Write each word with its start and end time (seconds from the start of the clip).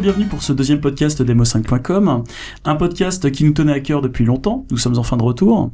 Bienvenue 0.00 0.24
pour 0.24 0.42
ce 0.42 0.54
deuxième 0.54 0.80
podcast 0.80 1.20
d'Emo5.com, 1.20 2.24
un 2.64 2.76
podcast 2.76 3.30
qui 3.30 3.44
nous 3.44 3.52
tenait 3.52 3.74
à 3.74 3.80
cœur 3.80 4.00
depuis 4.00 4.24
longtemps, 4.24 4.64
nous 4.70 4.78
sommes 4.78 4.96
en 4.96 5.02
fin 5.02 5.18
de 5.18 5.22
retour, 5.22 5.70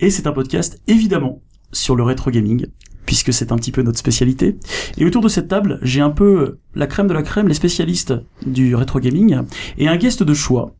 et 0.00 0.10
c'est 0.10 0.26
un 0.26 0.32
podcast 0.32 0.78
évidemment 0.86 1.40
sur 1.72 1.96
le 1.96 2.02
rétro 2.02 2.30
gaming, 2.30 2.66
puisque 3.06 3.32
c'est 3.32 3.52
un 3.52 3.56
petit 3.56 3.72
peu 3.72 3.80
notre 3.80 3.98
spécialité. 3.98 4.58
Et 4.98 5.06
autour 5.06 5.22
de 5.22 5.28
cette 5.28 5.48
table, 5.48 5.78
j'ai 5.80 6.02
un 6.02 6.10
peu 6.10 6.58
la 6.74 6.86
crème 6.86 7.06
de 7.06 7.14
la 7.14 7.22
crème, 7.22 7.48
les 7.48 7.54
spécialistes 7.54 8.12
du 8.44 8.74
rétro 8.74 9.00
gaming, 9.00 9.38
et 9.78 9.88
un 9.88 9.96
guest 9.96 10.22
de 10.22 10.34
choix, 10.34 10.74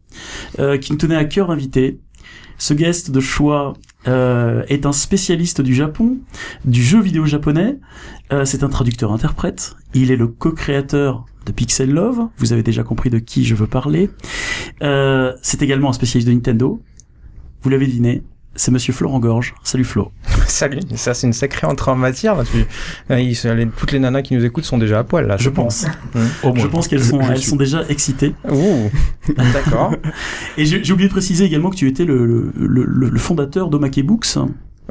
euh, 0.58 0.76
qui 0.76 0.92
nous 0.92 0.98
tenait 0.98 1.16
à 1.16 1.24
cœur 1.24 1.48
d'inviter. 1.48 2.00
Ce 2.58 2.74
guest 2.74 3.10
de 3.10 3.20
choix 3.20 3.72
euh, 4.08 4.62
est 4.68 4.84
un 4.84 4.92
spécialiste 4.92 5.62
du 5.62 5.74
Japon, 5.74 6.18
du 6.66 6.82
jeu 6.82 7.00
vidéo 7.00 7.24
japonais. 7.24 7.78
Euh, 8.30 8.44
c'est 8.44 8.62
un 8.62 8.68
traducteur-interprète. 8.68 9.74
Il 9.94 10.10
est 10.10 10.16
le 10.16 10.26
co-créateur 10.26 11.24
de 11.46 11.52
Pixel 11.52 11.90
Love. 11.90 12.28
Vous 12.38 12.52
avez 12.52 12.62
déjà 12.62 12.82
compris 12.82 13.10
de 13.10 13.18
qui 13.18 13.44
je 13.44 13.54
veux 13.54 13.66
parler. 13.66 14.10
Euh, 14.82 15.32
c'est 15.42 15.62
également 15.62 15.90
un 15.90 15.92
spécialiste 15.94 16.28
de 16.28 16.34
Nintendo. 16.34 16.80
Vous 17.62 17.68
l'avez 17.70 17.86
deviné, 17.86 18.22
c'est 18.54 18.70
Monsieur 18.70 18.92
Florent 18.92 19.20
Gorge. 19.20 19.54
Salut 19.62 19.84
Flo. 19.84 20.12
Salut, 20.46 20.80
ça 20.96 21.14
c'est 21.14 21.26
une 21.26 21.32
sacrée 21.32 21.66
entrée 21.66 21.90
en 21.92 21.96
matière 21.96 22.34
parce 22.34 22.48
que 22.50 22.58
euh, 23.12 23.20
ils- 23.20 23.70
toutes 23.76 23.92
les 23.92 24.00
nanas 24.00 24.22
qui 24.22 24.34
nous 24.34 24.44
écoutent 24.44 24.64
sont 24.64 24.78
déjà 24.78 24.98
à 24.98 25.04
poil 25.04 25.26
là. 25.26 25.36
Je 25.38 25.48
pense. 25.50 25.86
Mmh. 26.14 26.20
Je 26.56 26.66
pense 26.66 26.88
qu'elles 26.88 27.04
sont, 27.04 27.20
elles 27.20 27.38
sont 27.42 27.56
déjà 27.56 27.84
excitées. 27.88 28.34
Ouh, 28.50 28.90
d'accord. 29.52 29.94
Et 30.58 30.66
j'ai 30.66 30.82
j'ai 30.82 30.92
oublié 30.92 31.08
de 31.08 31.12
préciser 31.12 31.44
également 31.44 31.70
que 31.70 31.76
tu 31.76 31.86
étais 31.88 32.04
le, 32.04 32.50
le, 32.56 32.84
le, 32.84 33.08
le 33.08 33.18
fondateur 33.18 33.68
d'Omake 33.70 34.00
Books, 34.04 34.36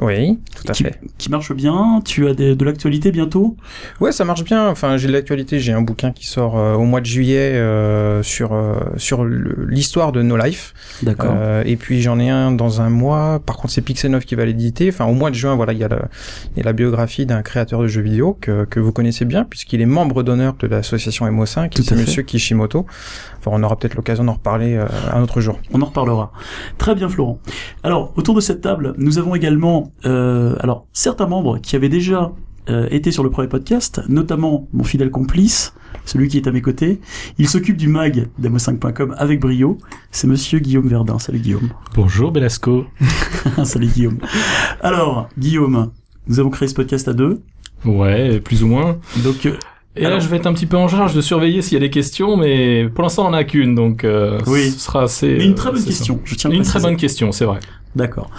Oui, 0.00 0.38
tout 0.56 0.64
à 0.68 0.72
qui, 0.72 0.82
fait. 0.84 0.98
qui 1.18 1.30
marche 1.30 1.52
bien. 1.52 2.00
Tu 2.04 2.26
as 2.26 2.34
des- 2.34 2.54
de 2.56 2.64
l'actualité 2.64 3.10
bientôt? 3.12 3.56
Ouais, 4.00 4.12
ça 4.12 4.24
marche 4.24 4.44
bien. 4.44 4.68
Enfin, 4.68 4.96
j'ai 4.96 5.08
de 5.08 5.12
l'actualité. 5.12 5.58
J'ai 5.60 5.72
un 5.72 5.82
bouquin 5.82 6.10
qui 6.12 6.26
sort 6.26 6.58
euh, 6.58 6.74
au 6.74 6.84
mois 6.84 7.00
de 7.00 7.06
juillet 7.06 7.52
euh, 7.54 8.22
sur 8.22 8.52
euh, 8.54 8.76
sur 8.96 9.24
l'histoire 9.24 10.12
de 10.12 10.22
No 10.22 10.36
Life. 10.36 10.72
D'accord. 11.02 11.34
Euh, 11.36 11.62
et 11.66 11.76
puis 11.76 12.00
j'en 12.02 12.18
ai 12.18 12.30
un 12.30 12.50
dans 12.52 12.80
un 12.80 12.88
mois. 12.90 13.40
Par 13.44 13.56
contre, 13.56 13.74
c'est 13.74 13.82
Pixel 13.82 14.10
9 14.12 14.24
qui 14.24 14.34
va 14.34 14.44
l'éditer. 14.46 14.88
Enfin, 14.88 15.04
au 15.04 15.12
mois 15.14 15.30
de 15.30 15.34
juin, 15.34 15.54
voilà, 15.54 15.72
il 15.72 15.78
y 15.78 15.84
a 15.84 15.88
la, 15.88 16.08
il 16.54 16.58
y 16.58 16.60
a 16.62 16.64
la 16.64 16.72
biographie 16.72 17.26
d'un 17.26 17.42
créateur 17.42 17.82
de 17.82 17.86
jeux 17.86 18.02
vidéo 18.02 18.38
que, 18.40 18.64
que 18.64 18.80
vous 18.80 18.92
connaissez 18.92 19.24
bien, 19.26 19.44
puisqu'il 19.44 19.80
est 19.80 19.86
membre 19.86 20.22
d'honneur 20.22 20.54
de 20.58 20.66
l'association 20.66 21.26
MO5, 21.30 21.68
Tout 21.70 21.82
c'est 21.82 21.92
à 21.92 21.96
fait. 21.96 22.00
Monsieur 22.02 22.22
Kishimoto. 22.22 22.86
Enfin, 23.40 23.50
on 23.54 23.62
aura 23.62 23.76
peut-être 23.76 23.94
l'occasion 23.94 24.24
d'en 24.24 24.34
reparler 24.34 24.74
euh, 24.74 24.86
un 25.12 25.22
autre 25.22 25.40
jour. 25.40 25.58
On 25.72 25.80
en 25.80 25.86
reparlera. 25.86 26.30
Très 26.78 26.94
bien, 26.94 27.08
Florent. 27.08 27.38
Alors, 27.82 28.12
autour 28.16 28.34
de 28.34 28.40
cette 28.40 28.60
table, 28.60 28.94
nous 28.98 29.18
avons 29.18 29.34
également, 29.34 29.90
euh, 30.04 30.54
alors, 30.60 30.86
certains 30.92 31.26
membres 31.26 31.58
qui 31.58 31.74
avaient 31.74 31.88
déjà 31.88 32.32
euh, 32.68 32.86
été 32.90 33.10
sur 33.10 33.24
le 33.24 33.30
premier 33.30 33.48
podcast, 33.48 34.02
notamment 34.08 34.68
mon 34.72 34.84
fidèle 34.84 35.10
complice, 35.10 35.72
celui 36.04 36.28
qui 36.28 36.36
est 36.36 36.46
à 36.46 36.52
mes 36.52 36.60
côtés. 36.60 37.00
Il 37.38 37.48
s'occupe 37.48 37.76
du 37.76 37.88
mag 37.88 38.28
d'Emo5.com 38.38 39.14
avec 39.18 39.40
brio. 39.40 39.78
C'est 40.10 40.26
monsieur 40.26 40.58
Guillaume 40.58 40.86
Verdun. 40.86 41.18
Salut 41.18 41.40
Guillaume. 41.40 41.70
Bonjour 41.96 42.30
Belasco. 42.30 42.84
Salut 43.64 43.88
Guillaume. 43.88 44.18
Alors, 44.82 45.28
Guillaume, 45.38 45.90
nous 46.28 46.38
avons 46.38 46.50
créé 46.50 46.68
ce 46.68 46.74
podcast 46.74 47.08
à 47.08 47.14
deux. 47.14 47.40
Ouais, 47.84 48.40
plus 48.40 48.62
ou 48.62 48.68
moins. 48.68 48.98
Donc, 49.24 49.46
euh, 49.46 49.56
Et 49.96 50.00
Alors- 50.06 50.18
là, 50.18 50.24
je 50.24 50.28
vais 50.28 50.36
être 50.36 50.46
un 50.46 50.52
petit 50.52 50.66
peu 50.66 50.76
en 50.76 50.86
charge 50.88 51.14
de 51.14 51.20
surveiller 51.20 51.62
s'il 51.62 51.74
y 51.74 51.76
a 51.76 51.80
des 51.80 51.90
questions, 51.90 52.36
mais 52.36 52.88
pour 52.94 53.02
l'instant, 53.02 53.24
on 53.24 53.30
en 53.30 53.32
a 53.32 53.44
qu'une, 53.44 53.74
donc 53.74 54.04
euh, 54.04 54.38
Oui. 54.46 54.70
ce 54.70 54.78
sera 54.78 55.02
assez. 55.02 55.36
mais 55.36 55.44
une 55.46 55.54
très 55.56 55.70
bonne 55.70 55.78
assez 55.80 55.88
question. 55.88 56.20
Je 56.24 56.34
tiens 56.36 56.50
à 56.50 56.54
Une 56.54 56.62
très 56.62 56.80
bonne 56.80 56.96
question, 56.96 57.32
c'est 57.32 57.44
vrai. 57.44 57.58
D'accord. 57.96 58.30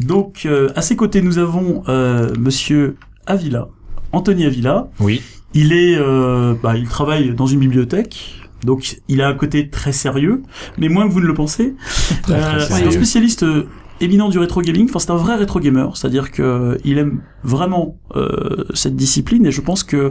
Donc, 0.00 0.42
euh, 0.44 0.68
à 0.76 0.82
ses 0.82 0.96
côtés, 0.96 1.22
nous 1.22 1.38
avons 1.38 1.82
euh, 1.88 2.32
Monsieur 2.38 2.96
Avila, 3.26 3.68
Anthony 4.12 4.44
Avila. 4.44 4.88
Oui. 5.00 5.22
Il 5.54 5.72
est, 5.72 5.96
euh, 5.98 6.54
bah, 6.62 6.76
il 6.76 6.86
travaille 6.86 7.30
dans 7.34 7.46
une 7.46 7.60
bibliothèque. 7.60 8.34
Donc, 8.64 8.96
il 9.08 9.22
a 9.22 9.28
un 9.28 9.34
côté 9.34 9.70
très 9.70 9.92
sérieux, 9.92 10.42
mais 10.76 10.88
moins 10.90 11.08
que 11.08 11.12
vous 11.14 11.20
ne 11.20 11.26
le 11.26 11.34
pensez. 11.34 11.74
Euh, 12.28 12.60
c'est 12.60 12.84
un 12.86 12.90
spécialiste 12.90 13.42
euh, 13.42 13.66
éminent 14.00 14.28
du 14.28 14.38
rétro 14.38 14.60
gaming. 14.62 14.86
Enfin, 14.88 14.98
c'est 14.98 15.10
un 15.10 15.16
vrai 15.16 15.34
rétro 15.36 15.58
gamer, 15.60 15.96
c'est-à-dire 15.96 16.30
que 16.30 16.42
euh, 16.42 16.76
il 16.84 16.98
aime 16.98 17.20
vraiment 17.44 17.96
euh, 18.16 18.64
cette 18.74 18.96
discipline 18.96 19.46
et 19.46 19.50
je 19.52 19.60
pense 19.60 19.82
que 19.84 20.10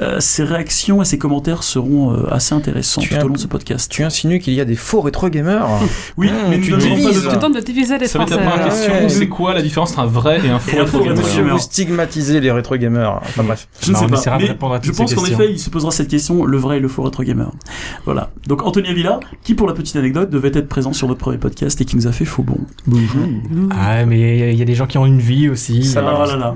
euh, 0.00 0.20
ses 0.20 0.44
réactions 0.44 1.00
et 1.02 1.04
ses 1.04 1.18
commentaires 1.18 1.62
seront 1.62 2.12
euh, 2.14 2.32
assez 2.32 2.54
intéressants 2.54 3.00
Tu 3.00 3.10
tout 3.10 3.14
as- 3.16 3.24
au 3.24 3.28
long 3.28 3.34
de 3.34 3.38
ce 3.38 3.46
podcast. 3.46 3.90
Tu 3.90 4.04
insinues 4.04 4.38
qu'il 4.38 4.54
y 4.54 4.60
a 4.60 4.64
des 4.64 4.76
faux 4.76 5.00
rétro 5.00 5.28
gamers 5.28 5.66
Oui, 6.16 6.28
Mmh, 6.28 6.50
mais 6.50 6.58
nous 6.58 6.64
tu 6.64 6.70
n'avons 6.72 7.02
pas 7.04 7.10
de 7.12 7.30
Tu 7.32 7.38
tentes 7.38 7.54
de 7.54 7.60
diviser 7.60 7.98
les 7.98 8.06
Ça 8.06 8.18
va 8.18 8.24
être 8.24 8.30
la 8.30 8.36
Français. 8.38 8.50
première 8.50 8.66
Ah, 8.66 8.70
question. 8.70 8.92
ouais. 9.04 9.08
C'est 9.08 9.28
quoi 9.28 9.54
la 9.54 9.62
différence 9.62 9.90
entre 9.92 10.00
un 10.00 10.06
vrai 10.06 10.40
et 10.44 10.50
un 10.50 10.58
faux 10.58 10.76
rétro 10.78 11.00
gamer 11.00 11.16
Monsieur, 11.16 11.42
vous 11.50 11.58
stigmatisez 11.58 12.40
les 12.40 12.50
rétro 12.50 12.76
gamers. 12.76 13.18
Enfin 13.22 13.42
bref. 13.42 13.66
Je 13.82 13.90
ne 13.92 13.96
sais 13.96 14.06
pas, 14.06 14.38
mais 14.38 14.48
à 14.50 14.80
je 14.82 14.92
pense 14.92 15.14
qu'en 15.14 15.24
effet, 15.24 15.50
il 15.50 15.58
se 15.58 15.70
posera 15.70 15.90
cette 15.90 16.08
question, 16.08 16.44
le 16.44 16.56
vrai 16.58 16.76
et 16.76 16.80
le 16.80 16.88
faux 16.88 17.02
rétro 17.02 17.22
gamer. 17.22 17.50
Voilà. 18.04 18.30
Donc 18.46 18.62
Anthony 18.64 18.88
Avila, 18.88 19.20
qui 19.42 19.54
pour 19.54 19.66
la 19.66 19.72
petite 19.74 19.96
anecdote 19.96 20.30
devait 20.30 20.52
être 20.54 20.68
présent 20.68 20.92
sur 20.92 21.08
notre 21.08 21.20
premier 21.20 21.38
podcast 21.38 21.80
et 21.80 21.84
qui 21.84 21.96
nous 21.96 22.06
a 22.06 22.12
fait 22.12 22.24
faux 22.24 22.42
bon. 22.42 22.58
Bonjour. 22.86 23.22
Ah, 23.70 24.04
mais 24.04 24.48
il 24.50 24.54
y 24.54 24.58
y, 24.58 24.62
a 24.62 24.64
des 24.64 24.74
gens 24.74 24.86
qui 24.86 24.98
ont 24.98 25.06
une 25.06 25.20
vie 25.20 25.48
aussi. 25.48 25.84
Ça 25.84 26.00
Ah 26.06 26.18
va. 26.18 26.26
là 26.26 26.36
là. 26.36 26.54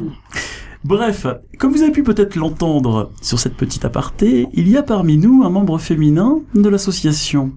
Bref, 0.85 1.27
comme 1.59 1.71
vous 1.73 1.83
avez 1.83 1.93
pu 1.93 2.03
peut-être 2.03 2.35
l'entendre 2.35 3.13
sur 3.21 3.39
cette 3.39 3.55
petite 3.55 3.85
aparté, 3.85 4.49
il 4.53 4.69
y 4.69 4.77
a 4.77 4.83
parmi 4.83 5.17
nous 5.17 5.45
un 5.45 5.49
membre 5.51 5.79
féminin 5.79 6.41
de 6.57 6.69
l'association. 6.69 7.53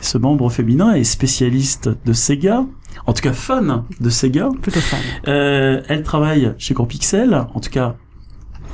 Ce 0.00 0.18
membre 0.18 0.50
féminin 0.50 0.92
est 0.94 1.04
spécialiste 1.04 1.88
de 2.04 2.12
Sega, 2.12 2.64
en 3.06 3.12
tout 3.12 3.22
cas 3.22 3.32
fan 3.32 3.84
de 4.00 4.10
Sega. 4.10 4.48
Plutôt 4.60 4.80
fan. 4.80 4.98
Euh, 5.28 5.82
elle 5.88 6.02
travaille 6.02 6.52
chez 6.58 6.74
Gros 6.74 6.86
Pixel, 6.86 7.46
en 7.54 7.60
tout 7.60 7.70
cas, 7.70 7.94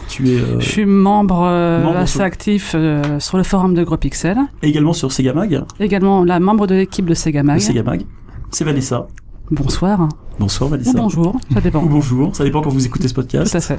tu 0.08 0.30
es 0.30 0.41
euh, 0.41 0.58
Je 0.60 0.64
suis 0.66 0.86
membre, 0.86 1.42
euh, 1.44 1.84
membre 1.84 1.98
assez 1.98 2.14
sur- 2.14 2.22
actif 2.22 2.72
euh, 2.74 3.20
sur 3.20 3.36
le 3.36 3.42
forum 3.42 3.74
de 3.74 3.84
Gros 3.84 3.98
Pixel. 3.98 4.38
également 4.62 4.94
sur 4.94 5.12
Sega 5.12 5.34
Mag, 5.34 5.62
Également 5.78 6.24
la 6.24 6.41
membre 6.41 6.66
de 6.66 6.74
l'équipe 6.74 7.04
de 7.04 7.12
Sega 7.14 7.42
de 7.42 7.47
Mag. 7.48 7.58
Sega 7.60 7.82
Mag. 7.82 8.02
C'est 8.50 8.64
Vanessa. 8.64 9.06
Bonsoir. 9.50 10.09
Bonsoir 10.38 10.69
Ou 10.69 10.72
Vanessa. 10.72 10.93
bonjour, 10.94 11.37
ça 11.53 11.61
dépend. 11.65 11.83
Ou 11.83 11.88
bonjour, 11.88 12.34
ça 12.34 12.44
dépend 12.44 12.62
quand 12.62 12.71
vous 12.71 12.87
écoutez 12.87 13.09
ce 13.09 13.15
podcast. 13.15 13.50
Tout 13.50 13.56
à 13.56 13.61
fait. 13.61 13.78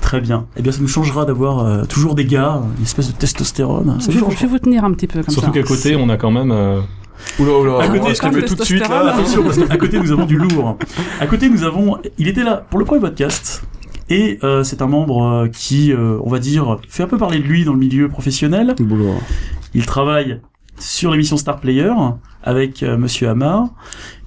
Très 0.00 0.20
bien. 0.20 0.46
Eh 0.56 0.62
bien, 0.62 0.72
ça 0.72 0.80
nous 0.80 0.88
changera 0.88 1.24
d'avoir 1.24 1.60
euh, 1.60 1.84
toujours 1.84 2.14
des 2.14 2.24
gars, 2.24 2.62
une 2.78 2.82
espèce 2.84 3.08
de 3.08 3.12
testostérone. 3.12 4.00
Ça 4.00 4.10
Je, 4.10 4.18
vais 4.18 4.46
vous 4.46 4.58
tenir 4.58 4.84
un 4.84 4.92
petit 4.92 5.06
peu 5.06 5.22
comme 5.22 5.32
Surtout 5.32 5.52
ça. 5.52 5.52
qu'à 5.52 5.62
côté, 5.62 5.96
on 5.96 6.08
a 6.08 6.16
quand 6.16 6.30
même. 6.30 6.50
euh, 6.50 6.80
Oula, 7.38 7.52
oula. 7.58 7.84
À 7.84 7.88
côté, 7.88 8.14
je 8.14 8.46
tout 8.46 8.54
de 8.54 8.64
suite 8.64 8.88
là. 8.88 9.12
Attention, 9.14 9.42
parce 9.44 9.58
qu'à 9.58 9.76
côté 9.76 9.98
nous 10.00 10.10
avons 10.10 10.24
du 10.26 10.36
lourd. 10.36 10.78
À 11.20 11.26
côté 11.26 11.48
nous 11.48 11.64
avons, 11.64 11.98
il 12.18 12.28
était 12.28 12.42
là 12.44 12.64
pour 12.68 12.78
le 12.78 12.84
premier 12.84 13.00
podcast. 13.00 13.62
Et 14.10 14.38
euh, 14.42 14.64
c'est 14.64 14.82
un 14.82 14.86
membre 14.86 15.22
euh, 15.22 15.48
qui, 15.48 15.92
euh, 15.92 16.18
on 16.22 16.28
va 16.30 16.38
dire, 16.38 16.78
fait 16.88 17.02
un 17.02 17.06
peu 17.06 17.16
parler 17.16 17.38
de 17.38 17.44
lui 17.44 17.64
dans 17.64 17.72
le 17.72 17.78
milieu 17.78 18.08
professionnel. 18.08 18.74
Il 19.74 19.86
travaille 19.86 20.40
sur 20.78 21.10
l'émission 21.10 21.36
Star 21.36 21.60
Player 21.60 21.92
avec 22.44 22.82
euh, 22.84 22.96
Monsieur 22.96 23.28
Hamar, 23.28 23.70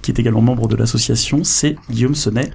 qui 0.01 0.11
est 0.11 0.19
également 0.19 0.41
membre 0.41 0.67
de 0.67 0.75
l'association. 0.75 1.43
C'est 1.45 1.77
Guillaume 1.89 2.15
Sonnet. 2.15 2.51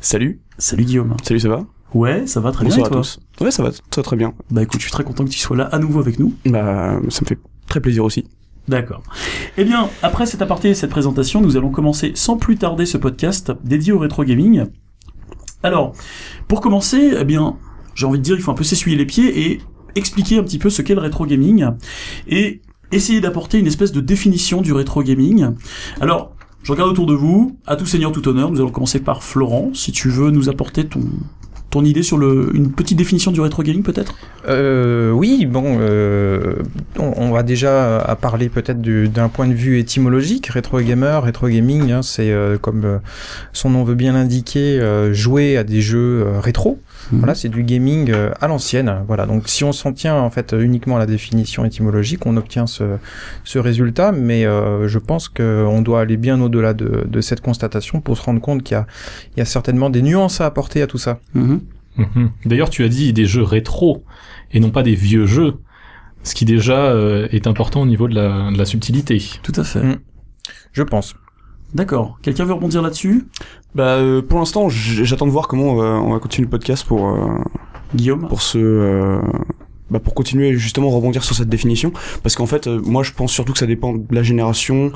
Salut, 0.00 0.40
Salut 0.58 0.84
Guillaume. 0.84 1.16
salut, 1.22 1.38
ça 1.38 1.48
va? 1.48 1.64
Ouais, 1.94 2.26
ça 2.26 2.40
va 2.40 2.50
très 2.52 2.64
Bonsoir 2.64 2.88
bien. 2.88 2.96
et 2.96 3.00
à 3.00 3.02
tous. 3.02 3.20
Ouais, 3.40 3.50
ça 3.50 3.62
va 3.62 3.70
très 3.90 4.02
très 4.02 4.16
bien. 4.16 4.32
Bah 4.50 4.62
écoute, 4.62 4.80
je 4.80 4.84
suis 4.86 4.92
très 4.92 5.04
content 5.04 5.24
que 5.24 5.30
tu 5.30 5.38
sois 5.38 5.56
là 5.56 5.64
à 5.64 5.78
nouveau 5.78 6.00
avec 6.00 6.18
nous. 6.18 6.34
Bah, 6.46 6.98
ça 7.10 7.20
me 7.22 7.26
fait 7.26 7.38
très 7.68 7.80
plaisir 7.80 8.02
aussi. 8.04 8.24
D'accord. 8.66 9.02
Eh 9.58 9.64
bien, 9.64 9.90
après 10.02 10.24
cet 10.24 10.40
aparté 10.40 10.70
et 10.70 10.74
cette 10.74 10.90
présentation, 10.90 11.40
nous 11.40 11.56
allons 11.56 11.70
commencer 11.70 12.12
sans 12.14 12.36
plus 12.38 12.56
tarder 12.56 12.86
ce 12.86 12.96
podcast 12.96 13.52
dédié 13.64 13.92
au 13.92 13.98
rétro 13.98 14.24
gaming. 14.24 14.64
Alors, 15.62 15.92
pour 16.48 16.60
commencer, 16.60 17.12
eh 17.18 17.24
bien, 17.24 17.56
j'ai 17.94 18.06
envie 18.06 18.18
de 18.18 18.24
dire, 18.24 18.36
il 18.36 18.42
faut 18.42 18.50
un 18.50 18.54
peu 18.54 18.64
s'essuyer 18.64 18.96
les 18.96 19.06
pieds 19.06 19.46
et 19.50 19.60
expliquer 19.94 20.38
un 20.38 20.42
petit 20.44 20.58
peu 20.58 20.70
ce 20.70 20.80
qu'est 20.80 20.94
le 20.94 21.00
rétro 21.00 21.26
gaming 21.26 21.66
et 22.26 22.62
essayer 22.92 23.20
d'apporter 23.20 23.58
une 23.58 23.66
espèce 23.66 23.92
de 23.92 24.00
définition 24.00 24.60
du 24.60 24.72
rétro 24.72 25.02
gaming. 25.02 25.48
Alors, 26.00 26.34
je 26.62 26.70
regarde 26.70 26.90
autour 26.90 27.06
de 27.06 27.14
vous, 27.14 27.56
à 27.66 27.74
tout 27.74 27.86
seigneur, 27.86 28.12
tout 28.12 28.28
honneur, 28.28 28.50
nous 28.50 28.60
allons 28.60 28.70
commencer 28.70 29.00
par 29.00 29.24
Florent, 29.24 29.70
si 29.74 29.90
tu 29.90 30.08
veux 30.08 30.30
nous 30.30 30.48
apporter 30.48 30.86
ton, 30.86 31.00
ton 31.70 31.84
idée 31.84 32.04
sur 32.04 32.18
le, 32.18 32.50
une 32.54 32.70
petite 32.70 32.96
définition 32.98 33.32
du 33.32 33.40
rétro 33.40 33.62
gaming 33.64 33.82
peut-être? 33.82 34.14
Euh, 34.46 35.10
oui, 35.10 35.46
bon, 35.46 35.78
euh, 35.80 36.56
on, 36.98 37.14
on 37.16 37.30
va 37.32 37.42
déjà 37.42 37.98
à 37.98 38.14
parler 38.14 38.48
peut-être 38.48 38.80
du- 38.80 39.08
d'un 39.08 39.28
point 39.28 39.48
de 39.48 39.54
vue 39.54 39.78
étymologique. 39.78 40.46
Rétro 40.48 40.80
gamer, 40.80 41.24
rétro 41.24 41.48
gaming, 41.48 41.90
hein, 41.90 42.02
c'est 42.02 42.30
euh, 42.30 42.58
comme 42.58 42.84
euh, 42.84 42.98
son 43.52 43.70
nom 43.70 43.82
veut 43.82 43.94
bien 43.96 44.12
l'indiquer, 44.12 44.78
euh, 44.78 45.12
jouer 45.12 45.56
à 45.56 45.64
des 45.64 45.80
jeux 45.80 46.24
euh, 46.26 46.38
rétro. 46.38 46.78
Mhm. 47.10 47.18
Voilà, 47.18 47.34
c'est 47.34 47.48
du 47.48 47.62
gaming 47.64 48.10
euh, 48.10 48.30
à 48.40 48.48
l'ancienne. 48.48 49.02
Voilà, 49.06 49.26
donc 49.26 49.48
si 49.48 49.64
on 49.64 49.72
s'en 49.72 49.92
tient 49.92 50.16
en 50.16 50.30
fait 50.30 50.54
uniquement 50.58 50.96
à 50.96 50.98
la 50.98 51.06
définition 51.06 51.64
étymologique, 51.64 52.26
on 52.26 52.36
obtient 52.36 52.66
ce, 52.66 52.96
ce 53.44 53.58
résultat. 53.58 54.12
Mais 54.12 54.44
euh, 54.44 54.88
je 54.88 54.98
pense 54.98 55.28
qu'on 55.28 55.82
doit 55.82 56.00
aller 56.00 56.16
bien 56.16 56.40
au-delà 56.40 56.74
de, 56.74 57.04
de 57.06 57.20
cette 57.20 57.40
constatation 57.40 58.00
pour 58.00 58.16
se 58.16 58.22
rendre 58.22 58.40
compte 58.40 58.62
qu'il 58.62 58.76
y 58.76 58.78
a, 58.78 58.86
il 59.36 59.38
y 59.38 59.42
a 59.42 59.46
certainement 59.46 59.90
des 59.90 60.02
nuances 60.02 60.40
à 60.40 60.46
apporter 60.46 60.82
à 60.82 60.86
tout 60.86 60.98
ça. 60.98 61.18
Mhm. 61.34 61.60
mhm. 61.96 62.30
D'ailleurs, 62.46 62.70
tu 62.70 62.84
as 62.84 62.88
dit 62.88 63.12
des 63.12 63.26
jeux 63.26 63.42
rétro 63.42 64.04
et 64.52 64.60
non 64.60 64.70
pas 64.70 64.82
des 64.82 64.94
vieux 64.94 65.26
jeux, 65.26 65.54
ce 66.22 66.34
qui 66.34 66.44
déjà 66.44 66.86
euh, 66.86 67.26
est 67.32 67.46
important 67.46 67.82
au 67.82 67.86
niveau 67.86 68.08
de 68.08 68.14
la, 68.14 68.50
de 68.52 68.58
la 68.58 68.64
subtilité. 68.64 69.22
Tout 69.42 69.52
à 69.56 69.64
fait. 69.64 69.82
Mhm. 69.82 69.96
Je 70.72 70.82
pense. 70.82 71.14
D'accord. 71.74 72.18
Quelqu'un 72.22 72.44
veut 72.44 72.52
rebondir 72.52 72.82
là-dessus? 72.82 73.26
Bah, 73.74 73.96
euh, 73.96 74.20
pour 74.22 74.38
l'instant, 74.38 74.68
j'attends 74.68 75.26
de 75.26 75.30
voir 75.30 75.48
comment 75.48 75.72
on 75.72 75.74
va, 75.76 75.84
on 75.84 76.12
va 76.12 76.18
continuer 76.18 76.46
le 76.46 76.50
podcast 76.50 76.84
pour, 76.84 77.08
euh, 77.08 77.28
Guillaume? 77.94 78.28
pour 78.28 78.40
euh, 78.56 79.20
bah, 79.92 80.00
pour 80.00 80.14
continuer 80.14 80.54
justement 80.56 80.88
rebondir 80.88 81.22
sur 81.22 81.34
cette 81.34 81.50
définition, 81.50 81.92
parce 82.22 82.34
qu'en 82.34 82.46
fait, 82.46 82.66
euh, 82.66 82.80
moi 82.82 83.02
je 83.02 83.12
pense 83.12 83.30
surtout 83.30 83.52
que 83.52 83.58
ça 83.58 83.66
dépend 83.66 83.92
de 83.92 84.02
la 84.10 84.22
génération 84.22 84.90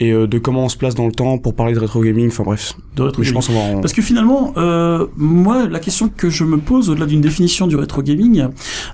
et 0.00 0.10
euh, 0.10 0.26
de 0.26 0.38
comment 0.38 0.64
on 0.64 0.68
se 0.70 0.76
place 0.78 0.94
dans 0.94 1.06
le 1.06 1.12
temps 1.12 1.36
pour 1.36 1.54
parler 1.54 1.74
de 1.74 1.78
rétro 1.78 2.00
gaming. 2.00 2.28
Enfin 2.28 2.44
bref, 2.44 2.74
De 2.96 3.02
rétro 3.02 3.22
je 3.22 3.32
pense 3.32 3.48
qu'on 3.48 3.52
va 3.52 3.76
en... 3.76 3.80
Parce 3.82 3.92
que 3.92 4.00
finalement, 4.00 4.54
euh, 4.56 5.06
moi, 5.16 5.66
la 5.68 5.80
question 5.80 6.08
que 6.08 6.30
je 6.30 6.44
me 6.44 6.56
pose 6.56 6.88
au-delà 6.88 7.04
d'une 7.04 7.20
définition 7.20 7.66
du 7.66 7.76
rétro 7.76 8.02
gaming, 8.02 8.46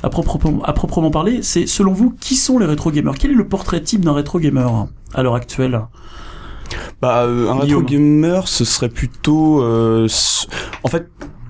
à 0.03 0.11
proprement, 0.11 0.61
à 0.65 0.73
proprement 0.73 1.13
parler, 1.13 1.41
c'est 1.43 1.67
selon 1.67 1.93
vous, 1.93 2.15
qui 2.21 2.35
sont 2.35 2.59
les 2.59 2.67
rétro 2.67 2.91
gamers? 2.91 3.15
Quel 3.17 3.31
est 3.31 3.35
le 3.35 3.47
portrait 3.47 3.81
type 3.81 4.01
d'un 4.01 4.13
rétro 4.13 4.41
gamer 4.41 4.89
à 5.15 5.23
l'heure 5.23 5.37
actuelle? 5.37 5.83
Bah, 7.03 7.25
euh, 7.25 7.49
un 7.51 7.59
rétro 7.61 7.81
gamer, 7.83 8.49
ce 8.49 8.65
serait 8.65 8.89
plutôt. 8.89 9.63
euh, 9.63 10.09
en 10.83 10.89
fait, 10.89 11.07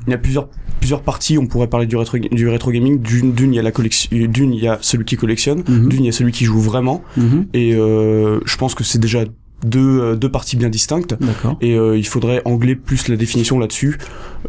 il 0.06 0.11
y 0.11 0.15
a 0.15 0.19
plusieurs 0.19 0.49
plusieurs 0.81 1.03
parties. 1.03 1.38
On 1.38 1.47
pourrait 1.47 1.69
parler 1.69 1.87
du 1.87 1.97
rétro 1.97 2.19
du 2.19 2.49
rétro 2.49 2.71
gaming. 2.71 3.00
D'une, 3.00 3.32
d'une, 3.32 3.53
il 3.55 3.56
y 3.56 3.59
a 3.59 3.62
la 3.62 3.73
collection. 3.73 4.11
D'une, 4.12 4.53
il 4.53 4.62
y 4.62 4.69
a 4.69 4.79
celui 4.82 5.05
qui 5.05 5.17
collectionne. 5.17 5.62
Mhm. 5.67 5.88
D'une, 5.88 6.03
il 6.05 6.06
y 6.06 6.09
a 6.11 6.12
celui 6.12 6.32
qui 6.32 6.44
joue 6.44 6.61
vraiment. 6.61 7.03
Mhm. 7.17 7.47
Et 7.55 7.75
euh, 7.75 8.41
je 8.44 8.56
pense 8.56 8.75
que 8.75 8.85
c'est 8.85 8.99
déjà 8.99 9.25
deux 9.65 10.00
euh, 10.00 10.15
deux 10.15 10.31
parties 10.31 10.56
bien 10.56 10.69
distinctes. 10.69 11.15
Et 11.62 11.75
euh, 11.79 11.97
il 11.97 12.06
faudrait 12.06 12.43
angler 12.44 12.75
plus 12.77 13.09
la 13.09 13.17
définition 13.17 13.59
là-dessus, 13.59 13.97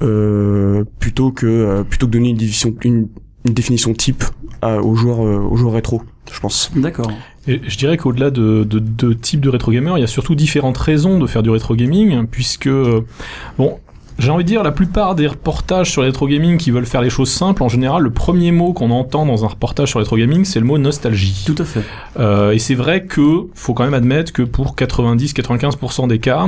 euh, 0.01 0.83
plutôt 0.99 1.31
que 1.31 1.45
euh, 1.45 1.83
plutôt 1.83 2.07
que 2.07 2.11
donner 2.11 2.29
une 2.29 2.37
définition 2.37 2.75
une, 2.83 3.07
une 3.45 3.53
définition 3.53 3.93
type 3.93 4.23
à- 4.61 4.81
aux 4.81 4.95
joueurs 4.95 5.25
euh, 5.25 5.37
aux 5.39 5.55
joueurs 5.55 5.73
rétro. 5.73 6.01
Je 6.31 6.39
pense. 6.39 6.71
D'accord. 6.75 7.11
Et 7.47 7.61
je 7.67 7.77
dirais 7.77 7.97
qu'au-delà 7.97 8.31
de, 8.31 8.63
de, 8.63 8.79
de 8.79 9.13
type 9.13 9.41
de 9.41 9.49
rétro 9.49 9.71
gamer, 9.71 9.97
il 9.97 10.01
y 10.01 10.03
a 10.03 10.07
surtout 10.07 10.35
différentes 10.35 10.77
raisons 10.77 11.19
de 11.19 11.27
faire 11.27 11.43
du 11.43 11.49
rétro 11.49 11.75
gaming, 11.75 12.25
puisque 12.25 12.67
euh, 12.67 13.05
bon, 13.57 13.79
j'ai 14.17 14.31
envie 14.31 14.43
de 14.43 14.49
dire 14.49 14.63
la 14.63 14.71
plupart 14.71 15.15
des 15.15 15.27
reportages 15.27 15.91
sur 15.91 16.01
le 16.01 16.07
rétro 16.07 16.27
gaming 16.27 16.57
qui 16.57 16.71
veulent 16.71 16.85
faire 16.85 17.01
les 17.01 17.09
choses 17.09 17.29
simples, 17.29 17.63
en 17.63 17.69
général, 17.69 18.03
le 18.03 18.11
premier 18.11 18.51
mot 18.51 18.73
qu'on 18.73 18.91
entend 18.91 19.25
dans 19.25 19.43
un 19.43 19.47
reportage 19.47 19.89
sur 19.89 19.99
le 19.99 20.03
rétro 20.03 20.17
gaming, 20.17 20.45
c'est 20.45 20.59
le 20.59 20.65
mot 20.65 20.77
nostalgie. 20.77 21.43
Tout 21.45 21.61
à 21.61 21.65
fait. 21.65 21.81
Euh, 22.19 22.51
et 22.51 22.59
c'est 22.59 22.75
vrai 22.75 23.05
que 23.05 23.47
faut 23.53 23.73
quand 23.73 23.83
même 23.83 23.93
admettre 23.93 24.31
que 24.31 24.41
pour 24.41 24.75
90-95% 24.75 26.07
des 26.07 26.19
cas, 26.19 26.47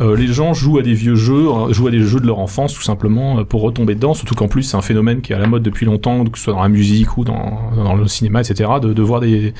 euh, 0.00 0.16
les 0.16 0.26
gens 0.26 0.54
jouent 0.54 0.78
à 0.78 0.82
des 0.82 0.94
vieux 0.94 1.16
jeux, 1.16 1.48
euh, 1.48 1.72
jouent 1.72 1.88
à 1.88 1.90
des 1.90 2.00
jeux 2.00 2.20
de 2.20 2.26
leur 2.26 2.38
enfance 2.38 2.74
tout 2.74 2.82
simplement 2.82 3.38
euh, 3.38 3.44
pour 3.44 3.62
retomber 3.62 3.94
dedans. 3.94 4.14
Surtout 4.14 4.34
qu'en 4.34 4.48
plus 4.48 4.62
c'est 4.62 4.76
un 4.76 4.82
phénomène 4.82 5.20
qui 5.20 5.32
est 5.32 5.36
à 5.36 5.38
la 5.38 5.46
mode 5.46 5.62
depuis 5.62 5.86
longtemps, 5.86 6.24
que 6.24 6.38
ce 6.38 6.44
soit 6.44 6.54
dans 6.54 6.62
la 6.62 6.68
musique 6.68 7.16
ou 7.16 7.24
dans, 7.24 7.72
dans 7.76 7.94
le 7.94 8.06
cinéma, 8.06 8.40
etc. 8.40 8.70
De, 8.80 8.92
de 8.92 9.02
voir 9.02 9.20
des, 9.20 9.54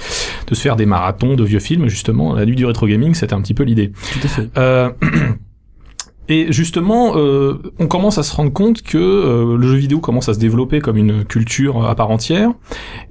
de 0.47 0.55
se 0.55 0.61
faire 0.61 0.77
des 0.77 0.87
marathons 0.87 1.35
de 1.35 1.45
vieux 1.45 1.61
films 1.61 1.89
justement. 1.89 2.35
La 2.35 2.47
nuit 2.47 2.57
du 2.57 2.67
rétro 2.67 2.87
gaming, 2.87 3.15
c'était 3.15 3.35
un 3.35 3.41
petit 3.41 3.55
peu 3.55 3.65
l'idée. 3.65 3.91
Tout 4.13 4.21
à 4.25 4.29
fait. 4.29 4.49
Euh, 4.57 4.91
Et 6.31 6.53
justement, 6.53 7.17
euh, 7.17 7.55
on 7.79 7.87
commence 7.87 8.19
à 8.19 8.23
se 8.23 8.35
rendre 8.35 8.53
compte 8.53 8.83
que 8.83 8.99
euh, 8.99 9.57
le 9.57 9.67
jeu 9.67 9.77
vidéo 9.77 9.99
commence 9.99 10.29
à 10.29 10.35
se 10.35 10.39
développer 10.39 10.81
comme 10.81 10.99
une 10.99 11.25
culture 11.25 11.89
à 11.89 11.95
part 11.95 12.11
entière, 12.11 12.53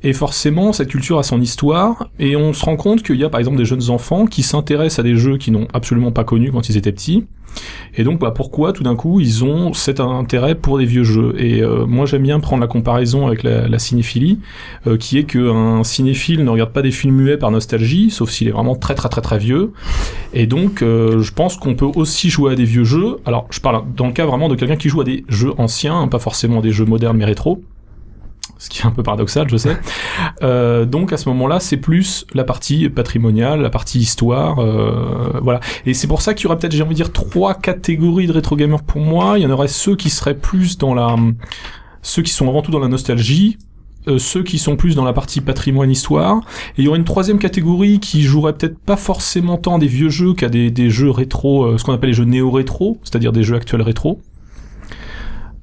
et 0.03 0.13
forcément 0.13 0.71
cette 0.71 0.89
culture 0.89 1.17
a 1.17 1.23
son 1.23 1.41
histoire, 1.41 2.09
et 2.19 2.35
on 2.35 2.53
se 2.53 2.63
rend 2.63 2.75
compte 2.75 3.01
qu'il 3.01 3.15
y 3.15 3.23
a 3.23 3.29
par 3.29 3.39
exemple 3.39 3.57
des 3.57 3.65
jeunes 3.65 3.89
enfants 3.89 4.27
qui 4.27 4.43
s'intéressent 4.43 4.99
à 4.99 5.03
des 5.03 5.15
jeux 5.15 5.37
qu'ils 5.37 5.53
n'ont 5.53 5.67
absolument 5.73 6.11
pas 6.11 6.23
connus 6.23 6.51
quand 6.51 6.69
ils 6.69 6.77
étaient 6.77 6.91
petits, 6.91 7.25
et 7.95 8.03
donc 8.03 8.19
bah, 8.19 8.31
pourquoi 8.31 8.73
tout 8.73 8.83
d'un 8.83 8.95
coup 8.95 9.19
ils 9.19 9.43
ont 9.43 9.73
cet 9.73 9.99
intérêt 9.99 10.55
pour 10.55 10.77
des 10.77 10.85
vieux 10.85 11.03
jeux? 11.03 11.33
Et 11.37 11.61
euh, 11.61 11.85
moi 11.85 12.05
j'aime 12.05 12.23
bien 12.23 12.39
prendre 12.39 12.61
la 12.61 12.67
comparaison 12.67 13.27
avec 13.27 13.43
la, 13.43 13.67
la 13.67 13.79
cinéphilie, 13.79 14.39
euh, 14.85 14.97
qui 14.97 15.17
est 15.17 15.23
qu'un 15.23 15.83
cinéphile 15.83 16.43
ne 16.43 16.49
regarde 16.49 16.71
pas 16.71 16.81
des 16.81 16.91
films 16.91 17.15
muets 17.15 17.37
par 17.37 17.51
nostalgie, 17.51 18.09
sauf 18.11 18.29
s'il 18.29 18.47
est 18.47 18.51
vraiment 18.51 18.75
très 18.75 18.95
très 18.95 19.09
très 19.09 19.21
très 19.21 19.37
vieux, 19.37 19.71
et 20.33 20.45
donc, 20.45 20.81
euh, 20.81 21.21
je 21.21 21.33
pense 21.33 21.57
qu'on 21.57 21.75
peut 21.75 21.89
aussi 21.95 22.29
jouer 22.29 22.53
à 22.53 22.55
des 22.55 22.65
vieux 22.65 22.83
jeux. 22.83 23.17
Alors, 23.25 23.47
je 23.49 23.59
parle 23.59 23.83
dans 23.95 24.07
le 24.07 24.13
cas 24.13 24.25
vraiment 24.25 24.49
de 24.49 24.55
quelqu'un 24.55 24.75
qui 24.75 24.89
joue 24.89 25.01
à 25.01 25.03
des 25.03 25.25
jeux 25.29 25.53
anciens, 25.57 25.99
hein, 25.99 26.07
pas 26.07 26.19
forcément 26.19 26.61
des 26.61 26.71
jeux 26.71 26.85
modernes 26.85 27.17
mais 27.17 27.25
rétro. 27.25 27.63
Ce 28.59 28.69
qui 28.69 28.81
est 28.81 28.85
un 28.85 28.91
peu 28.91 29.03
paradoxal, 29.03 29.47
je 29.49 29.57
sais. 29.57 29.77
Euh, 30.41 30.85
donc 30.85 31.13
à 31.13 31.17
ce 31.17 31.29
moment-là, 31.29 31.59
c'est 31.59 31.77
plus 31.77 32.25
la 32.33 32.43
partie 32.43 32.89
patrimoniale, 32.89 33.61
la 33.61 33.69
partie 33.69 33.99
histoire, 33.99 34.59
euh, 34.59 35.39
voilà. 35.41 35.59
Et 35.85 35.93
c'est 35.93 36.07
pour 36.07 36.21
ça 36.21 36.33
qu'il 36.33 36.45
y 36.45 36.47
aurait 36.47 36.57
peut-être, 36.57 36.73
j'ai 36.73 36.83
envie 36.83 36.95
de 36.95 36.95
dire, 36.95 37.13
trois 37.13 37.53
catégories 37.53 38.27
de 38.27 38.33
rétro 38.33 38.55
gamers 38.55 38.83
pour 38.83 39.01
moi. 39.01 39.37
Il 39.37 39.43
y 39.43 39.45
en 39.45 39.51
aurait 39.51 39.67
ceux 39.67 39.95
qui 39.95 40.09
seraient 40.09 40.37
plus 40.37 40.77
dans 40.77 40.93
la, 40.93 41.15
ceux 42.01 42.21
qui 42.21 42.31
sont 42.31 42.47
avant 42.47 42.61
tout 42.61 42.71
dans 42.71 42.79
la 42.79 42.87
nostalgie, 42.87 43.57
euh, 44.07 44.17
ceux 44.17 44.43
qui 44.43 44.57
sont 44.57 44.77
plus 44.77 44.95
dans 44.95 45.03
la 45.03 45.13
partie 45.13 45.41
patrimoine 45.41 45.91
histoire, 45.91 46.37
et 46.77 46.81
il 46.81 46.85
y 46.85 46.87
aurait 46.87 46.97
une 46.97 47.03
troisième 47.03 47.39
catégorie 47.39 47.99
qui 47.99 48.23
jouerait 48.23 48.53
peut-être 48.53 48.79
pas 48.79 48.95
forcément 48.95 49.57
tant 49.57 49.77
des 49.77 49.87
vieux 49.87 50.09
jeux 50.09 50.33
qu'à 50.33 50.47
des, 50.47 50.71
des 50.71 50.89
jeux 50.89 51.11
rétro, 51.11 51.65
euh, 51.65 51.77
ce 51.77 51.83
qu'on 51.83 51.93
appelle 51.93 52.09
les 52.09 52.15
jeux 52.15 52.23
néo-rétro, 52.23 52.97
c'est-à-dire 53.03 53.33
des 53.33 53.43
jeux 53.43 53.55
actuels 53.55 53.81
rétro. 53.81 54.21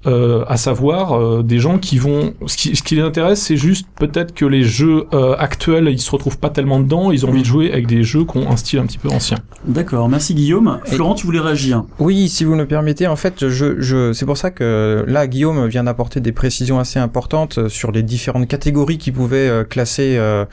Euh, 0.06 0.44
à 0.48 0.58
savoir 0.58 1.12
euh, 1.18 1.42
des 1.42 1.58
gens 1.58 1.78
qui 1.78 1.96
vont 1.96 2.34
ce 2.46 2.58
qui, 2.58 2.76
ce 2.76 2.82
qui 2.82 2.94
les 2.94 3.00
intéresse 3.00 3.40
c'est 3.40 3.56
juste 3.56 3.86
peut-être 3.98 4.34
que 4.34 4.44
les 4.44 4.62
jeux 4.62 5.04
euh, 5.14 5.34
actuels 5.38 5.88
ils 5.88 5.98
se 5.98 6.10
retrouvent 6.10 6.36
pas 6.38 6.50
tellement 6.50 6.78
dedans 6.78 7.10
ils 7.10 7.24
ont 7.24 7.30
envie 7.30 7.40
de 7.40 7.46
jouer 7.46 7.72
avec 7.72 7.86
des 7.86 8.02
jeux 8.02 8.24
qui 8.26 8.36
ont 8.36 8.50
un 8.50 8.56
style 8.58 8.80
un 8.80 8.86
petit 8.86 8.98
peu 8.98 9.08
ancien 9.08 9.38
D'accord, 9.66 10.10
merci 10.10 10.34
Guillaume. 10.34 10.78
Et- 10.84 10.90
Florent, 10.96 11.14
tu 11.14 11.24
voulais 11.24 11.40
réagir 11.40 11.84
Oui, 11.98 12.28
si 12.28 12.44
vous 12.44 12.54
me 12.54 12.66
permettez, 12.66 13.06
en 13.06 13.16
fait, 13.16 13.48
je, 13.48 13.80
je, 13.80 14.12
c'est 14.12 14.26
pour 14.26 14.36
ça 14.36 14.50
que 14.50 15.02
là, 15.08 15.26
Guillaume 15.26 15.68
vient 15.68 15.84
d'apporter 15.84 16.20
des 16.20 16.32
précisions 16.32 16.78
assez 16.78 16.98
importantes 16.98 17.56
euh, 17.56 17.68
sur 17.70 17.90
les 17.90 18.02
différentes 18.02 18.46
catégories 18.46 18.98
qui 18.98 19.10
pouvaient 19.10 19.48
euh, 19.48 19.64
classer 19.64 20.16
euh, 20.18 20.44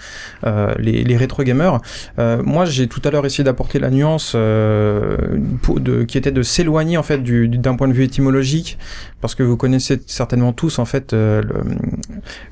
euh, 0.46 0.74
les, 0.80 1.04
les 1.04 1.18
rétro 1.18 1.44
gamers. 1.44 1.80
Euh, 2.20 2.42
moi, 2.46 2.64
j'ai 2.64 2.88
tout 2.88 3.02
à 3.04 3.12
l'heure 3.12 3.26
essayé 3.26 3.44
d'apporter 3.44 3.80
la 3.80 3.90
nuance 3.90 4.32
euh, 4.34 5.18
pour, 5.62 5.82
de, 5.82 6.04
qui 6.04 6.18
était 6.18 6.32
de 6.32 6.42
s'éloigner 6.42 6.98
en 6.98 7.04
fait 7.04 7.18
du, 7.22 7.50
du- 7.50 7.58
d'un 7.58 7.76
point 7.76 7.90
de 7.90 7.94
vue 7.94 8.06
étymologique, 8.06 8.78
parce 9.20 9.36
que 9.36 9.41
vous 9.44 9.58
connaissez 9.58 10.02
certainement 10.08 10.54
tous 10.54 10.80
en 10.80 10.86
fait 10.86 11.14
euh, 11.14 11.42
le, 11.42 11.62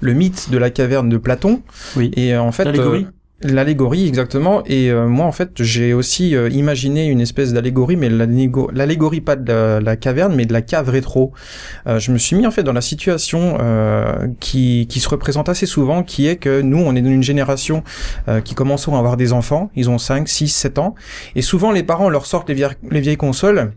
le 0.01 0.13
mythe 0.13 0.49
de 0.51 0.57
la 0.57 0.69
caverne 0.69 1.09
de 1.09 1.17
Platon. 1.17 1.61
Oui. 1.95 2.11
Et 2.15 2.33
euh, 2.33 2.41
en 2.41 2.51
fait, 2.51 2.65
L'allégorie 2.65 3.05
euh, 3.07 3.11
L'allégorie, 3.41 4.05
exactement. 4.05 4.63
Et 4.65 4.91
euh, 4.91 5.07
moi, 5.07 5.25
en 5.25 5.31
fait, 5.31 5.51
j'ai 5.63 5.93
aussi 5.93 6.35
euh, 6.35 6.49
imaginé 6.49 7.05
une 7.07 7.21
espèce 7.21 7.53
d'allégorie, 7.53 7.95
mais 7.95 8.09
l'allégo- 8.09 8.69
l'allégorie 8.73 9.21
pas 9.21 9.37
de 9.37 9.49
la, 9.49 9.79
la 9.79 9.95
caverne, 9.95 10.35
mais 10.35 10.45
de 10.45 10.51
la 10.51 10.61
cave 10.61 10.89
rétro. 10.89 11.31
Euh, 11.87 11.99
je 11.99 12.11
me 12.11 12.17
suis 12.17 12.35
mis 12.35 12.45
en 12.45 12.51
fait 12.51 12.63
dans 12.63 12.73
la 12.73 12.81
situation 12.81 13.57
qui, 14.41 14.87
qui 14.89 14.99
se 14.99 15.07
représente 15.07 15.47
assez 15.47 15.65
souvent, 15.65 16.03
qui 16.03 16.27
est 16.27 16.35
que 16.35 16.59
nous, 16.59 16.79
on 16.79 16.93
est 16.97 17.01
dans 17.01 17.09
une 17.09 17.23
génération 17.23 17.81
qui 18.43 18.55
commençons 18.55 18.95
à 18.95 18.99
avoir 18.99 19.15
des 19.15 19.31
enfants. 19.31 19.71
Ils 19.73 19.89
ont 19.89 19.99
5, 19.99 20.27
6, 20.27 20.49
7 20.49 20.77
ans. 20.77 20.95
Et 21.35 21.41
souvent, 21.41 21.71
les 21.71 21.83
parents 21.83 22.09
leur 22.09 22.25
sortent 22.25 22.49
les 22.49 22.55
vieilles, 22.55 22.75
les 22.91 22.99
vieilles 22.99 23.15
consoles. 23.15 23.71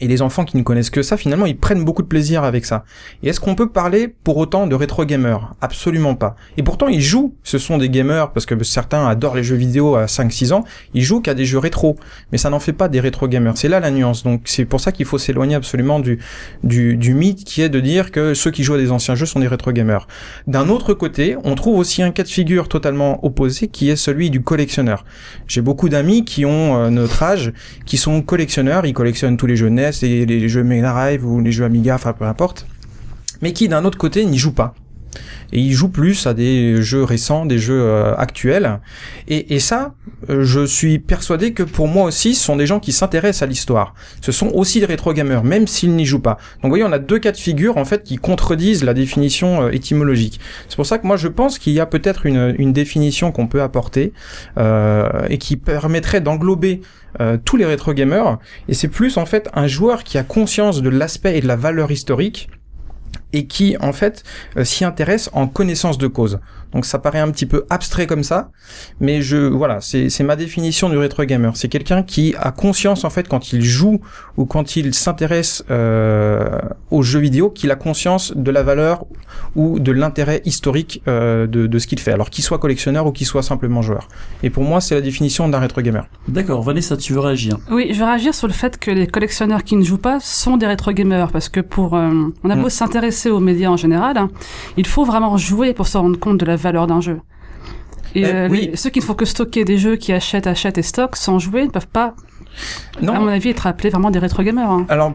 Et 0.00 0.08
les 0.08 0.22
enfants 0.22 0.44
qui 0.44 0.56
ne 0.56 0.62
connaissent 0.62 0.90
que 0.90 1.02
ça, 1.02 1.16
finalement, 1.16 1.46
ils 1.46 1.56
prennent 1.56 1.84
beaucoup 1.84 2.02
de 2.02 2.08
plaisir 2.08 2.44
avec 2.44 2.64
ça. 2.64 2.84
Et 3.22 3.28
est-ce 3.28 3.40
qu'on 3.40 3.54
peut 3.54 3.68
parler 3.68 4.08
pour 4.08 4.36
autant 4.36 4.66
de 4.66 4.74
rétro 4.74 5.04
gamers? 5.04 5.54
Absolument 5.60 6.14
pas. 6.14 6.36
Et 6.56 6.62
pourtant, 6.62 6.88
ils 6.88 7.00
jouent. 7.00 7.34
Ce 7.42 7.58
sont 7.58 7.78
des 7.78 7.88
gamers 7.88 8.32
parce 8.32 8.46
que 8.46 8.62
certains 8.64 9.06
adorent 9.06 9.36
les 9.36 9.44
jeux 9.44 9.56
vidéo 9.56 9.96
à 9.96 10.06
5-6 10.06 10.52
ans. 10.52 10.64
Ils 10.94 11.02
jouent 11.02 11.20
qu'à 11.20 11.34
des 11.34 11.44
jeux 11.44 11.58
rétro. 11.58 11.96
Mais 12.32 12.38
ça 12.38 12.50
n'en 12.50 12.60
fait 12.60 12.72
pas 12.72 12.88
des 12.88 13.00
rétro 13.00 13.28
gamers. 13.28 13.56
C'est 13.56 13.68
là 13.68 13.80
la 13.80 13.90
nuance. 13.90 14.22
Donc 14.24 14.42
c'est 14.44 14.64
pour 14.64 14.80
ça 14.80 14.92
qu'il 14.92 15.06
faut 15.06 15.18
s'éloigner 15.18 15.54
absolument 15.54 16.00
du, 16.00 16.18
du, 16.62 16.96
du 16.96 17.14
mythe 17.14 17.44
qui 17.44 17.62
est 17.62 17.68
de 17.68 17.80
dire 17.80 18.10
que 18.10 18.34
ceux 18.34 18.50
qui 18.50 18.64
jouent 18.64 18.74
à 18.74 18.78
des 18.78 18.90
anciens 18.90 19.14
jeux 19.14 19.26
sont 19.26 19.40
des 19.40 19.48
rétro 19.48 19.72
gamers. 19.72 20.06
D'un 20.46 20.68
autre 20.68 20.94
côté, 20.94 21.36
on 21.44 21.54
trouve 21.54 21.78
aussi 21.78 22.02
un 22.02 22.10
cas 22.10 22.22
de 22.22 22.28
figure 22.28 22.68
totalement 22.68 23.24
opposé 23.24 23.68
qui 23.68 23.90
est 23.90 23.96
celui 23.96 24.30
du 24.30 24.42
collectionneur. 24.42 25.04
J'ai 25.46 25.60
beaucoup 25.60 25.88
d'amis 25.88 26.24
qui 26.24 26.44
ont 26.44 26.76
euh, 26.76 26.90
notre 26.90 27.22
âge, 27.22 27.52
qui 27.86 27.96
sont 27.96 28.22
collectionneurs. 28.22 28.86
Ils 28.86 28.92
collectionnent 28.92 29.36
tous 29.36 29.46
les 29.46 29.56
jeux 29.56 29.68
Et 30.02 30.26
les 30.26 30.48
jeux 30.48 30.64
Mega 30.64 30.90
Drive 30.92 31.26
ou 31.26 31.40
les 31.40 31.52
jeux 31.52 31.64
Amiga, 31.64 31.94
enfin 31.94 32.12
peu 32.12 32.24
importe. 32.24 32.66
Mais 33.42 33.52
qui 33.52 33.68
d'un 33.68 33.84
autre 33.84 33.98
côté 33.98 34.24
n'y 34.24 34.38
jouent 34.38 34.54
pas. 34.54 34.74
Et 35.52 35.60
ils 35.60 35.72
jouent 35.72 35.90
plus 35.90 36.26
à 36.26 36.34
des 36.34 36.82
jeux 36.82 37.04
récents, 37.04 37.46
des 37.46 37.58
jeux 37.58 37.80
euh, 37.80 38.14
actuels. 38.16 38.80
Et, 39.28 39.58
ça, 39.60 39.94
euh, 40.28 40.42
je 40.42 40.66
suis 40.66 40.98
persuadé 40.98 41.52
que 41.52 41.62
pour 41.62 41.88
moi 41.88 42.04
aussi, 42.04 42.34
ce 42.34 42.44
sont 42.44 42.56
des 42.56 42.66
gens 42.66 42.80
qui 42.80 42.92
s'intéressent 42.92 43.42
à 43.42 43.46
l'histoire. 43.46 43.94
Ce 44.20 44.32
sont 44.32 44.48
aussi 44.48 44.80
des 44.80 44.86
rétro 44.86 45.12
gamers, 45.12 45.44
même 45.44 45.66
s'ils 45.66 45.94
n'y 45.94 46.04
jouent 46.04 46.20
pas. 46.20 46.38
Donc 46.54 46.64
vous 46.64 46.68
voyez, 46.70 46.84
on 46.84 46.92
a 46.92 46.98
deux 46.98 47.18
cas 47.18 47.32
de 47.32 47.36
figure 47.36 47.76
en 47.76 47.84
fait 47.84 48.02
qui 48.02 48.16
contredisent 48.16 48.84
la 48.84 48.94
définition 48.94 49.62
euh, 49.62 49.70
étymologique. 49.70 50.40
C'est 50.68 50.76
pour 50.76 50.86
ça 50.86 50.98
que 50.98 51.06
moi 51.06 51.16
je 51.16 51.28
pense 51.28 51.58
qu'il 51.58 51.72
y 51.72 51.80
a 51.80 51.86
peut-être 51.86 52.26
une, 52.26 52.72
définition 52.74 53.30
qu'on 53.30 53.46
peut 53.46 53.62
apporter 53.62 54.12
et 54.58 55.38
qui 55.38 55.56
permettrait 55.56 56.20
d'englober 56.20 56.80
euh, 57.20 57.38
tous 57.42 57.56
les 57.56 57.64
rétro 57.64 57.92
gamers. 57.92 58.38
Et 58.68 58.74
c'est 58.74 58.88
plus 58.88 59.16
en 59.16 59.26
fait 59.26 59.48
un 59.54 59.66
joueur 59.66 60.04
qui 60.04 60.18
a 60.18 60.22
conscience 60.22 60.82
de 60.82 60.88
l'aspect 60.88 61.38
et 61.38 61.40
de 61.40 61.46
la 61.46 61.56
valeur 61.56 61.90
historique 61.90 62.48
et 63.32 63.46
qui 63.46 63.76
en 63.80 63.92
fait 63.92 64.22
euh, 64.56 64.64
s'y 64.64 64.84
intéresse 64.84 65.28
en 65.32 65.46
connaissance 65.46 65.98
de 65.98 66.06
cause. 66.06 66.40
Donc 66.74 66.84
ça 66.84 66.98
paraît 66.98 67.20
un 67.20 67.30
petit 67.30 67.46
peu 67.46 67.64
abstrait 67.70 68.06
comme 68.06 68.24
ça, 68.24 68.50
mais 69.00 69.22
je 69.22 69.36
voilà, 69.36 69.80
c'est 69.80 70.10
c'est 70.10 70.24
ma 70.24 70.36
définition 70.36 70.88
du 70.88 70.96
rétro 70.98 71.24
gamer. 71.24 71.56
C'est 71.56 71.68
quelqu'un 71.68 72.02
qui 72.02 72.34
a 72.38 72.50
conscience 72.50 73.04
en 73.04 73.10
fait 73.10 73.28
quand 73.28 73.52
il 73.52 73.62
joue 73.62 74.00
ou 74.36 74.44
quand 74.44 74.76
il 74.76 74.92
s'intéresse 74.94 75.64
euh, 75.70 76.58
aux 76.90 77.02
jeux 77.02 77.20
vidéo, 77.20 77.50
qu'il 77.50 77.70
a 77.70 77.76
conscience 77.76 78.32
de 78.36 78.50
la 78.50 78.62
valeur 78.62 79.04
ou 79.54 79.78
de 79.78 79.92
l'intérêt 79.92 80.42
historique 80.44 81.02
euh, 81.08 81.46
de, 81.46 81.66
de 81.66 81.78
ce 81.78 81.86
qu'il 81.86 82.00
fait, 82.00 82.12
alors 82.12 82.30
qu'il 82.30 82.42
soit 82.44 82.58
collectionneur 82.58 83.06
ou 83.06 83.12
qu'il 83.12 83.26
soit 83.26 83.42
simplement 83.42 83.82
joueur. 83.82 84.08
Et 84.42 84.50
pour 84.50 84.64
moi, 84.64 84.80
c'est 84.80 84.94
la 84.94 85.00
définition 85.00 85.48
d'un 85.48 85.58
rétro 85.60 85.80
gamer. 85.80 86.06
D'accord, 86.28 86.62
Vanessa, 86.62 86.96
tu 86.96 87.12
veux 87.12 87.20
réagir? 87.20 87.58
Oui, 87.70 87.90
je 87.92 87.98
vais 87.98 88.04
réagir 88.04 88.34
sur 88.34 88.46
le 88.48 88.52
fait 88.52 88.78
que 88.78 88.90
les 88.90 89.06
collectionneurs 89.06 89.62
qui 89.64 89.76
ne 89.76 89.84
jouent 89.84 89.98
pas 89.98 90.18
sont 90.20 90.56
des 90.56 90.66
rétro 90.66 90.92
gamers 90.92 91.30
parce 91.30 91.48
que 91.48 91.60
pour 91.60 91.94
euh, 91.94 92.10
on 92.42 92.50
a 92.50 92.56
Mm. 92.56 92.62
beau 92.62 92.68
s'intéresser 92.68 92.94
s'intéresser 92.94 93.30
aux 93.30 93.40
médias 93.40 93.70
en 93.70 93.76
général, 93.76 94.16
hein, 94.18 94.30
il 94.76 94.86
faut 94.86 95.04
vraiment 95.04 95.36
jouer 95.36 95.74
pour 95.74 95.86
se 95.88 95.98
rendre 95.98 96.18
compte 96.18 96.38
de 96.38 96.44
la 96.46 96.56
valeur 96.64 96.86
d'un 96.88 97.00
jeu. 97.00 97.20
Et 98.16 98.20
Eh, 98.22 98.26
euh, 98.26 98.48
oui. 98.50 98.68
les- 98.70 98.76
ceux 98.76 98.90
qui 98.90 99.00
ne 99.00 99.04
font 99.04 99.14
que 99.14 99.24
stocker 99.24 99.64
des 99.64 99.78
jeux 99.78 99.96
qui 99.96 100.12
achètent, 100.12 100.46
achètent 100.46 100.78
et 100.78 100.82
stockent 100.82 101.16
sans 101.16 101.38
jouer 101.38 101.64
ne 101.64 101.70
peuvent 101.70 101.88
pas, 101.88 102.14
Non. 103.02 103.14
à 103.14 103.18
mon 103.18 103.26
avis, 103.26 103.48
être 103.48 103.66
appelés 103.66 103.90
vraiment 103.90 104.12
des 104.12 104.20
rétro 104.20 104.44
gamers. 104.44 104.70
hein. 104.70 104.86
Alors, 104.88 105.14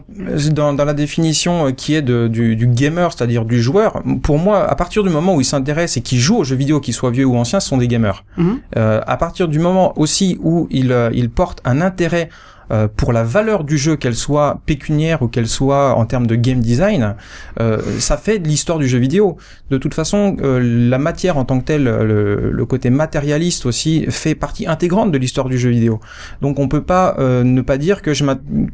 dans, 0.52 0.74
dans 0.74 0.84
la 0.84 0.92
définition 0.92 1.68
euh, 1.68 1.70
qui 1.70 1.94
est 1.94 2.02
de, 2.02 2.28
du, 2.28 2.56
du 2.56 2.66
gamer, 2.66 3.10
c'est-à-dire 3.12 3.46
du 3.46 3.62
joueur, 3.62 4.02
pour 4.22 4.38
moi, 4.38 4.68
à 4.68 4.74
partir 4.74 5.02
du 5.02 5.08
moment 5.08 5.34
où 5.34 5.40
il 5.40 5.44
s'intéresse 5.46 5.96
et 5.96 6.02
qu'il 6.02 6.18
joue 6.18 6.36
aux 6.36 6.44
jeux 6.44 6.56
vidéo, 6.56 6.78
qu'ils 6.80 6.92
soient 6.92 7.10
vieux 7.10 7.24
ou 7.24 7.36
anciens, 7.36 7.60
ce 7.60 7.68
sont 7.70 7.78
des 7.78 7.88
gamers. 7.88 8.24
Mhm. 8.36 8.58
Euh, 8.76 9.00
à 9.06 9.16
partir 9.16 9.48
du 9.48 9.58
moment 9.58 9.98
aussi 9.98 10.38
où 10.42 10.66
il, 10.70 10.92
euh, 10.92 11.08
il 11.14 11.30
porte 11.30 11.60
un 11.64 11.80
intérêt 11.80 12.28
euh, 12.70 12.88
pour 12.94 13.12
la 13.12 13.24
valeur 13.24 13.64
du 13.64 13.78
jeu, 13.78 13.96
qu'elle 13.96 14.14
soit 14.14 14.60
pécuniaire 14.66 15.22
ou 15.22 15.28
qu'elle 15.28 15.48
soit 15.48 15.94
en 15.94 16.06
termes 16.06 16.26
de 16.26 16.34
game 16.34 16.60
design, 16.60 17.14
euh, 17.60 17.80
ça 17.98 18.16
fait 18.16 18.38
de 18.38 18.48
l'histoire 18.48 18.78
du 18.78 18.88
jeu 18.88 18.98
vidéo. 18.98 19.36
De 19.70 19.78
toute 19.78 19.94
façon, 19.94 20.36
euh, 20.42 20.60
la 20.88 20.98
matière 20.98 21.36
en 21.36 21.44
tant 21.44 21.60
que 21.60 21.64
telle, 21.64 21.84
le, 21.84 22.50
le 22.50 22.66
côté 22.66 22.90
matérialiste 22.90 23.66
aussi, 23.66 24.06
fait 24.08 24.34
partie 24.34 24.66
intégrante 24.66 25.12
de 25.12 25.18
l'histoire 25.18 25.48
du 25.48 25.58
jeu 25.58 25.70
vidéo. 25.70 26.00
Donc 26.40 26.58
on 26.58 26.68
peut 26.68 26.82
pas 26.82 27.16
euh, 27.18 27.44
ne 27.44 27.60
pas 27.60 27.78
dire 27.78 28.02
que 28.02 28.14
je 28.14 28.24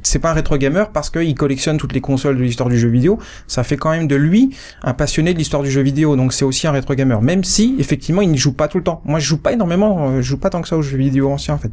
c'est 0.03 0.19
pas 0.19 0.31
un 0.31 0.35
rétro 0.35 0.57
gamer 0.57 0.91
parce 0.91 1.11
qu'il 1.11 1.35
collectionne 1.35 1.79
toutes 1.79 1.93
les 1.93 2.01
consoles 2.01 2.37
de 2.37 2.43
l'histoire 2.43 2.69
du 2.69 2.79
jeu 2.79 2.89
vidéo. 2.89 3.19
Ça 3.47 3.65
fait 3.65 3.77
quand 3.77 3.91
même 3.91 4.07
de 4.07 4.17
lui 4.17 4.51
un 4.83 4.95
passionné 4.95 5.33
de 5.33 5.39
l'histoire 5.39 5.63
du 5.63 5.71
jeu 5.71 5.83
vidéo. 5.83 6.17
Donc 6.17 6.33
c'est 6.33 6.45
aussi 6.45 6.67
un 6.67 6.73
rétro 6.73 6.95
gamer, 6.95 7.23
même 7.23 7.45
si 7.45 7.77
effectivement 7.79 8.23
il 8.23 8.31
n'y 8.31 8.39
joue 8.39 8.53
pas 8.53 8.69
tout 8.69 8.79
le 8.79 8.85
temps. 8.85 9.03
Moi 9.05 9.19
je 9.19 9.27
joue 9.27 9.39
pas 9.39 9.53
énormément, 9.53 10.17
je 10.17 10.23
joue 10.23 10.39
pas 10.39 10.51
tant 10.51 10.63
que 10.63 10.69
ça 10.69 10.77
aux 10.77 10.83
jeux 10.83 10.99
vidéo 10.99 11.31
anciens 11.31 11.55
en 11.55 11.59
fait. 11.59 11.73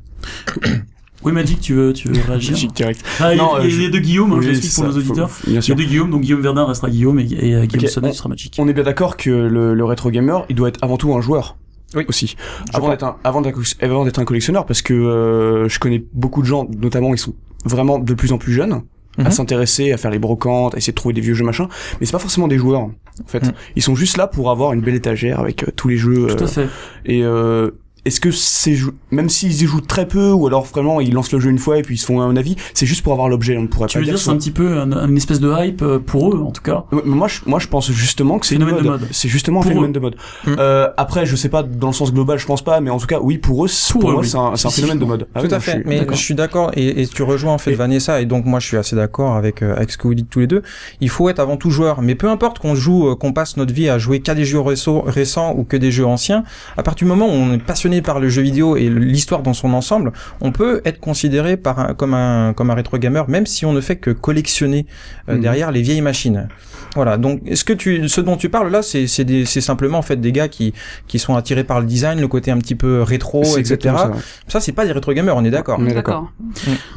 Oui, 1.26 1.32
Magic, 1.32 1.60
tu 1.62 1.74
veux, 1.74 1.94
tu 1.94 2.08
veux 2.08 2.14
réagir 2.28 2.52
Magic 2.52 2.74
direct. 2.74 3.04
Ah, 3.20 3.34
il 3.34 3.38
y 3.38 3.40
a- 3.40 3.44
Non, 3.44 3.50
il 3.64 3.70
y 3.80 3.84
a, 3.84 3.88
euh, 3.88 3.92
deux 3.92 4.00
Guillaume, 4.00 4.32
hein, 4.34 4.36
je 4.42 4.48
Oui, 4.48 4.54
l'explique 4.54 4.74
pour 4.76 4.84
nos 4.86 4.98
auditeurs. 4.98 5.30
faut- 5.30 5.44
Bien 5.46 5.52
Il 5.52 5.56
y 5.56 5.58
a 5.58 5.62
sûr. 5.62 5.76
deux 5.76 5.84
Guillaume, 5.84 6.12
donc 6.12 6.22
Guillaume 6.22 6.42
Verdun 6.42 6.66
restera 6.66 6.90
Guillaume 6.90 7.20
et, 7.20 7.24
et, 7.24 7.56
euh, 7.56 7.66
Guillaume 7.66 7.86
Ok, 7.86 7.90
Sonnet 7.90 8.10
on- 8.10 8.14
sera 8.14 8.30
Magic. 8.30 8.56
On 8.60 8.68
est 8.68 8.74
bien 8.74 8.84
d'accord 8.84 9.18
que 9.18 9.30
le, 9.30 9.74
le 9.74 9.86
rétro 9.86 10.10
gamer, 10.12 10.46
il 10.50 10.56
doit 10.56 10.68
être 10.70 10.80
avant 10.84 10.98
tout 10.98 11.14
un 11.14 11.22
joueur. 11.22 11.58
Oui. 11.96 12.06
Aussi. 12.08 12.36
Avant 12.74 12.90
d'être 12.90 13.04
un, 13.04 13.18
avant 13.24 13.42
d'être 13.42 13.60
un- 13.60 13.86
avant 13.86 14.04
d'être 14.06 14.18
un 14.20 14.26
collectionneur, 14.26 14.66
parce 14.66 14.82
que 14.82 14.94
euh, 14.94 15.70
je 15.70 15.78
connais 15.80 16.04
beaucoup 16.14 16.42
de 16.42 16.48
gens, 16.48 16.68
notamment 16.82 17.14
ils 17.14 17.20
sont 17.20 17.36
vraiment 17.66 18.00
de 18.00 18.14
plus 18.16 18.32
en 18.32 18.38
plus 18.40 18.52
jeunes, 18.52 18.82
Mhm. 19.20 19.28
à 19.28 19.32
s'intéresser, 19.32 19.92
à 19.92 19.98
faire 19.98 20.10
les 20.10 20.18
brocantes, 20.18 20.74
à 20.74 20.78
essayer 20.80 20.92
de 20.92 20.96
trouver 20.98 21.14
des 21.14 21.22
vieux 21.22 21.36
jeux 21.36 21.46
machin. 21.46 21.68
Mais 22.02 22.08
c'est 22.08 22.12
pas 22.12 22.18
forcément 22.18 22.48
des 22.48 22.58
joueurs. 22.58 22.82
En 22.82 22.92
fait, 23.28 23.44
Mhm. 23.46 23.52
ils 23.76 23.84
sont 23.84 23.94
juste 23.94 24.18
là 24.18 24.26
pour 24.26 24.50
avoir 24.50 24.74
une 24.74 24.82
belle 24.82 24.96
étagère 24.96 25.40
avec 25.40 25.64
euh, 25.64 25.68
tous 25.76 25.88
les 25.88 25.98
jeux. 25.98 26.26
Tout 26.36 26.44
euh, 26.44 26.48
à 26.48 26.50
fait. 26.50 26.68
et 27.06 27.24
euh, 27.24 27.70
est-ce 28.06 28.20
que 28.20 28.32
c'est 28.32 28.76
même 29.12 29.30
s'ils 29.30 29.62
y 29.62 29.66
jouent 29.66 29.80
très 29.82 30.08
peu 30.08 30.32
ou 30.32 30.48
alors 30.48 30.64
vraiment 30.66 31.00
ils 31.00 31.14
lancent 31.14 31.32
le 31.32 31.40
jeu 31.40 31.50
une 31.50 31.58
fois 31.58 31.78
et 31.78 31.82
puis 31.84 31.96
ils 31.96 31.98
se 31.98 32.06
font 32.06 32.22
un 32.22 32.36
avis, 32.36 32.56
c'est 32.74 32.86
juste 32.86 33.02
pour 33.04 33.14
avoir 33.14 33.30
l'objet. 33.30 33.58
On 33.58 33.68
pourrait 33.68 33.88
Tu 33.88 33.98
pas 33.98 34.00
veux 34.02 34.06
dire, 34.06 34.18
c'est 34.20 34.30
un 34.30 34.36
petit 34.38 34.52
peu 34.52 34.78
un- 34.80 35.08
une 35.08 35.18
espèce 35.18 35.40
de 35.40 35.52
hype 35.58 35.82
euh, 35.82 36.00
pour 36.00 36.34
eux, 36.36 36.40
en 36.46 36.52
tout 36.52 36.62
cas. 36.62 36.84
Moi, 37.06 37.28
je, 37.28 37.40
moi, 37.46 37.60
je 37.60 37.68
pense 37.68 37.92
justement 37.92 38.40
que 38.40 38.46
c'est 38.46 38.56
une 38.56 38.62
Phénomène 38.62 38.84
de 38.84 38.90
mode. 38.90 39.02
mode. 39.02 39.10
C'est 39.12 39.30
justement 39.30 39.62
un 39.62 39.64
phénomène 39.64 39.92
eux. 39.92 39.94
de 39.94 40.00
mode. 40.00 40.16
Mm. 40.46 40.56
Euh, 40.60 40.90
après, 40.98 41.26
je 41.26 41.36
sais 41.36 41.50
pas 41.50 41.64
dans 41.64 41.88
le 41.88 41.94
sens 41.94 42.14
global, 42.14 42.38
je 42.40 42.46
pense 42.46 42.62
pas, 42.64 42.80
mais 42.82 42.90
en 42.90 42.98
tout 42.98 43.08
cas, 43.08 43.20
oui, 43.22 43.38
pour 43.38 43.64
eux, 43.66 43.68
c'est- 43.68 43.92
Pour 43.94 44.02
pour, 44.02 44.10
eux, 44.10 44.14
moi, 44.14 44.22
oui. 44.24 44.28
c'est 44.30 44.68
un, 44.68 44.70
phénomène 44.72 45.00
de 45.00 45.06
mode. 45.06 45.28
Ah 45.36 45.42
Tout 45.42 45.48
oui, 45.48 45.54
à 45.54 45.60
je 45.60 45.64
fait, 45.64 45.84
mais 45.86 46.06
je 46.10 46.16
suis 46.16 46.36
d'accord 46.36 46.72
et, 46.76 47.02
et 47.02 47.08
tu 47.08 47.24
rejoins 47.24 47.54
en 47.54 47.58
fait 47.58 47.72
Et- 47.72 47.76
Vanessa 47.76 48.20
et 48.22 48.26
donc 48.26 48.46
moi 48.46 48.60
je 48.60 48.68
suis 48.68 48.78
assez 48.78 48.96
d'accord 48.96 49.36
avec 49.36 49.62
euh, 49.62 49.76
avec 49.76 49.92
ce 49.92 49.98
que 49.98 50.08
vous 50.08 50.14
dites 50.16 50.30
tous 50.30 50.40
les 50.40 50.48
deux. 50.48 50.62
Il 51.02 51.10
faut 51.10 51.30
être 51.30 51.40
avant 51.40 51.58
tout 51.58 51.70
joueur, 51.70 52.02
mais 52.02 52.16
peu 52.16 52.30
importe 52.30 52.60
qu'on 52.60 52.76
joue, 52.76 53.08
euh, 53.10 53.16
qu'on 53.16 53.32
passe 53.34 53.56
notre 53.58 53.74
vie 53.74 53.90
à 53.90 53.98
jouer 53.98 54.20
qu'à 54.20 54.36
des 54.36 54.46
jeux 54.46 54.60
récents, 54.60 55.02
récents 55.06 55.54
ou 55.58 55.64
que 55.64 55.78
des 55.78 55.92
jeux 55.92 56.06
anciens, 56.06 56.44
à 56.78 56.84
partir 56.84 57.06
du 57.06 57.10
moment 57.10 57.28
où 57.28 57.32
on 57.32 57.54
est 57.54 57.58
passionné 57.64 57.93
par 58.02 58.20
le 58.20 58.30
jeu 58.30 58.42
vidéo 58.42 58.76
et 58.78 58.90
l'histoire 58.90 59.42
dans 59.44 59.54
son 59.54 59.74
ensemble, 59.74 60.12
on 60.42 60.52
peut 60.52 60.82
être 60.86 61.00
considéré 61.00 61.58
par 61.58 61.80
un, 61.80 61.94
comme 61.94 62.14
un 62.14 62.54
comme 62.54 62.70
un 62.70 62.76
rétro 62.76 62.98
gamer, 62.98 63.30
même 63.30 63.46
si 63.46 63.66
on 63.66 63.74
ne 63.74 63.82
fait 63.82 63.96
que 63.98 64.10
collectionner 64.12 64.86
euh, 65.30 65.36
Mhm. 65.36 65.42
derrière 65.42 65.72
les 65.72 65.82
vieilles 65.82 66.02
machines. 66.02 66.48
Voilà. 66.96 67.18
Donc, 67.18 67.42
est-ce 67.46 67.64
que 67.66 67.74
tu, 67.74 68.08
ce 68.08 68.22
dont 68.22 68.38
tu 68.38 68.50
parles 68.50 68.70
là, 68.72 68.82
c'est 68.84 69.08
c'est 69.08 69.62
simplement 69.62 69.98
en 69.98 70.02
fait 70.04 70.18
des 70.18 70.32
gars 70.32 70.48
qui 70.48 70.74
qui 71.08 71.18
sont 71.20 71.36
attirés 71.36 71.64
par 71.64 71.80
le 71.80 71.86
design, 71.86 72.20
le 72.20 72.28
côté 72.28 72.52
un 72.52 72.58
petit 72.60 72.76
peu 72.76 73.02
rétro, 73.02 73.42
etc. 73.58 73.78
ça, 73.84 74.10
ouais. 74.10 74.16
Ça, 74.48 74.60
c'est 74.60 74.72
pas 74.74 74.86
des 74.86 74.92
rétro 74.92 75.12
gamers, 75.14 75.36
on 75.36 75.44
est 75.44 75.50
d'accord. 75.52 75.78
On 75.80 75.88
est 75.88 75.94
d'accord. 75.94 76.32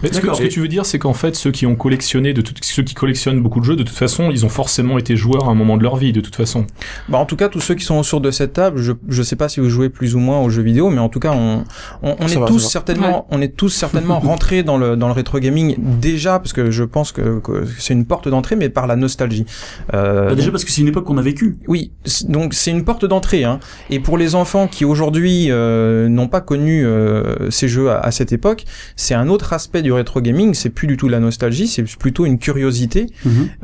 Mais 0.03 0.12
ce, 0.12 0.21
que, 0.21 0.35
ce 0.35 0.43
que 0.43 0.49
tu 0.49 0.61
veux 0.61 0.69
dire, 0.69 0.85
c'est 0.85 0.99
qu'en 0.99 1.15
fait, 1.15 1.35
ceux 1.35 1.50
qui 1.50 1.67
ont 1.67 1.76
collectionné, 1.76 2.33
de 2.35 2.41
tout- 2.43 2.53
ceux 2.61 2.83
qui 2.83 2.95
collectionnent 2.95 3.41
beaucoup 3.41 3.61
de 3.61 3.65
jeux, 3.65 3.76
de 3.76 3.83
toute 3.85 3.97
façon, 3.97 4.31
ils 4.31 4.45
ont 4.45 4.49
forcément 4.50 4.99
été 4.99 5.17
joueurs 5.17 5.49
à 5.49 5.53
un 5.53 5.55
moment 5.55 5.76
de 5.76 5.83
leur 5.83 5.97
vie, 5.97 6.12
de 6.12 6.21
toute 6.21 6.37
façon. 6.37 6.67
Bah, 7.09 7.19
en 7.19 7.25
tout 7.25 7.37
cas, 7.37 7.49
tous 7.49 7.61
ceux 7.61 7.75
qui 7.75 7.85
sont 7.85 7.99
autour 7.99 8.21
de 8.21 8.31
cette 8.31 8.53
table, 8.53 8.79
je 8.81 8.93
je 9.09 9.23
sais 9.23 9.37
pas 9.37 9.49
si 9.49 9.61
vous 9.61 9.71
jouez 9.71 9.88
plus 9.88 10.15
ou 10.15 10.19
moins 10.19 10.41
aux 10.41 10.50
jeux 10.50 10.62
vidéo, 10.62 10.86
mais 10.90 10.99
en 11.00 11.09
tout 11.09 11.21
cas, 11.21 11.33
on 11.33 11.64
on, 12.02 12.16
on 12.21 12.26
est 12.26 12.37
va, 12.38 12.47
tous 12.47 12.59
certainement 12.59 13.26
on 13.31 13.40
est 13.40 13.57
tous 13.57 13.69
certainement 13.69 14.19
rentrés 14.31 14.62
dans 14.62 14.78
le 14.78 14.97
dans 14.97 15.07
le 15.09 15.12
rétro 15.12 15.38
gaming 15.38 15.76
déjà 16.00 16.38
parce 16.38 16.52
que 16.52 16.71
je 16.71 16.85
pense 16.85 17.12
que, 17.12 17.38
que 17.40 17.64
c'est 17.78 17.95
une 17.95 18.05
porte 18.05 18.28
d'entrée, 18.28 18.57
mais 18.57 18.69
par 18.69 18.87
la 18.87 18.97
nostalgie. 18.97 19.47
Euh, 19.95 20.28
Bah, 20.28 20.35
déjà 20.35 20.47
donc- 20.47 20.52
parce 20.52 20.64
que 20.64 20.71
c'est 20.71 20.81
une 20.83 20.88
époque 20.88 21.05
qu'on 21.05 21.19
a 21.19 21.23
vécue. 21.23 21.57
Oui, 21.69 21.93
donc 22.28 22.55
c'est 22.55 22.71
une 22.71 22.85
porte 22.85 23.05
d'entrée. 23.05 23.45
Hein. 23.45 23.61
Et 23.90 24.00
pour 24.00 24.19
les 24.19 24.35
enfants 24.35 24.66
qui 24.69 24.85
aujourd'hui 24.85 25.47
euh, 25.50 26.09
n'ont 26.09 26.28
pas 26.28 26.40
connu 26.40 26.85
euh, 26.87 27.50
ces 27.50 27.69
jeux 27.69 27.90
à, 27.90 27.99
à 28.00 28.11
cette 28.11 28.33
époque, 28.33 28.64
c'est 28.97 29.14
un 29.14 29.28
autre 29.28 29.52
aspect 29.52 29.83
du 29.83 29.93
rétro 29.93 30.21
gaming. 30.21 30.55
C'est 30.55 30.71
plus 30.71 30.87
du 30.87 30.97
tout 30.97 31.09
la 31.09 31.21
nostalgie, 31.21 31.66
c'est 31.69 31.85
plutôt 31.99 32.26
une 32.26 32.38
curiosité, 32.38 33.07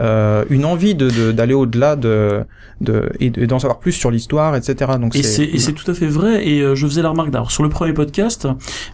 euh, 0.01 0.45
une 0.51 0.65
envie 0.65 0.95
de 0.95 1.09
de- 1.11 1.33
d'aller 1.33 1.55
au-delà 1.55 1.97
de, 1.97 2.41
de 2.81 3.11
et 3.21 3.31
de- 3.31 3.43
et 3.43 3.47
d'en 3.47 3.59
savoir 3.59 3.79
plus 3.79 3.93
sur 3.93 4.11
l'histoire, 4.11 4.57
etc. 4.57 4.93
Donc 5.01 5.15
Et 5.17 5.23
c'est 5.23 5.45
et 5.45 5.59
c'est 5.59 5.73
tout 5.73 5.91
à 5.91 5.95
fait 5.95 6.07
vrai. 6.07 6.47
Et 6.47 6.61
euh, 6.61 6.75
je 6.75 6.87
faisais 6.87 7.03
la 7.03 7.12
remarque 7.13 7.51
sur 7.51 7.63
le 7.63 7.69
premier 7.69 7.93
podcast, 7.93 8.49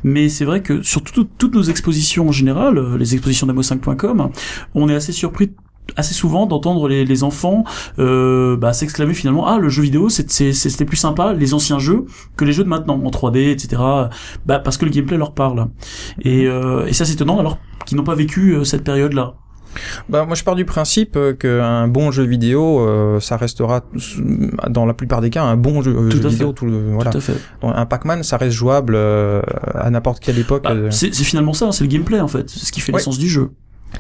mais 0.05 0.29
c'est 0.29 0.45
vrai 0.45 0.63
que 0.63 0.83
sur 0.83 1.03
tout- 1.03 1.29
toutes 1.39 1.55
nos 1.55 1.63
expositions 1.63 2.29
en 2.29 2.33
général, 2.33 2.79
euh, 2.79 2.97
les 2.99 3.15
expositions 3.15 3.47
d'amo5.com, 3.47 4.31
on 4.75 4.89
est 4.89 4.95
assez 4.95 5.13
surpris 5.13 5.53
assez 5.97 6.13
souvent 6.13 6.45
d'entendre 6.45 6.87
les, 6.87 7.23
enfants 7.25 7.65
euh, 7.99 8.59
bah, 8.59 8.75
s'exclamer 8.75 9.15
finalement 9.15 9.47
ah 9.47 9.59
le 9.59 9.71
jeu 9.71 9.83
vidéo 9.83 10.11
c'était 10.11 10.85
plus 10.85 10.99
sympa 10.99 11.33
les 11.33 11.55
anciens 11.55 11.79
jeux 11.79 12.05
que 12.37 12.45
les 12.45 12.53
jeux 12.53 12.63
de 12.63 12.69
maintenant 12.69 13.01
en 13.03 13.11
3D 13.11 13.51
etc 13.51 13.81
bah 14.45 14.59
parce 14.59 14.77
que 14.77 14.85
le 14.85 14.91
gameplay 14.91 15.17
leur 15.17 15.33
parle. 15.33 15.69
Et, 16.21 16.47
euh, 16.47 16.85
et 16.87 16.93
ça 16.93 17.07
c'est 17.07 17.15
étonnant 17.15 17.39
alors 17.39 17.57
qu'ils 17.87 17.97
n'ont 17.97 18.05
pas 18.05 18.15
vécu 18.15 18.55
euh, 18.55 18.65
cette 18.65 18.85
période 18.85 19.15
là 19.15 19.37
Bah, 20.09 20.25
moi, 20.25 20.35
je 20.35 20.43
pars 20.45 20.55
du 20.55 20.65
principe 20.65 21.17
euh, 21.17 21.33
qu'un 21.35 21.89
bon 21.89 22.11
jeu 22.11 22.25
vidéo, 22.25 22.81
euh, 22.81 23.21
ça 23.21 23.37
restera 23.37 23.83
s- 23.95 24.17
dans 24.69 24.87
la 24.87 24.95
plupart 24.95 25.21
des 25.21 25.31
cas 25.31 25.43
un 25.45 25.57
bon 25.57 25.83
jeu, 25.83 25.95
euh, 25.97 26.09
Tout 26.09 26.19
jeu 26.23 26.27
à 26.27 26.29
vidéo. 26.29 26.53
Tout 26.53 26.67
le, 26.67 26.93
voilà. 26.95 27.11
tout 27.11 27.19
à 27.19 27.21
fait 27.21 27.35
un 27.63 27.87
Pac-Man, 27.87 28.23
ça 28.23 28.37
reste 28.37 28.57
jouable 28.57 28.95
euh, 28.97 29.43
à 29.75 29.89
n'importe 29.91 30.21
quelle 30.21 30.39
époque. 30.39 30.65
Bah, 30.65 30.75
c'est 30.91 31.13
finalement 31.13 31.53
ça 31.53 31.71
c'est 31.73 31.85
le 31.85 31.91
gameplay 31.91 32.21
en 32.21 32.29
fait 32.29 32.49
c'est 32.51 32.65
ce 32.67 32.73
qui 32.73 32.81
fait 32.81 32.93
Ouais. 32.93 32.99
l'essence 32.99 33.19
du 33.19 33.29
jeu 33.29 33.51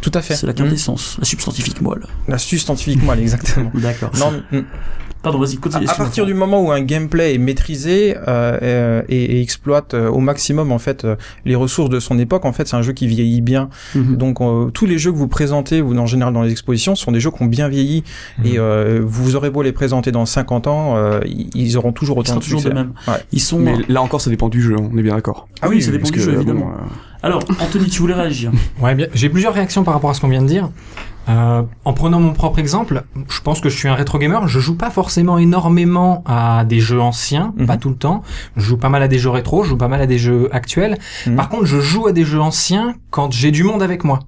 Tout 0.00 0.10
à 0.14 0.22
fait. 0.22 0.34
c'est 0.34 0.46
la 0.46 0.52
Mm. 0.52 0.56
quintessence 0.56 1.16
la 1.18 1.24
substantifique 1.24 1.80
moelle 1.80 2.06
La 2.26 2.38
substantifique 2.38 3.02
moelle, 3.02 3.20
exactement. 3.26 3.70
d'accord 3.74 4.10
Non, 4.18 4.32
mm. 4.52 4.62
Pardon 5.22 5.38
vas-y 5.38 5.56
à, 5.56 5.60
continue 5.60 5.86
à 5.88 5.94
partir 5.94 6.26
du 6.26 6.34
moment 6.34 6.62
où 6.62 6.70
un 6.70 6.80
gameplay 6.80 7.34
est 7.34 7.38
maîtrisé 7.38 8.16
euh, 8.16 8.58
euh, 8.62 9.02
et, 9.08 9.36
et 9.38 9.40
exploite 9.42 9.94
euh, 9.94 10.08
au 10.08 10.18
maximum 10.20 10.72
en 10.72 10.78
fait 10.78 11.04
euh, 11.04 11.16
les 11.44 11.54
ressources 11.54 11.90
de 11.90 12.00
son 12.00 12.18
époque, 12.18 12.44
en 12.44 12.52
fait, 12.52 12.68
c'est 12.68 12.76
un 12.76 12.82
jeu 12.82 12.92
qui 12.92 13.06
vieillit 13.06 13.40
bien. 13.40 13.68
Mhm. 13.94 14.16
Donc 14.16 14.40
euh, 14.40 14.70
tous 14.70 14.86
les 14.86 14.98
jeux 14.98 15.12
que 15.12 15.16
vous 15.16 15.28
présentez, 15.28 15.80
vous 15.80 15.96
en 15.98 16.06
général 16.06 16.32
dans 16.34 16.42
les 16.42 16.50
expositions, 16.52 16.94
sont 16.94 17.12
des 17.12 17.20
jeux 17.20 17.30
qui 17.30 17.42
ont 17.42 17.46
bien 17.46 17.68
vieilli 17.68 18.04
Mhm. 18.38 18.46
et 18.46 18.58
euh, 18.58 19.00
vous 19.04 19.36
aurez 19.36 19.50
beau 19.50 19.62
les 19.62 19.72
présenter 19.72 20.12
dans 20.12 20.26
50 20.26 20.66
ans, 20.66 20.96
euh, 20.96 21.20
ils 21.26 21.48
ils 21.54 21.76
auront 21.76 21.92
toujours 21.92 22.16
Ils 22.18 22.20
autant 22.20 22.28
seront 22.32 22.38
de 22.40 22.44
toujours 22.44 22.60
succès. 22.60 22.74
même. 22.74 22.92
Ouais. 23.06 23.14
Ils 23.32 23.40
sont. 23.40 23.58
Mais 23.58 23.74
là 23.88 24.00
encore, 24.02 24.20
ça 24.20 24.30
dépend 24.30 24.48
du 24.48 24.62
jeu, 24.62 24.76
on 24.78 24.96
est 24.96 25.02
bien 25.02 25.14
d'accord. 25.14 25.48
ah 25.62 25.68
oui, 25.68 25.82
ça 25.82 25.90
dépend 25.90 26.06
du 26.06 26.12
que, 26.12 26.20
jeu 26.20 26.32
bon, 26.32 26.36
évidemment. 26.38 26.70
euh, 26.70 26.84
Alors, 27.22 27.42
Anthony, 27.60 27.88
tu 27.88 28.00
voulais 28.00 28.14
réagir? 28.14 28.50
Ouais, 28.80 28.94
bien. 28.94 29.06
J'ai 29.14 29.28
plusieurs 29.28 29.52
réactions 29.54 29.82
par 29.84 29.94
rapport 29.94 30.10
à 30.10 30.14
ce 30.14 30.20
qu'on 30.20 30.28
vient 30.28 30.42
de 30.42 30.46
dire. 30.46 30.70
Euh, 31.28 31.62
en 31.84 31.92
prenant 31.92 32.20
mon 32.20 32.32
propre 32.32 32.58
exemple, 32.58 33.02
je 33.28 33.40
pense 33.42 33.60
que 33.60 33.68
je 33.68 33.76
suis 33.76 33.88
un 33.88 33.94
rétro 33.94 34.18
gamer. 34.18 34.48
Je 34.48 34.60
joue 34.60 34.76
pas 34.76 34.90
forcément 34.90 35.36
énormément 35.38 36.22
à 36.26 36.64
des 36.64 36.80
jeux 36.80 37.00
anciens, 37.00 37.52
Mhm. 37.56 37.66
pas 37.66 37.76
tout 37.76 37.90
le 37.90 37.96
temps. 37.96 38.22
Je 38.56 38.62
joue 38.62 38.76
pas 38.78 38.88
mal 38.88 39.02
à 39.02 39.08
des 39.08 39.18
jeux 39.18 39.30
rétro, 39.30 39.62
je 39.62 39.70
joue 39.70 39.76
pas 39.76 39.88
mal 39.88 40.00
à 40.00 40.06
des 40.06 40.18
jeux 40.18 40.48
actuels. 40.52 40.96
Mhm. 41.26 41.36
Par 41.36 41.48
contre, 41.50 41.66
je 41.66 41.80
joue 41.80 42.06
à 42.06 42.12
des 42.12 42.24
jeux 42.24 42.40
anciens 42.40 42.94
quand 43.10 43.30
j'ai 43.32 43.50
du 43.50 43.62
monde 43.62 43.82
avec 43.82 44.04
moi. 44.04 44.20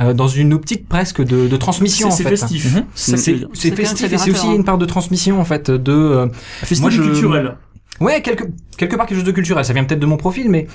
Euh, 0.00 0.12
dans 0.12 0.26
une 0.28 0.52
optique 0.52 0.88
presque 0.88 1.22
de, 1.22 1.46
de 1.46 1.56
transmission 1.56 2.10
C'est 2.10 2.14
en 2.14 2.16
c'est 2.16 2.22
fait. 2.24 2.30
festif. 2.30 2.74
Mhm. 2.74 2.84
C'est 2.94 3.12
que 3.12 3.46
C'est 3.54 3.70
festif 3.74 4.12
et 4.12 4.18
c'est 4.18 4.30
aussi 4.32 4.46
hein. 4.48 4.54
une 4.54 4.64
part 4.64 4.76
de 4.78 4.86
transmission 4.86 5.40
en 5.40 5.44
fait 5.44 5.70
de 5.70 5.92
euh, 5.92 6.26
Festif 6.60 6.80
moi, 6.80 6.90
je- 6.90 7.02
culturel. 7.02 7.56
Ouais, 8.00 8.20
quelque, 8.22 8.42
quelque 8.76 8.96
part 8.96 9.06
quelque 9.06 9.18
chose 9.18 9.26
de 9.26 9.30
culturel. 9.30 9.64
Ça 9.64 9.72
vient 9.72 9.84
peut-être 9.84 10.00
de 10.00 10.06
mon 10.06 10.16
profil, 10.16 10.50
mais 10.50 10.66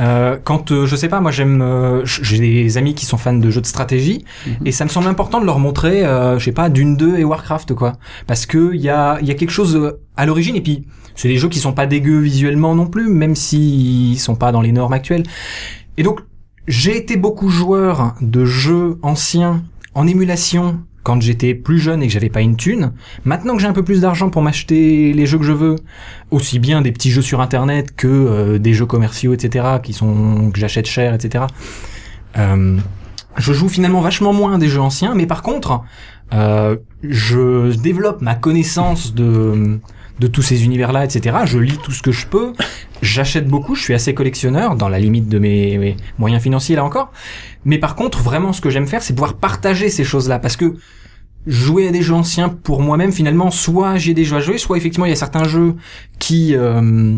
euh, 0.00 0.36
quand 0.42 0.70
euh, 0.72 0.86
je 0.86 0.94
sais 0.96 1.08
pas, 1.08 1.20
moi 1.20 1.30
j'aime, 1.30 1.60
euh, 1.62 2.02
j'ai 2.04 2.38
des 2.38 2.78
amis 2.78 2.94
qui 2.94 3.04
sont 3.06 3.16
fans 3.16 3.34
de 3.34 3.50
jeux 3.50 3.60
de 3.60 3.66
stratégie, 3.66 4.24
Mhm. 4.46 4.66
et 4.66 4.72
ça 4.72 4.84
me 4.84 4.90
semble 4.90 5.08
important 5.08 5.40
de 5.40 5.46
leur 5.46 5.58
montrer, 5.58 6.04
euh, 6.04 6.38
je 6.38 6.44
sais 6.44 6.52
pas, 6.52 6.68
Dune 6.68 6.96
2 6.96 7.18
et 7.18 7.24
Warcraft 7.24 7.74
quoi, 7.74 7.94
parce 8.26 8.46
que 8.46 8.72
il 8.74 8.80
y 8.80 8.88
a, 8.90 9.18
il 9.20 9.26
y 9.26 9.30
a 9.30 9.34
quelque 9.34 9.50
chose 9.50 9.76
euh, 9.76 10.00
à 10.16 10.24
l'origine, 10.26 10.56
et 10.56 10.60
puis 10.60 10.86
c'est 11.14 11.28
des 11.28 11.36
jeux 11.36 11.48
qui 11.48 11.58
sont 11.58 11.72
pas 11.72 11.86
dégueux 11.86 12.20
visuellement 12.20 12.74
non 12.74 12.86
plus, 12.86 13.08
même 13.08 13.34
s'ils 13.34 14.18
sont 14.20 14.36
pas 14.36 14.52
dans 14.52 14.60
les 14.60 14.72
normes 14.72 14.92
actuelles. 14.92 15.24
Et 15.96 16.02
donc 16.04 16.20
j'ai 16.68 16.96
été 16.96 17.16
beaucoup 17.16 17.48
joueur 17.48 18.14
de 18.20 18.44
jeux 18.44 18.98
anciens 19.02 19.62
en 19.94 20.06
émulation 20.06 20.80
quand 21.08 21.22
j'étais 21.22 21.54
plus 21.54 21.78
jeune 21.78 22.02
et 22.02 22.06
que 22.06 22.12
j'avais 22.12 22.28
pas 22.28 22.42
une 22.42 22.56
thune. 22.56 22.92
Maintenant 23.24 23.54
que 23.56 23.62
j'ai 23.62 23.66
un 23.66 23.72
peu 23.72 23.82
plus 23.82 24.02
d'argent 24.02 24.28
pour 24.28 24.42
m'acheter 24.42 25.14
les 25.14 25.24
jeux 25.24 25.38
que 25.38 25.44
je 25.52 25.52
veux, 25.52 25.76
aussi 26.30 26.58
bien 26.58 26.82
des 26.82 26.92
petits 26.92 27.10
jeux 27.10 27.22
sur 27.22 27.40
internet 27.40 27.96
que 27.96 28.06
euh, 28.06 28.58
des 28.58 28.74
jeux 28.74 28.84
commerciaux, 28.84 29.32
etc., 29.32 29.64
qui 29.82 29.94
sont 29.94 30.50
que 30.52 30.60
j'achète 30.60 30.86
cher, 30.86 31.14
etc. 31.14 31.46
Euh, 32.36 32.76
je 33.38 33.52
joue 33.54 33.70
finalement 33.70 34.02
vachement 34.02 34.34
moins 34.34 34.58
des 34.58 34.68
jeux 34.68 34.82
anciens, 34.82 35.14
mais 35.14 35.26
par 35.26 35.42
contre, 35.42 35.80
Euh, 36.34 36.76
je 37.02 37.74
développe 37.74 38.20
ma 38.20 38.34
connaissance 38.34 39.14
de 39.14 39.80
de 40.18 40.26
tous 40.26 40.42
ces 40.42 40.64
univers-là, 40.64 41.04
etc. 41.04 41.38
Je 41.44 41.58
lis 41.58 41.78
tout 41.82 41.92
ce 41.92 42.02
que 42.02 42.12
je 42.12 42.26
peux. 42.26 42.52
J'achète 43.02 43.46
beaucoup. 43.46 43.74
Je 43.74 43.82
suis 43.82 43.94
assez 43.94 44.14
collectionneur 44.14 44.74
dans 44.76 44.88
la 44.88 44.98
limite 44.98 45.28
de 45.28 45.38
mes, 45.38 45.96
moyens 46.18 46.42
financiers 46.42 46.76
là 46.76 46.84
encore. 46.84 47.12
Mais 47.64 47.78
par 47.78 47.94
contre, 47.94 48.22
vraiment, 48.22 48.52
ce 48.52 48.60
que 48.60 48.70
j'aime 48.70 48.86
faire, 48.86 49.02
c'est 49.02 49.14
pouvoir 49.14 49.34
partager 49.34 49.88
ces 49.88 50.04
choses-là 50.04 50.38
parce 50.38 50.56
que 50.56 50.76
jouer 51.46 51.88
à 51.88 51.90
des 51.92 52.02
jeux 52.02 52.14
anciens 52.14 52.48
pour 52.48 52.82
moi-même 52.82 53.12
finalement 53.12 53.50
soit 53.50 53.96
j'ai 53.96 54.12
des 54.12 54.24
jeux 54.24 54.36
à 54.36 54.40
jouer 54.40 54.58
soit 54.58 54.76
effectivement 54.76 55.06
il 55.06 55.10
y 55.10 55.12
a 55.12 55.16
certains 55.16 55.44
jeux 55.44 55.76
qui 56.18 56.54
euh, 56.54 57.16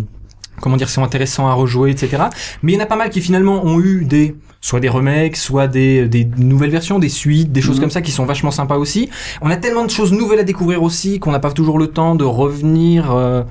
comment 0.61 0.77
dire 0.77 0.89
sont 0.89 1.03
intéressants 1.03 1.49
à 1.49 1.55
rejouer 1.55 1.91
etc 1.91 2.25
mais 2.63 2.73
il 2.73 2.75
y 2.77 2.79
en 2.79 2.85
a 2.85 2.87
pas 2.87 2.97
mal 2.97 3.11
qui 3.11 3.23
finalement 3.23 3.65
ont 3.65 3.81
eu 3.81 4.05
des 4.05 4.37
soit 4.61 4.81
des 4.81 4.89
remakes 4.89 5.37
soit 5.37 5.69
des, 5.69 6.07
des 6.09 6.25
nouvelles 6.37 6.71
versions 6.71 6.99
des 6.99 7.09
suites 7.09 7.51
des 7.53 7.63
choses 7.63 7.77
Mhm. 7.77 7.81
comme 7.83 7.91
ça 7.91 8.03
qui 8.03 8.11
sont 8.13 8.27
vachement 8.27 8.51
sympas 8.51 8.77
aussi. 8.77 9.09
On 9.41 9.51
a 9.51 9.57
tellement 9.57 9.85
de 9.85 9.91
choses 9.91 10.13
nouvelles 10.13 10.41
à 10.41 10.45
découvrir 10.45 10.83
aussi 10.83 11.19
qu'on 11.19 11.33
n'a 11.33 11.39
pas 11.41 11.51
toujours 11.53 11.79
le 11.79 11.87
temps 11.89 12.15
de 12.15 12.25
revenir 12.25 13.11
euh, 13.15 13.43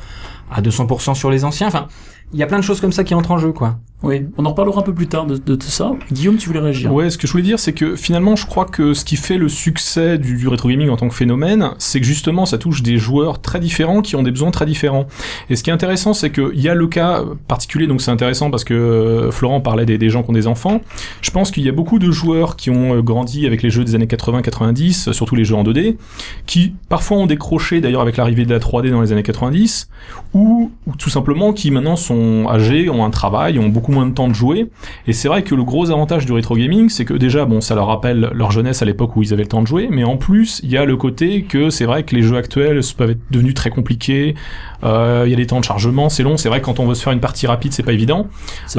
à 0.51 0.61
200% 0.61 1.15
sur 1.15 1.29
les 1.31 1.43
anciens. 1.45 1.67
Enfin 1.67 1.87
il 2.31 2.39
y 2.39 2.43
a 2.43 2.47
plein 2.47 2.59
de 2.59 2.63
choses 2.63 2.79
comme 2.79 2.91
ça 2.91 3.03
qui 3.03 3.15
entrent 3.15 3.31
en 3.31 3.37
jeu 3.39 3.51
quoi 3.51 3.77
Oui, 4.01 4.27
on 4.37 4.45
en 4.45 4.51
reparlera 4.51 4.79
un 4.79 4.83
peu 4.83 4.93
plus 4.93 5.07
tard 5.07 5.25
de, 5.25 5.35
de, 5.35 5.55
de 5.55 5.63
ça. 5.63 5.91
Guillaume, 6.11 6.37
tu 6.37 6.47
voulais 6.47 6.61
réagir 6.61 6.93
Ouais, 6.93 7.09
ce 7.09 7.17
que 7.17 7.27
je 7.27 7.33
voulais 7.33 7.43
dire, 7.43 7.59
c'est 7.59 7.73
que 7.73 7.97
finalement, 7.97 8.37
je 8.37 8.45
crois 8.45 8.63
que 8.63 8.93
ce 8.93 9.03
qui 9.03 9.17
fait 9.17 9.37
le 9.37 9.49
succès 9.49 10.17
du, 10.17 10.37
du 10.37 10.47
rétro 10.47 10.69
gaming 10.69 10.89
en 10.89 10.95
tant 10.95 11.09
que 11.09 11.13
phénomène, 11.13 11.71
c'est 11.79 11.99
que 11.99 12.05
justement, 12.05 12.45
ça 12.45 12.57
touche 12.57 12.81
des 12.81 12.97
joueurs 12.97 13.41
très 13.41 13.59
différents 13.59 14.01
qui 14.01 14.15
ont 14.15 14.23
des 14.23 14.31
besoins 14.31 14.51
très 14.51 14.65
différents. 14.65 15.07
Et 15.49 15.57
ce 15.57 15.63
qui 15.63 15.69
est 15.69 15.73
intéressant, 15.73 16.13
c'est 16.13 16.29
qu'il 16.31 16.61
y 16.61 16.69
a 16.69 16.75
le 16.75 16.87
cas 16.87 17.23
particulier, 17.49 17.87
donc 17.87 18.01
c'est 18.01 18.11
intéressant 18.11 18.49
parce 18.49 18.63
que 18.63 18.73
euh, 18.73 19.31
Florent 19.31 19.59
parlait 19.59 19.85
des, 19.85 19.97
des 19.97 20.09
gens 20.09 20.23
qui 20.23 20.29
ont 20.29 20.33
des 20.33 20.47
enfants. 20.47 20.79
Je 21.21 21.31
pense 21.31 21.51
qu'il 21.51 21.63
y 21.63 21.69
a 21.69 21.73
beaucoup 21.73 21.99
de 21.99 22.09
joueurs 22.09 22.55
qui 22.55 22.69
ont 22.69 22.95
euh, 22.95 23.01
grandi 23.01 23.45
avec 23.45 23.61
les 23.63 23.69
jeux 23.69 23.83
des 23.83 23.95
années 23.95 24.05
80-90, 24.05 25.11
surtout 25.11 25.35
les 25.35 25.43
jeux 25.43 25.55
en 25.55 25.63
2D, 25.63 25.97
qui 26.45 26.73
parfois 26.87 27.17
ont 27.17 27.25
décroché 27.25 27.81
d'ailleurs 27.81 28.01
avec 28.01 28.15
l'arrivée 28.15 28.45
de 28.45 28.53
la 28.53 28.59
3D 28.59 28.91
dans 28.91 29.01
les 29.01 29.11
années 29.11 29.23
90, 29.23 29.89
ou, 30.33 30.71
ou 30.87 30.95
tout 30.95 31.09
simplement 31.09 31.51
qui 31.51 31.69
maintenant 31.69 31.97
sont 31.97 32.47
âgés, 32.49 32.89
ont 32.89 33.03
un 33.03 33.09
travail, 33.09 33.59
ont 33.59 33.67
beaucoup 33.67 33.88
moins 33.89 34.05
de 34.05 34.13
temps 34.13 34.27
de 34.27 34.33
jouer. 34.33 34.69
Et 35.07 35.13
c'est 35.13 35.27
vrai 35.27 35.43
que 35.43 35.55
le 35.55 35.63
gros 35.63 35.91
avantage 35.91 36.25
du 36.25 36.31
rétro 36.31 36.55
gaming, 36.55 36.89
c'est 36.89 37.05
que 37.05 37.13
déjà, 37.13 37.45
bon, 37.45 37.61
ça 37.61 37.75
leur 37.75 37.87
rappelle 37.87 38.29
leur 38.33 38.51
jeunesse 38.51 38.81
à 38.81 38.85
l'époque 38.85 39.15
où 39.15 39.23
ils 39.23 39.33
avaient 39.33 39.43
le 39.43 39.49
temps 39.49 39.61
de 39.61 39.67
jouer, 39.67 39.87
mais 39.91 40.03
en 40.03 40.17
plus, 40.17 40.59
il 40.63 40.69
y 40.71 40.77
a 40.77 40.85
le 40.85 40.97
côté 40.97 41.43
que 41.43 41.69
c'est 41.69 41.85
vrai 41.85 42.03
que 42.03 42.15
les 42.15 42.21
jeux 42.21 42.37
actuels 42.37 42.79
peuvent 42.97 43.11
être 43.11 43.21
devenus 43.31 43.53
très 43.53 43.69
compliqués. 43.69 44.35
euh, 44.83 45.23
Il 45.25 45.31
y 45.31 45.33
a 45.33 45.37
des 45.37 45.45
temps 45.47 45.59
de 45.59 45.65
chargement, 45.65 46.09
c'est 46.09 46.23
long. 46.23 46.37
C'est 46.37 46.49
vrai 46.49 46.59
que 46.61 46.65
quand 46.65 46.79
on 46.79 46.87
veut 46.87 46.95
se 46.95 47.03
faire 47.03 47.13
une 47.13 47.19
partie 47.19 47.47
rapide, 47.47 47.73
c'est 47.73 47.83
pas 47.83 47.93
évident. 47.93 48.27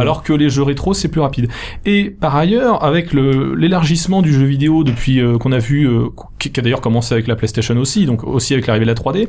Alors 0.01 0.23
que 0.23 0.33
les 0.33 0.49
jeux 0.51 0.63
rétro, 0.63 0.95
c'est 0.95 1.09
plus 1.09 1.21
rapide. 1.21 1.49
Et 1.85 2.11
par 2.11 2.37
ailleurs, 2.37 2.83
avec 2.85 3.13
l'élargissement 3.13 4.23
du 4.23 4.33
jeu 4.33 4.45
vidéo 4.45 4.85
depuis 4.85 5.21
euh, 5.21 5.39
qu'on 5.39 5.53
a 5.53 5.59
vu, 5.59 5.87
euh, 5.89 6.07
qui, 6.39 6.51
qui 6.51 6.61
a 6.61 6.63
d'ailleurs 6.63 6.81
commencé 6.81 7.15
avec 7.15 7.27
la 7.27 7.37
PlayStation 7.37 7.77
aussi, 7.77 8.07
donc 8.07 8.25
aussi 8.25 8.53
avec 8.53 8.67
l'arrivée 8.67 8.85
de 8.87 8.91
la 8.91 8.95
3D, 8.95 9.29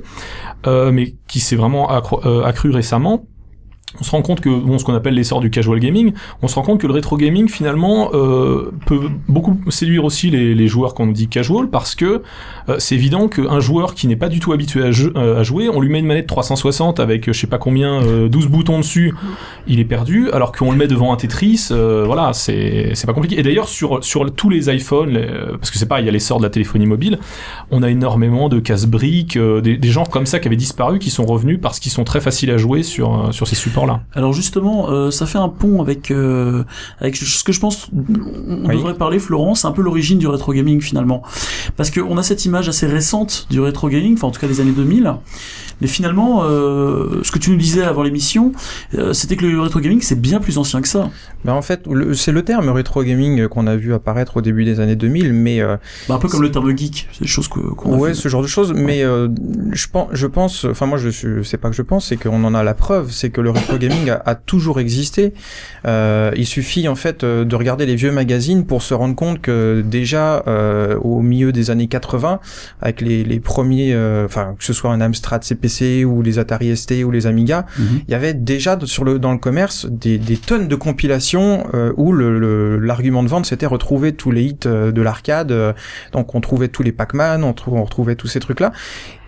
euh, 0.67 0.91
mais 0.91 1.15
qui 1.27 1.39
s'est 1.39 1.55
vraiment 1.55 1.89
accru 1.89 2.71
récemment. 2.71 3.25
On 3.99 4.03
se 4.03 4.11
rend 4.11 4.21
compte 4.21 4.39
que 4.39 4.49
bon, 4.49 4.77
ce 4.77 4.85
qu'on 4.85 4.93
appelle 4.93 5.13
l'essor 5.13 5.41
du 5.41 5.49
casual 5.49 5.79
gaming, 5.79 6.13
on 6.41 6.47
se 6.47 6.55
rend 6.55 6.61
compte 6.61 6.79
que 6.79 6.87
le 6.87 6.93
rétro 6.93 7.17
gaming 7.17 7.49
finalement 7.49 8.11
euh, 8.13 8.71
peut 8.85 9.09
beaucoup 9.27 9.59
séduire 9.69 10.05
aussi 10.05 10.29
les, 10.29 10.67
joueurs 10.67 10.93
qu'on 10.93 11.07
dit 11.07 11.27
casual 11.27 11.69
parce 11.69 11.95
que 11.95 12.21
euh, 12.69 12.75
c'est 12.79 12.95
évident 12.95 13.27
qu'un 13.27 13.59
joueur 13.59 13.93
qui 13.93 14.07
n'est 14.07 14.15
pas 14.15 14.29
du 14.29 14.39
tout 14.39 14.53
habitué 14.53 14.83
à, 14.83 14.91
euh, 15.17 15.43
jouer, 15.43 15.69
on 15.69 15.81
lui 15.81 15.89
met 15.89 15.99
une 15.99 16.05
manette 16.05 16.27
360 16.27 16.99
avec 16.99 17.25
je 17.27 17.37
sais 17.37 17.47
pas 17.47 17.57
combien 17.57 18.01
euh, 18.03 18.29
12 18.29 18.47
boutons 18.47 18.77
dessus, 18.77 19.13
il 19.67 19.79
est 19.79 19.85
perdu, 19.85 20.29
alors 20.31 20.51
qu'on 20.51 20.71
le 20.71 20.77
met 20.77 20.87
devant 20.87 21.11
un 21.11 21.17
Tetris, 21.17 21.69
voilà, 21.69 22.31
c'est 22.33 22.93
pas 23.05 23.13
compliqué. 23.13 23.39
Et 23.39 23.43
d'ailleurs 23.43 23.67
sur 23.67 24.03
sur 24.03 24.31
tous 24.33 24.49
les 24.49 24.73
iPhones, 24.73 25.19
parce 25.59 25.71
que 25.71 25.77
c'est 25.77 25.85
pas, 25.85 25.99
il 25.99 26.05
y 26.05 26.09
a 26.09 26.11
l'essor 26.11 26.37
de 26.37 26.43
la 26.43 26.49
téléphonie 26.49 26.85
mobile, 26.85 27.19
on 27.71 27.83
a 27.83 27.89
énormément 27.89 28.49
de 28.49 28.59
casse-briques, 28.59 29.37
euh, 29.37 29.61
des, 29.61 29.77
des 29.77 29.89
gens 29.89 30.05
comme 30.05 30.25
ça 30.25 30.39
qui 30.39 30.47
avaient 30.47 30.55
disparu, 30.55 30.99
qui 30.99 31.09
sont 31.09 31.25
revenus 31.25 31.59
parce 31.61 31.79
qu'ils 31.79 31.91
sont 31.91 32.03
très 32.03 32.21
faciles 32.21 32.51
à 32.51 32.57
jouer 32.57 32.83
sur 32.83 33.33
sur 33.33 33.47
ces 33.47 33.55
Alors 34.13 34.33
justement, 34.33 34.89
euh, 34.89 35.11
ça 35.11 35.25
fait 35.25 35.37
un 35.37 35.49
pont 35.49 35.81
avec 35.81 36.11
euh, 36.11 36.63
avec 36.99 37.15
ce 37.15 37.43
que 37.43 37.51
je 37.51 37.59
pense 37.59 37.89
on 37.93 38.65
Oui. 38.67 38.75
devrait 38.75 38.93
parler, 38.95 39.19
Florent, 39.19 39.55
c'est 39.55 39.67
un 39.67 39.71
peu 39.71 39.81
l'origine 39.81 40.17
du 40.19 40.27
rétro 40.27 40.53
gaming 40.53 40.81
finalement, 40.81 41.21
parce 41.77 41.89
qu'on 41.91 42.17
a 42.17 42.23
cette 42.23 42.45
image 42.45 42.69
assez 42.69 42.87
récente 42.87 43.47
du 43.49 43.59
rétro 43.59 43.89
gaming, 43.89 44.13
enfin 44.15 44.27
en 44.27 44.31
tout 44.31 44.39
cas 44.39 44.47
des 44.47 44.59
années 44.61 44.71
2000, 44.71 45.13
mais 45.81 45.87
finalement, 45.87 46.43
euh, 46.43 47.21
ce 47.23 47.31
que 47.31 47.39
tu 47.39 47.49
nous 47.51 47.57
disais 47.57 47.83
avant 47.83 48.03
l'émission, 48.03 48.51
euh, 48.95 49.13
c'était 49.13 49.35
que 49.35 49.45
le 49.45 49.59
rétro 49.61 49.79
gaming 49.79 49.99
c'est 50.01 50.19
bien 50.19 50.39
plus 50.39 50.57
ancien 50.57 50.81
que 50.81 50.87
ça. 50.87 51.09
Ben 51.43 51.53
en 51.53 51.61
fait, 51.63 51.85
c'est 52.13 52.31
le 52.31 52.43
terme 52.43 52.69
rétro 52.69 53.03
gaming 53.03 53.47
qu'on 53.47 53.65
a 53.65 53.75
vu 53.75 53.93
apparaître 53.95 54.37
au 54.37 54.41
début 54.41 54.63
des 54.63 54.79
années 54.79 54.95
2000, 54.95 55.33
mais 55.33 55.59
euh, 55.61 55.77
Bah, 56.07 56.15
un 56.15 56.19
peu 56.19 56.27
comme 56.27 56.43
le 56.43 56.51
terme 56.51 56.75
geek, 56.77 57.07
c'est 57.13 57.21
des 57.21 57.27
choses 57.27 57.47
que 57.47 57.59
qu'on 57.59 57.97
ouais, 57.97 58.13
ce 58.13 58.27
genre 58.29 58.43
de 58.43 58.47
choses. 58.47 58.73
Mais 58.75 59.03
euh, 59.03 59.27
je 59.71 59.87
pense, 59.91 60.09
je 60.11 60.27
pense, 60.27 60.65
enfin 60.65 60.85
moi 60.85 60.99
je 60.99 61.09
suis, 61.09 61.27
c'est 61.43 61.57
pas 61.57 61.69
que 61.69 61.75
je 61.75 61.81
pense, 61.81 62.07
c'est 62.07 62.17
qu'on 62.17 62.43
en 62.43 62.53
a 62.53 62.61
la 62.63 62.75
preuve, 62.75 63.11
c'est 63.11 63.31
que 63.31 63.41
le 63.41 63.49
rétro 63.49 63.70
gaming 63.77 64.09
a, 64.09 64.21
a 64.25 64.35
toujours 64.35 64.79
existé. 64.79 65.33
Euh, 65.85 66.31
il 66.35 66.45
suffit 66.45 66.87
en 66.87 66.95
fait 66.95 67.23
euh, 67.23 67.45
de 67.45 67.55
regarder 67.55 67.85
les 67.85 67.95
vieux 67.95 68.11
magazines 68.11 68.65
pour 68.65 68.81
se 68.81 68.93
rendre 68.93 69.15
compte 69.15 69.41
que 69.41 69.81
déjà 69.85 70.43
euh, 70.47 70.97
au 70.99 71.21
milieu 71.21 71.51
des 71.51 71.69
années 71.71 71.87
80, 71.87 72.39
avec 72.81 73.01
les, 73.01 73.23
les 73.23 73.39
premiers, 73.39 73.95
enfin 74.25 74.55
que 74.57 74.63
ce 74.63 74.73
soit 74.73 74.91
un 74.91 75.01
Amstrad 75.01 75.43
CPC 75.43 76.05
ou 76.05 76.21
les 76.21 76.39
Atari 76.39 76.75
ST 76.75 77.03
ou 77.03 77.11
les 77.11 77.27
Amiga, 77.27 77.65
Mhm. 77.77 78.01
il 78.07 78.11
y 78.11 78.15
avait 78.15 78.33
déjà 78.33 78.75
de- 78.75 78.85
sur 78.85 79.03
le 79.03 79.19
dans 79.19 79.31
le 79.31 79.37
commerce 79.37 79.85
des, 79.89 80.17
des 80.17 80.37
tonnes 80.37 80.67
de 80.67 80.75
compilations 80.75 81.65
où 81.97 82.11
le- 82.11 82.37
le- 82.39 82.77
l'argument 82.79 83.23
de 83.23 83.27
vente 83.29 83.45
c'était 83.45 83.65
retrouver 83.65 84.13
tous 84.13 84.31
les 84.31 84.43
hits 84.43 84.57
de 84.65 85.01
l'arcade 85.01 85.53
donc 86.11 86.35
on 86.35 86.41
trouvait 86.41 86.67
tous 86.67 86.83
les 86.83 86.91
Pac-Man 86.91 87.43
on, 87.43 87.53
on 87.67 87.83
retrouvait 87.83 88.15
tous 88.15 88.27
ces 88.27 88.39
trucs 88.39 88.59
là 88.59 88.71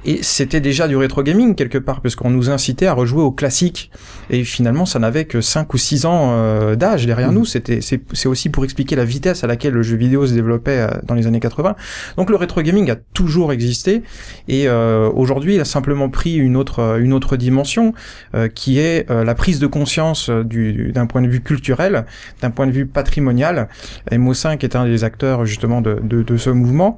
et 0.05 0.19
c'était 0.21 0.59
déjà 0.59 0.87
du 0.87 0.95
rétro 0.97 1.23
gaming 1.23 1.55
quelque 1.55 1.77
part 1.77 2.01
parce 2.01 2.15
qu'on 2.15 2.29
nous 2.29 2.49
incitait 2.49 2.87
à 2.87 2.93
rejouer 2.93 3.21
aux 3.21 3.31
classiques 3.31 3.89
et 4.29 4.43
finalement 4.43 4.85
ça 4.85 4.99
n'avait 4.99 5.25
que 5.25 5.39
5 5.41 5.73
ou 5.73 5.77
6 5.77 6.05
ans 6.05 6.31
euh, 6.33 6.75
d'âge 6.75 7.05
derrière 7.05 7.29
Mhm. 7.31 7.35
nous 7.39 7.45
c'était 7.45 7.79
c'est 7.81 8.01
c'est 8.13 8.27
aussi 8.27 8.49
pour 8.49 8.63
expliquer 8.65 8.95
la 8.95 9.05
vitesse 9.05 9.43
à 9.43 9.47
laquelle 9.47 9.73
le 9.73 9.81
jeu 9.83 9.95
vidéo 9.95 10.27
se 10.27 10.33
développait 10.33 10.79
euh, 10.79 10.87
dans 11.03 11.13
les 11.15 11.25
années 11.27 11.39
80 11.39 11.75
donc 12.17 12.29
le 12.29 12.35
rétro 12.35 12.61
gaming 12.61 12.89
a 12.91 12.95
toujours 12.95 13.51
existé 13.53 14.03
et 14.47 14.67
euh, 14.67 15.09
aujourd'hui 15.13 15.55
il 15.55 15.61
a 15.61 15.65
simplement 15.65 16.09
pris 16.09 16.35
une 16.35 16.57
autre 16.57 16.99
une 16.99 17.13
autre 17.13 17.37
dimension 17.37 17.93
euh, 18.35 18.47
qui 18.49 18.79
est 18.79 19.09
euh, 19.09 19.23
la 19.23 19.35
prise 19.35 19.59
de 19.59 19.67
conscience 19.67 20.29
du- 20.29 20.91
d'un 20.91 21.05
point 21.05 21.21
de 21.21 21.27
vue 21.27 21.41
culturel, 21.41 22.05
d'un 22.41 22.49
point 22.51 22.67
de 22.67 22.71
vue 22.71 22.85
patrimonial. 22.85 23.67
MO5 24.11 24.63
est 24.63 24.75
un 24.75 24.85
des 24.85 25.03
acteurs 25.03 25.45
justement 25.45 25.81
de, 25.81 25.99
de, 26.03 26.23
de 26.23 26.37
ce 26.37 26.49
mouvement. 26.49 26.97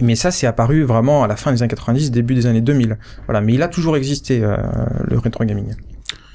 Mais 0.00 0.14
ça, 0.14 0.30
c'est 0.30 0.46
apparu 0.46 0.82
vraiment 0.84 1.22
à 1.22 1.26
la 1.26 1.36
fin 1.36 1.52
des 1.52 1.62
années 1.62 1.68
90, 1.68 2.10
début 2.10 2.34
des 2.34 2.46
années 2.46 2.60
2000. 2.62 2.98
Voilà, 3.26 3.40
mais 3.40 3.54
il 3.54 3.62
a 3.62 3.68
toujours 3.68 3.96
existé 3.96 4.40
euh, 4.42 4.56
le 5.08 5.18
rétro 5.18 5.44
gaming. 5.44 5.74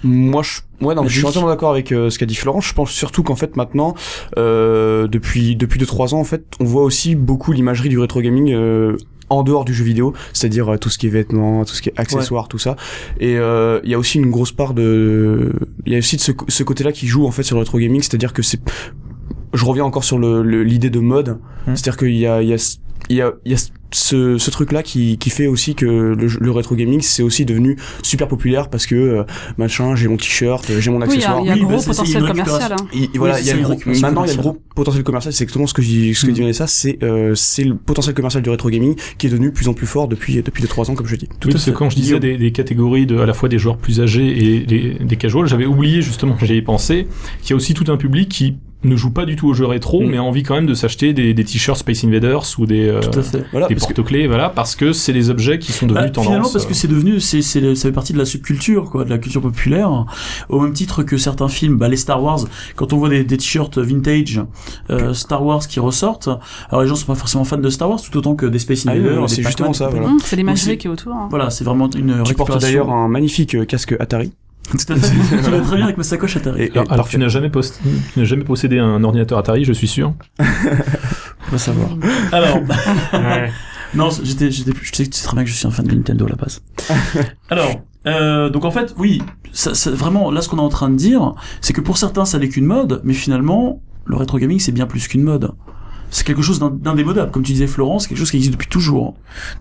Moi, 0.04 0.44
je, 0.44 0.60
ouais, 0.86 0.94
non, 0.94 1.02
Mais 1.02 1.10
je 1.10 1.18
suis 1.18 1.26
entièrement 1.26 1.50
d'accord 1.50 1.72
avec 1.72 1.92
euh, 1.92 2.12
ce 2.12 2.20
qu'a 2.20 2.28
dit 2.28 2.36
Florent. 2.36 2.62
Je 2.62 2.72
pense 2.74 2.92
surtout 2.92 3.24
qu'en 3.24 3.36
fait 3.36 3.56
maintenant, 3.58 3.96
euh, 4.38 5.08
depuis 5.08 5.56
depuis 5.56 5.80
deux 5.80 5.88
trois 5.88 6.14
ans, 6.14 6.20
en 6.20 6.24
fait, 6.24 6.44
on 6.60 6.66
voit 6.66 6.84
aussi 6.84 7.16
beaucoup 7.16 7.52
l'imagerie 7.52 7.90
du 7.90 7.98
rétro 7.98 8.22
gaming. 8.22 8.52
euh, 8.54 8.96
en 9.30 9.44
dehors 9.44 9.66
du 9.66 9.74
jeu 9.74 9.84
vidéo, 9.84 10.14
c'est-à-dire 10.32 10.72
euh, 10.76 10.78
tout 10.78 10.88
ce 10.90 10.98
qui 10.98 11.08
est 11.08 11.10
vêtements, 11.10 11.66
tout 11.66 11.74
ce 11.74 11.82
qui 11.82 11.90
est 11.90 12.00
accessoires, 12.00 12.48
tout 12.48 12.60
ça. 12.60 12.78
Et 13.20 13.36
euh, 13.38 13.82
il 13.84 13.90
y 13.92 13.94
a 13.94 14.00
aussi 14.00 14.20
une 14.20 14.30
grosse 14.32 14.54
part 14.54 14.74
de, 14.74 15.52
il 15.86 15.92
y 15.92 15.96
a 15.98 16.00
aussi 16.00 16.16
de 16.16 16.22
ce, 16.22 16.32
ce 16.48 16.64
côté-là 16.64 16.94
qui 16.94 17.08
joue 17.08 17.26
en 17.28 17.32
fait 17.32 17.44
sur 17.44 17.58
le 17.58 17.60
rétro 17.60 17.78
gaming, 17.78 18.02
c'est-à-dire 18.02 18.32
que 18.32 18.42
c'est, 18.42 18.62
je 19.54 19.66
reviens 19.66 19.84
encore 19.84 20.06
sur 20.06 20.18
le 20.18 20.44
le- 20.44 20.64
l'idée 20.64 20.90
de 20.90 21.00
mode, 21.00 21.40
Hmm. 21.66 21.76
c'est-à-dire 21.76 21.98
qu'il 21.98 22.16
y 22.16 22.26
a 22.26 22.42
il 22.42 22.48
y 22.48 22.54
a 22.54 22.78
ce- 23.02 23.06
il 23.10 23.16
y 23.18 23.22
a, 23.22 23.34
il 23.46 23.52
y 23.52 23.56
a 23.56 23.58
ce, 23.92 24.38
ce 24.38 24.52
truc 24.52 24.72
là 24.72 24.84
qui, 24.84 25.18
qui 25.18 25.30
fait 25.30 25.48
aussi 25.48 25.74
que 25.76 25.86
le, 25.86 26.16
le 26.40 26.52
rétro 26.52 26.76
gaming 26.76 27.02
c'est 27.02 27.24
aussi 27.24 27.46
devenu 27.46 27.78
super 28.04 28.28
populaire 28.28 28.70
parce 28.70 28.86
que 28.86 28.96
euh, 28.96 29.24
machin 29.58 29.96
j'ai 29.96 30.08
mon 30.08 30.18
t-shirt 30.18 30.66
j'ai 30.80 30.92
mon 30.92 31.00
Oui, 31.02 31.08
il 31.16 31.22
y 31.22 31.24
a, 31.24 31.30
accessoire 31.36 31.40
il 31.42 31.48
y 31.48 31.50
a 31.52 31.54
Oui, 31.54 31.62
gros 31.62 31.82
potentiel 31.84 32.26
commercial. 32.26 32.74
hein. 32.74 33.08
voilà, 33.16 33.40
il 33.40 33.46
y 33.46 33.52
a 33.52 33.56
maintenant 33.56 34.24
il 34.26 34.28
y 34.30 34.32
a 34.32 34.36
le 34.36 34.42
gros 34.42 34.58
potentiel 34.76 35.04
commercial, 35.04 35.34
c'est 35.34 35.44
exactement 35.44 35.68
ce 35.68 35.74
que 35.74 35.82
je 35.82 35.88
dis, 35.88 36.14
ce 36.16 36.26
que 36.26 36.32
Mm. 36.32 36.34
dit 36.34 36.42
Vanessa, 36.42 36.68
c'est 36.68 37.00
euh, 37.04 37.34
c'est 37.36 37.64
le 37.64 37.76
potentiel 37.76 38.14
commercial 38.14 38.44
du 38.44 38.50
rétro 38.50 38.70
gaming 38.70 38.96
qui 39.18 39.28
est 39.28 39.30
devenu 39.30 39.48
de 39.48 39.54
plus 39.54 39.68
en 39.70 39.74
plus 39.74 39.88
fort 39.88 40.08
depuis 40.08 40.42
depuis 40.42 40.64
2-3 40.64 40.92
ans 40.92 40.96
comme 40.96 41.08
je 41.08 41.16
dis. 41.16 41.28
Tout 41.40 41.48
oui, 41.48 41.54
à 41.54 41.54
parce 41.54 41.66
que 41.66 41.72
quand 41.72 41.90
je 41.90 41.96
disais 41.96 42.20
des, 42.20 42.38
des 42.38 42.52
catégories 42.52 43.06
de, 43.06 43.18
à 43.18 43.26
la 43.26 43.34
fois 43.34 43.48
des 43.50 43.58
joueurs 43.58 43.78
plus 43.78 44.02
âgés 44.02 44.56
et 44.56 44.66
des, 44.66 44.98
des 45.00 45.16
casuals, 45.16 45.48
j'avais 45.48 45.66
oublié 45.66 46.02
justement, 46.02 46.36
j'y 46.42 46.54
ai 46.56 46.62
pensé, 46.62 47.08
qu'il 47.42 47.52
y 47.52 47.54
a 47.54 47.56
aussi 47.56 47.74
tout 47.74 47.90
un 47.92 47.98
public 47.98 48.28
qui 48.30 48.58
ne 48.84 48.96
joue 48.96 49.10
pas 49.10 49.26
du 49.26 49.36
tout 49.36 49.48
aux 49.48 49.54
jeux 49.56 49.66
rétro, 49.66 50.02
Mm. 50.04 50.10
mais 50.12 50.18
a 50.18 50.24
envie 50.24 50.44
quand 50.44 50.54
même 50.54 50.68
de 50.68 50.76
s'acheter 50.76 51.12
des, 51.14 51.34
des 51.34 51.44
t-shirts 51.44 51.80
Space 51.80 52.04
Invaders 52.04 52.44
ou 52.60 52.68
des, 52.68 52.88
euh, 52.88 53.00
Tout 53.02 53.20
à 53.20 53.24
fait. 53.24 53.44
Voilà, 53.52 53.68
des 53.68 53.74
parce 53.74 53.77
que- 53.77 53.77
porte-clés, 53.80 54.28
voilà, 54.28 54.50
parce 54.50 54.76
que 54.76 54.94
c'est 54.94 55.14
des 55.14 55.30
objets 55.30 55.60
qui 55.60 55.72
sont 55.72 55.86
devenus 55.88 56.06
Bah, 56.06 56.10
tendance. 56.10 56.26
finalement 56.28 56.50
parce 56.52 56.66
que 56.66 56.72
euh, 56.72 56.76
c'est 56.76 56.88
devenu 56.88 57.20
c'est 57.20 57.42
c'est 57.42 57.76
ça 57.76 57.84
fait 57.90 57.92
partie 57.94 58.14
de 58.14 58.18
la 58.18 58.26
subculture 58.26 58.90
quoi 58.90 59.04
de 59.06 59.10
la 59.10 59.18
culture 59.18 59.42
populaire 59.42 60.06
au 60.50 60.60
même 60.62 60.74
titre 60.74 61.04
que 61.04 61.18
certains 61.18 61.48
films 61.48 61.78
bah 61.78 61.88
les 61.88 61.98
Star 61.98 62.22
Wars 62.24 62.40
quand 62.76 62.94
on 62.94 62.98
voit 62.98 63.10
des, 63.10 63.24
des 63.24 63.38
t-shirts 63.38 63.78
vintage 63.78 64.42
euh, 64.90 65.14
Star 65.14 65.44
Wars 65.46 65.68
qui 65.68 65.80
ressortent 65.80 66.30
alors 66.70 66.82
les 66.82 66.88
gens 66.88 66.96
sont 66.96 67.06
pas 67.08 67.16
forcément 67.16 67.44
fans 67.44 67.58
de 67.58 67.70
Star 67.70 67.90
Wars 67.90 68.02
tout 68.02 68.16
autant 68.18 68.36
que 68.36 68.46
des 68.46 68.60
Space 68.60 68.86
Ah 68.88 68.92
oui, 68.94 69.00
Invaders 69.00 69.30
c'est 69.30 69.44
justement 69.44 69.74
ça, 69.74 69.88
voilà. 69.90 70.08
Hum, 70.08 70.18
c'est 70.24 70.36
l'imagerie 70.36 70.78
qui 70.78 70.88
est 70.88 70.90
autour. 70.90 71.14
hein. 71.14 71.28
voilà 71.30 71.50
c'est 71.50 71.64
vraiment 71.64 71.90
une 71.92 72.24
tu 72.24 72.34
portes 72.34 72.60
d'ailleurs 72.62 72.90
un 72.90 73.08
magnifique 73.08 73.56
euh, 73.56 73.66
casque 73.66 73.96
Atari. 74.00 74.32
tout 74.72 74.92
à 74.94 74.96
fait 74.98 75.16
ça 75.44 75.50
va 75.50 75.62
très 75.62 75.76
bien 75.78 75.86
avec 75.86 75.98
ma 75.98 76.04
sacoche 76.04 76.36
Atari 76.38 76.64
Et, 76.64 76.72
et 76.76 76.80
alors, 76.90 77.08
tu 77.08 77.18
n'as 77.18 77.30
jamais, 77.30 77.50
post- 77.50 77.80
tu 78.14 78.20
n'as 78.20 78.26
jamais 78.26 78.44
possédé 78.44 78.80
un 78.80 79.02
ordinateur 79.04 79.38
Atari, 79.38 79.64
je 79.64 79.72
suis 79.74 79.88
sûr. 79.88 80.14
on 81.48 81.52
va 81.52 81.58
savoir 81.58 81.90
alors 82.32 82.60
Non, 83.94 84.10
j'étais, 84.22 84.52
j'étais, 84.52 84.72
je 84.82 84.94
sais 84.96 85.06
que 85.06 85.10
tu 85.10 85.18
sais 85.18 85.24
très 85.26 85.36
bien 85.36 85.44
que 85.46 85.50
je 85.50 85.56
suis 85.56 85.66
un 85.66 85.72
fan 85.72 85.86
de 85.88 85.96
Nintendo 85.96 86.26
à 86.26 86.30
la 86.30 86.36
base. 86.36 86.62
Alors, 87.50 87.82
euh, 88.06 88.50
donc 88.50 88.66
en 88.66 88.72
fait, 88.72 88.94
oui, 88.98 89.22
ça, 89.54 89.74
ça- 89.76 89.92
vraiment, 89.92 90.30
là, 90.30 90.42
ce 90.42 90.50
qu'on 90.50 90.58
est 90.58 90.62
en 90.62 90.68
train 90.70 90.90
de 90.90 90.96
dire, 90.98 91.34
c'est 91.62 91.72
que 91.72 91.80
pour 91.80 91.98
certains, 91.98 92.26
ça 92.26 92.38
n'est 92.38 92.50
qu'une 92.50 92.66
mode, 92.66 93.00
mais 93.06 93.14
finalement, 93.14 93.82
le 94.06 94.18
rétro 94.18 94.40
gaming, 94.40 94.60
c'est 94.60 94.74
bien 94.74 94.88
plus 94.88 95.08
qu'une 95.08 95.24
mode. 95.24 95.52
C'est 96.10 96.26
quelque 96.26 96.42
chose 96.42 96.60
d'in- 96.60 96.70
d'indémodable, 96.72 97.32
comme 97.32 97.44
tu 97.44 97.52
disais, 97.52 97.68
Florence, 97.68 98.04
c'est 98.04 98.10
quelque 98.10 98.18
chose 98.20 98.32
qui 98.32 98.38
existe 98.38 98.54
depuis 98.54 98.68
toujours. 98.70 99.16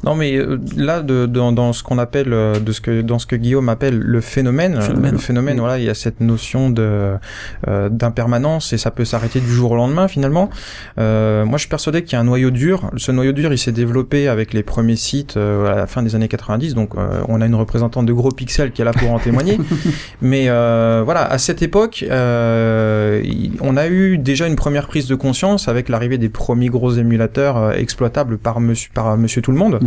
Non, 0.05 0.15
mais 0.15 0.37
euh, 0.37 0.59
là, 0.77 1.03
de, 1.03 1.27
dans, 1.27 1.51
dans 1.53 1.73
ce 1.73 1.83
qu'on 1.83 1.99
appelle, 1.99 2.33
euh, 2.33 2.61
de 2.61 2.73
ce 2.73 2.81
que, 2.81 3.01
dans 3.03 3.19
ce 3.19 3.27
que 3.27 3.37
Guillaume 3.37 3.69
appelle 3.69 3.99
le 3.99 4.21
phénomène, 4.21 4.81
Phénomène. 4.81 5.07
euh, 5.07 5.13
le 5.13 5.19
phénomène, 5.19 5.59
voilà, 5.59 5.79
il 5.79 5.85
y 5.85 5.89
a 5.91 5.95
cette 5.95 6.21
notion 6.21 6.71
de 6.71 7.15
euh, 7.69 7.89
d'impermanence 7.89 8.73
et 8.73 8.79
ça 8.79 8.91
peut 8.91 9.05
s'arrêter 9.05 9.41
du 9.41 9.51
jour 9.51 9.73
au 9.73 9.77
lendemain 9.77 10.07
finalement. 10.09 10.51
Euh, 10.99 11.45
moi, 11.45 11.59
je 11.59 11.63
suis 11.63 11.69
persuadé 11.69 12.03
qu'il 12.05 12.13
y 12.13 12.17
a 12.17 12.21
un 12.21 12.25
noyau 12.25 12.51
dur. 12.51 12.91
Ce 12.97 13.11
noyau 13.13 13.33
dur, 13.33 13.53
il 13.53 13.59
s'est 13.59 13.73
développé 13.73 14.29
avec 14.29 14.55
les 14.55 14.63
premiers 14.63 14.97
sites 14.97 15.37
euh, 15.37 15.73
à 15.73 15.77
la 15.77 15.87
fin 15.87 16.03
des 16.03 16.15
années 16.15 16.29
90. 16.29 16.75
Donc, 16.75 16.95
on 17.29 17.41
a 17.41 17.47
une 17.47 17.55
représentante 17.55 18.07
de 18.07 18.13
Gros 18.13 18.31
Pixel 18.31 18.71
qui 18.73 18.83
est 18.83 18.85
là 18.85 18.93
pour 18.93 19.11
en 19.11 19.19
témoigner. 19.19 19.59
Mais 20.23 20.45
voilà, 20.47 21.25
à 21.25 21.39
cette 21.39 21.63
époque, 21.63 22.05
on 22.09 23.77
a 23.77 23.87
eu 23.89 24.19
déjà 24.19 24.47
une 24.47 24.57
première 24.57 24.87
prise 24.87 25.07
de 25.07 25.15
conscience 25.15 25.69
avec 25.69 25.89
l'arrivée 25.89 26.19
des 26.19 26.29
premiers 26.37 26.69
gros 26.69 26.93
émulateurs 26.93 27.57
euh, 27.57 27.73
exploitables 27.73 28.39
par 28.39 28.61
monsieur, 28.61 28.91
par 28.95 29.17
monsieur 29.17 29.43
tout 29.43 29.51
le 29.53 29.59
monde. 29.59 29.81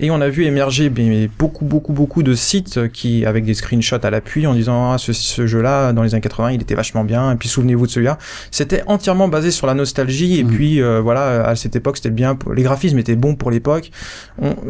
Et 0.00 0.10
on 0.10 0.20
a 0.20 0.28
vu 0.28 0.44
émerger 0.44 0.90
beaucoup, 1.38 1.64
beaucoup, 1.64 1.92
beaucoup 1.92 2.22
de 2.22 2.34
sites 2.34 2.88
qui, 2.92 3.24
avec 3.24 3.44
des 3.44 3.54
screenshots 3.54 4.04
à 4.04 4.10
l'appui, 4.10 4.46
en 4.46 4.54
disant 4.54 4.92
ah, 4.92 4.98
ce, 4.98 5.12
ce 5.12 5.46
jeu-là, 5.46 5.92
dans 5.92 6.02
les 6.02 6.14
années 6.14 6.20
80, 6.22 6.52
il 6.52 6.62
était 6.62 6.74
vachement 6.74 7.04
bien. 7.04 7.30
Et 7.32 7.36
puis 7.36 7.48
souvenez-vous 7.48 7.86
de 7.86 7.90
celui-là. 7.92 8.18
C'était 8.50 8.82
entièrement 8.86 9.28
basé 9.28 9.50
sur 9.50 9.66
la 9.66 9.74
nostalgie. 9.74 10.38
Et 10.40 10.44
Mhm. 10.44 10.50
puis 10.50 10.80
euh, 10.82 11.00
voilà, 11.00 11.46
à 11.46 11.54
cette 11.56 11.76
époque, 11.76 11.96
c'était 11.96 12.10
bien. 12.10 12.36
Les 12.54 12.62
graphismes 12.62 12.98
étaient 12.98 13.16
bons 13.16 13.34
pour 13.36 13.50
l'époque. 13.50 13.90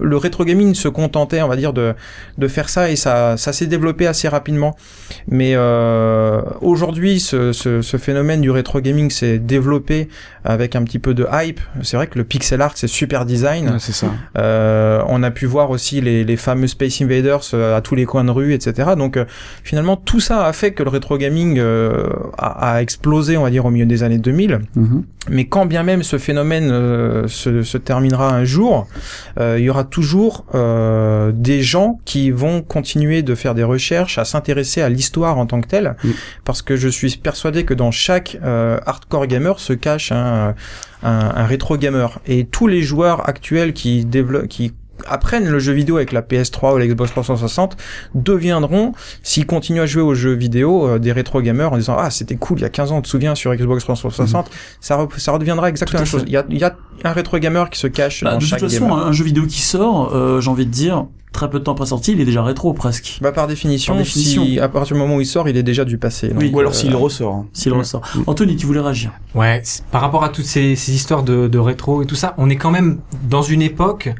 Le 0.01 0.17
rétro 0.17 0.45
gaming 0.45 0.75
se 0.75 0.89
contentait, 0.89 1.41
on 1.43 1.49
va 1.49 1.57
dire, 1.57 1.73
de 1.73 1.95
de 2.39 2.49
faire 2.49 2.69
ça 2.69 2.91
et 2.91 2.97
ça, 2.97 3.37
ça 3.37 3.53
s'est 3.53 3.67
développé 3.67 4.07
assez 4.07 4.29
rapidement. 4.29 4.75
Mais 5.29 5.53
euh, 5.55 6.43
aujourd'hui, 6.61 7.21
ce, 7.21 7.53
ce, 7.53 7.83
ce 7.83 7.97
phénomène 7.97 8.41
du 8.41 8.51
rétro 8.51 8.81
gaming 8.81 9.11
s'est 9.11 9.39
développé 9.39 10.09
avec 10.45 10.75
un 10.77 10.83
petit 10.83 10.99
peu 10.99 11.12
de 11.12 11.27
hype. 11.33 11.61
C'est 11.83 11.96
vrai 11.96 12.07
que 12.07 12.18
le 12.18 12.25
pixel 12.25 12.61
art, 12.61 12.72
c'est 12.75 12.87
super 12.87 13.25
design. 13.25 13.68
Ouais, 13.68 13.79
c'est 13.79 13.92
ça. 13.92 14.09
Euh, 14.38 15.03
on 15.09 15.22
a 15.22 15.31
pu 15.31 15.46
voir 15.46 15.70
aussi 15.70 16.01
les, 16.01 16.25
les 16.25 16.37
fameux 16.37 16.66
Space 16.66 17.01
Invaders 17.01 17.42
euh, 17.55 17.77
à 17.77 17.81
tous 17.81 17.94
les 17.94 18.05
coins 18.05 18.25
de 18.25 18.31
rue, 18.31 18.53
etc. 18.55 18.90
Donc 18.96 19.16
euh, 19.16 19.25
finalement, 19.64 19.96
tout 19.96 20.20
ça 20.20 20.46
a 20.46 20.53
fait 20.53 20.72
que 20.72 20.83
le 20.83 20.90
rétro 20.90 21.18
gaming 21.18 21.59
euh, 21.59 22.05
a, 22.38 22.75
a 22.75 22.83
explosé, 22.83 23.37
on 23.37 23.42
va 23.42 23.51
dire, 23.51 23.64
au 23.64 23.70
milieu 23.70 23.87
des 23.87 24.03
années 24.03 24.18
2000. 24.18 24.61
Mhm. 24.77 25.05
Mais 25.31 25.44
quand 25.44 25.66
bien 25.66 25.85
même 25.85 26.03
ce 26.03 26.18
phénomène 26.18 26.70
euh, 26.72 27.29
se, 27.29 27.62
se 27.62 27.79
terminera 27.79 28.35
un 28.35 28.44
jour, 28.44 28.88
euh, 29.38 29.57
il 29.57 29.64
y 29.64 29.70
aura 29.70 29.85
toujours 29.85 30.44
euh, 30.55 31.31
des 31.33 31.62
gens 31.62 32.01
qui 32.05 32.33
vont 32.33 32.61
continuer 32.61 33.22
de 33.22 33.37
faire 33.37 33.55
des 33.55 33.62
recherches, 33.62 34.18
à 34.18 34.25
s'intéresser 34.25 34.83
à 34.83 34.88
l'histoire 34.88 35.38
en 35.38 35.46
tant 35.46 35.61
que 35.61 35.68
telle, 35.68 35.94
Mm. 36.05 36.11
parce 36.44 36.62
que 36.62 36.77
je 36.77 36.88
suis 36.88 37.16
persuadé 37.16 37.64
que 37.64 37.75
dans 37.75 37.90
chaque 37.90 38.37
euh, 38.42 38.79
hardcore 38.87 39.27
gamer 39.27 39.59
se 39.61 39.72
cache 39.72 40.11
un, 40.12 40.55
un, 41.03 41.47
rétro 41.47 41.77
gamer. 41.77 42.21
Et 42.27 42.45
tous 42.45 42.67
les 42.67 42.83
joueurs 42.83 43.29
actuels 43.29 43.73
qui 43.73 44.05
développent, 44.05 44.49
qui 44.49 44.73
apprennent 45.07 45.49
le 45.49 45.59
jeu 45.59 45.73
vidéo 45.73 45.97
avec 45.97 46.12
la 46.12 46.23
PS3 46.23 46.75
ou 46.75 46.79
la 46.79 46.87
Xbox 46.87 47.11
360 47.12 47.77
deviendront, 48.15 48.93
s'ils 49.23 49.47
continuent 49.47 49.81
à 49.81 49.87
jouer 49.87 50.03
aux 50.03 50.15
jeux 50.15 50.35
vidéo, 50.35 50.87
euh, 50.87 50.99
des 50.99 51.12
rétro 51.12 51.41
gamers 51.41 51.73
en 51.73 51.77
disant 51.77 51.97
ah 51.99 52.11
c'était 52.11 52.37
cool 52.37 52.59
il 52.59 52.62
y 52.62 52.65
a 52.65 52.69
15 52.71 52.93
ans, 52.93 52.97
tu 52.97 53.03
te 53.03 53.09
souviens 53.09 53.35
sur 53.35 53.55
Xbox 53.55 53.83
360, 53.85 54.51
ça, 54.81 54.97
re- 54.99 55.19
ça 55.19 55.33
redeviendra 55.33 55.69
exactement 55.69 55.99
la 56.01 56.05
même 56.05 56.11
chose. 56.11 56.25
Il 56.27 56.33
y 56.33 56.37
a, 56.37 56.45
il 56.49 56.59
y 56.59 56.65
a 56.65 56.77
un 57.05 57.12
rétro 57.12 57.38
gamer 57.38 57.71
qui 57.71 57.79
se 57.79 57.87
cache 57.87 58.23
Bah, 58.25 58.33
dans 58.33 58.38
de 58.38 58.45
toute 58.45 58.59
façon, 58.59 58.87
gamer. 58.88 59.07
un, 59.07 59.12
jeu 59.12 59.25
vidéo 59.25 59.47
qui 59.47 59.61
sort, 59.61 60.15
euh, 60.15 60.41
j'ai 60.41 60.51
envie 60.51 60.67
de 60.67 60.71
dire, 60.71 61.07
très 61.33 61.49
peu 61.49 61.59
de 61.59 61.65
temps 61.65 61.73
après 61.73 61.87
sortie, 61.87 62.12
il 62.12 62.21
est 62.21 62.25
déjà 62.25 62.43
rétro 62.43 62.73
presque. 62.75 63.19
Bah, 63.23 63.33
par 63.33 63.47
définition, 63.47 63.95
Par 63.95 64.03
définition. 64.03 64.45
si 64.45 64.61
à 64.61 64.69
partir 64.69 64.95
du 64.95 65.01
moment 65.03 65.17
où 65.17 65.21
il 65.21 65.27
sort, 65.27 65.49
il 65.49 65.57
est 65.57 65.62
déjà 65.62 65.85
du 65.85 65.99
passé. 65.99 66.31
Oui. 66.37 66.47
Donc, 66.47 66.57
Ou 66.57 66.61
alors 66.61 66.73
euh, 66.73 66.75
s'il 66.75 66.95
ressort. 66.95 67.35
hein. 67.35 67.47
S'il 67.53 67.73
ressort. 67.73 68.03
Anthony, 68.27 68.57
tu 68.57 68.67
voulais 68.67 68.81
réagir? 68.81 69.12
Ouais, 69.35 69.62
par 69.91 70.01
rapport 70.03 70.23
à 70.25 70.29
toutes 70.29 70.45
ces, 70.45 70.77
ces 70.77 70.93
histoires 70.93 71.23
de, 71.23 71.49
de 71.49 71.59
rétro 71.59 72.03
et 72.03 72.07
tout 72.07 72.15
ça, 72.17 72.35
on 72.38 72.51
est 72.51 72.57
quand 72.57 72.71
même 72.71 72.99
dans 73.29 73.43
une 73.43 73.62
époque 73.62 74.11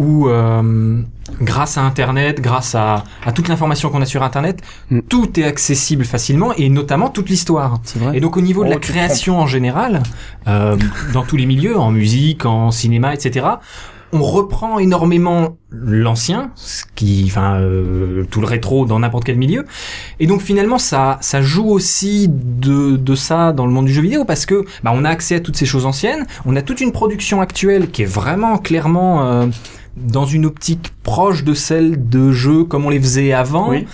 où, 0.00 0.28
euh, 0.28 1.00
grâce 1.42 1.76
à 1.78 1.82
Internet, 1.82 2.40
grâce 2.40 2.74
à, 2.74 3.04
à 3.24 3.32
toute 3.32 3.48
l'information 3.48 3.90
qu'on 3.90 4.02
a 4.02 4.06
sur 4.06 4.22
Internet, 4.22 4.62
Mm. 4.90 5.00
tout 5.08 5.38
est 5.38 5.44
accessible 5.44 6.04
facilement 6.04 6.52
et 6.54 6.68
notamment 6.68 7.08
toute 7.10 7.28
l'histoire. 7.28 7.80
Et 8.14 8.20
donc 8.20 8.36
au 8.36 8.40
niveau 8.40 8.62
de 8.64 8.68
Oh, 8.68 8.72
la 8.72 8.78
création 8.78 9.38
en 9.38 9.46
général, 9.46 10.02
euh, 10.48 10.76
dans 11.12 11.24
tous 11.24 11.36
les 11.36 11.46
milieux, 11.46 11.76
en 11.78 11.90
musique, 11.90 12.46
en 12.46 12.70
cinéma, 12.70 13.14
etc., 13.14 13.46
on 14.12 14.22
reprend 14.22 14.80
énormément 14.80 15.56
l'ancien, 15.70 16.50
ce 16.56 16.82
qui, 16.96 17.24
enfin, 17.28 17.60
euh, 17.60 18.24
tout 18.28 18.40
le 18.40 18.46
rétro 18.46 18.84
dans 18.84 18.98
n'importe 18.98 19.22
quel 19.22 19.36
milieu. 19.38 19.64
Et 20.18 20.26
donc 20.26 20.40
finalement, 20.40 20.78
ça, 20.78 21.18
ça 21.20 21.42
joue 21.42 21.68
aussi 21.68 22.26
de, 22.28 22.96
de 22.96 23.14
ça 23.14 23.52
dans 23.52 23.66
le 23.66 23.72
monde 23.72 23.86
du 23.86 23.92
jeu 23.92 24.02
vidéo 24.02 24.24
parce 24.24 24.46
que, 24.46 24.64
bah, 24.82 24.90
on 24.92 25.04
a 25.04 25.08
accès 25.10 25.36
à 25.36 25.40
toutes 25.40 25.56
ces 25.56 25.66
choses 25.66 25.86
anciennes, 25.86 26.26
on 26.44 26.56
a 26.56 26.62
toute 26.62 26.80
une 26.80 26.90
production 26.90 27.40
actuelle 27.40 27.88
qui 27.92 28.02
est 28.02 28.12
vraiment 28.20 28.58
clairement 28.58 29.24
euh, 29.24 29.46
dans 29.96 30.24
une 30.24 30.46
optique 30.46 30.92
proche 31.02 31.44
de 31.44 31.54
celle 31.54 32.08
de 32.08 32.30
jeux 32.32 32.64
comme 32.64 32.86
on 32.86 32.90
les 32.90 33.00
faisait 33.00 33.32
avant. 33.32 33.70
Oui. 33.70 33.86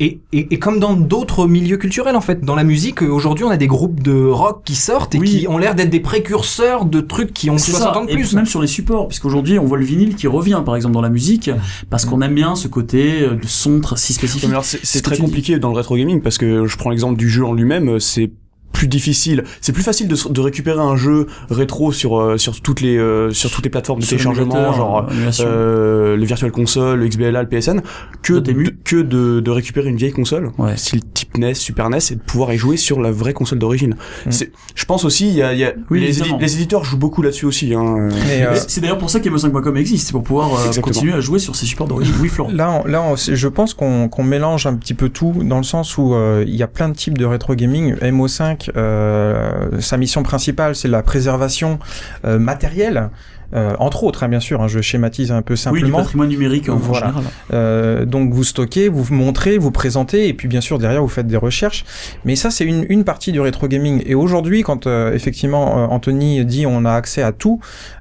Et, 0.00 0.20
et, 0.32 0.46
et 0.54 0.58
comme 0.60 0.78
dans 0.78 0.94
d'autres 0.94 1.48
milieux 1.48 1.76
culturels, 1.76 2.14
en 2.14 2.20
fait, 2.20 2.44
dans 2.44 2.54
la 2.54 2.62
musique, 2.62 3.02
euh, 3.02 3.08
aujourd'hui, 3.08 3.44
on 3.44 3.50
a 3.50 3.56
des 3.56 3.66
groupes 3.66 4.00
de 4.00 4.14
rock 4.28 4.60
qui 4.64 4.76
sortent 4.76 5.16
et 5.16 5.18
Oui. 5.18 5.40
qui 5.40 5.48
ont 5.48 5.58
l'air 5.58 5.74
d'être 5.74 5.90
des 5.90 5.98
précurseurs 5.98 6.84
de 6.84 7.00
trucs 7.00 7.32
qui 7.34 7.50
ont 7.50 7.58
C'est 7.58 7.72
60 7.72 7.94
ça. 7.94 7.98
ans 8.00 8.04
de 8.04 8.10
Et 8.10 8.14
plus. 8.14 8.32
même 8.34 8.46
sur 8.46 8.60
les 8.60 8.68
supports, 8.68 9.08
puisqu'aujourd'hui 9.08 9.58
on 9.58 9.64
voit 9.64 9.78
le 9.78 9.84
vinyle 9.84 10.14
qui 10.14 10.28
revient, 10.28 10.62
par 10.64 10.76
exemple 10.76 10.94
dans 10.94 11.00
la 11.00 11.10
musique, 11.10 11.50
parce 11.90 12.04
qu'on 12.04 12.20
aime 12.22 12.34
bien 12.34 12.54
ce 12.54 12.68
côté 12.68 13.22
euh, 13.22 13.34
de 13.34 13.46
son 13.46 13.80
si 13.96 14.12
spécifique. 14.12 14.50
C'est 14.62 15.02
très 15.02 15.18
compliqué 15.18 15.58
dans 15.58 15.70
le 15.70 15.76
rétro 15.76 15.96
gaming 15.96 16.20
parce 16.20 16.38
que 16.38 16.66
je 16.66 16.76
prends 16.76 16.90
l'exemple 16.90 17.16
du 17.18 17.28
jeu 17.28 17.44
en 17.44 17.52
lui-même, 17.54 17.88
euh, 17.88 17.98
c'est 17.98 18.30
plus 18.78 18.86
difficile. 18.88 19.42
C'est 19.60 19.72
plus 19.72 19.82
facile 19.82 20.06
de, 20.06 20.16
de 20.32 20.40
récupérer 20.40 20.78
un 20.80 20.94
jeu 20.94 21.26
rétro 21.50 21.90
sur 21.90 22.16
euh, 22.20 22.38
sur 22.38 22.60
toutes 22.60 22.80
les 22.80 22.96
euh, 22.96 23.32
sur 23.32 23.50
toutes 23.50 23.64
les 23.64 23.70
plateformes 23.70 23.98
de 24.00 24.06
téléchargement, 24.06 24.72
genre 24.72 25.08
euh, 25.10 25.30
euh, 25.40 26.16
le 26.16 26.24
Virtual 26.24 26.52
Console, 26.52 27.00
le 27.00 27.08
XBLA, 27.08 27.42
le 27.42 27.48
PSN, 27.48 27.80
que 28.22 28.34
de, 28.34 28.52
que 28.84 28.96
de, 29.02 29.40
de 29.40 29.50
récupérer 29.50 29.88
une 29.88 29.96
vieille 29.96 30.12
console, 30.12 30.52
Ouais. 30.58 30.76
style 30.76 31.00
type 31.12 31.36
NES, 31.36 31.54
Super 31.54 31.90
NES, 31.90 31.98
et 32.12 32.14
de 32.14 32.20
pouvoir 32.20 32.52
y 32.52 32.56
jouer 32.58 32.76
sur 32.76 33.00
la 33.00 33.10
vraie 33.10 33.32
console 33.32 33.58
d'origine. 33.58 33.96
Mm. 34.26 34.30
C'est- 34.30 34.52
Je 34.76 34.84
pense 34.84 35.04
aussi, 35.04 35.26
il 35.28 35.34
y 35.34 35.42
a, 35.42 35.52
il 35.52 35.58
y 35.58 35.64
a 35.64 35.72
Oui, 35.90 35.98
les, 36.00 36.20
édi- 36.22 36.38
les 36.40 36.54
éditeurs 36.54 36.84
jouent 36.84 36.98
beaucoup 36.98 37.20
là-dessus 37.22 37.46
aussi. 37.46 37.74
Hein. 37.74 38.08
Euh, 38.30 38.54
C'est 38.68 38.80
d'ailleurs 38.80 38.98
pour 38.98 39.10
ça 39.10 39.18
qu'Emo5.com 39.18 39.76
existe, 39.76 40.06
c'est 40.06 40.12
pour 40.12 40.22
pouvoir 40.22 40.50
euh, 40.54 40.80
continuer 40.80 41.14
à 41.14 41.20
jouer 41.20 41.40
sur 41.40 41.56
ces 41.56 41.66
supports 41.66 41.88
d'origine. 41.88 42.14
Oui, 42.20 42.28
Florent. 42.28 42.50
Là, 42.52 42.82
on- 42.84 42.86
là, 42.88 43.02
on- 43.02 43.16
je 43.16 43.48
pense 43.48 43.74
qu'on 43.74 44.08
qu'on 44.08 44.22
mélange 44.22 44.66
un 44.66 44.74
petit 44.76 44.94
peu 44.94 45.08
tout 45.08 45.34
dans 45.42 45.58
le 45.58 45.64
sens 45.64 45.98
où 45.98 46.14
euh, 46.14 46.44
il 46.46 46.54
y 46.54 46.62
a 46.62 46.68
plein 46.68 46.88
de 46.88 46.94
types 46.94 47.18
de 47.18 47.24
rétro 47.24 47.54
gaming. 47.56 47.94
MO5, 48.00 48.67
euh, 48.67 48.67
sa 48.74 49.96
mission 49.96 50.22
principale, 50.22 50.74
c'est 50.74 50.88
la 50.88 51.02
préservation 51.02 51.78
euh, 52.24 52.38
matérielle. 52.38 53.10
Euh, 53.54 53.74
entre 53.78 54.04
autres, 54.04 54.22
hein, 54.24 54.28
bien 54.28 54.40
sûr, 54.40 54.60
hein, 54.62 54.68
je 54.68 54.80
schématise 54.80 55.32
un 55.32 55.42
peu 55.42 55.54
Oui, 55.54 55.56
du 55.58 55.62
simplement. 55.62 55.98
patrimoine 55.98 56.28
numérique 56.28 56.68
en, 56.68 56.76
Voilà. 56.76 57.06
général. 57.06 57.24
Euh, 57.52 58.04
donc 58.04 58.32
vous 58.32 58.44
stockez, 58.44 58.88
vous 58.88 59.06
montrez, 59.14 59.58
vous 59.58 59.70
présentez, 59.70 60.28
et 60.28 60.34
puis 60.34 60.48
bien 60.48 60.60
sûr 60.60 60.78
derrière 60.78 61.00
vous 61.02 61.08
faites 61.08 61.26
des 61.26 61.36
recherches. 61.36 61.84
Mais 62.24 62.36
ça 62.36 62.50
c'est 62.50 62.64
une, 62.64 62.84
une 62.88 63.04
partie 63.04 63.32
du 63.32 63.40
rétro 63.40 63.66
gaming. 63.68 64.02
Et 64.06 64.14
aujourd'hui, 64.14 64.62
quand 64.62 64.86
euh, 64.86 65.12
effectivement 65.14 65.78
euh, 65.78 65.86
Anthony 65.86 66.44
dit 66.44 66.66
on 66.66 66.84
a 66.84 66.92
accès 66.92 67.22
à 67.22 67.32
tout, 67.32 67.60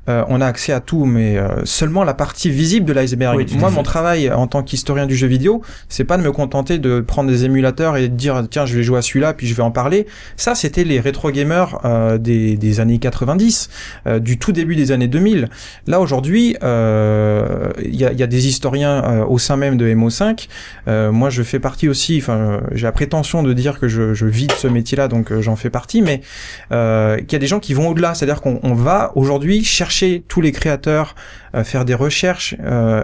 euh, 0.09 0.23
on 0.29 0.39
a 0.41 0.45
accès 0.45 0.71
à 0.73 0.79
tout, 0.79 1.05
mais 1.05 1.37
euh, 1.37 1.63
seulement 1.65 2.03
la 2.03 2.13
partie 2.13 2.49
visible 2.49 2.85
de 2.85 2.93
l'iceberg. 2.93 3.35
Oui, 3.37 3.45
Moi, 3.57 3.69
mon 3.71 3.83
travail 3.83 4.31
en 4.31 4.47
tant 4.47 4.63
qu'historien 4.63 5.05
du 5.05 5.15
jeu 5.15 5.27
vidéo, 5.27 5.61
c'est 5.89 6.03
pas 6.05 6.17
de 6.17 6.23
me 6.23 6.31
contenter 6.31 6.77
de 6.79 7.01
prendre 7.01 7.29
des 7.29 7.45
émulateurs 7.45 7.97
et 7.97 8.07
de 8.09 8.15
dire 8.15 8.43
tiens 8.49 8.65
je 8.65 8.75
vais 8.77 8.83
jouer 8.83 8.99
à 8.99 9.01
celui-là 9.01 9.33
puis 9.33 9.47
je 9.47 9.53
vais 9.53 9.63
en 9.63 9.71
parler. 9.71 10.07
Ça 10.35 10.55
c'était 10.55 10.83
les 10.83 10.99
rétro 10.99 11.31
gamers 11.31 11.79
euh, 11.85 12.17
des, 12.17 12.57
des 12.57 12.79
années 12.79 12.99
90, 12.99 13.69
euh, 14.07 14.19
du 14.19 14.37
tout 14.37 14.51
début 14.51 14.75
des 14.75 14.91
années 14.91 15.07
2000. 15.07 15.36
Là 15.85 15.99
aujourd'hui, 15.99 16.55
euh, 16.63 17.71
il 17.83 17.95
y, 17.95 18.05
a, 18.05 18.27
des 18.27 18.47
historiens 18.47 19.03
euh, 19.03 19.25
au 19.25 19.37
sein 19.37 19.57
même 19.57 19.77
de 19.77 19.87
MO5. 19.87 20.47
Euh, 20.87 21.11
moi, 21.11 21.29
je 21.29 21.43
fais 21.43 21.59
partie 21.59 21.87
aussi. 21.87 22.19
Enfin, 22.21 22.61
j'ai 22.71 22.83
la 22.83 22.91
prétention 22.91 23.43
de 23.43 23.53
dire 23.53 23.79
que 23.79 23.87
je, 23.87 24.13
je 24.13 24.25
vis 24.25 24.47
de 24.47 24.53
ce 24.53 24.67
métier-là, 24.67 25.07
donc 25.07 25.37
j'en 25.39 25.55
fais 25.55 25.69
partie. 25.69 26.01
Mais 26.01 26.21
qu'il 26.69 27.33
y 27.33 27.35
a 27.35 27.39
des 27.39 27.47
gens 27.47 27.59
qui 27.59 27.73
vont 27.73 27.89
au-delà, 27.89 28.13
c'est-à-dire 28.13 28.41
qu'on 28.41 28.59
on 28.63 28.73
va 28.73 29.11
aujourd'hui 29.15 29.63
chercher 29.63 30.23
tous 30.27 30.41
les 30.41 30.51
créateurs, 30.51 31.15
faire 31.63 31.85
des 31.85 31.93
recherches 31.93 32.55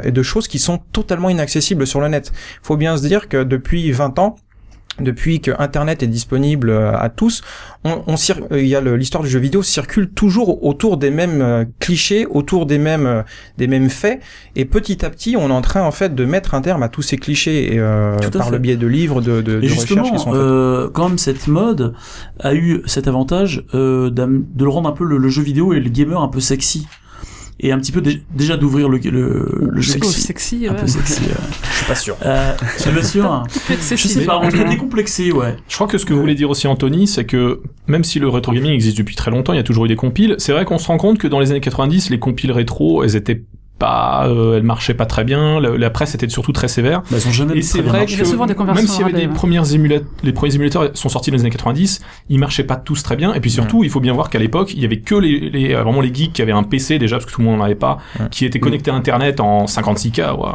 et 0.03 0.11
de 0.11 0.23
choses 0.23 0.47
qui 0.47 0.59
sont 0.59 0.79
totalement 0.91 1.29
inaccessibles 1.29 1.87
sur 1.87 2.01
le 2.01 2.07
net. 2.07 2.31
Il 2.33 2.67
faut 2.67 2.77
bien 2.77 2.97
se 2.97 3.07
dire 3.07 3.29
que 3.29 3.43
depuis 3.43 3.91
20 3.91 4.19
ans. 4.19 4.35
Depuis 4.99 5.41
que 5.41 5.51
Internet 5.57 6.03
est 6.03 6.07
disponible 6.07 6.69
euh, 6.69 6.95
à 6.95 7.09
tous, 7.09 7.41
on, 7.83 8.03
on 8.05 8.13
euh, 8.51 8.61
il 8.61 8.67
y 8.67 8.75
a 8.75 8.81
l'histoire 8.81 9.23
du 9.23 9.29
jeu 9.29 9.39
vidéo 9.39 9.63
circule 9.63 10.09
toujours 10.09 10.63
autour 10.63 10.97
des 10.97 11.09
mêmes 11.09 11.41
euh, 11.41 11.65
clichés, 11.79 12.25
autour 12.27 12.67
des 12.67 12.77
mêmes 12.77 13.23
des 13.57 13.67
mêmes 13.67 13.89
faits, 13.89 14.21
et 14.55 14.65
petit 14.65 15.03
à 15.03 15.09
petit, 15.09 15.35
on 15.35 15.49
est 15.49 15.53
en 15.53 15.61
train 15.61 15.81
en 15.81 15.91
fait 15.91 16.13
de 16.13 16.25
mettre 16.25 16.53
un 16.53 16.61
terme 16.61 16.83
à 16.83 16.89
tous 16.89 17.01
ces 17.01 17.17
clichés 17.17 17.73
et, 17.73 17.79
euh, 17.79 18.17
par 18.31 18.45
fait. 18.45 18.51
le 18.51 18.59
biais 18.59 18.75
de 18.77 18.87
livres, 18.87 19.21
de, 19.21 19.41
de, 19.41 19.57
Et 19.57 19.61
de 19.61 19.67
justement, 19.67 20.01
recherches 20.03 20.17
qui 20.19 20.23
sont 20.23 20.31
faites. 20.31 20.41
euh, 20.41 20.89
quand 20.93 21.09
même, 21.09 21.17
cette 21.17 21.47
mode 21.47 21.93
a 22.39 22.53
eu 22.53 22.81
cet 22.85 23.07
avantage 23.07 23.63
euh, 23.73 24.09
de 24.11 24.63
le 24.63 24.69
rendre 24.69 24.89
un 24.89 24.93
peu 24.93 25.05
le, 25.05 25.17
le 25.17 25.29
jeu 25.29 25.41
vidéo 25.41 25.73
et 25.73 25.79
le 25.79 25.89
gamer 25.89 26.21
un 26.21 26.27
peu 26.27 26.39
sexy. 26.39 26.87
Et 27.63 27.71
un 27.71 27.79
petit 27.79 27.91
peu 27.91 28.01
dé- 28.01 28.21
déjà 28.35 28.57
d'ouvrir 28.57 28.89
le, 28.89 28.97
le, 28.99 29.69
le 29.71 29.81
jeu 29.81 29.93
sexy. 29.93 30.21
sexy, 30.21 30.67
Un 30.67 30.73
ouais. 30.73 30.81
peu 30.81 30.87
sexy. 30.87 31.21
euh. 31.23 31.33
Je 31.71 31.77
suis 31.77 31.85
pas 31.87 31.95
sûr. 31.95 32.15
Euh, 32.25 32.53
tu 32.81 32.89
es 32.89 32.91
pas 32.93 33.03
sûr 33.03 33.43
Je 33.57 34.07
sais 34.07 34.25
pas, 34.25 34.39
tout 34.49 34.57
cas 34.57 34.69
décomplexé, 34.69 35.31
ouais. 35.31 35.55
Je 35.67 35.75
crois 35.75 35.87
que 35.87 35.97
ce 35.97 36.05
que 36.05 36.13
voulait 36.13 36.35
dire 36.35 36.49
aussi 36.49 36.67
Anthony, 36.67 37.07
c'est 37.07 37.25
que 37.25 37.61
même 37.87 38.03
si 38.03 38.19
le 38.19 38.27
rétro 38.29 38.51
gaming 38.53 38.71
existe 38.71 38.97
depuis 38.97 39.15
très 39.15 39.31
longtemps, 39.31 39.53
il 39.53 39.57
y 39.57 39.59
a 39.59 39.63
toujours 39.63 39.85
eu 39.85 39.87
des 39.87 39.95
compiles. 39.95 40.35
C'est 40.37 40.51
vrai 40.51 40.65
qu'on 40.65 40.77
se 40.77 40.87
rend 40.87 40.97
compte 40.97 41.17
que 41.17 41.27
dans 41.27 41.39
les 41.39 41.51
années 41.51 41.61
90, 41.61 42.09
les 42.09 42.19
compiles 42.19 42.51
rétro, 42.51 43.03
elles 43.03 43.15
étaient 43.15 43.43
pas, 43.83 44.27
euh, 44.27 44.57
elles 44.57 44.63
marchaient 44.63 44.93
pas 44.93 45.05
très 45.05 45.23
bien. 45.23 45.59
La, 45.59 45.77
la 45.77 45.89
presse 45.89 46.15
était 46.15 46.29
surtout 46.29 46.51
très 46.53 46.67
sévère. 46.67 47.01
Bah, 47.11 47.17
ont 47.27 47.31
jamais 47.31 47.57
Et 47.57 47.61
c'est 47.61 47.81
vrai 47.81 48.05
que 48.05 48.11
même 48.73 48.87
s'il 48.87 49.01
y 49.01 49.03
avait 49.03 49.13
des 49.13 49.27
ouais. 49.27 49.33
premières 49.33 49.73
émulateurs, 49.73 50.07
les 50.23 50.31
premiers 50.31 50.55
émulateurs 50.55 50.91
sont 50.93 51.09
sortis 51.09 51.31
dans 51.31 51.35
les 51.37 51.41
années 51.41 51.49
90, 51.49 52.01
ils 52.29 52.39
marchaient 52.39 52.63
pas 52.63 52.75
tous 52.77 53.03
très 53.03 53.15
bien. 53.15 53.33
Et 53.33 53.39
puis 53.39 53.51
surtout, 53.51 53.83
il 53.83 53.89
faut 53.89 53.99
bien 53.99 54.13
voir 54.13 54.29
qu'à 54.29 54.39
l'époque, 54.39 54.73
il 54.73 54.81
y 54.81 54.85
avait 54.85 54.99
que 54.99 55.15
les, 55.15 55.49
les 55.49 55.73
euh, 55.73 55.83
vraiment 55.83 56.01
les 56.01 56.13
geeks 56.13 56.33
qui 56.33 56.41
avaient 56.41 56.51
un 56.53 56.63
PC 56.63 56.99
déjà 56.99 57.17
parce 57.17 57.25
que 57.25 57.31
tout 57.31 57.41
le 57.41 57.47
monde 57.47 57.57
n'en 57.59 57.65
avait 57.65 57.75
pas, 57.75 57.97
Ouais. 58.19 58.27
qui 58.31 58.45
étaient 58.45 58.59
connectés 58.59 58.91
à 58.91 58.95
Internet 58.95 59.39
en 59.39 59.65
56K, 59.65 60.35
ouais, 60.37 60.51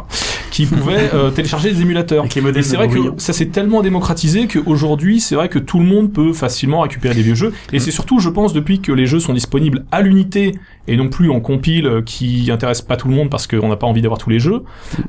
qui 0.51 0.65
pouvaient 0.65 1.09
euh, 1.13 1.29
télécharger 1.29 1.71
des 1.71 1.81
émulateurs. 1.81 2.21
Avec 2.21 2.35
les 2.35 2.41
Et 2.41 2.43
modèles 2.43 2.63
c'est 2.63 2.77
vrai 2.77 2.87
que 2.87 2.99
ça 3.17 3.33
s'est 3.33 3.47
tellement 3.47 3.81
démocratisé 3.81 4.47
qu'aujourd'hui, 4.47 5.19
c'est 5.19 5.35
vrai 5.35 5.49
que 5.49 5.59
tout 5.59 5.79
le 5.79 5.85
monde 5.85 6.11
peut 6.11 6.33
facilement 6.33 6.81
récupérer 6.81 7.13
des 7.15 7.21
vieux 7.21 7.35
jeux. 7.35 7.53
Et 7.73 7.79
c'est 7.79 7.91
surtout, 7.91 8.19
je 8.19 8.29
pense, 8.29 8.53
depuis 8.53 8.79
que 8.81 8.91
les 8.91 9.05
jeux 9.05 9.19
sont 9.19 9.33
disponibles 9.33 9.85
à 9.91 10.01
l'unité 10.01 10.55
et 10.91 10.97
non 10.97 11.07
plus 11.09 11.29
en 11.29 11.39
compile 11.39 11.85
euh, 11.87 12.01
qui 12.01 12.49
intéresse 12.51 12.81
pas 12.81 12.97
tout 12.97 13.07
le 13.07 13.15
monde 13.15 13.29
parce 13.29 13.47
qu'on 13.47 13.67
n'a 13.69 13.75
pas 13.75 13.87
envie 13.87 14.01
d'avoir 14.01 14.17
tous 14.19 14.29
les 14.29 14.39
jeux. 14.39 14.63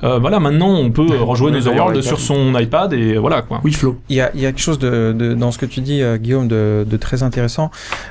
Euh, 0.05 0.19
voilà, 0.19 0.39
maintenant 0.41 0.71
on 0.75 0.91
peut 0.91 1.07
euh, 1.11 1.23
rejouer 1.23 1.51
d'ailleurs, 1.53 1.87
World 1.87 2.03
sur 2.03 2.21
son 2.21 2.59
iPad 2.59 2.93
et 2.93 3.17
voilà 3.17 3.43
quoi. 3.43 3.61
Oui, 3.65 3.73
Flo. 3.73 3.99
Il 4.09 4.17
y 4.17 4.21
a, 4.21 4.31
il 4.35 4.41
y 4.41 4.47
a 4.47 4.51
quelque 4.53 4.63
chose 4.63 4.79
de, 4.79 5.13
de- 5.17 5.35
dans 5.35 5.51
ce 5.53 5.59
que 5.59 5.67
tu 5.67 5.81
dis, 5.81 6.03
euh, 6.03 6.17
Guillaume, 6.19 6.49
de, 6.49 6.87
de 6.89 6.97
très 6.97 7.23
intéressant. 7.23 7.71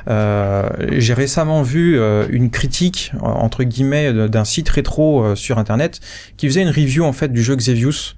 Euh, 0.10 0.70
J'ai 0.98 1.14
récemment 1.14 1.62
vu 1.62 2.00
euh, 2.00 2.26
une 2.30 2.50
critique, 2.50 3.12
entre 3.22 3.64
guillemets, 3.64 4.12
d'un 4.30 4.46
site 4.46 4.70
rétro 4.70 5.24
euh, 5.24 5.36
sur 5.36 5.58
Internet 5.58 6.00
qui 6.38 6.48
faisait 6.48 6.62
une 6.62 6.70
review 6.70 7.04
en 7.04 7.14
fait 7.14 7.32
du 7.32 7.44
jeu 7.44 7.56
Xevious, 7.56 8.16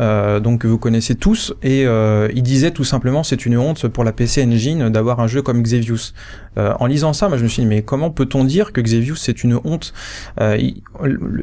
euh, 0.00 0.40
donc 0.40 0.60
que 0.60 0.66
vous 0.68 0.78
connaissez 0.78 1.14
tous, 1.14 1.54
et 1.62 1.86
euh, 1.86 2.28
il 2.34 2.42
disait 2.42 2.70
tout 2.70 2.84
simplement 2.84 3.22
c'est 3.22 3.46
une 3.46 3.56
honte 3.56 3.88
pour 3.88 4.04
la 4.04 4.12
PC 4.12 4.44
Engine 4.44 4.88
d'avoir 4.90 5.20
un 5.20 5.26
jeu 5.26 5.42
comme 5.42 5.62
Xevious. 5.62 6.12
Euh, 6.58 6.72
en 6.80 6.86
lisant 6.86 7.12
ça, 7.12 7.28
moi 7.28 7.38
je 7.38 7.44
me 7.44 7.48
suis 7.48 7.62
dit 7.62 7.68
mais 7.68 7.82
comment 7.82 8.10
peut-on 8.10 8.44
dire 8.44 8.72
que 8.72 8.80
Xevious 8.90 9.16
c'est 9.16 9.44
une 9.44 9.58
honte 9.64 9.92
Euh, 10.40 10.56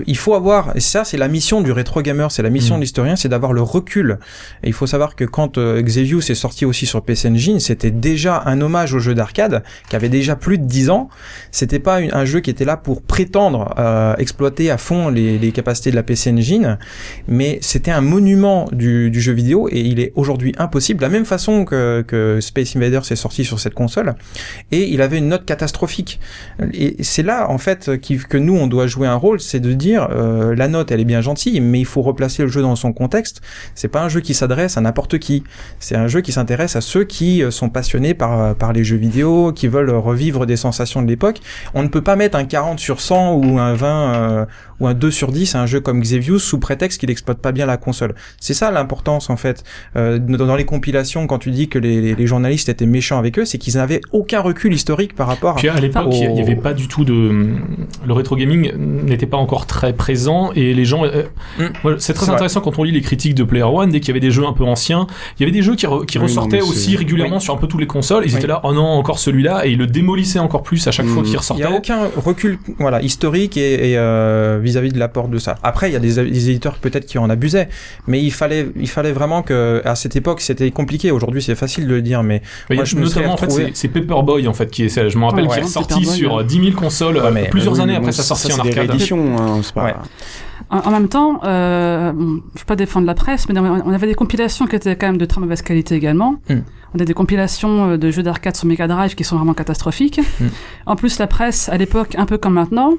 il, 0.05 0.17
faut 0.17 0.33
avoir, 0.33 0.75
et 0.75 0.79
ça 0.79 1.03
c'est 1.03 1.17
la 1.17 1.27
mission 1.27 1.61
du 1.61 1.71
rétro 1.71 2.01
gamer, 2.01 2.31
c'est 2.31 2.43
la 2.43 2.49
mission 2.49 2.75
Mm. 2.75 2.79
de 2.79 2.81
l'historien, 2.81 3.15
c'est 3.15 3.29
d'avoir 3.29 3.53
le 3.53 3.61
recul 3.61 4.17
et 4.63 4.67
il 4.67 4.73
faut 4.73 4.87
savoir 4.87 5.15
que 5.15 5.25
quand 5.25 5.57
euh, 5.57 5.81
Xevious 5.81 6.19
est 6.31 6.35
sorti 6.35 6.65
aussi 6.65 6.85
sur 6.85 7.01
PC 7.03 7.29
Engine, 7.29 7.59
c'était 7.59 7.91
déjà 7.91 8.43
un 8.45 8.61
hommage 8.61 8.93
au 8.93 8.99
jeu 8.99 9.13
d'arcade 9.13 9.63
qui 9.89 9.95
avait 9.95 10.09
déjà 10.09 10.35
plus 10.35 10.57
de 10.57 10.65
10 10.65 10.89
ans. 10.89 11.09
C'était 11.51 11.79
pas 11.79 11.97
un 11.97 12.25
jeu 12.25 12.39
qui 12.39 12.49
était 12.49 12.65
là 12.65 12.77
pour 12.77 13.01
prétendre 13.01 13.73
euh, 13.77 14.15
exploiter 14.17 14.71
à 14.71 14.77
fond 14.77 15.09
les, 15.09 15.37
les 15.37 15.51
capacités 15.51 15.91
de 15.91 15.95
la 15.95 16.03
PC 16.03 16.31
Engine, 16.31 16.77
mais 17.27 17.59
c'était 17.61 17.91
un 17.91 18.01
monument 18.01 18.67
du, 18.71 19.09
du 19.09 19.21
jeu 19.21 19.33
vidéo 19.33 19.67
et 19.71 19.81
il 19.81 19.99
est 19.99 20.11
aujourd'hui 20.15 20.53
impossible. 20.57 20.99
De 20.99 21.05
la 21.05 21.09
même 21.09 21.25
façon 21.25 21.65
que, 21.65 22.03
que 22.07 22.39
Space 22.41 22.75
Invaders 22.75 23.11
est 23.11 23.15
sorti 23.15 23.45
sur 23.45 23.59
cette 23.59 23.73
console 23.73 24.15
et 24.71 24.87
il 24.89 25.01
avait 25.01 25.17
une 25.17 25.29
note 25.29 25.45
catastrophique. 25.45 26.19
Et 26.73 27.03
c'est 27.03 27.23
là 27.23 27.36
en 27.47 27.57
fait 27.57 27.99
qui- 28.01 28.17
que 28.17 28.37
nous 28.37 28.55
on 28.55 28.67
doit 28.67 28.87
jouer 28.87 29.07
un 29.07 29.15
rôle, 29.15 29.39
c'est 29.39 29.59
de 29.59 29.73
dire 29.73 30.07
euh, 30.11 30.55
la 30.55 30.67
note 30.67 30.91
elle 30.91 30.99
est 30.99 31.05
bien 31.05 31.21
gentille, 31.21 31.59
mais 31.61 31.79
il 31.79 31.85
faut 31.85 32.01
replacer 32.01 32.43
le 32.43 32.49
jeu 32.49 32.61
dans 32.61 32.75
son 32.75 32.93
contexte. 32.93 33.41
C'est 33.75 33.87
pas 33.87 34.01
un 34.01 34.09
jeu 34.09 34.19
qui 34.21 34.33
s'adresse 34.33 34.77
à 34.77 34.81
n'importe 34.81 35.19
qui. 35.19 35.43
C'est 35.79 35.95
un 35.95 36.07
jeu 36.07 36.21
qui 36.21 36.31
s'intéresse 36.31 36.75
à 36.75 36.81
ceux 36.81 37.03
qui 37.03 37.43
euh, 37.43 37.51
sont 37.51 37.69
passionnés 37.69 38.13
par, 38.13 38.41
euh, 38.41 38.53
par 38.53 38.73
les 38.73 38.83
jeux 38.83 38.97
vidéo, 38.97 39.51
qui 39.53 39.67
veulent 39.67 39.89
revivre 39.91 40.45
des 40.45 40.55
sensations 40.57 41.01
de 41.01 41.07
l'époque. 41.07 41.39
On 41.73 41.83
ne 41.83 41.87
peut 41.87 42.01
pas 42.03 42.15
mettre 42.15 42.37
un 42.37 42.45
40 42.45 42.79
sur 42.79 43.01
100 43.01 43.33
ou 43.35 43.59
un 43.59 43.73
20 43.73 44.13
euh, 44.15 44.45
ou 44.79 44.87
un 44.87 44.93
2 44.93 45.11
sur 45.11 45.31
10 45.31 45.55
à 45.55 45.61
un 45.61 45.65
jeu 45.65 45.79
comme 45.79 46.01
Xevious 46.01 46.39
sous 46.39 46.59
prétexte 46.59 46.99
qu'il 46.99 47.09
exploite 47.09 47.39
pas 47.39 47.51
bien 47.51 47.65
la 47.65 47.77
console. 47.77 48.13
C'est 48.39 48.53
ça 48.53 48.71
l'importance 48.71 49.29
en 49.29 49.37
fait. 49.37 49.63
Euh, 49.95 50.19
dans 50.19 50.55
les 50.55 50.65
compilations, 50.65 51.25
quand 51.27 51.39
tu 51.39 51.51
dis 51.51 51.67
que 51.67 51.79
les, 51.79 52.01
les- 52.01 52.15
les 52.15 52.27
journalistes 52.27 52.69
étaient 52.69 52.85
méchants 52.85 53.17
avec 53.17 53.39
eux, 53.39 53.45
c'est 53.45 53.57
qu'ils 53.57 53.75
n'avaient 53.75 54.01
aucun 54.11 54.41
recul 54.41 54.73
historique 54.73 55.15
par 55.15 55.27
rapport 55.27 55.51
à... 55.51 55.55
Puis 55.55 55.69
à 55.69 55.79
l'époque, 55.79 56.07
il 56.11 56.31
n'y 56.33 56.41
avait 56.41 56.55
pas 56.55 56.73
du 56.73 56.87
tout 56.87 57.03
de 57.05 57.47
le 58.05 58.13
rétro 58.13 58.35
gaming 58.35 58.71
n'était 58.77 59.25
pas 59.25 59.37
encore 59.37 59.65
très 59.65 59.93
présent 59.93 60.51
et 60.55 60.73
les 60.73 60.85
gens. 60.85 61.03
euh, 61.05 61.23
Mm. 61.57 61.95
c'est 61.97 62.13
très 62.13 62.29
intéressant 62.29 62.61
quand 62.61 62.77
on 62.79 62.83
lit 62.83 62.91
les 62.91 63.01
critiques 63.01 63.35
de 63.35 63.43
Player 63.43 63.63
One 63.63 63.89
dès 63.89 63.99
qu'il 63.99 64.09
y 64.09 64.11
avait 64.11 64.19
des 64.19 64.31
jeux 64.31 64.45
un 64.45 64.53
peu 64.53 64.63
anciens. 64.63 65.07
Il 65.37 65.41
y 65.41 65.43
avait 65.43 65.51
des 65.51 65.61
jeux 65.61 65.75
qui, 65.75 65.85
re- 65.87 66.05
qui 66.05 66.17
Oui, 66.17 66.23
ressortaient 66.25 66.61
aussi 66.61 66.95
régulièrement 66.95 67.37
Oui. 67.37 67.41
sur 67.41 67.53
un 67.53 67.57
peu 67.57 67.67
toutes 67.67 67.79
les 67.79 67.87
consoles. 67.87 68.23
Ils 68.25 68.31
Oui. 68.31 68.37
étaient 68.37 68.47
là, 68.47 68.61
oh 68.63 68.73
non, 68.73 68.85
encore 68.85 69.19
celui-là, 69.19 69.65
et 69.65 69.71
ils 69.71 69.77
le 69.77 69.87
démolissaient 69.87 70.39
encore 70.39 70.63
plus 70.63 70.85
à 70.87 70.91
chaque 70.91 71.05
fois 71.07 71.21
Mm. 71.21 71.25
qu'il 71.25 71.33
Il 71.33 71.37
ressortait. 71.37 71.67
n'y 71.67 71.73
a 71.73 71.77
aucun 71.77 71.99
recul 72.15 72.59
voilà, 72.79 73.01
historique 73.01 73.57
et, 73.57 73.91
et, 73.91 73.97
euh, 73.97 74.59
vis-à-vis 74.67 74.91
de 74.91 74.99
l'apport 74.99 75.27
de 75.27 75.37
ça. 75.37 75.55
Après, 75.63 75.89
il 75.89 75.93
y 75.93 75.95
a 75.95 75.99
des, 75.99 76.13
des 76.15 76.49
éditeurs 76.49 76.75
peut-être 76.77 77.05
qui 77.05 77.17
en 77.17 77.29
abusaient, 77.29 77.69
mais 78.07 78.21
il 78.21 78.31
fallait, 78.31 78.67
il 78.75 78.87
fallait 78.89 79.11
vraiment 79.11 79.41
que 79.41 79.81
à 79.85 79.95
cette 79.95 80.15
époque 80.15 80.41
c'était 80.41 80.69
compliqué. 80.71 81.11
Aujourd'hui, 81.11 81.41
c'est 81.41 81.55
facile 81.55 81.87
de 81.87 81.93
le 81.95 82.01
dire, 82.01 82.21
mais 82.23 82.41
Mais 82.69 82.75
Moi, 82.77 82.85
je 82.85 82.95
me 82.95 83.03
notamment, 83.03 83.33
en 83.33 83.37
fait, 83.37 83.49
c'est 83.51 83.71
c'est 83.73 83.87
Paperboy 83.87 84.47
en 84.47 84.53
fait 84.53 84.69
qui 84.69 84.83
est 84.83 84.89
celle, 84.89 85.09
je 85.09 85.17
me 85.17 85.25
rappelle, 85.25 85.45
Ouais, 85.47 85.59
qui 85.61 85.67
est 85.67 85.73
Paperboy, 85.73 86.05
sur 86.05 86.33
ouais. 86.35 86.41
euh, 86.43 86.45
10 86.45 86.59
000 86.69 86.71
consoles 86.75 87.17
Ouais, 87.17 87.23
euh, 87.25 87.31
mais- 87.31 87.49
plusieurs 87.49 87.73
Oui, 87.73 87.81
années 87.81 87.95
après 87.95 88.11
sa 88.11 88.23
sortie 88.23 88.47
c'est 88.47 88.53
en 88.59 88.63
des 88.63 88.69
arcade. 88.69 88.89
rééditions, 88.89 89.37
hein, 89.37 89.59
c'est 89.63 89.73
pas... 89.73 90.01
En, 90.69 90.79
en 90.79 90.91
même 90.91 91.07
temps, 91.07 91.39
euh, 91.43 92.11
bon, 92.11 92.41
je 92.55 92.59
veux 92.59 92.65
pas 92.65 92.75
défendre 92.75 93.05
la 93.07 93.13
presse, 93.13 93.47
mais 93.49 93.59
on 93.59 93.91
avait 93.91 94.07
des 94.07 94.15
compilations 94.15 94.67
qui 94.67 94.75
étaient 94.75 94.95
quand 94.95 95.07
même 95.07 95.17
de 95.17 95.25
très 95.25 95.39
mauvaise 95.41 95.61
qualité 95.61 95.95
également. 95.95 96.35
Mm. 96.49 96.55
On 96.95 96.99
a 96.99 97.05
des 97.05 97.13
compilations 97.13 97.91
euh, 97.91 97.97
de 97.97 98.11
jeux 98.11 98.23
d'arcade 98.23 98.55
sur 98.55 98.67
Mega 98.67 98.87
Drive 98.87 99.15
qui 99.15 99.23
sont 99.23 99.35
vraiment 99.35 99.53
catastrophiques. 99.53 100.19
Mm. 100.39 100.45
En 100.85 100.95
plus, 100.95 101.19
la 101.19 101.27
presse, 101.27 101.69
à 101.69 101.77
l'époque, 101.77 102.15
un 102.17 102.25
peu 102.25 102.37
comme 102.37 102.53
maintenant, 102.53 102.93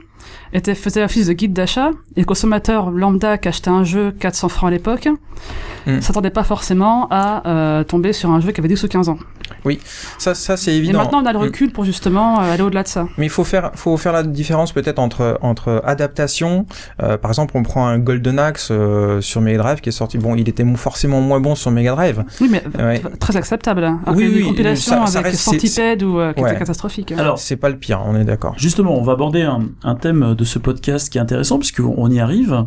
était, 0.53 0.75
faisait 0.75 1.03
office 1.03 1.27
de 1.27 1.33
guide 1.33 1.53
d'achat. 1.53 1.91
Et 2.17 2.21
le 2.21 2.27
consommateur 2.27 2.91
lambda 2.91 3.39
qui 3.39 3.49
achetait 3.49 3.71
un 3.71 3.85
jeu 3.85 4.13
400 4.13 4.49
francs 4.49 4.69
à 4.69 4.71
l'époque, 4.71 5.09
Mm. 5.87 6.01
s'attendait 6.01 6.31
pas 6.31 6.45
forcément 6.45 7.09
à 7.11 7.49
euh, 7.49 7.85
tomber 7.85 8.13
sur 8.13 8.31
un 8.31 8.41
jeu 8.41 8.53
qui 8.53 8.61
avait 8.61 8.69
10 8.69 8.83
ou 8.83 8.89
15 8.89 9.09
ans. 9.09 9.19
Ça, 10.19 10.35
ça 10.35 10.57
c'est 10.57 10.73
Et 10.73 10.77
évident. 10.77 10.99
maintenant, 10.99 11.23
on 11.23 11.27
a 11.27 11.33
le 11.33 11.39
recul 11.39 11.71
pour 11.73 11.85
justement 11.85 12.41
euh, 12.41 12.53
aller 12.53 12.63
au-delà 12.63 12.83
de 12.83 12.89
ça. 12.89 13.07
Mais 13.19 13.27
il 13.27 13.31
faut 13.31 13.45
faire, 13.45 13.71
faut 13.75 13.97
faire 13.97 14.13
la 14.13 14.23
différence 14.23 14.73
peut-être 14.73 14.99
entre 14.99 15.39
entre 15.43 15.83
adaptation. 15.85 16.67
Euh, 17.03 17.17
par 17.19 17.31
exemple, 17.31 17.53
on 17.57 17.63
prend 17.63 17.87
un 17.87 17.99
Golden 17.99 18.39
Axe 18.39 18.69
euh, 18.71 19.21
sur 19.21 19.41
Mega 19.41 19.59
Drive 19.59 19.81
qui 19.81 19.89
est 19.89 19.93
sorti. 19.93 20.19
Bon, 20.19 20.35
il 20.35 20.49
était 20.49 20.65
forcément 20.77 21.21
moins 21.21 21.41
bon 21.41 21.55
sur 21.55 21.71
Mega 21.71 21.93
Drive. 21.95 22.25
Oui, 22.41 22.49
mais 22.51 22.63
Ouais. 22.83 23.01
très 23.21 23.37
acceptable. 23.37 23.85
hein. 23.85 24.01
Alors 24.07 24.17
Oui, 24.19 24.31
oui, 24.33 24.45
compilations 24.45 25.07
ça- 25.07 25.13
ça 25.13 25.19
avec 25.21 25.33
reste- 25.33 25.45
Centipede 25.45 26.03
ou 26.03 26.19
euh, 26.19 26.33
qui 26.33 26.43
Ouais. 26.43 26.51
étaient 26.51 26.59
catastrophiques. 26.61 27.13
Alors, 27.13 27.39
C'est 27.39 27.57
pas 27.57 27.69
le 27.69 27.77
pire, 27.77 28.03
on 28.05 28.15
est 28.17 28.25
d'accord. 28.25 28.55
Justement, 28.57 28.97
on 28.99 29.03
va 29.03 29.13
aborder 29.13 29.43
un, 29.43 29.61
un 29.85 29.95
thème 29.95 30.35
de 30.35 30.45
ce 30.45 30.59
podcast 30.59 31.09
qui 31.11 31.19
est 31.19 31.21
intéressant 31.21 31.59
puisqu'on 31.59 31.95
on 31.97 32.11
y 32.11 32.21
arrive. 32.21 32.65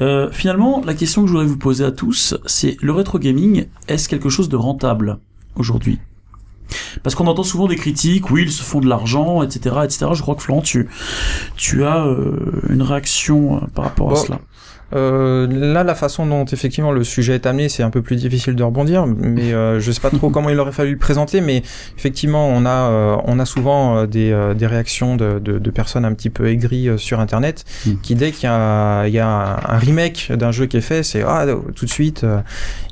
Euh, 0.00 0.28
finalement, 0.32 0.82
la 0.84 0.94
question 0.94 1.22
que 1.22 1.28
je 1.28 1.32
voudrais 1.32 1.46
vous 1.46 1.58
poser 1.58 1.84
à 1.84 1.90
tous, 1.92 2.36
c'est 2.46 2.76
le 2.80 2.92
rétro 2.92 3.18
gaming, 3.18 3.66
est-ce 3.88 4.08
quelque 4.08 4.28
chose 4.28 4.48
de 4.48 4.56
rentable 4.56 5.18
aujourd'hui? 5.56 5.98
Parce 7.02 7.14
qu'on 7.14 7.26
entend 7.26 7.42
souvent 7.42 7.66
des 7.66 7.76
critiques, 7.76 8.30
oui, 8.30 8.42
ils 8.42 8.52
se 8.52 8.62
font 8.62 8.80
de 8.80 8.88
l'argent, 8.88 9.42
etc., 9.42 9.76
etc. 9.84 10.06
Je 10.12 10.22
crois 10.22 10.34
que 10.34 10.42
Florent, 10.42 10.62
tu, 10.62 10.88
tu 11.56 11.84
as 11.84 12.04
euh, 12.04 12.62
une 12.68 12.82
réaction 12.82 13.56
euh, 13.56 13.66
par 13.74 13.84
rapport 13.84 14.12
à 14.12 14.16
cela. 14.16 14.40
Euh, 14.94 15.46
là, 15.50 15.84
la 15.84 15.94
façon 15.94 16.26
dont 16.26 16.44
effectivement 16.44 16.92
le 16.92 17.04
sujet 17.04 17.34
est 17.34 17.46
amené, 17.46 17.68
c'est 17.68 17.82
un 17.82 17.90
peu 17.90 18.02
plus 18.02 18.16
difficile 18.16 18.54
de 18.54 18.62
rebondir, 18.62 19.06
mais 19.06 19.52
euh, 19.52 19.80
je 19.80 19.92
sais 19.92 20.00
pas 20.00 20.10
trop 20.10 20.30
comment 20.30 20.50
il 20.50 20.58
aurait 20.58 20.72
fallu 20.72 20.92
le 20.92 20.98
présenter, 20.98 21.40
mais 21.40 21.62
effectivement, 21.96 22.48
on 22.48 22.64
a 22.64 22.90
euh, 22.90 23.16
on 23.24 23.38
a 23.38 23.44
souvent 23.44 23.96
euh, 23.96 24.06
des, 24.06 24.32
euh, 24.32 24.54
des 24.54 24.66
réactions 24.66 25.16
de, 25.16 25.38
de, 25.38 25.58
de 25.58 25.70
personnes 25.70 26.04
un 26.04 26.14
petit 26.14 26.30
peu 26.30 26.48
aigries 26.48 26.88
euh, 26.88 26.98
sur 26.98 27.20
Internet, 27.20 27.64
Mm. 27.86 27.92
qui 28.02 28.14
dès 28.14 28.32
qu'il 28.32 28.44
y 28.44 28.52
a, 28.52 29.06
il 29.06 29.12
y 29.14 29.18
a 29.18 29.26
un, 29.26 29.78
remake 29.78 30.32
d'un 30.32 30.50
jeu 30.50 30.66
qui 30.66 30.76
est 30.76 30.82
fait, 30.82 31.02
c'est 31.02 31.22
ah 31.22 31.46
tout 31.74 31.84
de 31.84 31.90
suite 31.90 32.24
euh, 32.24 32.40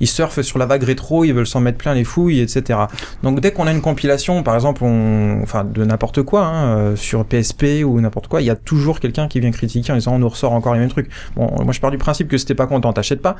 ils 0.01 0.07
surfent 0.07 0.43
sur 0.43 0.59
la 0.59 0.67
vague 0.67 0.83
rétro, 0.83 1.25
ils 1.25 1.33
veulent 1.33 1.47
s'en 1.47 1.61
mettre 1.61 1.79
plein 1.79 1.95
les 1.95 2.05
fouilles, 2.05 2.41
etc. 2.41 2.79
Donc 3.23 3.41
dès 3.41 3.53
qu'on 3.53 3.67
a 3.67 3.73
une 3.73 3.81
compilation, 3.81 4.43
par 4.43 4.55
exemple, 4.55 4.85
on, 4.85 5.41
enfin 5.43 5.65
de 5.65 5.85
n'importe 5.85 6.23
quoi 6.23 6.47
hein, 6.47 6.77
euh, 6.77 6.97
sur 6.97 7.25
PSP 7.25 7.85
ou 7.85 8.01
n'importe 8.01 8.29
quoi, 8.29 8.41
il 8.41 8.47
y 8.47 8.51
a 8.51 8.57
toujours 8.57 9.01
quelqu'un 9.01 9.29
qui 9.29 9.41
vient 9.41 9.51
critiquer 9.51 9.93
en 9.93 9.97
disant 9.97 10.15
on 10.15 10.19
nous 10.19 10.29
ressort 10.29 10.53
encore 10.53 10.75
les 10.75 10.81
mêmes 10.81 10.89
trucs. 10.91 11.09
Bon, 11.35 11.51
moi 11.63 11.73
je 11.73 11.81
pars 11.87 11.91
du 11.91 11.99
principe 11.99 12.29
que 12.29 12.39
si 12.39 12.47
t'es 12.47 12.55
pas 12.55 12.67
content, 12.67 12.93
t'achètes 12.93 13.23
pas. 13.23 13.37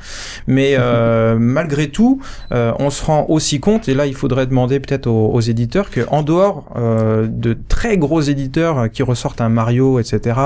Mais 0.47 0.75
euh, 0.77 1.37
malgré 1.39 1.89
tout, 1.89 2.21
euh, 2.51 2.71
on 2.79 2.89
se 2.89 3.03
rend 3.03 3.25
aussi 3.29 3.59
compte, 3.59 3.89
et 3.89 3.93
là 3.93 4.05
il 4.05 4.15
faudrait 4.15 4.47
demander 4.47 4.79
peut-être 4.79 5.07
aux, 5.07 5.27
aux 5.33 5.41
éditeurs, 5.41 5.89
que 5.89 6.01
en 6.09 6.23
dehors 6.23 6.65
euh, 6.75 7.27
de 7.27 7.57
très 7.67 7.97
gros 7.97 8.21
éditeurs 8.21 8.89
qui 8.91 9.03
ressortent 9.03 9.41
un 9.41 9.49
Mario, 9.49 9.99
etc., 9.99 10.39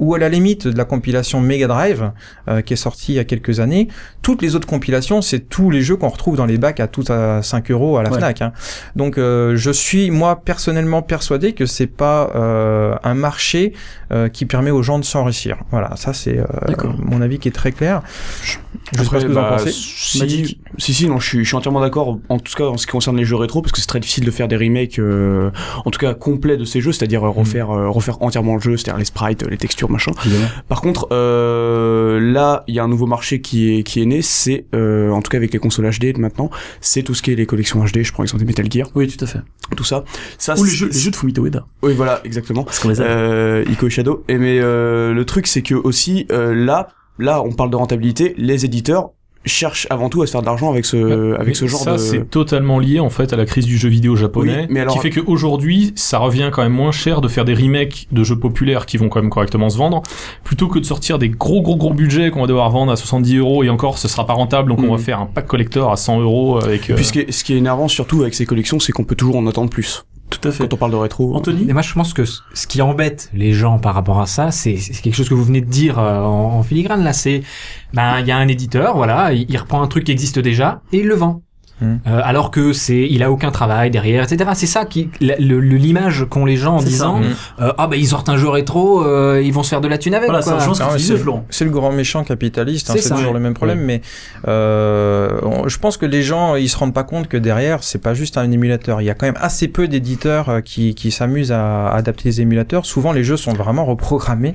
ou 0.00 0.14
à 0.14 0.18
la 0.18 0.28
limite 0.28 0.66
de 0.66 0.76
la 0.76 0.84
compilation 0.84 1.40
Mega 1.40 1.68
Drive 1.68 2.10
euh, 2.48 2.60
qui 2.62 2.72
est 2.72 2.76
sortie 2.76 3.12
il 3.12 3.16
y 3.16 3.18
a 3.20 3.24
quelques 3.24 3.60
années, 3.60 3.86
toutes 4.22 4.42
les 4.42 4.56
autres 4.56 4.66
compilations, 4.66 5.22
c'est 5.22 5.38
tous 5.38 5.70
les 5.70 5.82
jeux 5.82 5.94
qu'on 5.96 6.08
retrouve 6.08 6.36
dans 6.36 6.46
les 6.46 6.58
bacs 6.58 6.80
à 6.80 6.88
tout 6.88 7.04
à 7.08 7.42
5 7.42 7.70
euros 7.70 7.96
à 7.98 8.02
la 8.02 8.10
Ouais. 8.10 8.18
Fnac. 8.18 8.42
hein. 8.42 8.52
Donc 8.96 9.16
euh, 9.18 9.54
je 9.56 9.70
suis 9.70 10.10
moi 10.10 10.40
personnellement 10.44 11.02
persuadé 11.02 11.52
que 11.52 11.66
c'est 11.66 11.86
pas 11.86 12.30
euh, 12.34 12.96
un 13.04 13.14
marché 13.14 13.72
euh, 14.12 14.28
qui 14.28 14.46
permet 14.46 14.70
aux 14.72 14.82
gens 14.82 14.98
de 14.98 15.04
s'enrichir. 15.04 15.58
Voilà, 15.70 15.94
ça 15.96 16.12
c'est 16.12 16.38
euh, 16.38 16.44
mon 16.98 17.20
avis 17.22 17.38
qui 17.38 17.46
est 17.48 17.52
très 17.52 17.70
clair. 17.70 18.02
Je 18.42 18.56
sais 18.92 18.98
pas 19.10 19.20
ce 19.20 19.24
que 19.26 19.30
vous 19.30 19.36
en 19.38 19.42
bah, 19.42 19.56
pensez. 19.58 19.72
si-. 19.72 20.58
Si 20.78 20.94
si 20.94 21.06
non, 21.08 21.18
je 21.18 21.26
suis, 21.26 21.38
je 21.40 21.44
suis 21.48 21.56
entièrement 21.56 21.80
d'accord. 21.80 22.18
En 22.28 22.38
tout 22.38 22.52
cas, 22.54 22.64
en 22.64 22.76
ce 22.76 22.86
qui 22.86 22.92
concerne 22.92 23.16
les 23.16 23.24
jeux 23.24 23.36
rétro, 23.36 23.62
parce 23.62 23.72
que 23.72 23.80
c'est 23.80 23.86
très 23.86 24.00
difficile 24.00 24.24
de 24.24 24.30
faire 24.30 24.48
des 24.48 24.56
remakes, 24.56 24.98
euh, 24.98 25.50
en 25.84 25.90
tout 25.90 25.98
cas 25.98 26.14
complets 26.14 26.56
de 26.56 26.64
ces 26.64 26.80
jeux, 26.80 26.92
c'est-à-dire 26.92 27.24
euh, 27.24 27.30
refaire 27.30 27.70
euh, 27.70 27.88
refaire 27.88 28.22
entièrement 28.22 28.54
le 28.54 28.60
jeu, 28.60 28.76
c'est-à-dire 28.76 28.98
les 28.98 29.04
sprites, 29.04 29.42
les 29.48 29.56
textures, 29.56 29.90
machin. 29.90 30.12
Par 30.68 30.80
contre, 30.80 31.08
euh, 31.12 32.20
là, 32.20 32.64
il 32.68 32.74
y 32.74 32.78
a 32.78 32.84
un 32.84 32.88
nouveau 32.88 33.06
marché 33.06 33.40
qui 33.40 33.78
est 33.78 33.82
qui 33.82 34.02
est 34.02 34.06
né. 34.06 34.22
C'est 34.22 34.66
euh, 34.74 35.10
en 35.10 35.22
tout 35.22 35.30
cas 35.30 35.36
avec 35.38 35.52
les 35.52 35.58
consoles 35.58 35.88
HD 35.90 36.16
maintenant, 36.18 36.50
c'est 36.80 37.02
tout 37.02 37.14
ce 37.14 37.22
qui 37.22 37.32
est 37.32 37.36
les 37.36 37.46
collections 37.46 37.82
HD. 37.84 38.02
Je 38.02 38.12
prends 38.12 38.22
l'exemple 38.22 38.42
des 38.42 38.46
Metal 38.46 38.70
Gear, 38.70 38.88
Oui, 38.94 39.08
tout 39.08 39.22
à 39.24 39.26
fait. 39.26 39.40
tout 39.76 39.84
ça. 39.84 40.04
Ça, 40.38 40.58
Ou 40.58 40.64
les 40.64 40.70
jeux, 40.70 40.88
les 40.88 40.98
jeux 40.98 41.10
de 41.10 41.16
Fumito 41.16 41.44
Ueda. 41.44 41.64
Oui, 41.82 41.94
voilà, 41.94 42.20
exactement. 42.24 42.64
Parce 42.64 42.78
qu'on 42.78 42.88
les 42.88 43.00
a. 43.00 43.04
Euh, 43.04 43.64
Ico 43.70 43.86
et 43.86 43.90
Shadow. 43.90 44.24
Et 44.28 44.38
mais 44.38 44.58
euh, 44.60 45.12
le 45.12 45.24
truc, 45.24 45.46
c'est 45.46 45.62
que 45.62 45.74
aussi 45.74 46.26
euh, 46.32 46.54
là, 46.54 46.88
là, 47.20 47.42
on 47.42 47.52
parle 47.52 47.70
de 47.70 47.76
rentabilité. 47.76 48.34
Les 48.36 48.64
éditeurs 48.64 49.10
cherchent 49.46 49.86
avant 49.88 50.10
tout 50.10 50.20
à 50.20 50.26
se 50.26 50.32
faire 50.32 50.42
de 50.42 50.46
l'argent 50.46 50.70
avec 50.70 50.84
ce 50.84 51.32
avec 51.34 51.46
Mais 51.48 51.54
ce 51.54 51.66
genre 51.66 51.80
ça, 51.80 51.92
de. 51.94 51.96
c'est 51.96 52.28
totalement 52.28 52.78
lié 52.78 53.00
en 53.00 53.08
fait 53.08 53.32
à 53.32 53.36
la 53.36 53.46
crise 53.46 53.64
du 53.64 53.78
jeu 53.78 53.88
vidéo 53.88 54.14
japonais, 54.14 54.60
Oui, 54.62 54.66
mais 54.68 54.80
alors- 54.80 54.92
qui 54.94 55.00
fait 55.00 55.08
qu'aujourd'hui, 55.08 55.94
ça 55.96 56.18
revient 56.18 56.50
quand 56.52 56.60
même 56.62 56.74
moins 56.74 56.92
cher 56.92 57.22
de 57.22 57.28
faire 57.28 57.46
des 57.46 57.54
remakes 57.54 58.06
de 58.12 58.22
jeux 58.22 58.38
populaires 58.38 58.84
qui 58.84 58.98
vont 58.98 59.08
quand 59.08 59.22
même 59.22 59.30
correctement 59.30 59.70
se 59.70 59.78
vendre, 59.78 60.02
plutôt 60.44 60.68
que 60.68 60.78
de 60.78 60.84
sortir 60.84 61.18
des 61.18 61.30
gros 61.30 61.62
gros 61.62 61.76
gros 61.76 61.94
budgets 61.94 62.30
qu'on 62.30 62.42
va 62.42 62.48
devoir 62.48 62.68
vendre 62.68 62.92
à 62.92 62.96
70 62.96 63.38
euros 63.38 63.64
et 63.64 63.70
encore, 63.70 63.96
ce 63.96 64.08
sera 64.08 64.26
pas 64.26 64.34
rentable, 64.34 64.68
donc 64.68 64.80
on 64.80 64.82
Mhm. 64.82 64.90
va 64.90 64.98
faire 64.98 65.20
un 65.20 65.26
pack 65.26 65.46
collector 65.46 65.90
à 65.90 65.96
100 65.96 66.20
euros 66.20 66.58
avec. 66.62 66.90
Euh, 66.90 66.94
puis 66.96 67.04
ce 67.06 67.12
qui, 67.12 67.20
est, 67.20 67.32
ce 67.32 67.42
qui 67.42 67.54
est 67.54 67.56
énervant 67.56 67.88
surtout 67.88 68.20
avec 68.20 68.34
ces 68.34 68.44
collections, 68.44 68.78
c'est 68.78 68.92
qu'on 68.92 69.04
peut 69.04 69.14
toujours 69.14 69.36
en 69.36 69.46
attendre 69.46 69.70
plus. 69.70 70.04
Tout 70.30 70.48
à 70.48 70.52
fait. 70.52 70.64
Quand 70.64 70.74
on 70.74 70.76
parle 70.76 70.92
de 70.92 70.96
rétro. 70.96 71.34
Anthony 71.34 71.68
Et 71.68 71.72
moi, 71.72 71.82
je 71.82 71.92
pense 71.92 72.14
que 72.14 72.24
ce 72.24 72.66
qui 72.66 72.80
embête 72.80 73.30
les 73.34 73.52
gens 73.52 73.78
par 73.78 73.94
rapport 73.94 74.20
à 74.20 74.26
ça, 74.26 74.50
c'est 74.50 74.76
quelque 75.02 75.14
chose 75.14 75.28
que 75.28 75.34
vous 75.34 75.44
venez 75.44 75.60
de 75.60 75.68
dire 75.68 75.98
euh, 75.98 76.20
en, 76.20 76.54
en 76.54 76.62
filigrane 76.62 77.02
là. 77.02 77.12
C'est, 77.12 77.42
ben, 77.92 78.20
il 78.20 78.26
y 78.26 78.30
a 78.30 78.36
un 78.36 78.48
éditeur, 78.48 78.96
voilà, 78.96 79.32
il, 79.32 79.50
il 79.50 79.56
reprend 79.58 79.82
un 79.82 79.88
truc 79.88 80.04
qui 80.04 80.12
existe 80.12 80.38
déjà 80.38 80.82
et 80.92 80.98
il 81.00 81.06
le 81.06 81.14
vend. 81.14 81.42
Hmm. 81.80 81.96
Euh, 82.06 82.20
alors 82.24 82.50
que 82.50 82.72
c'est, 82.72 83.06
il 83.10 83.22
a 83.22 83.30
aucun 83.30 83.50
travail 83.50 83.90
derrière, 83.90 84.22
etc. 84.24 84.50
C'est 84.54 84.66
ça 84.66 84.84
qui, 84.84 85.08
la- 85.20 85.36
le- 85.38 85.60
le- 85.60 85.76
l'image 85.76 86.26
qu'ont 86.28 86.44
les 86.44 86.56
gens 86.56 86.76
en 86.76 86.78
ça. 86.80 86.84
disant, 86.84 87.18
Mm. 87.20 87.24
euh, 87.62 87.72
ah 87.78 87.86
ben 87.86 87.96
ils 87.96 88.06
sortent 88.06 88.28
un 88.28 88.36
jeu 88.36 88.48
rétro, 88.48 89.02
euh, 89.04 89.40
ils 89.42 89.52
vont 89.52 89.62
se 89.62 89.70
faire 89.70 89.80
de 89.80 89.88
la 89.88 89.96
thune 89.98 90.14
avec. 90.14 90.28
Voilà, 90.28 90.40
Ah 90.40 90.42
c'est- 90.42 91.64
le 91.64 91.70
grand 91.70 91.90
méchant 91.92 92.22
capitaliste, 92.24 92.90
hein, 92.90 92.94
C'est 92.98 93.14
toujours 93.14 93.32
le 93.32 93.40
même 93.40 93.54
problème, 93.54 93.80
mais 93.80 94.02
euh, 94.48 95.40
on- 95.42 95.68
je 95.68 95.78
pense 95.78 95.96
que 95.96 96.06
les 96.06 96.22
gens 96.22 96.54
ils 96.56 96.68
se 96.68 96.76
rendent 96.76 96.94
pas 96.94 97.04
compte 97.04 97.28
que 97.28 97.36
derrière 97.36 97.82
c'est 97.82 97.98
pas 98.02 98.14
juste 98.14 98.36
un 98.38 98.50
émulateur. 98.50 99.00
Il 99.00 99.04
y 99.04 99.10
a 99.10 99.14
quand 99.14 99.26
même 99.26 99.38
assez 99.40 99.68
peu 99.68 99.88
d'éditeurs 99.88 100.60
qui, 100.64 100.94
qui 100.94 101.10
s'amusent 101.10 101.52
à 101.52 101.88
adapter 101.88 102.22
les 102.28 102.40
émulateurs. 102.40 102.84
Souvent 102.86 103.12
les 103.12 103.24
jeux 103.24 103.36
sont 103.36 103.52
vraiment 103.52 103.84
reprogrammés 103.84 104.54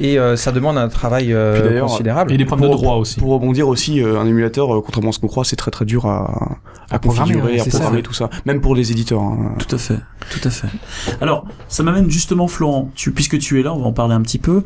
et 0.00 0.18
euh, 0.18 0.36
ça 0.36 0.52
demande 0.52 0.78
un 0.78 0.88
travail 0.88 1.32
euh, 1.32 1.80
considérable. 1.80 2.32
et 2.32 2.36
des 2.38 2.44
problèmes 2.44 2.70
de 2.70 2.74
droit 2.76 2.94
aussi. 2.96 3.18
Pour 3.18 3.30
rebondir 3.30 3.68
aussi, 3.68 4.02
euh, 4.02 4.18
un 4.20 4.26
émulateur, 4.26 4.74
euh, 4.74 4.80
contrairement 4.84 5.10
à 5.10 5.12
ce 5.12 5.18
qu'on 5.18 5.26
croit, 5.28 5.44
c'est 5.44 5.56
très 5.56 5.70
très 5.70 5.84
dur 5.84 6.06
à, 6.06 6.45
à, 6.90 6.98
configurer, 6.98 7.60
à 7.60 7.64
ça, 7.64 7.70
programmer 7.70 8.02
tout 8.02 8.12
ça. 8.12 8.30
Même 8.44 8.60
pour 8.60 8.74
les 8.74 8.92
éditeurs. 8.92 9.22
hein. 9.22 9.54
Tout 9.58 9.74
à 9.74 9.78
fait, 9.78 9.98
tout 10.30 10.40
à 10.44 10.50
fait. 10.50 10.68
Alors, 11.20 11.46
ça 11.68 11.82
m'amène 11.82 12.10
justement, 12.10 12.48
Florent, 12.48 12.90
tu, 12.94 13.12
puisque 13.12 13.38
tu 13.38 13.58
es 13.60 13.62
là, 13.62 13.72
on 13.74 13.80
va 13.80 13.86
en 13.86 13.92
parler 13.92 14.14
un 14.14 14.22
petit 14.22 14.38
peu. 14.38 14.64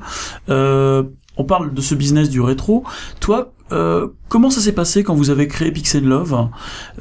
Euh, 0.48 1.02
on 1.36 1.44
parle 1.44 1.72
de 1.72 1.80
ce 1.80 1.94
business 1.94 2.28
du 2.28 2.40
rétro. 2.40 2.84
Toi, 3.20 3.52
euh, 3.72 4.08
comment 4.28 4.50
ça 4.50 4.60
s'est 4.60 4.72
passé 4.72 5.02
quand 5.02 5.14
vous 5.14 5.30
avez 5.30 5.46
créé 5.48 5.70
Pixel 5.72 6.04
Love? 6.04 6.48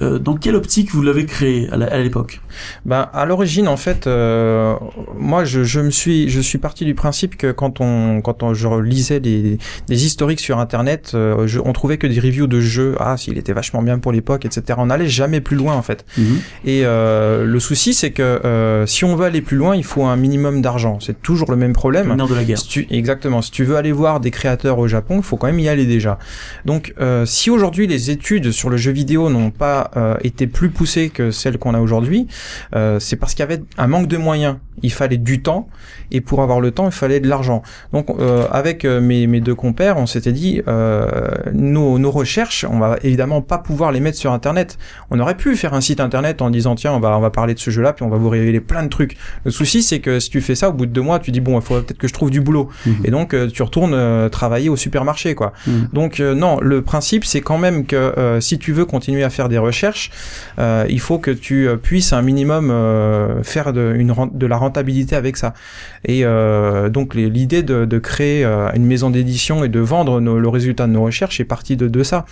Euh, 0.02 0.20
Dans 0.20 0.36
quelle 0.36 0.56
optique 0.56 0.92
vous 0.92 1.02
l'avez 1.02 1.26
créé 1.26 1.70
à 1.72 1.98
l'époque? 1.98 2.42
Ben, 2.86 3.10
à 3.14 3.26
l'origine, 3.26 3.68
en 3.68 3.78
fait, 3.78 4.08
euh, 4.08 4.76
moi, 5.18 5.46
je, 5.46 5.64
je 5.64 5.80
me 5.80 5.90
suis, 5.92 6.30
je 6.30 6.40
suis 6.42 6.58
parti 6.58 6.86
du 6.86 6.96
principe 6.96 7.38
que 7.38 7.52
quand 7.52 7.82
on, 7.82 8.22
quand 8.22 8.44
on, 8.44 8.54
je 8.54 8.68
lisais 8.82 9.20
des, 9.20 9.58
des 9.88 10.06
historiques 10.06 10.40
sur 10.40 10.60
Internet, 10.60 11.12
euh, 11.14 11.48
je- 11.48 11.60
on 11.64 11.74
trouvait 11.74 11.98
que 11.98 12.08
des 12.08 12.20
reviews 12.20 12.48
de 12.48 12.60
jeux, 12.60 12.96
ah, 13.00 13.18
s'il 13.18 13.38
était 13.38 13.54
vachement 13.54 13.82
bien 13.82 14.00
pour 14.00 14.12
l'époque, 14.12 14.46
etc. 14.46 14.64
On 14.78 14.88
n'allait 14.88 15.08
jamais 15.08 15.42
plus 15.42 15.56
loin, 15.58 15.76
en 15.76 15.82
fait. 15.82 16.06
Et 16.66 16.82
euh, 16.86 17.46
le 17.46 17.60
souci, 17.60 17.94
c'est 17.94 18.12
que 18.12 18.22
euh, 18.24 18.86
si 18.86 19.06
on 19.06 19.16
veut 19.16 19.26
aller 19.26 19.42
plus 19.42 19.58
loin, 19.58 19.76
il 19.76 19.84
faut 19.84 20.06
un 20.06 20.16
minimum 20.16 20.62
d'argent. 20.62 21.00
C'est 21.00 21.22
toujours 21.22 21.52
le 21.52 21.58
même 21.58 21.70
Le 21.70 21.74
problème. 21.74 22.16
nerf 22.16 22.28
de 22.28 22.36
la 22.36 22.44
guerre. 22.44 22.58
Si 22.58 22.68
tu, 22.68 22.88
exactement. 22.90 23.42
Si 23.42 23.52
tu 23.52 23.64
veux 23.64 23.76
aller 23.78 23.92
voir 23.92 24.20
des 24.20 24.32
créateurs 24.32 24.80
au 24.80 24.88
Japon, 24.88 25.18
il 25.18 25.24
faut 25.24 25.38
quand 25.38 25.48
même 25.48 25.60
y 25.60 25.70
aller 25.70 25.86
déjà. 25.86 26.18
Donc, 26.66 26.94
euh, 27.00 27.26
si 27.26 27.50
aujourd'hui 27.50 27.88
les 27.88 28.12
études 28.12 28.52
sur 28.52 28.70
le 28.70 28.78
jeu 28.78 28.92
vidéo 28.92 29.30
n'ont 29.30 29.52
pas 29.52 29.92
euh, 29.96 30.16
été 30.24 30.48
plus 30.48 30.70
poussées 30.70 31.10
que 31.10 31.32
celles 31.32 31.58
qu'on 31.58 31.74
a 31.74 31.80
aujourd'hui, 31.80 32.28
euh, 32.76 33.00
c'est 33.00 33.16
parce 33.16 33.34
qu'il 33.34 33.42
y 33.42 33.44
avait 33.44 33.62
un 33.78 33.88
manque 33.88 34.08
de 34.08 34.18
moyens. 34.18 34.58
Il 34.82 34.94
fallait 34.94 35.18
du 35.18 35.42
temps, 35.42 35.68
et 36.10 36.22
pour 36.22 36.42
avoir 36.42 36.62
le 36.62 36.72
temps, 36.72 36.86
il 36.86 36.94
fallait 36.94 37.20
de 37.20 37.28
l'argent. 37.28 37.64
Donc, 37.92 38.10
euh, 38.10 38.48
avec 38.50 38.86
euh, 38.86 39.02
mes, 39.02 39.28
mes 39.28 39.42
deux 39.42 39.56
compères, 39.56 39.98
on 39.98 40.06
s'était 40.06 40.32
dit, 40.32 40.62
euh, 40.70 41.10
nos, 41.52 42.00
nos 42.00 42.12
recherches, 42.12 42.66
on 42.70 42.80
va 42.80 42.98
évidemment 43.04 43.42
pas 43.42 43.58
pouvoir 43.58 43.92
les 43.92 44.00
mettre 44.00 44.18
sur 44.18 44.32
Internet. 44.32 44.78
On 45.12 45.20
aurait 45.20 45.36
pu 45.36 45.58
faire 45.58 45.74
un 45.74 45.82
site 45.82 46.00
Internet 46.00 46.42
en 46.42 46.50
disant, 46.50 46.76
tiens, 46.76 46.94
on 46.94 47.02
va, 47.02 47.18
on 47.18 47.20
va 47.20 47.30
parler 47.30 47.54
de 47.54 47.60
ce 47.60 47.72
jeu-là, 47.72 47.92
puis 47.92 48.06
on 48.06 48.10
va 48.10 48.16
vous 48.16 48.30
révéler 48.30 48.62
plein 48.62 48.84
de 48.84 48.88
trucs. 48.88 49.18
Le 49.44 49.52
souci, 49.52 49.84
c'est 49.84 50.00
que 50.00 50.20
si 50.22 50.30
tu 50.30 50.40
fais 50.40 50.56
ça, 50.56 50.70
au 50.70 50.74
bout 50.74 50.86
de 50.86 50.92
deux 50.94 51.02
mois, 51.02 51.20
tu 51.20 51.32
dis, 51.32 51.42
bon, 51.42 51.60
il 51.60 51.62
faudrait 51.62 51.84
peut-être 51.84 51.98
que 51.98 52.08
je 52.08 52.14
trouve 52.14 52.32
du 52.32 52.40
boulot. 52.40 52.70
Mhm. 52.86 52.96
Et 53.04 53.12
donc, 53.12 53.36
tu 53.52 53.64
retournes 53.64 54.30
travailler 54.30 54.70
au 54.70 54.78
supermarché, 54.78 55.36
quoi. 55.36 55.52
Mhm. 55.68 55.90
Donc, 55.92 56.20
euh, 56.20 56.34
le 56.58 56.82
principe, 56.82 57.26
c'est 57.26 57.42
quand 57.42 57.58
même 57.58 57.86
que 57.86 57.96
euh, 57.96 58.42
si 58.42 58.58
tu 58.58 58.72
veux 58.72 58.86
continuer 58.86 59.24
à 59.24 59.30
faire 59.30 59.50
des 59.50 59.58
recherches, 59.58 60.12
euh, 60.60 60.86
il 60.90 61.00
faut 61.00 61.20
que 61.20 61.32
tu 61.32 61.68
euh, 61.68 61.76
puisses 61.76 62.14
un 62.14 62.22
minimum 62.22 62.70
faire 63.44 63.74
de, 63.74 64.46
la 64.46 64.58
rentabilité 64.58 65.16
avec 65.16 65.38
ça. 65.38 65.54
Et 66.06 66.24
donc, 66.24 67.14
l'idée 67.16 67.64
de, 67.64 68.00
créer 68.00 68.46
une 68.46 68.86
maison 68.86 69.10
d'édition 69.10 69.64
et 69.64 69.70
de 69.70 69.80
vendre 69.80 70.20
le 70.20 70.48
résultat 70.48 70.88
de 70.88 70.94
nos 70.94 71.04
recherches 71.04 71.40
est 71.40 71.46
partie 71.46 71.76
de, 71.78 72.04
ça. 72.04 72.26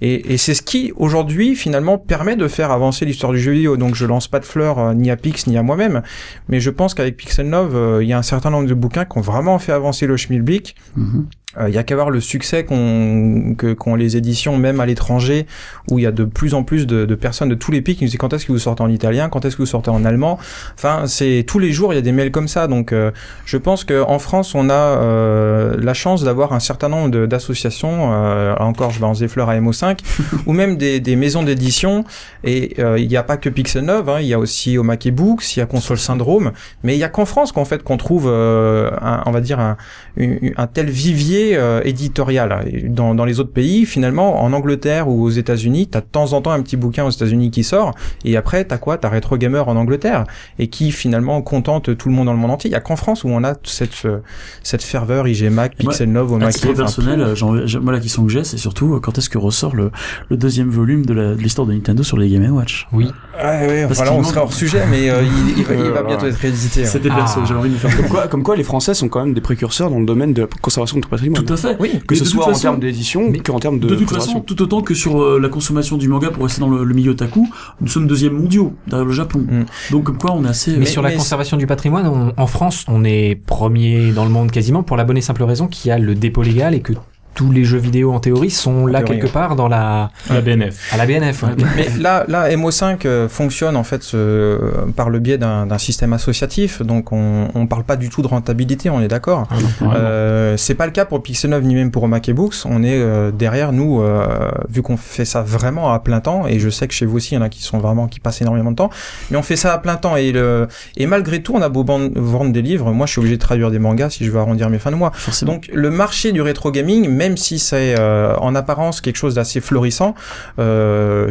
Et, 0.00 0.36
c'est 0.36 0.54
ce 0.54 0.62
qui, 0.62 0.92
aujourd'hui, 0.96 1.56
finalement, 1.56 1.98
permet 1.98 2.36
de 2.36 2.46
faire 2.48 2.70
avancer 2.70 3.04
l'histoire 3.04 3.32
du 3.32 3.40
jeu 3.40 3.52
vidéo. 3.52 3.76
Donc, 3.76 3.94
je 3.94 4.06
lance 4.06 4.28
pas 4.28 4.40
de 4.40 4.44
fleurs 4.44 4.94
ni 4.94 5.10
à 5.10 5.16
Pix 5.16 5.46
ni 5.46 5.56
à 5.56 5.62
moi-même, 5.62 6.02
mais 6.48 6.60
je 6.60 6.70
pense 6.70 6.94
qu'avec 6.94 7.16
Pixel 7.16 7.50
Love, 7.50 7.98
il 8.02 8.08
y 8.08 8.12
a 8.12 8.18
un 8.18 8.22
certain 8.22 8.50
nombre 8.50 8.68
de 8.68 8.74
bouquins 8.74 9.04
qui 9.04 9.18
ont 9.18 9.22
vraiment 9.22 9.58
fait 9.58 9.72
avancer 9.72 10.06
le 10.06 10.16
schmilblick. 10.16 10.76
Mhm. 10.96 11.26
Euh, 11.26 11.45
Il 11.68 11.74
y 11.74 11.78
a 11.78 11.82
qu'à 11.82 11.94
voir 11.94 12.10
le 12.10 12.20
succès 12.20 12.64
qu'ont 12.64 13.54
qu'ont 13.78 13.94
les 13.94 14.16
éditions, 14.16 14.56
même 14.58 14.80
à 14.80 14.86
l'étranger, 14.86 15.46
où 15.90 15.98
il 15.98 16.02
y 16.02 16.06
a 16.06 16.12
de 16.12 16.24
plus 16.24 16.54
en 16.54 16.62
plus 16.62 16.86
de, 16.86 17.04
de 17.06 17.14
personnes 17.14 17.48
de 17.48 17.54
tous 17.54 17.70
les 17.72 17.80
pays 17.82 17.96
qui 17.96 18.04
nous 18.04 18.10
disent 18.10 18.18
quand 18.18 18.32
est-ce 18.32 18.46
que 18.46 18.52
vous 18.52 18.58
sortez 18.58 18.82
en 18.82 18.88
italien, 18.90 19.28
quand 19.28 19.44
est-ce 19.44 19.56
que 19.56 19.62
vous 19.62 19.66
sortez 19.66 19.90
en 19.90 20.04
allemand? 20.04 20.38
Enfin, 20.74 21.04
c'est 21.06 21.44
tous 21.46 21.58
les 21.58 21.72
jours 21.72 21.92
il 21.92 21.96
y 21.96 21.98
a 21.98 22.02
des 22.02 22.12
mails 22.12 22.30
comme 22.30 22.48
ça. 22.48 22.66
Donc, 22.66 22.92
euh, 22.92 23.10
je 23.44 23.56
pense 23.56 23.84
qu'en 23.84 24.18
France, 24.18 24.54
on 24.54 24.68
a 24.70 24.74
euh, 24.74 25.76
la 25.80 25.94
chance 25.94 26.22
d'avoir 26.24 26.52
un 26.52 26.60
certain 26.60 26.88
nombre 26.88 27.26
d'associations. 27.26 28.12
euh, 28.12 28.54
encore, 28.58 28.90
je 28.90 29.02
en 29.02 29.12
des 29.12 29.28
fleurs 29.28 29.48
à 29.48 29.56
MO5, 29.58 29.98
ou 30.46 30.52
même 30.52 30.76
des, 30.76 31.00
des 31.00 31.16
maisons 31.16 31.42
d'édition. 31.42 32.04
Et 32.44 32.74
euh, 32.78 32.98
il 32.98 33.08
n'y 33.08 33.16
a 33.16 33.22
pas 33.22 33.36
que 33.36 33.48
Pixel 33.48 33.84
9, 33.84 34.08
hein, 34.08 34.16
il 34.20 34.26
y 34.26 34.34
a 34.34 34.38
aussi 34.38 34.76
Omake 34.78 35.10
Books, 35.12 35.56
il 35.56 35.60
y 35.60 35.62
a 35.62 35.66
Console 35.66 35.98
Syndrome, 35.98 36.52
mais 36.82 36.96
il 36.96 36.98
y 36.98 37.04
a 37.04 37.08
qu'en 37.08 37.24
France 37.24 37.52
qu'en 37.52 37.64
fait 37.64 37.82
qu'on 37.82 37.96
trouve, 37.96 38.26
euh, 38.28 38.90
un- 39.00 39.22
on 39.26 39.30
va 39.30 39.40
dire 39.40 39.60
un, 39.60 39.76
un 40.18 40.66
tel 40.66 40.88
vivier 40.90 41.56
euh, 41.56 41.80
éditorial. 41.84 42.64
Dans, 42.88 43.14
dans 43.14 43.24
les 43.24 43.40
autres 43.40 43.52
pays, 43.52 43.84
finalement, 43.86 44.42
en 44.42 44.52
Angleterre 44.52 45.08
ou 45.08 45.22
aux 45.24 45.30
États-Unis, 45.30 45.88
t'as 45.88 46.00
de 46.00 46.06
temps 46.06 46.32
en 46.32 46.40
temps 46.42 46.52
un 46.52 46.62
petit 46.62 46.76
bouquin 46.76 47.04
aux 47.04 47.10
États-Unis 47.10 47.50
qui 47.50 47.64
sort, 47.64 47.94
et 48.24 48.36
après 48.36 48.64
t'as 48.64 48.78
quoi? 48.78 48.96
T'as 48.98 49.08
Retro 49.10 49.36
Gamer 49.36 49.68
en 49.68 49.76
Angleterre, 49.76 50.24
et 50.58 50.68
qui 50.68 50.90
finalement 50.92 51.42
contente 51.42 51.96
tout 51.96 52.08
le 52.08 52.14
monde 52.14 52.26
dans 52.26 52.32
le 52.32 52.38
monde 52.38 52.50
entier. 52.52 52.70
Il 52.70 52.72
y 52.72 52.76
a 52.76 52.80
qu'en 52.80 52.96
France 52.96 53.24
où 53.24 53.28
on 53.28 53.44
a 53.44 53.54
cette 53.64 54.04
euh, 54.04 54.18
cette 54.62 54.82
ferveur 54.82 55.28
IG 55.28 55.50
Mac, 55.50 55.76
Pixel 55.76 56.16
Omake. 56.16 56.52
titre 56.54 56.68
enfin, 56.70 56.76
personnel, 56.76 57.34
moi 57.82 57.92
la 57.92 58.00
question 58.00 58.24
que 58.24 58.30
j'ai, 58.32 58.44
c'est 58.44 58.56
surtout 58.58 58.94
euh, 58.94 59.00
quand 59.00 59.18
est-ce 59.18 59.28
que 59.28 59.38
ressort 59.38 59.74
le, 59.76 59.90
le 60.30 60.36
deuxième 60.36 60.70
volume 60.70 61.04
de 61.04 61.12
la- 61.14 61.34
de 61.34 61.40
l'histoire 61.40 61.66
de 61.66 61.72
Nintendo 61.74 62.02
sur 62.02 62.16
les 62.16 62.28
Game 62.30 62.50
Watch? 62.54 62.86
Oui. 62.92 63.10
Ouais, 63.36 63.66
ouais, 63.66 63.82
Parce 63.86 63.96
voilà, 63.96 64.12
on 64.12 64.16
manque- 64.22 64.26
serait 64.26 64.40
hors 64.40 64.52
sujet, 64.52 64.82
mais 64.90 65.10
euh, 65.10 65.22
il, 65.22 65.58
il 65.58 65.64
va, 65.64 65.74
il 65.74 65.90
va 65.90 66.02
bientôt 66.02 66.26
être 66.26 66.36
réédité. 66.36 66.82
hein. 66.82 66.86
C'était 66.86 67.10
Ah. 67.12 67.16
perso, 67.16 67.40
j'avais 67.44 67.60
envie 67.60 67.70
de 67.70 67.74
faire 67.76 67.94
Comme 67.96 68.08
quoi, 68.08 68.28
comme 68.28 68.42
quoi, 68.42 68.56
les 68.56 68.64
Français 68.64 68.94
sont 68.94 69.08
quand 69.08 69.24
même 69.24 69.34
des 69.34 69.40
précurseurs 69.40 69.90
dans 69.90 69.98
le 69.98 70.05
domaine 70.06 70.32
de 70.32 70.42
la 70.42 70.48
conservation 70.62 70.98
de 70.98 71.06
patrimoine. 71.06 71.44
Tout 71.44 71.52
à 71.52 71.56
fait. 71.56 71.76
Oui. 71.78 71.90
Que 72.06 72.14
Mais 72.14 72.16
ce 72.16 72.24
de 72.24 72.28
soit 72.28 72.38
toute 72.44 72.48
en 72.48 72.52
façon- 72.52 72.62
termes 72.62 72.80
d'édition 72.80 73.28
mais- 73.30 73.40
qu'en 73.40 73.58
termes 73.58 73.78
de, 73.78 73.88
De, 73.88 73.94
toute 73.96 74.10
façon, 74.10 74.40
tout 74.40 74.60
autant 74.62 74.80
que 74.80 74.94
sur 74.94 75.20
euh, 75.22 75.38
la 75.40 75.48
consommation 75.50 75.96
du 75.98 76.08
manga 76.08 76.30
pour 76.30 76.44
rester 76.44 76.60
dans 76.60 76.68
le, 76.70 76.84
le 76.84 76.94
milieu 76.94 77.10
otaku, 77.10 77.48
nous 77.80 77.88
sommes 77.88 78.06
deuxième 78.06 78.32
mondiaux 78.32 78.72
derrière 78.86 79.04
le 79.06 79.12
Japon. 79.12 79.40
Mm. 79.40 79.64
Donc 79.90 80.04
comme 80.04 80.18
quoi 80.18 80.32
on 80.32 80.44
est 80.44 80.48
assez. 80.48 80.70
Mais, 80.76 80.82
euh, 80.86 80.90
sur 80.90 81.02
la 81.02 81.10
mais- 81.10 81.16
conservation 81.16 81.56
du 81.56 81.66
patrimoine, 81.66 82.06
on- 82.06 82.32
en 82.40 82.46
France, 82.46 82.84
on 82.88 83.04
est 83.04 83.34
premier 83.46 84.12
dans 84.12 84.24
le 84.24 84.30
monde 84.30 84.50
quasiment 84.50 84.82
pour 84.82 84.96
la 84.96 85.04
bonne 85.04 85.18
et 85.18 85.20
simple 85.20 85.42
raison 85.42 85.66
qu'il 85.66 85.88
y 85.88 85.92
a 85.92 85.98
le 85.98 86.14
dépôt 86.14 86.42
légal 86.42 86.74
et 86.74 86.80
que 86.80 86.92
tous 87.36 87.52
les 87.52 87.62
jeux 87.64 87.78
vidéo 87.78 88.12
en 88.12 88.18
théorie 88.18 88.50
sont 88.50 88.86
là 88.86 88.98
théorie, 89.02 89.12
quelque 89.20 89.26
ouais. 89.26 89.32
part 89.32 89.54
dans 89.54 89.68
la 89.68 90.10
La 90.30 90.40
BNF. 90.40 90.92
à 90.92 90.96
la 90.96 91.06
BNF. 91.06 91.42
ouais. 91.44 91.50
Mais 91.76 91.86
là, 92.00 92.24
là, 92.26 92.50
MO5 92.56 93.06
euh, 93.06 93.28
fonctionne 93.28 93.76
en 93.76 93.84
fait 93.84 94.02
ce- 94.02 94.58
par 94.96 95.08
le 95.10 95.20
biais 95.20 95.38
d'un 95.38 95.66
d'un 95.66 95.78
système 95.78 96.12
associatif, 96.14 96.82
donc 96.82 97.12
on, 97.12 97.48
on 97.54 97.66
parle 97.68 97.84
pas 97.84 97.96
du 97.96 98.08
tout 98.08 98.22
de 98.22 98.26
rentabilité, 98.26 98.90
on 98.90 99.00
est 99.00 99.08
d'accord. 99.08 99.46
Euh, 99.82 100.56
c'est 100.56 100.74
pas 100.74 100.86
le 100.86 100.92
cas 100.92 101.04
pour 101.04 101.22
Pixel 101.22 101.50
9 101.50 101.62
ni 101.62 101.74
même 101.74 101.90
pour 101.90 102.02
Omake 102.04 102.30
Books. 102.32 102.54
On 102.64 102.82
est 102.82 102.98
euh, 102.98 103.30
derrière 103.30 103.72
nous, 103.72 104.00
euh, 104.00 104.26
vu 104.68 104.82
qu'on 104.82 104.96
fait 104.96 105.24
ça 105.24 105.42
vraiment 105.42 105.92
à 105.92 105.98
plein 106.00 106.20
temps, 106.20 106.46
et 106.46 106.58
je 106.58 106.68
sais 106.70 106.88
que 106.88 106.94
chez 106.94 107.06
vous 107.06 107.16
aussi, 107.18 107.34
il 107.34 107.36
y 107.36 107.38
en 107.38 107.42
a 107.42 107.48
qui 107.48 107.62
sont 107.62 107.78
vraiment 107.78 108.06
qui 108.08 108.18
passent 108.20 108.40
énormément 108.40 108.70
de 108.70 108.76
temps, 108.76 108.90
mais 109.30 109.36
on 109.36 109.42
fait 109.42 109.56
ça 109.56 109.72
à 109.74 109.78
plein 109.78 109.96
temps 109.96 110.16
et 110.16 110.32
le 110.32 110.68
et 110.96 111.06
malgré 111.06 111.42
tout, 111.42 111.52
on 111.54 111.62
a 111.62 111.68
beau 111.68 111.84
vendre 111.84 112.52
des 112.52 112.62
livres. 112.62 112.92
Moi, 112.92 113.06
je 113.06 113.12
suis 113.12 113.18
obligé 113.20 113.36
de 113.36 113.40
traduire 113.42 113.70
des 113.70 113.78
mangas 113.78 114.10
si 114.10 114.24
je 114.24 114.30
veux 114.30 114.38
arrondir 114.38 114.70
mes 114.70 114.78
fins 114.78 114.90
de 114.90 114.96
mois. 114.96 115.12
forcément. 115.14 115.52
Donc 115.52 115.68
le 115.72 115.90
marché 115.90 116.32
du 116.32 116.40
rétro 116.40 116.70
gaming, 116.70 117.08
même 117.26 117.36
si 117.36 117.58
c'est 117.58 117.98
euh, 117.98 118.36
en 118.36 118.54
apparence 118.54 119.00
quelque 119.00 119.16
chose 119.16 119.34
d'assez 119.34 119.60
florissant, 119.60 120.14
euh, 120.58 121.28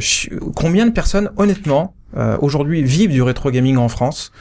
combien 0.56 0.86
de 0.86 0.91
personnes, 0.91 1.30
honnêtement, 1.38 1.93
euh, 2.18 2.38
aujourd'hui 2.41 2.84
vivent 2.84 3.12
du 3.12 3.22
rétro 3.22 3.50
gaming 3.52 3.78
en 3.78 3.88
France? 3.89 4.32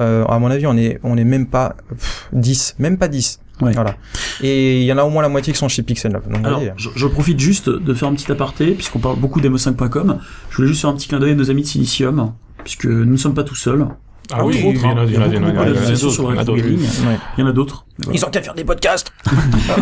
Euh, 0.00 0.24
À 0.26 0.38
mon 0.38 0.50
avis, 0.50 0.66
on 0.66 0.76
est 0.76 1.00
on 1.02 1.16
est 1.16 1.24
même 1.24 1.46
pas 1.46 1.74
pff, 1.88 2.28
10, 2.32 2.76
même 2.78 2.98
pas 2.98 3.08
10. 3.08 3.40
Ouais. 3.60 3.72
Voilà. 3.72 3.96
Et 4.40 4.80
il 4.82 4.86
y 4.86 4.92
en 4.92 4.98
a 4.98 5.02
au 5.02 5.10
moins 5.10 5.22
la 5.22 5.28
moitié 5.28 5.52
qui 5.52 5.58
sont 5.58 5.68
chez 5.68 5.82
Pixel 5.82 6.12
Love. 6.12 6.28
Donc, 6.30 6.40
vous 6.42 6.46
Alors, 6.46 6.62
je, 6.76 6.90
je 6.94 7.06
profite 7.08 7.40
juste 7.40 7.68
de 7.68 7.94
faire 7.94 8.06
un 8.08 8.14
petit 8.14 8.30
aparté, 8.30 8.66
puisqu'on 8.72 9.00
parle 9.00 9.18
beaucoup 9.18 9.40
d'emo5.com. 9.40 10.18
Je 10.50 10.56
voulais 10.56 10.68
juste 10.68 10.82
faire 10.82 10.90
un 10.90 10.94
petit 10.94 11.08
clin 11.08 11.18
d'œil 11.18 11.32
à 11.32 11.34
nos 11.34 11.50
amis 11.50 11.62
de 11.62 11.66
Silicium, 11.66 12.34
puisque 12.62 12.84
nous 12.84 13.04
ne 13.04 13.16
sommes 13.16 13.34
pas 13.34 13.42
tout 13.44 13.56
seuls. 13.56 13.84
Ah 14.30 14.44
oui, 14.44 14.54
il 14.62 14.76
y 14.80 14.86
en 14.86 14.96
a- 14.98 15.06
d'autres, 15.06 15.08
il 15.10 15.14
y 17.38 17.42
en 17.42 17.46
a 17.46 17.52
d'autres. 17.52 17.86
Ils 18.12 18.24
ont 18.24 18.30
qu'à 18.30 18.42
faire 18.42 18.54
des 18.54 18.64
podcasts. 18.64 19.12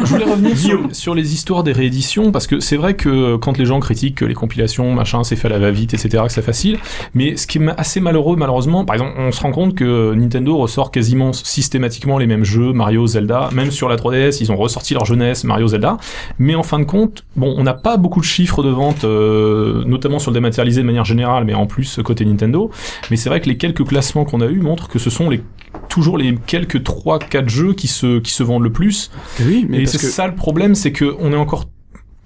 Je 0.04 0.08
voulais 0.08 0.24
revenir 0.24 0.56
sur 0.92 1.14
les 1.14 1.34
histoires 1.34 1.62
des 1.62 1.72
rééditions 1.72 2.32
parce 2.32 2.46
que 2.46 2.60
c'est 2.60 2.76
vrai 2.76 2.94
que 2.94 3.36
quand 3.36 3.58
les 3.58 3.66
gens 3.66 3.78
critiquent 3.78 4.16
que 4.16 4.24
les 4.24 4.34
compilations, 4.34 4.92
machin, 4.92 5.22
c'est 5.22 5.36
fait 5.36 5.48
à 5.48 5.50
la 5.50 5.58
va-vite, 5.58 5.92
etc., 5.94 6.24
que 6.26 6.32
c'est 6.32 6.42
facile. 6.42 6.78
Mais 7.14 7.36
ce 7.36 7.46
qui 7.46 7.58
est 7.58 7.68
assez 7.76 8.00
malheureux, 8.00 8.36
malheureusement, 8.36 8.84
par 8.84 8.94
exemple, 8.94 9.14
on 9.18 9.32
se 9.32 9.40
rend 9.40 9.52
compte 9.52 9.74
que 9.74 10.14
Nintendo 10.14 10.56
ressort 10.56 10.90
quasiment 10.90 11.32
systématiquement 11.32 12.18
les 12.18 12.26
mêmes 12.26 12.44
jeux, 12.44 12.72
Mario, 12.72 13.06
Zelda, 13.06 13.50
même 13.52 13.70
sur 13.70 13.88
la 13.88 13.96
3DS, 13.96 14.38
ils 14.40 14.50
ont 14.50 14.56
ressorti 14.56 14.94
leur 14.94 15.04
jeunesse, 15.04 15.44
Mario, 15.44 15.68
Zelda. 15.68 15.98
Mais 16.38 16.54
en 16.54 16.62
fin 16.62 16.78
de 16.78 16.84
compte, 16.84 17.24
bon, 17.36 17.54
on 17.56 17.62
n'a 17.64 17.74
pas 17.74 17.98
beaucoup 17.98 18.20
de 18.20 18.24
chiffres 18.24 18.62
de 18.62 18.70
vente, 18.70 19.04
euh, 19.04 19.84
notamment 19.84 20.18
sur 20.18 20.30
le 20.30 20.36
dématérialisé 20.36 20.80
de 20.80 20.86
manière 20.86 21.04
générale, 21.04 21.44
mais 21.44 21.54
en 21.54 21.66
plus 21.66 22.00
côté 22.02 22.24
Nintendo. 22.24 22.70
Mais 23.10 23.16
c'est 23.16 23.28
vrai 23.28 23.40
que 23.40 23.48
les 23.48 23.58
quelques 23.58 23.84
classements 23.84 24.24
qu'on 24.24 24.40
a 24.40 24.46
eu 24.46 24.60
montrent 24.60 24.88
que 24.88 24.98
ce 24.98 25.10
sont 25.10 25.28
les 25.28 25.42
toujours 25.88 26.18
les 26.18 26.34
quelques 26.46 26.82
3-4 26.82 27.48
jeux 27.48 27.72
qui 27.74 27.88
se, 27.88 28.05
qui 28.22 28.32
se 28.32 28.42
vendent 28.42 28.64
le 28.64 28.72
plus. 28.72 29.10
Oui, 29.44 29.66
mais 29.68 29.82
et 29.82 29.86
c'est 29.86 29.98
que, 29.98 30.04
ça 30.06 30.26
le 30.26 30.34
problème, 30.34 30.74
c'est 30.74 30.92
que 30.92 31.14
on 31.20 31.32
est 31.32 31.36
encore 31.36 31.66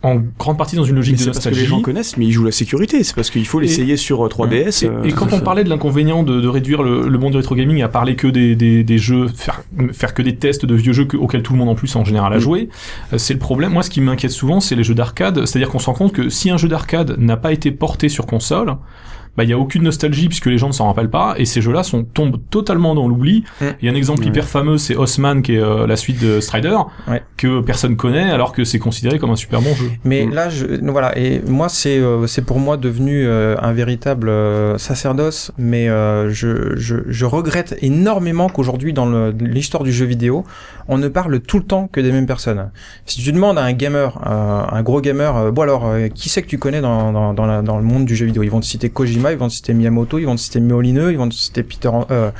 en 0.03 0.17
grande 0.39 0.57
partie 0.57 0.77
dans 0.77 0.85
une 0.85 0.93
mais 0.95 1.01
logique 1.01 1.19
c'est 1.19 1.25
de 1.27 1.31
parce 1.31 1.41
que 1.45 1.49
nostalgie. 1.51 1.61
les 1.61 1.67
gens 1.67 1.83
connaissent, 1.83 2.17
mais 2.17 2.25
ils 2.25 2.33
jouent 2.33 2.47
la 2.47 2.53
sécurité. 2.53 3.05
C'est 3.05 3.15
parce 3.15 3.29
qu'il 3.29 3.47
faut 3.47 3.61
l'essayer 3.61 3.99
sur 3.99 4.25
euh, 4.25 4.29
3DS. 4.31 4.83
Et, 4.87 4.89
euh, 4.89 5.03
et 5.05 5.13
quand 5.13 5.27
tout 5.27 5.35
à 5.35 5.37
on 5.37 5.41
parlait 5.43 5.63
de 5.63 5.69
l'inconvénient 5.69 6.23
de, 6.23 6.41
de 6.41 6.49
réduire 6.49 6.83
le, 6.83 7.07
le 7.07 7.19
monde 7.19 7.33
du 7.33 7.37
rétro 7.37 7.55
gaming 7.55 7.83
à 7.83 7.89
parler 7.89 8.17
que 8.17 8.27
des, 8.27 8.57
des, 8.57 8.83
des 8.83 8.97
jeux, 8.97 9.29
faire, 9.29 9.61
faire 9.93 10.15
que 10.15 10.23
des 10.23 10.37
tests 10.37 10.65
de 10.65 10.75
vieux 10.75 10.95
jeux 10.95 11.05
que- 11.05 11.19
auxquels 11.19 11.43
tout 11.43 11.53
le 11.53 11.59
monde 11.59 11.69
en 11.69 11.75
plus 11.75 11.95
en 11.97 12.05
général 12.07 12.33
a 12.33 12.37
Mm. 12.39 12.41
joué, 12.41 12.69
euh, 13.13 13.19
c'est 13.19 13.35
le 13.35 13.39
problème. 13.41 13.73
Moi, 13.75 13.83
ce 13.83 13.91
qui 13.91 14.01
m'inquiète 14.01 14.31
souvent, 14.33 14.61
c'est 14.61 14.75
les 14.75 14.85
jeux 14.85 14.95
d'arcade. 14.95 15.45
C'est-à-dire 15.45 15.69
qu'on 15.69 15.79
se 15.79 15.87
rend 15.87 15.93
compte 15.95 16.13
que 16.15 16.31
si 16.31 16.49
un 16.49 16.57
jeu 16.57 16.69
d'arcade 16.69 17.17
n'a 17.19 17.37
pas 17.37 17.53
été 17.53 17.71
porté 17.71 18.09
sur 18.09 18.25
console, 18.25 18.77
bah, 19.41 19.45
il 19.45 19.49
y 19.49 19.55
a 19.55 19.59
aucune 19.59 19.85
nostalgie 19.85 20.29
puisque 20.29 20.47
les 20.47 20.59
gens 20.59 20.67
ne 20.69 20.73
s'en 20.75 20.87
rappellent 20.87 21.09
pas 21.09 21.33
et 21.39 21.47
ces 21.47 21.63
jeux-là 21.63 21.83
sont 21.83 22.05
tombent 22.05 22.41
totalement 22.51 22.95
dans 22.95 23.09
l'oubli. 23.09 23.45
Mm. 23.63 23.65
Il 23.81 23.87
y 23.87 23.89
a 23.89 23.93
un 23.93 23.95
exemple 23.95 24.21
Ouais. 24.21 24.27
hyper 24.27 24.47
fameux, 24.49 24.77
c'est 24.77 24.97
Osman 24.97 25.41
qui 25.41 25.55
est 25.55 25.63
euh, 25.63 25.87
la 25.87 25.97
suite 25.97 26.21
de 26.23 26.41
Strider 26.41 26.77
Ouais. 27.09 27.23
que 27.39 27.63
personne 27.63 27.97
connaît 27.97 28.31
alors 28.31 28.53
que 28.53 28.65
c'est 28.65 28.79
considéré 28.79 29.19
comme 29.19 29.31
un 29.31 29.37
super 29.37 29.63
bon 29.63 29.75
jeu. 29.75 29.91
Mais 30.05 30.27
Mm. 30.27 30.35
là, 30.35 30.51
je, 30.51 30.67
voilà, 30.91 31.17
et 31.19 31.41
moi, 31.49 31.71
c'est 31.71 31.99
euh, 31.99 32.27
c'est 32.27 32.45
pour 32.45 32.59
moi 32.59 32.77
devenu 32.77 33.25
euh, 33.27 33.57
un 33.63 33.73
véritable 33.73 34.29
euh, 34.29 34.77
sacerdoce, 34.77 35.53
mais 35.57 35.89
euh, 35.89 36.29
je, 36.31 36.77
je, 36.77 36.97
je 37.09 37.25
regrette 37.25 37.77
énormément 37.81 38.49
qu'aujourd'hui, 38.51 38.93
dans 38.93 39.31
l'histoire 39.41 39.85
du 39.85 39.93
jeu 39.93 40.05
vidéo, 40.05 40.45
on 40.89 40.99
ne 40.99 41.09
parle 41.09 41.41
tout 41.41 41.59
le 41.59 41.65
temps 41.65 41.89
que 41.91 42.01
des 42.01 42.13
mêmes 42.13 42.27
personnes. 42.27 42.71
Si 43.07 43.23
tu 43.23 43.33
demandes 43.33 43.57
à 43.59 43.63
un 43.63 43.73
gamer, 43.73 44.19
euh, 44.27 44.63
un 44.71 44.83
gros 44.83 45.01
gamer, 45.01 45.37
euh, 45.37 45.51
bon 45.51 45.63
alors, 45.63 45.87
euh, 45.87 46.09
qui 46.09 46.29
c'est 46.29 46.43
que 46.43 46.49
tu 46.49 46.59
connais 46.59 46.81
dans, 46.81 47.13
dans, 47.13 47.33
dans, 47.33 47.47
la- 47.47 47.63
dans 47.63 47.79
le 47.79 47.85
monde 47.85 48.05
du 48.05 48.17
jeu 48.17 48.27
vidéo? 48.27 48.43
Ils 48.43 48.51
vont 48.51 48.61
te 48.61 48.67
citer 48.67 48.91
Kojima, 48.91 49.30
ils 49.33 49.39
vont 49.39 49.49
te 49.49 49.53
citer 49.55 49.73
Miyamoto, 49.75 50.19
ils 50.19 50.25
vont 50.27 50.37
te 50.37 50.41
citer 50.41 50.61
Molineux, 50.61 51.13
ils 51.13 51.19
vont 51.19 51.29
te 51.29 51.35
citer 51.35 51.63
Peter, 51.63 51.91
euh, 52.11 52.31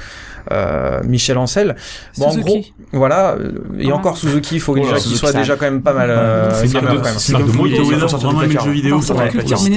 euh, 0.51 1.01
Michel 1.05 1.37
Ancel. 1.39 1.77
Bon, 2.19 2.27
en 2.27 2.37
gros, 2.39 2.61
voilà, 2.93 3.33
euh, 3.39 3.53
et 3.79 3.91
Ah. 3.91 3.95
encore 3.95 4.17
Suzuki, 4.17 4.57
il 4.57 4.61
faut 4.61 4.77
Oh 4.77 4.81
qu'il 4.81 5.17
soit 5.17 5.33
déjà 5.33 5.57
quand 5.57 5.67
même 5.67 5.83
pas 5.83 5.93
mal. 5.93 6.11
euh, 6.11 6.51
C'est 6.55 6.73
quand 6.73 6.83
même. 6.83 7.03
c'est 7.19 7.33
vraiment 7.35 7.65
jeu 8.65 8.71
vidéo. 8.71 9.01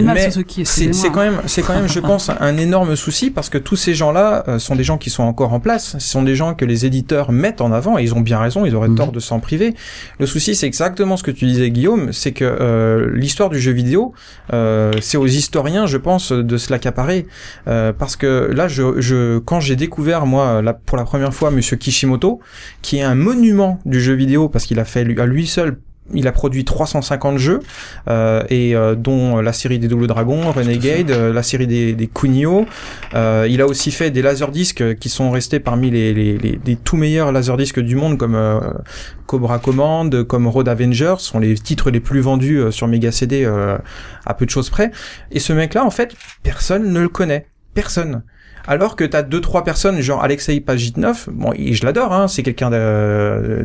Mais 0.04 0.30
C'est 0.66 1.10
quand 1.10 1.20
même, 1.22 1.42
c'est 1.46 1.62
quand 1.62 1.74
même, 1.74 1.88
je 1.88 2.00
pense, 2.00 2.30
un 2.40 2.58
énorme 2.58 2.96
souci 2.96 3.30
parce 3.30 3.50
que 3.50 3.58
tous 3.58 3.76
ces 3.76 3.94
gens-là 3.94 4.44
sont 4.60 4.76
des 4.76 4.84
gens 4.84 4.98
qui 4.98 5.10
sont 5.10 5.24
encore 5.24 5.54
en 5.54 5.60
place. 5.60 5.96
Ce 6.00 6.10
sont 6.12 6.24
des 6.24 6.36
gens 6.36 6.54
que 6.54 6.66
les 6.66 6.86
éditeurs 6.86 7.32
mettent 7.32 7.62
en 7.62 7.72
avant 7.72 7.98
et 7.98 8.04
ils 8.04 8.14
ont 8.14 8.22
bien 8.22 8.40
raison. 8.40 8.66
Ils 8.66 8.76
auraient 8.76 8.88
Mhm. 8.88 8.96
tort 8.96 9.12
de 9.12 9.20
s'en 9.20 9.40
priver. 9.40 9.74
Le 10.20 10.26
souci, 10.26 10.56
c'est 10.56 10.68
exactement 10.68 11.18
ce 11.18 11.24
que 11.24 11.32
tu 11.32 11.46
disais, 11.46 11.70
Guillaume. 11.72 12.12
C'est 12.14 12.32
que 12.32 13.12
l'histoire 13.14 13.50
du 13.50 13.60
jeu 13.60 13.72
vidéo, 13.72 14.14
c'est 15.02 15.18
aux 15.18 15.28
historiens, 15.28 15.86
je 15.86 15.98
pense, 15.98 16.32
de 16.32 16.58
se 16.58 16.72
l'accaparer 16.72 16.93
Euh, 17.68 17.94
parce 17.94 18.16
que 18.16 18.52
là, 18.54 18.68
je, 18.68 19.00
je 19.02 19.40
quand 19.40 19.60
j'ai 19.60 19.76
découvert 19.76 20.26
moi 20.26 20.62
la, 20.62 20.74
pour 20.74 20.98
la 20.98 21.04
première 21.04 21.34
fois 21.34 21.52
Monsieur 21.52 21.78
Kishimoto, 21.78 22.40
qui 22.82 22.98
est 22.98 23.04
un 23.04 23.16
monument 23.16 23.80
du 23.86 24.02
jeu 24.02 24.14
vidéo 24.14 24.50
parce 24.50 24.66
qu'il 24.66 24.80
a 24.80 24.86
fait 24.86 25.06
à 25.20 25.26
lui 25.26 25.48
seul 25.48 25.78
il 26.14 26.28
a 26.28 26.32
produit 26.32 26.66
350 26.66 27.38
jeux 27.38 27.60
euh, 28.08 28.44
et 28.50 28.76
euh, 28.76 28.96
dont 28.96 29.42
la 29.42 29.54
série 29.54 29.80
des 29.80 29.88
Double 29.88 30.08
Dragons, 30.08 30.52
Renegade, 30.52 31.12
euh, 31.12 31.34
la 31.34 31.44
série 31.44 31.68
des, 31.68 31.94
des 31.94 32.08
Kunio. 32.08 32.66
Euh, 33.14 33.48
il 33.50 33.62
a 33.62 33.68
aussi 33.68 33.92
fait 33.92 34.12
des 34.12 34.22
laserdiscs 34.22 34.98
qui 34.98 35.10
sont 35.10 35.32
restés 35.32 35.60
parmi 35.60 35.92
les, 35.92 36.14
les, 36.14 36.38
les, 36.38 36.60
les 36.64 36.76
tout 36.76 36.98
meilleurs 36.98 37.32
laserdiscs 37.32 37.80
du 37.80 37.96
monde 37.96 38.18
comme 38.18 38.36
euh, 38.36 38.60
Cobra 39.26 39.60
Command, 39.60 40.24
comme 40.24 40.48
Road 40.48 40.68
Avengers, 40.68 41.16
sont 41.20 41.40
les 41.40 41.56
titres 41.56 41.90
les 41.92 42.00
plus 42.00 42.20
vendus 42.20 42.58
euh, 42.58 42.72
sur 42.72 42.88
Mega 42.88 43.12
CD 43.12 43.46
euh, 43.46 43.78
à 44.26 44.34
peu 44.34 44.46
de 44.46 44.52
choses 44.52 44.70
près. 44.70 44.92
Et 45.32 45.40
ce 45.40 45.54
mec-là, 45.54 45.86
en 45.86 45.90
fait, 45.90 46.16
personne 46.44 46.92
ne 46.92 47.00
le 47.00 47.10
connaît. 47.10 47.48
Personne. 47.74 48.24
Alors 48.68 48.96
que 48.96 49.04
t'as 49.04 49.24
deux 49.24 49.42
trois 49.42 49.64
personnes 49.64 50.00
genre 50.02 50.24
Alexei 50.24 50.60
Pajitnov, 50.62 51.28
bon, 51.32 51.52
je 51.58 51.84
l'adore, 51.86 52.14
hein, 52.14 52.28
c'est 52.28 52.44
quelqu'un 52.44 52.70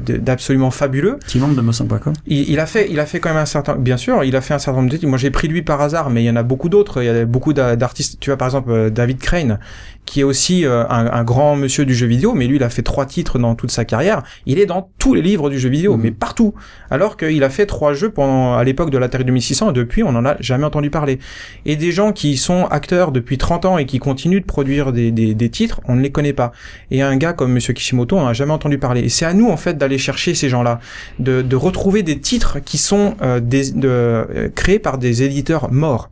d'absolument 0.06 0.70
fabuleux. 0.70 1.18
Petit 1.18 1.38
membre 1.38 1.54
de 1.54 1.62
Mo5.com. 1.62 2.12
Il, 2.26 2.50
il 2.50 2.58
a 2.60 2.66
fait, 2.66 2.88
il 2.90 2.98
a 3.00 3.06
fait 3.06 3.20
quand 3.20 3.28
même 3.30 3.38
un 3.38 3.46
certain, 3.46 3.76
bien 3.76 3.96
sûr, 3.96 4.24
il 4.24 4.34
a 4.36 4.40
fait 4.40 4.54
un 4.54 4.58
certain 4.58 4.78
nombre 4.80 4.90
de 4.90 4.96
titres. 4.96 5.08
Moi, 5.08 5.18
j'ai 5.18 5.30
pris 5.30 5.48
lui 5.48 5.62
par 5.62 5.80
hasard, 5.80 6.10
mais 6.10 6.22
il 6.22 6.26
y 6.26 6.30
en 6.30 6.36
a 6.36 6.42
beaucoup 6.42 6.68
d'autres. 6.68 7.02
Il 7.02 7.06
y 7.06 7.08
a 7.08 7.24
beaucoup 7.24 7.52
d'a- 7.52 7.76
d'artistes. 7.76 8.18
Tu 8.20 8.30
vois, 8.30 8.36
par 8.36 8.48
exemple, 8.48 8.70
euh, 8.70 8.90
David 8.90 9.18
Crane, 9.18 9.58
qui 10.04 10.20
est 10.20 10.24
aussi 10.24 10.64
euh, 10.64 10.84
un, 10.88 11.06
un 11.12 11.24
grand 11.24 11.54
monsieur 11.56 11.84
du 11.84 11.94
jeu 11.94 12.06
vidéo, 12.06 12.32
mais 12.34 12.46
lui, 12.46 12.56
il 12.56 12.62
a 12.62 12.70
fait 12.70 12.82
trois 12.82 13.06
titres 13.06 13.38
dans 13.38 13.54
toute 13.54 13.70
sa 13.70 13.84
carrière. 13.84 14.22
Il 14.46 14.58
est 14.58 14.66
dans 14.66 14.90
tous 14.98 15.14
les 15.14 15.22
livres 15.22 15.50
du 15.50 15.58
jeu 15.58 15.68
vidéo, 15.68 15.96
Mhm. 15.96 16.02
mais 16.02 16.10
partout. 16.10 16.54
Alors 16.90 17.16
qu'il 17.16 17.44
a 17.44 17.50
fait 17.50 17.66
trois 17.66 17.92
jeux 17.92 18.10
pendant, 18.10 18.54
à 18.56 18.64
l'époque 18.64 18.90
de 18.90 18.98
l'Atari 18.98 19.24
2600, 19.24 19.70
et 19.70 19.72
depuis, 19.74 20.02
on 20.02 20.08
en 20.16 20.24
a 20.24 20.36
jamais 20.40 20.64
entendu 20.64 20.90
parler. 20.90 21.18
Et 21.66 21.76
des 21.76 21.92
gens 21.92 22.12
qui 22.12 22.36
sont 22.36 22.64
acteurs 22.66 23.12
depuis 23.12 23.38
30 23.38 23.64
ans 23.64 23.78
et 23.78 23.86
qui 23.86 23.98
continuent 23.98 24.40
de 24.40 24.46
produire 24.46 24.87
des, 24.92 25.50
titres, 25.50 25.80
on 25.86 25.94
ne 25.96 26.02
les 26.02 26.10
connaît 26.10 26.32
pas. 26.32 26.52
Et 26.90 27.02
un 27.02 27.16
gars 27.16 27.32
comme 27.32 27.52
Monsieur 27.52 27.72
Kishimoto, 27.72 28.16
on 28.16 28.24
n'a 28.24 28.32
jamais 28.32 28.52
entendu 28.52 28.78
parler. 28.78 29.02
Et 29.02 29.08
c'est 29.08 29.24
à 29.24 29.34
nous, 29.34 29.48
en 29.48 29.56
fait, 29.56 29.78
d'aller 29.78 29.98
chercher 29.98 30.34
ces 30.34 30.48
gens-là 30.48 30.80
de, 31.18 31.56
retrouver 31.56 32.02
des 32.02 32.20
titres 32.20 32.58
qui 32.60 32.78
sont 32.78 33.16
euh, 33.20 33.40
euh, 33.84 34.48
créés 34.54 34.78
par 34.78 34.98
des 34.98 35.22
éditeurs 35.22 35.72
morts. 35.72 36.08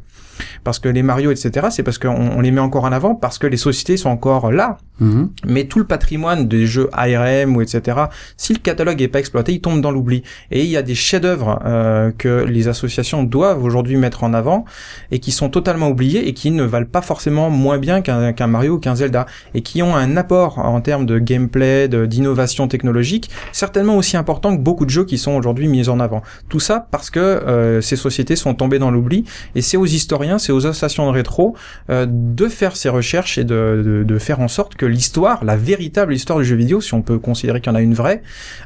Parce 0.64 0.78
que 0.78 0.88
les 0.88 1.02
Mario, 1.02 1.30
etc., 1.30 1.68
c'est 1.70 1.82
parce 1.82 1.98
qu'on 1.98 2.08
on 2.36 2.40
les 2.40 2.50
met 2.50 2.60
encore 2.60 2.84
en 2.84 2.92
avant, 2.92 3.14
parce 3.14 3.38
que 3.38 3.46
les 3.46 3.56
sociétés 3.56 3.96
sont 3.96 4.10
encore 4.10 4.50
là. 4.52 4.78
Mhm. 5.00 5.30
Mais 5.46 5.64
tout 5.64 5.78
le 5.78 5.84
patrimoine 5.86 6.48
des 6.48 6.66
jeux 6.66 6.88
ARM 6.92 7.54
ou 7.56 7.60
etc., 7.62 7.98
si 8.36 8.54
le 8.54 8.58
catalogue 8.58 9.02
est 9.02 9.08
pas 9.08 9.18
exploité, 9.18 9.52
il 9.52 9.60
tombe 9.60 9.80
dans 9.82 9.90
l'oubli. 9.90 10.22
Et 10.50 10.62
il 10.64 10.70
y 10.70 10.76
a 10.76 10.82
des 10.82 10.94
chefs-d'œuvre 10.94 11.60
euh, 11.66 12.10
que 12.16 12.44
les 12.48 12.68
associations 12.68 13.22
doivent 13.22 13.62
aujourd'hui 13.62 13.96
mettre 13.96 14.24
en 14.24 14.32
avant 14.32 14.64
et 15.10 15.18
qui 15.18 15.32
sont 15.32 15.50
totalement 15.50 15.88
oubliés 15.90 16.26
et 16.28 16.32
qui 16.32 16.50
ne 16.50 16.62
valent 16.64 16.86
pas 16.90 17.02
forcément 17.02 17.50
moins 17.50 17.76
bien 17.78 18.00
qu'un 18.00 18.46
Mario 18.46 18.74
ou 18.74 18.78
qu'un 18.78 18.94
Zelda 18.94 19.26
et 19.54 19.60
qui 19.60 19.82
ont 19.82 19.94
un 19.94 20.16
apport 20.16 20.58
en 20.58 20.80
termes 20.80 21.04
de 21.06 21.18
gameplay, 21.18 21.88
de- 21.88 22.06
d'innovation 22.06 22.66
technologique, 22.66 23.30
certainement 23.52 23.96
aussi 23.96 24.16
important 24.16 24.56
que 24.56 24.62
beaucoup 24.62 24.84
de 24.86 24.90
jeux 24.90 25.04
qui 25.04 25.18
sont 25.18 25.32
aujourd'hui 25.32 25.68
mis 25.68 25.88
en 25.90 26.00
avant. 26.00 26.22
Tout 26.48 26.60
ça 26.60 26.86
parce 26.90 27.10
que 27.10 27.20
euh, 27.20 27.80
ces 27.82 27.96
sociétés 27.96 28.34
sont 28.36 28.54
tombées 28.54 28.78
dans 28.78 28.90
l'oubli 28.90 29.24
et 29.54 29.60
c'est 29.60 29.76
aux 29.76 29.84
historiens, 29.86 30.25
c'est 30.38 30.52
aux 30.52 30.66
associations 30.66 31.06
de 31.06 31.12
rétro 31.12 31.54
euh, 31.90 32.06
de 32.08 32.48
faire 32.48 32.76
ces 32.76 32.88
recherches 32.88 33.38
et 33.38 33.44
de, 33.44 33.82
de, 33.84 34.02
de 34.04 34.18
faire 34.18 34.40
en 34.40 34.48
sorte 34.48 34.74
que 34.76 34.86
l'histoire, 34.86 35.44
la 35.44 35.56
véritable 35.56 36.12
histoire 36.14 36.38
du 36.38 36.44
jeu 36.44 36.56
vidéo, 36.56 36.80
si 36.80 36.94
on 36.94 37.02
peut 37.02 37.18
considérer 37.18 37.60
qu'il 37.60 37.70
y 37.70 37.74
en 37.74 37.78
a 37.78 37.82
une 37.82 37.94
vraie, 37.94 38.22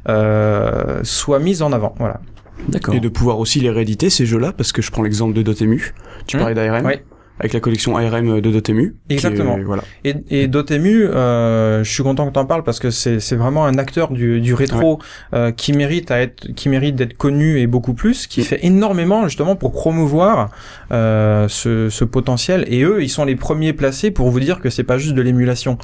euh, 0.08 1.00
soit 1.02 1.38
mise 1.38 1.62
en 1.62 1.72
avant. 1.72 1.94
Voilà. 1.98 2.20
D'accord. 2.68 2.94
Et 2.94 3.00
de 3.00 3.08
pouvoir 3.08 3.38
aussi 3.38 3.60
les 3.60 3.70
rééditer 3.70 4.10
ces 4.10 4.26
jeux-là, 4.26 4.52
parce 4.56 4.72
que 4.72 4.82
je 4.82 4.90
prends 4.90 5.02
l'exemple 5.02 5.34
de 5.34 5.42
Dotemu. 5.42 5.94
Tu 6.26 6.36
Hmm. 6.36 6.40
parlais 6.40 6.54
d'ARM. 6.54 6.84
Ouais. 6.84 7.02
Avec 7.40 7.52
la 7.54 7.60
collection 7.60 7.96
ARM 7.96 8.40
de 8.40 8.50
Dotemu. 8.50 8.94
est- 9.08 9.14
Exactement. 9.14 9.58
voilà. 9.64 9.82
Et, 10.04 10.14
et 10.30 10.46
Dotemu, 10.46 11.04
euh, 11.06 11.82
je 11.82 11.90
suis 11.90 12.02
content 12.02 12.26
que 12.28 12.32
tu 12.32 12.38
en 12.38 12.44
parles 12.44 12.62
parce 12.64 12.78
que 12.78 12.90
c'est 12.90 13.34
vraiment 13.36 13.64
un 13.66 13.78
acteur 13.78 14.12
du, 14.12 14.40
du 14.40 14.54
rétro 14.54 14.98
euh, 15.34 15.50
qui 15.50 15.72
mérite 15.72 16.10
à 16.10 16.20
être 16.20 16.52
qui 16.54 16.68
mérite 16.68 16.96
d'être 16.96 17.16
connu 17.16 17.58
et 17.58 17.66
beaucoup 17.66 17.94
plus, 17.94 18.26
qui 18.26 18.40
Mm. 18.40 18.44
fait 18.44 18.60
énormément 18.64 19.24
justement 19.26 19.56
pour 19.56 19.72
promouvoir 19.72 20.50
euh, 20.92 21.46
ce, 21.48 21.88
ce 21.88 22.04
potentiel. 22.04 22.64
Et 22.68 22.82
eux, 22.82 23.02
ils 23.02 23.08
sont 23.08 23.24
les 23.24 23.36
premiers 23.36 23.72
placés 23.72 24.10
pour 24.10 24.30
vous 24.30 24.40
dire 24.40 24.60
que 24.60 24.70
c'est 24.70 24.84
pas 24.84 24.98
juste 24.98 25.14
de 25.14 25.22
l'émulation. 25.22 25.78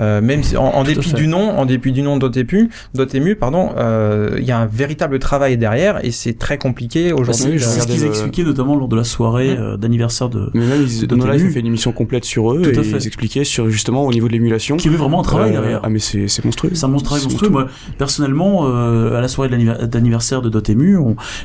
Euh, 0.00 0.20
même 0.20 0.42
si, 0.42 0.56
en, 0.56 0.82
dépit 0.84 1.12
du 1.12 1.26
nom, 1.28 1.50
en 1.50 1.66
dépit 1.66 1.92
du 1.92 2.02
nom 2.02 2.16
Dotemu, 2.16 2.68
Dotemu, 2.94 3.36
pardon, 3.36 3.70
euh, 3.76 4.36
il 4.38 4.44
y 4.44 4.50
a 4.52 4.58
un 4.58 4.66
véritable 4.66 5.18
travail 5.18 5.56
derrière 5.56 6.04
et 6.04 6.10
c'est 6.10 6.36
très 6.38 6.58
compliqué 6.58 7.10
Bah, 7.10 7.16
aujourd'hui. 7.20 7.60
c'est 7.60 7.80
ce 7.80 7.86
qu'ils 7.86 8.04
expliquaient 8.04 8.44
notamment 8.44 8.74
lors 8.76 8.88
de 8.88 8.96
la 8.96 9.04
soirée 9.04 9.54
Mhm. 9.56 9.62
euh, 9.62 9.76
d'anniversaire 9.76 10.28
de, 10.28 10.50
Mais 10.54 10.66
même, 10.66 10.82
ils 10.82 10.95
ils, 11.02 11.08
Life 11.32 11.44
a 11.46 11.50
fait 11.50 11.60
une 11.60 11.66
émission 11.66 11.92
complète 11.92 12.24
sur 12.24 12.52
eux 12.52 12.62
Tout 12.62 12.68
à 12.68 12.82
et 12.82 12.84
fait. 12.84 12.98
ils 12.98 13.06
expliquaient 13.06 13.44
sur 13.44 13.68
justement 13.70 14.04
au 14.06 14.12
niveau 14.12 14.26
de 14.28 14.32
l'émulation. 14.32 14.76
qui 14.76 14.88
avait 14.88 14.96
vraiment 14.96 15.20
un 15.20 15.24
travail 15.24 15.50
Euh, 15.50 15.60
derrière. 15.60 15.80
Ah 15.82 15.88
mais 15.88 15.98
c'est 15.98 16.28
c'est 16.28 16.44
monstrueux. 16.44 16.70
C'est 16.74 16.84
un 16.84 16.88
monstre 16.88 17.06
travail 17.06 17.22
C'est 17.22 17.28
monstrueux. 17.30 17.50
Moi, 17.50 17.66
personnellement, 17.98 18.66
euh, 18.66 19.16
à 19.16 19.20
la 19.20 19.28
soirée 19.28 19.50
d'anniversaire 19.86 20.42
de 20.42 20.48
Dotemu, 20.48 20.98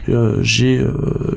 euh, 0.09 0.37
j'ai 0.41 0.77
euh, 0.79 0.91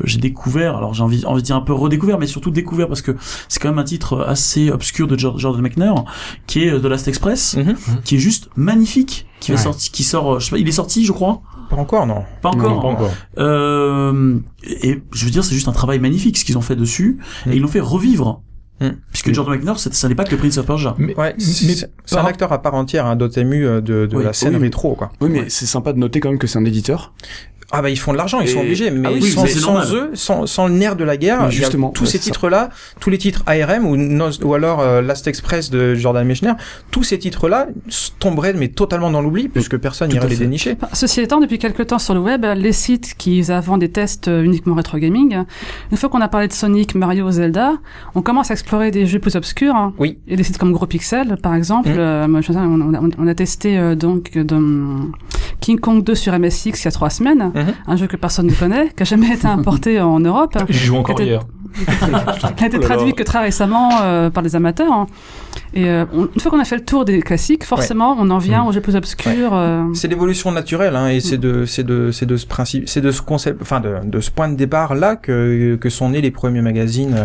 j'ai 0.04 0.18
découvert, 0.18 0.76
alors 0.76 0.94
j'ai 0.94 1.02
envie, 1.02 1.24
envie 1.26 1.42
de 1.42 1.46
dire 1.46 1.56
un 1.56 1.60
peu 1.60 1.72
redécouvert, 1.72 2.18
mais 2.18 2.26
surtout 2.26 2.50
découvert 2.50 2.88
parce 2.88 3.02
que 3.02 3.12
c'est 3.48 3.60
quand 3.60 3.68
même 3.68 3.78
un 3.78 3.84
titre 3.84 4.24
assez 4.26 4.70
obscur 4.70 5.06
de 5.06 5.16
Jor- 5.18 5.38
Jordan 5.38 5.62
Mechner, 5.62 5.92
qui 6.46 6.64
est 6.64 6.78
The 6.80 6.84
Last 6.84 7.08
Express, 7.08 7.56
Mhm. 7.56 7.74
qui 8.04 8.16
est 8.16 8.18
juste 8.18 8.48
magnifique, 8.56 9.26
qui 9.40 9.50
va 9.52 9.56
Ouais. 9.58 9.62
sorti, 9.62 9.90
qui 9.90 10.04
sort, 10.04 10.40
je 10.40 10.46
sais 10.46 10.50
pas, 10.50 10.58
il 10.58 10.68
est 10.68 10.72
sorti, 10.72 11.04
je 11.04 11.12
crois, 11.12 11.40
Pas 11.74 11.80
encore, 11.80 12.06
non. 12.06 12.22
pas 12.42 12.50
encore. 12.50 12.70
Non, 12.74 12.80
pas 12.80 12.88
encore. 12.88 13.10
Euh, 13.38 14.38
et 14.62 15.02
je 15.12 15.24
veux 15.24 15.30
dire, 15.30 15.44
c'est 15.44 15.54
juste 15.54 15.68
un 15.68 15.72
travail 15.72 15.98
magnifique 15.98 16.36
ce 16.38 16.44
qu'ils 16.44 16.58
ont 16.58 16.62
fait 16.62 16.76
dessus, 16.76 17.18
Mm. 17.46 17.52
et 17.52 17.56
ils 17.56 17.62
l'ont 17.62 17.68
fait 17.68 17.80
revivre. 17.80 18.42
Mm. 18.80 18.88
Puisque 19.12 19.32
Jordan 19.32 19.60
c'est- 19.76 19.94
ça 19.94 20.08
n'est 20.08 20.16
pas 20.16 20.24
que 20.24 20.32
le 20.32 20.36
Prince 20.36 20.58
of 20.58 20.66
Persia. 20.66 20.94
Mais, 20.98 21.16
Ouais, 21.16 21.32
mais 21.38 21.44
c'est 21.44 22.16
un 22.18 22.24
acteur 22.24 22.52
à 22.52 22.60
part 22.60 22.74
entière, 22.74 23.06
un 23.06 23.14
Dotemu 23.14 23.64
euh, 23.64 23.80
de, 23.80 24.06
de 24.06 24.16
Oui, 24.16 24.24
la 24.24 24.32
scène 24.32 24.56
oui. 24.56 24.62
rétro, 24.62 24.94
quoi. 24.96 25.12
Oui 25.20 25.28
mais 25.30 25.40
Ouais. 25.42 25.46
c'est 25.48 25.66
sympa 25.66 25.92
de 25.92 25.98
noter 25.98 26.18
quand 26.18 26.28
même 26.30 26.38
que 26.40 26.48
c'est 26.48 26.58
un 26.58 26.64
éditeur. 26.64 27.12
Ah 27.76 27.82
bah 27.82 27.90
ils 27.90 27.98
font 27.98 28.12
de 28.12 28.16
l'argent, 28.16 28.40
ils 28.40 28.48
Et- 28.48 28.52
sont 28.52 28.60
obligés, 28.60 28.90
mais 28.90 29.08
Ah 29.08 29.12
oui, 29.12 29.22
sans, 29.30 29.92
eux, 29.94 30.10
sans, 30.14 30.46
sans 30.46 30.68
le 30.68 30.74
nerf 30.74 30.96
de 30.96 31.04
la 31.04 31.16
guerre, 31.16 31.50
justement, 31.50 31.90
tous 31.90 32.04
ouais, 32.04 32.10
ces 32.10 32.18
titres-là, 32.18 32.70
tous 33.00 33.10
les 33.10 33.18
titres 33.18 33.42
ARM 33.46 33.84
ou, 33.86 33.96
Nos- 33.96 34.42
ou 34.44 34.54
alors 34.54 34.80
euh, 34.80 35.02
Last 35.02 35.26
Express 35.26 35.70
de 35.70 35.94
Jordan 35.94 36.26
Mechner, 36.26 36.52
tous 36.90 37.02
ces 37.02 37.18
titres-là 37.18 37.66
tomberaient 38.18 38.52
mais 38.54 38.68
totalement 38.68 39.10
dans 39.10 39.20
l'oubli 39.22 39.48
puisque 39.48 39.76
personne 39.76 40.10
n'irait 40.10 40.28
les 40.28 40.36
dénicher. 40.36 40.76
Ceci 40.92 41.20
étant, 41.20 41.40
depuis 41.40 41.58
quelques 41.58 41.86
temps 41.88 41.98
sur 41.98 42.14
le 42.14 42.20
web, 42.20 42.44
les 42.56 42.72
sites 42.72 43.14
qui 43.18 43.50
avant 43.50 43.78
des 43.78 43.90
tests 43.90 44.28
euh, 44.28 44.42
uniquement 44.42 44.74
rétro 44.74 44.98
gaming, 44.98 45.44
une 45.90 45.96
fois 45.96 46.08
qu'on 46.08 46.20
a 46.20 46.28
parlé 46.28 46.48
de 46.48 46.52
Sonic, 46.52 46.94
Mario, 46.94 47.30
Zelda, 47.30 47.72
on 48.14 48.22
commence 48.22 48.50
à 48.50 48.54
explorer 48.54 48.90
des 48.90 49.06
jeux 49.06 49.18
plus 49.18 49.36
obscurs. 49.36 49.74
hein. 49.74 49.92
Oui. 49.98 50.18
Et 50.28 50.36
des 50.36 50.42
sites 50.44 50.58
comme 50.58 50.72
Gros 50.72 50.86
Pixel, 50.86 51.36
par 51.42 51.54
exemple. 51.54 51.88
Mhm. 51.88 51.96
Euh, 51.98 52.28
moi, 52.28 52.40
je 52.40 52.52
sais, 52.52 52.58
on, 52.58 52.80
on 52.80 52.94
a, 52.94 53.00
on 53.18 53.26
a 53.26 53.34
testé 53.34 53.76
euh, 53.78 53.94
donc 53.94 54.30
euh, 54.36 54.44
King 55.60 55.78
Kong 55.80 56.02
2 56.04 56.14
sur 56.14 56.38
MSX 56.38 56.66
il 56.82 56.84
y 56.84 56.88
a 56.88 56.90
trois 56.90 57.10
semaines, 57.10 57.50
Mhm. 57.54 57.63
Un 57.86 57.96
jeu 57.96 58.06
que 58.06 58.16
personne 58.16 58.46
ne 58.46 58.52
connaît, 58.52 58.88
qui 58.96 59.02
a 59.02 59.04
jamais 59.06 59.28
été 59.34 59.46
importé 59.46 60.00
en 60.00 60.20
Europe. 60.20 60.56
J'y 60.68 60.78
joue 60.86 60.96
encore 60.96 61.20
Était- 61.20 61.26
hier. 61.30 61.40
Il 62.58 62.64
a 62.64 62.66
été 62.66 62.76
Oh 62.76 62.80
traduit 62.80 63.14
que 63.14 63.24
très 63.24 63.40
récemment 63.40 63.90
euh, 64.02 64.30
par 64.30 64.42
des 64.44 64.54
amateurs. 64.54 64.92
hein. 64.92 65.06
Et 65.74 65.88
euh, 65.88 66.04
on- 66.12 66.28
une 66.34 66.40
fois 66.40 66.50
qu'on 66.50 66.60
a 66.60 66.64
fait 66.64 66.76
le 66.76 66.84
tour 66.84 67.04
des 67.04 67.20
classiques, 67.22 67.64
forcément, 67.64 68.16
on 68.18 68.30
en 68.30 68.38
vient 68.38 68.64
Mm. 68.64 68.66
aux 68.68 68.72
jeux 68.72 68.80
plus 68.80 68.96
obscurs. 68.96 69.54
euh, 69.54 69.82
C'est 69.94 70.08
l'évolution 70.08 70.52
naturelle, 70.52 70.96
hein, 70.96 71.08
et 71.08 71.20
c'est 71.20 71.38
de, 71.38 71.64
c'est 71.66 71.84
de, 71.84 72.10
c'est 72.10 72.26
de 72.26 72.36
ce 72.36 72.46
principe, 72.46 72.88
c'est 72.88 73.00
de 73.00 73.10
ce 73.10 73.22
concept, 73.22 73.60
enfin 73.62 73.80
de, 73.80 73.94
de 74.04 74.20
ce 74.20 74.30
point 74.30 74.48
de 74.48 74.56
départ 74.56 74.94
là 74.94 75.16
que, 75.16 75.76
que 75.80 75.88
sont 75.90 76.10
nés 76.10 76.20
les 76.20 76.30
premiers 76.30 76.62
magazines 76.62 77.24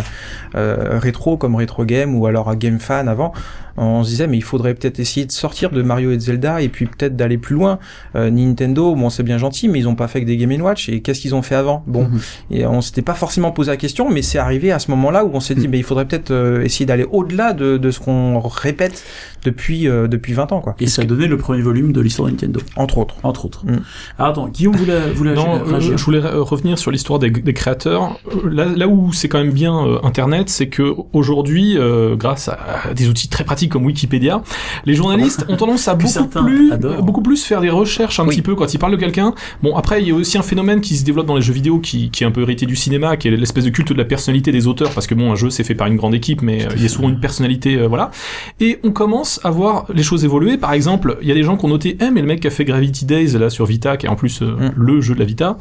euh, 0.56 1.00
rétro 1.00 1.38
comme 1.38 1.56
Retro 1.56 1.86
Game 1.86 2.16
ou 2.18 2.26
alors 2.26 2.56
Game 2.56 2.80
Fan 2.80 3.08
avant. 3.08 3.34
On 3.82 4.04
se 4.04 4.10
disait 4.10 4.28
mais 4.28 4.36
il 4.36 4.44
faudrait 4.44 4.74
peut-être 4.74 5.00
essayer 5.00 5.26
de 5.26 5.32
sortir 5.32 5.70
de 5.70 5.82
Mario 5.82 6.12
et 6.12 6.18
de 6.18 6.22
Zelda 6.22 6.62
et 6.62 6.68
puis 6.68 6.86
peut-être 6.86 7.16
d'aller 7.16 7.38
plus 7.38 7.56
loin. 7.56 7.80
Euh, 8.16 8.30
Nintendo, 8.30 8.94
bon 8.94 9.10
c'est 9.10 9.24
bien 9.24 9.38
gentil, 9.38 9.70
mais 9.70 9.80
ils 9.80 9.88
ont 9.88 9.96
pas 9.96 10.10
fait 10.10 10.20
que 10.22 10.26
des 10.26 10.36
Game 10.36 10.52
Watch 10.62 10.90
et 10.90 11.02
qu'est-ce 11.02 11.22
qu'ils 11.22 11.34
ont 11.34 11.42
fait 11.42 11.56
avant? 11.56 11.84
Bon, 11.88 12.04
Mhm. 12.10 12.20
et 12.52 12.66
on 12.66 12.82
s'était 12.82 13.02
pas 13.02 13.14
forcément 13.14 13.52
posé 13.52 13.72
la 13.72 13.78
question, 13.78 14.10
mais 14.10 14.22
c'est 14.22 14.38
arrivé 14.40 14.74
à 14.74 14.80
ce 14.80 14.92
moment-là 14.92 15.24
où 15.24 15.30
on 15.34 15.40
s'est 15.40 15.56
dit 15.56 15.70
mais 15.70 15.78
il 15.78 15.84
faudrait 15.84 16.06
peut-être 16.06 16.32
euh, 16.32 16.62
essayer 16.64 16.86
d'aller 16.86 17.06
au-delà 17.10 17.54
de, 17.54 17.78
de 17.78 17.92
ce 17.92 18.00
qu'on 18.02 18.19
répète 18.42 19.04
depuis 19.46 19.88
euh, 19.88 20.08
depuis 20.08 20.34
20 20.34 20.52
ans 20.52 20.60
quoi. 20.62 20.76
Et 20.80 20.88
ça 20.88 21.02
a 21.02 21.06
donné 21.06 21.28
le 21.28 21.38
premier 21.38 21.62
volume 21.62 21.92
de 21.94 22.02
l'histoire 22.02 22.28
de 22.28 22.34
Nintendo, 22.34 22.60
Entre 22.76 22.98
autres. 22.98 23.16
entre 23.24 23.46
autres. 23.46 23.66
Mm. 23.66 23.80
Alors 24.18 24.32
attends, 24.32 24.48
Guillaume 24.50 24.76
voulait, 24.76 25.12
voulait 25.12 25.34
Non, 25.34 25.56
euh, 25.60 25.64
réagir. 25.64 25.98
je 25.98 26.04
voulais 26.04 26.20
re- 26.20 26.38
revenir 26.40 26.78
sur 26.78 26.92
l'histoire 26.92 27.20
des, 27.20 27.30
des 27.30 27.54
créateurs. 27.54 28.20
Euh, 28.36 28.50
Là, 28.50 28.66
là 28.66 28.88
où 28.88 29.14
c'est 29.14 29.28
quand 29.30 29.38
même 29.40 29.52
bien 29.52 29.86
euh, 29.86 30.00
Internet, 30.04 30.50
c'est 30.50 30.68
que 30.68 30.94
aujourd'hui, 31.14 31.78
euh, 31.78 32.16
grâce 32.16 32.50
à 32.50 32.94
des 32.96 33.08
outils 33.10 33.30
très 33.30 33.44
pratiques 33.44 33.72
comme 33.72 33.86
Wikipédia, 33.86 34.42
les 34.86 34.94
journalistes 34.96 35.46
ont 35.50 35.56
tendance 35.56 35.88
à 35.88 35.96
beaucoup 35.96 36.28
plus, 36.28 36.72
adorent. 36.72 37.04
beaucoup 37.04 37.22
plus 37.22 37.44
faire 37.44 37.62
des 37.62 37.70
recherches 37.70 38.20
un 38.20 38.24
Oui. 38.24 38.30
petit 38.36 38.42
peu 38.42 38.56
quand 38.56 38.74
ils 38.74 38.78
parlent 38.80 38.92
de 38.94 38.98
quelqu'un. 38.98 39.34
Bon, 39.64 39.76
après, 39.76 40.02
il 40.02 40.08
y 40.08 40.12
a 40.12 40.16
aussi 40.16 40.38
un 40.38 40.42
phénomène 40.44 40.82
qui 40.82 40.96
se 40.98 41.04
développe 41.06 41.28
dans 41.28 41.36
les 41.36 41.42
jeux 41.42 41.54
vidéo 41.54 41.80
qui, 41.80 42.10
qui 42.12 42.24
est 42.24 42.28
un 42.28 42.32
peu 42.32 42.42
hérité 42.42 42.66
du 42.66 42.76
cinéma, 42.76 43.18
qui 43.18 43.28
est 43.28 43.32
l'espèce 43.32 43.66
de 43.66 43.70
culte 43.70 43.94
de 43.94 43.98
la 43.98 44.06
personnalité 44.06 44.52
des 44.52 44.68
auteurs, 44.68 44.92
parce 44.92 45.08
que 45.08 45.16
bon, 45.16 45.32
un 45.32 45.36
jeu 45.36 45.50
c'est 45.50 45.64
fait 45.64 45.76
par 45.76 45.88
une 45.88 45.96
grande 45.96 46.14
équipe, 46.16 46.42
mais 46.42 46.66
euh, 46.66 46.70
il 46.76 46.82
y 46.84 46.86
a 46.86 46.90
souvent 46.90 47.10
une 47.10 47.20
personnalité, 47.20 47.76
euh, 47.76 47.88
voilà. 48.10 48.72
Et 48.74 48.80
on 48.84 48.92
commence 48.92 49.40
à 49.44 49.50
voir 49.52 49.86
les 49.94 50.04
choses 50.04 50.26
évoluer. 50.26 50.58
Par 50.58 50.74
exemple, 50.74 51.18
il 51.22 51.28
y 51.28 51.32
a 51.32 51.36
des 51.36 51.44
gens 51.44 51.58
qui 51.58 51.66
ont 51.66 51.70
noté, 51.70 51.98
eh, 52.02 52.10
mais 52.12 52.22
le 52.22 52.28
mec 52.28 52.40
qui 52.42 52.48
a 52.48 52.52
fait 52.52 52.66
Gravity 52.66 53.06
Days 53.06 53.38
là 53.38 53.50
sur 53.50 53.66
Vita, 53.66 53.98
qui 53.98 54.06
est 54.06 54.10
en 54.10 54.16
plus 54.16 54.42
euh, 54.42 54.52
Mm. 54.60 54.72
le 54.76 55.02
jeu 55.02 55.14
de 55.14 55.20
la 55.20 55.26
Vita, 55.26 55.58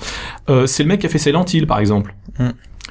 euh, 0.49 0.67
c'est 0.67 0.83
le 0.83 0.89
mec 0.89 1.01
qui 1.01 1.07
a 1.07 1.09
fait 1.09 1.19
Silent 1.19 1.45
Hill, 1.53 1.67
par 1.67 1.79
exemple. 1.79 2.15
Mm. 2.39 2.49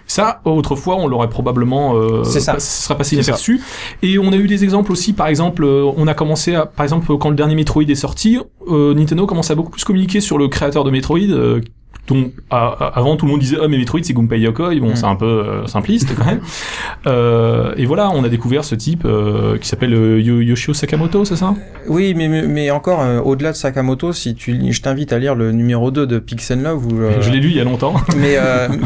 Ça, 0.10 0.39
autrefois, 0.45 0.95
on 0.95 1.08
l'aurait 1.08 1.28
probablement, 1.30 1.95
euh, 1.97 2.24
ça. 2.24 2.53
pas- 2.53 2.60
sera 2.62 2.95
passé 2.95 3.16
inaperçu. 3.16 3.60
Et 4.01 4.18
on 4.18 4.32
a 4.32 4.38
eu 4.38 4.47
des 4.47 4.64
exemples 4.64 4.93
aussi, 4.93 5.12
par 5.12 5.28
exemple, 5.28 5.66
euh, 5.66 5.84
on 5.97 6.08
a 6.08 6.14
commencé 6.14 6.55
à, 6.55 6.66
par 6.66 6.84
exemple, 6.86 7.18
quand 7.18 7.30
le 7.30 7.36
dernier 7.36 7.55
Metroid 7.55 7.84
est 7.84 7.95
sorti, 7.95 8.38
euh, 8.70 8.93
Nintendo 8.93 9.26
commence 9.26 9.51
à 9.51 9.55
beaucoup 9.55 9.72
plus 9.72 9.84
communiquer 9.84 10.22
sur 10.22 10.38
le 10.38 10.47
créateur 10.47 10.86
de 10.86 10.91
Metroid, 10.91 11.20
euh, 11.20 11.60
dont 12.08 12.32
avant 12.49 13.18
tout 13.18 13.26
le 13.26 13.32
monde 13.32 13.41
disait 13.41 13.58
ah 13.62 13.68
mais 13.68 13.78
Metroid 13.78 13.99
c'est 14.03 14.14
Gunpei 14.14 14.39
Yokoi 14.39 14.76
bon 14.80 14.88
Mm. 14.91 14.95
c'est 14.95 15.05
un 15.05 15.16
peu 15.16 15.26
euh, 15.26 15.68
simpliste 15.68 16.16
quand 16.18 16.26
même 16.26 16.39
euh, 17.08 17.74
et 17.78 17.86
voilà 17.86 18.10
on 18.12 18.24
a 18.24 18.30
découvert 18.30 18.64
ce 18.64 18.76
type 18.76 19.03
euh, 19.05 19.58
qui 19.58 19.68
s'appelle 19.68 19.91
Yo- 19.91 20.41
Yoshio 20.41 20.74
Sakamoto 20.74 21.26
c'est 21.26 21.36
ça? 21.36 21.53
Oui, 21.89 22.14
mais, 22.16 22.28
mais, 22.28 22.41
mais 22.43 22.70
encore, 22.72 22.99
au-delà 23.26 23.51
de 23.51 23.55
Sakamoto, 23.55 24.12
si 24.12 24.36
tu, 24.36 24.60
je 24.74 24.82
t'invite 24.82 25.14
à 25.14 25.20
lire 25.20 25.36
le 25.36 25.53
numéro 25.53 25.89
2 25.89 26.05
de 26.05 26.20
Pixel 26.20 26.62
Love. 26.62 26.86
Où, 26.86 26.99
je 27.22 27.30
l'ai 27.32 27.39
lu 27.39 27.49
il 27.49 27.55
y 27.55 27.62
a 27.62 27.64
longtemps 27.64 27.93
mais 28.18 28.36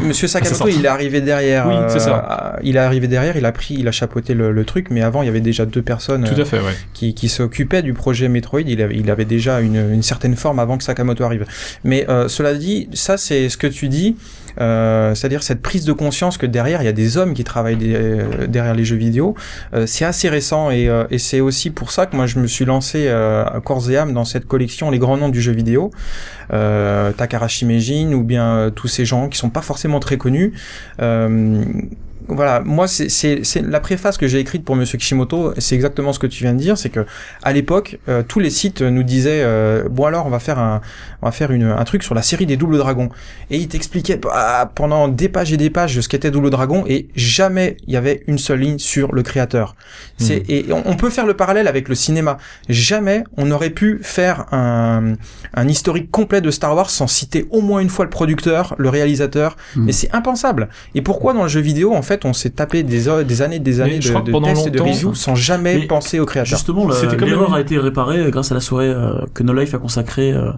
Monsieur 0.05 0.27
Sakamoto, 0.27 0.55
sorti. 0.57 0.75
il 0.77 0.85
est 0.85 0.87
arrivé 0.87 1.19
derrière. 1.21 1.67
Oui, 1.67 1.73
c'est 1.87 1.99
ça. 1.99 2.59
il 2.63 2.75
est 2.75 2.79
arrivé 2.79 3.07
derrière, 3.07 3.37
il 3.37 3.45
a 3.45 3.51
pris, 3.51 3.75
il 3.79 3.87
a 3.87 3.91
chapeauté 3.91 4.33
le, 4.35 4.51
le 4.51 4.65
truc, 4.65 4.87
mais 4.91 5.01
avant, 5.01 5.23
il 5.23 5.25
y 5.25 5.29
avait 5.29 5.41
déjà 5.41 5.65
deux 5.65 5.81
personnes 5.81 6.29
tout 6.31 6.39
à 6.39 6.45
fait 6.45 6.57
ouais 6.59 6.73
qui, 6.93 7.13
qui 7.15 7.27
s'occupaient 7.29 7.81
du 7.81 7.93
projet 7.93 8.27
Metroid. 8.29 8.61
Il 8.61 8.81
avait, 8.81 8.95
il 8.97 9.09
avait 9.09 9.25
déjà 9.25 9.61
une, 9.61 9.91
une 9.93 10.03
certaine 10.03 10.35
forme 10.35 10.59
avant 10.59 10.77
que 10.77 10.83
Sakamoto 10.83 11.23
arrive. 11.23 11.45
Mais 11.83 12.05
cela 12.27 12.53
dit, 12.53 12.87
ça, 12.93 13.10
c'est 13.17 13.49
ce 13.49 13.57
que 13.57 13.67
tu 13.67 13.87
dis. 13.87 14.15
Euh, 14.59 15.15
c'est-à-dire 15.15 15.43
cette 15.43 15.61
prise 15.61 15.85
de 15.85 15.93
conscience 15.93 16.37
que 16.37 16.45
derrière 16.45 16.81
il 16.81 16.85
y 16.85 16.89
a 16.89 16.93
des 16.93 17.17
hommes 17.17 17.33
qui 17.33 17.43
travaillent 17.43 17.77
euh, 17.81 18.47
derrière 18.47 18.73
les 18.73 18.83
jeux 18.83 18.97
vidéo, 18.97 19.35
euh, 19.73 19.85
c'est 19.85 20.05
assez 20.05 20.29
récent 20.29 20.71
et, 20.71 20.89
c'est 21.17 21.39
aussi 21.39 21.69
pour 21.69 21.91
ça 21.91 22.05
que 22.05 22.15
moi 22.15 22.25
je 22.25 22.39
me 22.39 22.47
suis 22.47 22.65
lancé 22.65 23.07
à 23.07 23.61
corps 23.63 23.89
et 23.89 23.97
âme 23.97 24.13
dans 24.13 24.25
cette 24.25 24.47
collection 24.47 24.89
les 24.89 24.99
grands 24.99 25.17
noms 25.17 25.29
du 25.29 25.41
jeu 25.41 25.51
vidéo, 25.51 25.91
euh, 26.51 27.11
Takarashi 27.11 27.65
Meijin 27.65 28.11
ou 28.13 28.23
bien 28.23 28.71
tous 28.75 28.87
ces 28.87 29.05
gens 29.05 29.29
qui 29.29 29.37
sont 29.37 29.49
pas 29.49 29.61
forcément 29.61 29.99
très 29.99 30.17
connus. 30.17 30.53
Voilà, 32.27 32.61
moi 32.61 32.87
c'est 32.87 33.41
la 33.61 33.79
préface 33.79 34.17
que 34.17 34.27
j'ai 34.27 34.39
écrite 34.39 34.63
pour 34.63 34.75
Monsieur 34.75 34.97
Kishimoto, 34.97 35.53
c'est 35.57 35.75
exactement 35.75 36.13
ce 36.13 36.19
que 36.19 36.27
tu 36.27 36.43
viens 36.43 36.53
de 36.53 36.59
dire, 36.59 36.77
c'est 36.77 36.89
que 36.89 37.05
à 37.43 37.53
l'époque 37.53 37.99
euh, 38.09 38.23
tous 38.27 38.39
les 38.39 38.49
sites 38.49 38.81
nous 38.81 39.03
disaient 39.03 39.41
euh, 39.43 39.87
bon 39.89 40.05
alors 40.05 40.25
on 40.25 40.29
va 40.29 40.39
faire 40.39 40.59
un 40.59 40.81
on 41.21 41.27
va 41.27 41.31
faire 41.31 41.51
une, 41.51 41.63
un 41.63 41.83
truc 41.83 42.03
sur 42.03 42.15
la 42.15 42.21
série 42.21 42.45
des 42.45 42.57
Double 42.57 42.77
Dragons 42.77 43.09
et 43.49 43.57
il 43.57 43.67
t'expliquait 43.67 44.17
bah, 44.17 44.71
pendant 44.73 45.07
des 45.07 45.29
pages 45.29 45.51
et 45.53 45.57
des 45.57 45.69
pages 45.69 45.99
ce 45.99 46.07
qu'était 46.07 46.31
Double 46.31 46.49
Dragon 46.49 46.83
et 46.87 47.09
jamais 47.15 47.77
il 47.87 47.93
y 47.93 47.97
avait 47.97 48.23
une 48.27 48.37
seule 48.37 48.59
ligne 48.59 48.79
sur 48.79 49.13
le 49.13 49.23
créateur. 49.23 49.75
C'est 50.17 50.43
et 50.49 50.71
on, 50.71 50.83
on 50.85 50.95
peut 50.95 51.09
faire 51.09 51.25
le 51.25 51.35
parallèle 51.35 51.67
avec 51.67 51.89
le 51.89 51.95
cinéma. 51.95 52.37
Jamais 52.69 53.23
on 53.37 53.51
aurait 53.51 53.69
pu 53.69 53.99
faire 54.01 54.45
un 54.53 55.15
un 55.53 55.67
historique 55.67 56.11
complet 56.11 56.41
de 56.41 56.51
Star 56.51 56.75
Wars 56.75 56.89
sans 56.89 57.07
citer 57.07 57.47
au 57.49 57.61
moins 57.61 57.79
une 57.81 57.89
fois 57.89 58.05
le 58.05 58.11
producteur, 58.11 58.75
le 58.77 58.89
réalisateur. 58.89 59.57
Mhm. 59.75 59.85
Mais 59.85 59.91
c'est 59.91 60.13
impensable. 60.13 60.69
Et 60.95 61.01
pourquoi 61.01 61.33
dans 61.33 61.43
le 61.43 61.49
jeu 61.49 61.61
vidéo 61.61 61.93
en 61.93 62.01
fait 62.01 62.10
on 62.25 62.33
s'est 62.33 62.49
tapé 62.51 62.83
des, 62.83 63.07
heures- 63.07 63.23
des 63.25 63.41
années, 63.41 63.59
des 63.59 63.81
années 63.81 63.99
de, 63.99 64.07
de 64.25 64.31
pendant 64.31 64.47
tests 64.47 64.67
et 64.67 64.71
de 64.71 64.77
longtemps- 64.79 64.91
reviews 64.91 65.15
sans 65.15 65.35
jamais 65.35 65.75
Mais 65.79 65.87
penser 65.87 66.19
au 66.19 66.25
créateur. 66.25 66.57
Justement, 66.57 66.87
l'erreur 66.87 67.53
a 67.53 67.61
été 67.61 67.77
réparée 67.77 68.19
euh, 68.19 68.29
grâce 68.29 68.51
à 68.51 68.55
la 68.55 68.61
soirée 68.61 68.87
euh, 68.89 69.21
que 69.33 69.43
No 69.43 69.53
Life 69.53 69.73
a 69.73 69.77
consacrée 69.77 70.31
euh, 70.33 70.51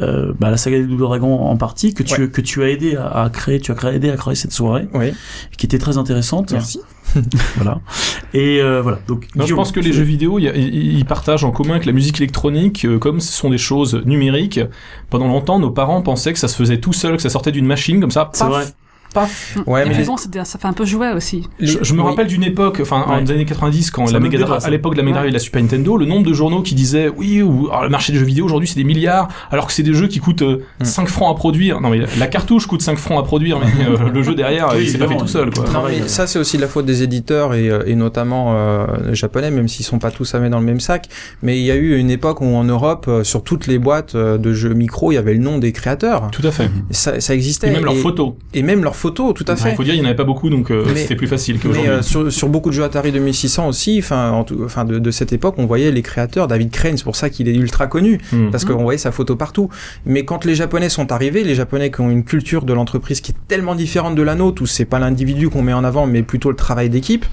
euh, 0.00 0.32
bah, 0.40 0.48
à 0.48 0.50
la 0.50 0.56
saga 0.56 0.78
des 0.78 0.84
Double 0.84 1.02
Dragons 1.02 1.34
en 1.40 1.56
partie, 1.56 1.94
que 1.94 2.02
tu, 2.02 2.30
que 2.30 2.40
tu 2.40 2.62
as 2.62 2.68
aidé 2.70 2.96
à, 2.96 3.22
à 3.24 3.30
créer, 3.30 3.60
tu 3.60 3.72
as 3.72 3.74
créé, 3.74 3.94
aidé 3.96 4.10
à 4.10 4.16
créer 4.16 4.34
cette 4.34 4.52
soirée, 4.52 4.88
Oui, 4.94 5.12
qui 5.56 5.66
était 5.66 5.78
très 5.78 5.98
intéressante. 5.98 6.52
merci. 6.52 6.80
Voilà. 7.56 7.80
Et 8.34 8.60
euh, 8.60 8.82
voilà. 8.82 8.98
Donc, 9.06 9.28
Non, 9.36 9.46
je 9.46 9.54
pense 9.54 9.72
que 9.72 9.80
les 9.80 9.92
jeux 9.92 10.02
vidéo, 10.02 10.38
ils 10.38 11.04
partagent 11.06 11.44
en 11.44 11.50
commun 11.52 11.78
que 11.78 11.86
la 11.86 11.92
musique 11.92 12.18
électronique, 12.20 12.84
euh, 12.84 12.98
comme 12.98 13.20
ce 13.20 13.32
sont 13.32 13.48
des 13.48 13.58
choses 13.58 14.02
numériques, 14.04 14.60
pendant 15.08 15.28
longtemps, 15.28 15.58
nos 15.58 15.70
parents 15.70 16.02
pensaient 16.02 16.32
que 16.32 16.38
ça 16.38 16.48
se 16.48 16.56
faisait 16.56 16.78
tout 16.78 16.92
seul, 16.92 17.16
que 17.16 17.22
ça 17.22 17.30
sortait 17.30 17.52
d'une 17.52 17.64
machine, 17.66 18.00
comme 18.00 18.10
ça, 18.10 18.28
C'est 18.32 18.44
vrai. 18.44 18.64
Paf. 19.20 19.56
Ouais, 19.66 19.82
et 19.82 19.84
mais 19.86 19.90
puis 19.92 20.00
les- 20.02 20.06
bon, 20.06 20.16
ça 20.16 20.58
fait 20.58 20.68
un 20.68 20.72
peu 20.72 20.84
jouet 20.84 21.12
aussi. 21.12 21.48
Je, 21.60 21.78
je 21.82 21.92
me 21.94 22.02
oui. 22.02 22.08
rappelle 22.08 22.26
d'une 22.26 22.42
époque, 22.44 22.78
enfin, 22.82 23.04
Ouais. 23.08 23.14
en 23.16 23.22
des 23.22 23.32
années 23.32 23.44
90, 23.44 23.90
quand 23.90 24.06
Ça 24.06 24.12
la 24.12 24.20
me 24.20 24.28
Mega 24.28 24.46
à 24.62 24.70
l'époque 24.70 24.92
de 24.94 24.98
la 24.98 25.02
Mega 25.04 25.14
Drive 25.16 25.24
Ouais. 25.24 25.28
et 25.28 25.32
de 25.32 25.36
la 25.36 25.40
Super 25.40 25.62
Nintendo, 25.62 25.96
le 25.96 26.04
nombre 26.06 26.26
de 26.26 26.32
journaux 26.34 26.62
qui 26.62 26.74
disaient, 26.74 27.08
oui, 27.16 27.42
ou, 27.42 27.68
alors, 27.70 27.84
le 27.84 27.88
marché 27.88 28.12
des 28.12 28.18
jeux 28.18 28.24
vidéo 28.26 28.44
aujourd'hui, 28.44 28.68
c'est 28.68 28.76
des 28.76 28.84
milliards, 28.84 29.28
alors 29.50 29.66
que 29.66 29.72
c'est 29.72 29.82
des 29.82 29.94
jeux 29.94 30.08
qui 30.08 30.18
coûtent 30.20 30.42
euh, 30.42 30.62
Mm. 30.80 30.84
5 30.84 31.08
francs 31.08 31.34
à 31.34 31.38
produire. 31.38 31.80
Non, 31.80 31.88
mais 31.90 32.00
la 32.18 32.26
cartouche 32.26 32.66
coûte 32.66 32.82
5 32.82 32.98
francs 32.98 33.18
à 33.18 33.22
produire, 33.22 33.58
mais 33.58 33.66
euh, 33.86 34.10
le 34.12 34.22
jeu 34.22 34.34
derrière, 34.34 34.68
Oui, 34.74 34.82
il 34.82 34.90
s'est 34.90 34.98
pas 34.98 35.08
fait 35.08 35.16
tout 35.16 35.26
seul, 35.26 35.50
quoi. 35.50 35.64
il 35.64 35.66
Non, 35.66 35.70
travail, 35.72 35.98
mais 36.02 36.08
ça 36.08 36.26
c'est 36.26 36.38
aussi 36.38 36.56
de 36.56 36.62
la 36.62 36.68
faute 36.68 36.84
des 36.86 37.02
éditeurs 37.02 37.54
et, 37.54 37.68
euh, 37.70 37.82
et 37.86 37.94
notamment 37.94 38.54
euh, 38.56 38.86
japonais, 39.14 39.50
même 39.50 39.68
s'ils 39.68 39.84
sont 39.86 39.98
pas 39.98 40.10
tous 40.10 40.34
à 40.34 40.38
mettre 40.40 40.52
dans 40.52 40.60
le 40.60 40.66
même 40.66 40.80
sac. 40.80 41.08
Mais 41.42 41.58
il 41.58 41.64
y 41.64 41.70
a 41.70 41.76
eu 41.76 41.96
une 41.96 42.10
époque 42.10 42.40
où 42.40 42.46
en 42.56 42.64
Europe, 42.64 43.08
sur 43.22 43.42
toutes 43.42 43.66
les 43.66 43.78
boîtes 43.78 44.16
de 44.16 44.52
jeux 44.52 44.74
micro, 44.74 45.12
il 45.12 45.14
y 45.14 45.18
avait 45.18 45.32
le 45.34 45.40
nom 45.40 45.58
des 45.58 45.72
créateurs. 45.72 46.30
Tout 46.32 46.46
à 46.46 46.50
fait. 46.50 46.64
Et 46.90 46.94
ça, 46.94 47.20
ça 47.20 47.34
existait. 47.34 47.68
Et 47.68 47.70
même 47.72 47.84
leurs 47.84 47.96
photos. 47.96 48.32
et 48.54 48.62
même 48.62 48.82
leurs 48.82 48.96
photo, 49.06 49.32
tout 49.32 49.44
à 49.48 49.56
fait. 49.56 49.70
Il 49.70 49.76
faut 49.76 49.84
dire, 49.84 49.94
il 49.94 49.98
n'y 50.00 50.04
en 50.04 50.08
avait 50.08 50.16
pas 50.16 50.24
beaucoup, 50.24 50.50
donc 50.50 50.70
euh, 50.70 50.84
c'était 50.96 51.16
plus 51.16 51.26
facile 51.28 51.58
qu'aujourd'hui. 51.60 51.88
euh, 51.90 52.02
sur, 52.02 52.32
sur 52.32 52.48
beaucoup 52.48 52.70
de 52.70 52.74
jeux 52.74 52.84
Atari 52.84 53.12
2600 53.12 53.68
aussi, 53.68 53.98
enfin, 53.98 54.44
de, 54.84 54.98
de 54.98 55.10
cette 55.10 55.32
époque, 55.32 55.54
on 55.58 55.66
voyait 55.66 55.90
les 55.90 56.02
créateurs, 56.02 56.48
David 56.48 56.70
Crane, 56.70 56.96
c'est 56.96 57.04
pour 57.04 57.16
ça 57.16 57.30
qu'il 57.30 57.48
est 57.48 57.54
ultra 57.54 57.86
connu, 57.86 58.18
Hmm. 58.32 58.50
parce 58.50 58.64
qu'on 58.64 58.82
voyait 58.82 58.98
sa 58.98 59.12
photo 59.12 59.36
partout. 59.36 59.68
Mais 60.04 60.24
quand 60.24 60.44
les 60.44 60.54
Japonais 60.54 60.88
sont 60.88 61.12
arrivés, 61.12 61.44
les 61.44 61.54
Japonais 61.54 61.90
qui 61.90 62.00
ont 62.00 62.10
une 62.10 62.24
culture 62.24 62.64
de 62.64 62.72
l'entreprise 62.72 63.20
qui 63.20 63.32
est 63.32 63.36
tellement 63.48 63.74
différente 63.74 64.14
de 64.14 64.22
la 64.22 64.34
nôtre, 64.34 64.62
où 64.62 64.66
c'est 64.66 64.84
pas 64.84 64.98
l'individu 64.98 65.48
qu'on 65.48 65.62
met 65.62 65.72
en 65.72 65.84
avant, 65.84 66.06
mais 66.06 66.22
plutôt 66.22 66.50
le 66.50 66.56
travail 66.56 66.88
d'équipe, 66.90 67.24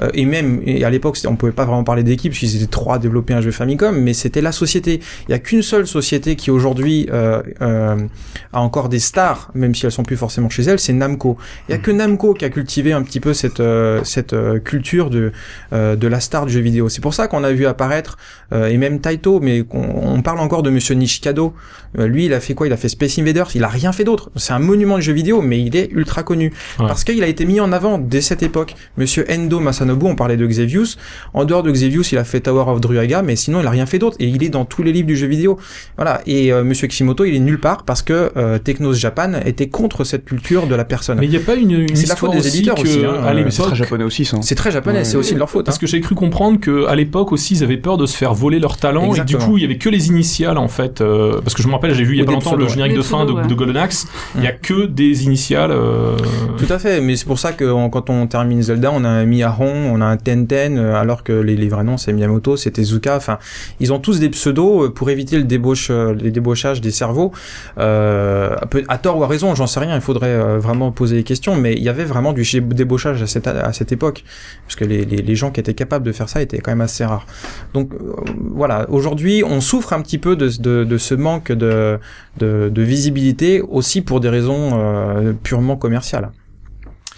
euh, 0.00 0.10
et 0.14 0.24
même, 0.24 0.60
et 0.66 0.84
à 0.84 0.90
l'époque, 0.90 1.18
on 1.26 1.36
pouvait 1.36 1.52
pas 1.52 1.64
vraiment 1.64 1.84
parler 1.84 2.02
d'équipe, 2.02 2.32
puisqu'ils 2.32 2.56
étaient 2.62 2.70
trois 2.70 2.96
à 2.96 2.98
développer 2.98 3.34
un 3.34 3.40
jeu 3.40 3.50
Famicom, 3.50 3.94
mais 3.96 4.14
c'était 4.14 4.40
la 4.40 4.52
société. 4.52 5.00
Il 5.28 5.32
y 5.32 5.34
a 5.34 5.38
qu'une 5.38 5.62
seule 5.62 5.86
société 5.86 6.34
qui 6.36 6.50
aujourd'hui 6.50 7.08
euh, 7.12 7.40
a 7.60 8.60
encore 8.60 8.88
des 8.88 8.98
stars, 8.98 9.50
même 9.54 9.74
si 9.74 9.86
elles 9.86 9.92
sont 9.92 10.02
plus 10.04 10.16
forcément 10.16 10.48
chez 10.50 10.62
elle, 10.62 10.78
c'est 10.78 10.92
Namco. 11.02 11.36
Il 11.68 11.72
y 11.72 11.74
a 11.74 11.78
que 11.78 11.90
Namco 11.90 12.34
qui 12.34 12.44
a 12.44 12.50
cultivé 12.50 12.92
un 12.92 13.02
petit 13.02 13.20
peu 13.20 13.34
cette 13.34 13.60
euh, 13.60 14.00
cette 14.04 14.32
euh, 14.32 14.60
culture 14.60 15.10
de 15.10 15.32
euh, 15.72 15.96
de 15.96 16.06
la 16.06 16.20
star 16.20 16.46
du 16.46 16.52
jeu 16.52 16.60
vidéo. 16.60 16.88
C'est 16.88 17.00
pour 17.00 17.14
ça 17.14 17.26
qu'on 17.26 17.42
a 17.44 17.52
vu 17.52 17.66
apparaître 17.66 18.16
et 18.54 18.76
même 18.76 19.00
Taito, 19.00 19.40
mais 19.40 19.64
on, 19.70 20.20
parle 20.20 20.38
encore 20.40 20.62
de 20.62 20.68
Monsieur 20.68 20.94
Nishikado. 20.94 21.54
Lui, 21.96 22.26
il 22.26 22.34
a 22.34 22.40
fait 22.40 22.52
quoi? 22.52 22.66
Il 22.66 22.72
a 22.74 22.76
fait 22.76 22.90
Space 22.90 23.18
Invaders. 23.18 23.48
Il 23.54 23.64
a 23.64 23.68
rien 23.68 23.92
fait 23.92 24.04
d'autre. 24.04 24.30
C'est 24.36 24.52
un 24.52 24.58
monument 24.58 24.96
du 24.96 25.02
jeu 25.02 25.14
vidéo, 25.14 25.40
mais 25.40 25.58
il 25.58 25.74
est 25.74 25.88
ultra 25.90 26.22
connu 26.22 26.52
Ouais. 26.78 26.86
parce 26.86 27.02
qu'il 27.04 27.22
a 27.22 27.26
été 27.26 27.46
mis 27.46 27.60
en 27.60 27.72
avant 27.72 27.96
dès 27.96 28.20
cette 28.20 28.42
époque. 28.42 28.74
Monsieur 28.98 29.24
Endo 29.30 29.58
Masanobu, 29.58 30.04
on 30.04 30.16
parlait 30.16 30.36
de 30.36 30.46
Xevious. 30.46 30.96
En 31.32 31.46
dehors 31.46 31.62
de 31.62 31.70
Xevious, 31.70 32.02
il 32.12 32.18
a 32.18 32.24
fait 32.24 32.40
Tower 32.40 32.64
of 32.70 32.80
Druaga, 32.82 33.22
mais 33.22 33.36
sinon 33.36 33.60
il 33.60 33.66
a 33.66 33.70
rien 33.70 33.86
fait 33.86 33.98
d'autre. 33.98 34.16
Et 34.20 34.26
il 34.26 34.42
est 34.44 34.50
dans 34.50 34.66
tous 34.66 34.82
les 34.82 34.92
livres 34.92 35.06
du 35.06 35.16
jeu 35.16 35.26
vidéo. 35.26 35.58
Voilà. 35.96 36.20
Et 36.26 36.52
euh, 36.52 36.62
Monsieur 36.62 36.88
Kishimoto, 36.88 37.24
il 37.24 37.34
est 37.34 37.40
nulle 37.40 37.60
part 37.60 37.84
parce 37.84 38.02
que 38.02 38.32
euh, 38.36 38.58
Technos 38.58 38.94
Japan 38.94 39.32
était 39.46 39.68
contre 39.68 40.04
cette 40.04 40.26
culture 40.26 40.66
de 40.66 40.74
la 40.74 40.84
personne. 40.92 41.18
Mais 41.18 41.26
il 41.26 41.30
n'y 41.30 41.36
a 41.36 41.40
pas 41.40 41.54
une, 41.54 41.70
une 41.70 41.96
C'est 41.96 42.06
la 42.06 42.16
faute 42.16 42.28
histoire 42.28 42.32
des 42.32 42.38
aussi 42.40 42.56
éditeurs 42.58 42.74
que, 42.74 42.82
aussi, 42.82 43.04
hein, 43.04 43.14
à 43.24 43.34
euh, 43.34 43.50
c'est 43.50 43.62
très 43.62 43.74
japonais 43.74 44.04
aussi, 44.04 44.24
ça. 44.26 44.36
C'est 44.42 44.54
très 44.54 44.70
japonais, 44.70 44.98
Ouais. 44.98 45.04
c'est 45.04 45.16
aussi 45.16 45.32
de 45.32 45.38
leur 45.38 45.48
faute. 45.48 45.64
Parce 45.64 45.78
hein. 45.78 45.80
que 45.80 45.86
j'ai 45.86 46.00
cru 46.02 46.14
comprendre 46.14 46.60
que 46.60 46.86
à 46.86 46.94
l'époque 46.94 47.32
aussi 47.32 47.54
ils 47.54 47.64
avaient 47.64 47.78
peur 47.78 47.96
de 47.96 48.04
se 48.04 48.14
faire 48.14 48.34
voler 48.34 48.58
leur 48.58 48.76
talent 48.76 49.14
et 49.14 49.20
du 49.24 49.38
coup 49.38 49.56
il 49.56 49.62
y 49.62 49.64
avait 49.64 49.78
que 49.78 49.88
les 49.88 50.08
initiales 50.08 50.58
en 50.58 50.68
fait 50.68 51.00
euh, 51.00 51.40
parce 51.40 51.54
que 51.54 51.62
je 51.62 51.68
me 51.68 51.72
rappelle 51.72 51.94
j'ai 51.94 52.04
vu 52.04 52.14
il 52.14 52.18
y 52.18 52.22
a 52.22 52.24
pas 52.26 52.32
longtemps 52.32 52.56
le 52.56 52.68
générique 52.68 52.94
de 52.96 53.02
fin 53.02 53.24
de, 53.24 53.54
Golden 53.54 53.76
Axe 53.76 54.06
il 54.34 54.40
Mm. 54.40 54.44
y 54.44 54.46
a 54.48 54.52
que 54.52 54.86
des 54.86 55.24
initiales 55.24 55.70
euh, 55.72 56.16
Tout 56.58 56.70
à 56.70 56.78
fait, 56.78 57.00
mais 57.00 57.16
c'est 57.16 57.26
pour 57.26 57.38
ça 57.38 57.52
que 57.52 57.64
quand 57.88 58.10
on 58.10 58.26
termine 58.26 58.60
Zelda, 58.62 58.90
on 58.92 59.04
a 59.04 59.08
un 59.08 59.24
Miyahon, 59.24 59.72
on 59.94 60.00
a 60.00 60.06
un 60.06 60.16
Tenten, 60.16 60.78
alors 60.78 61.22
que 61.22 61.32
les, 61.32 61.56
les 61.56 61.68
vrais 61.68 61.84
noms 61.84 61.96
c'est 61.96 62.12
Miyamoto, 62.12 62.56
c'est 62.56 62.72
Tezuka. 62.72 63.16
Enfin, 63.16 63.38
ils 63.80 63.92
ont 63.92 63.98
tous 63.98 64.20
des 64.20 64.28
pseudos 64.28 64.90
pour 64.90 65.10
éviter 65.10 65.36
le 65.38 65.44
débauche, 65.44 65.90
les 65.90 66.30
débauchages 66.30 66.80
des 66.80 66.90
cerveaux. 66.90 67.32
Euh, 67.78 68.56
à 68.88 68.98
tort 68.98 69.18
ou 69.18 69.24
à 69.24 69.26
raison, 69.26 69.54
j'en 69.54 69.66
sais 69.66 69.80
rien. 69.80 69.94
Il 69.94 70.00
faudrait 70.00 70.28
euh, 70.28 70.58
vraiment 70.82 70.92
poser 70.92 71.16
des 71.16 71.22
questions, 71.22 71.56
mais 71.56 71.72
il 71.74 71.82
y 71.82 71.88
avait 71.88 72.04
vraiment 72.04 72.32
du 72.32 72.42
débauchage 72.60 73.22
à 73.22 73.26
cette 73.26 73.46
à 73.46 73.72
cette 73.72 73.92
époque, 73.92 74.24
parce 74.66 74.76
que 74.76 74.84
les, 74.84 75.04
les, 75.04 75.18
les 75.18 75.34
gens 75.36 75.50
qui 75.50 75.60
étaient 75.60 75.74
capables 75.74 76.04
de 76.04 76.12
faire 76.12 76.28
ça 76.28 76.42
étaient 76.42 76.58
quand 76.58 76.70
même 76.72 76.80
assez 76.80 77.04
rares. 77.04 77.26
Donc 77.74 77.92
euh, 77.94 78.14
voilà, 78.54 78.86
aujourd'hui, 78.90 79.42
on 79.44 79.60
souffre 79.60 79.92
un 79.92 80.02
petit 80.02 80.18
peu 80.18 80.36
de, 80.36 80.48
de, 80.60 80.84
de 80.84 80.98
ce 80.98 81.14
manque 81.14 81.52
de, 81.52 81.98
de, 82.38 82.68
de 82.72 82.82
visibilité 82.82 83.60
aussi 83.60 84.02
pour 84.02 84.20
des 84.20 84.28
raisons 84.28 84.70
euh, 84.74 85.32
purement 85.42 85.76
commerciales. 85.76 86.30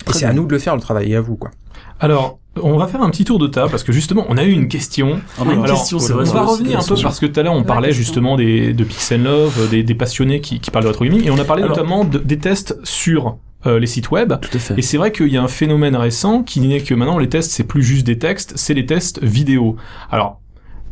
Et 0.09 0.13
c'est 0.13 0.27
à 0.27 0.33
nous 0.33 0.47
de 0.47 0.53
le 0.53 0.59
faire 0.59 0.75
le 0.77 0.83
travail, 0.83 1.13
et 1.13 1.17
à 1.17 1.21
vous 1.21 1.37
quoi. 1.37 1.51
alors 2.01 2.39
on 2.63 2.77
va 2.79 2.87
faire 2.87 3.03
un 3.03 3.11
petit 3.11 3.25
tour 3.25 3.41
de 3.41 3.49
table 3.49 3.69
parce 3.73 3.83
que 3.83 3.91
justement 3.91 4.27
on 4.29 4.37
a 4.37 4.45
eu 4.45 4.53
une 4.53 4.69
question 4.69 5.19
On 5.41 5.49
a 5.49 5.55
une 5.55 5.65
Alors, 5.65 5.79
question, 5.81 5.99
on 5.99 6.23
va 6.23 6.43
revenir 6.43 6.79
un 6.79 6.85
peu 6.85 6.95
parce 7.03 7.19
que 7.19 7.27
tout 7.27 7.41
à 7.41 7.43
l'heure 7.43 7.53
on 7.53 7.65
parlait 7.65 7.89
question. 7.89 8.05
justement 8.05 8.37
des, 8.37 8.73
de 8.73 8.85
Pixel 8.85 9.25
Love, 9.25 9.71
des, 9.71 9.83
des 9.83 9.95
passionnés 9.97 10.41
qui, 10.41 10.61
qui 10.61 10.71
parlent 10.71 10.85
de 10.85 10.89
rétro 10.91 11.05
gaming 11.05 11.25
et 11.27 11.31
on 11.33 11.39
a 11.39 11.45
parlé 11.45 11.65
Alors- 11.65 11.77
notamment 11.77 12.05
de- 12.05 12.19
des 12.19 12.39
tests 12.39 12.79
sur 12.85 13.39
euh, 13.67 13.79
les 13.79 13.87
sites 13.87 14.11
web. 14.11 14.35
Tout 14.41 14.57
à 14.57 14.59
fait. 14.59 14.75
Et 14.79 14.83
c'est 14.83 14.97
vrai 14.97 15.13
qu'il 15.13 15.29
y 15.29 15.37
a 15.37 15.43
un 15.43 15.49
phénomène 15.49 15.97
récent 15.97 16.43
qui 16.43 16.61
n'est 16.61 16.81
que 16.81 16.95
maintenant 16.95 17.19
les 17.19 17.29
tests 17.29 17.51
c'est 17.51 17.65
plus 17.65 17.83
juste 17.83 18.07
des 18.07 18.19
textes, 18.19 18.53
c'est 18.57 18.75
les 18.75 18.87
tests 18.87 19.23
vidéo. 19.23 19.77
Alors 20.11 20.41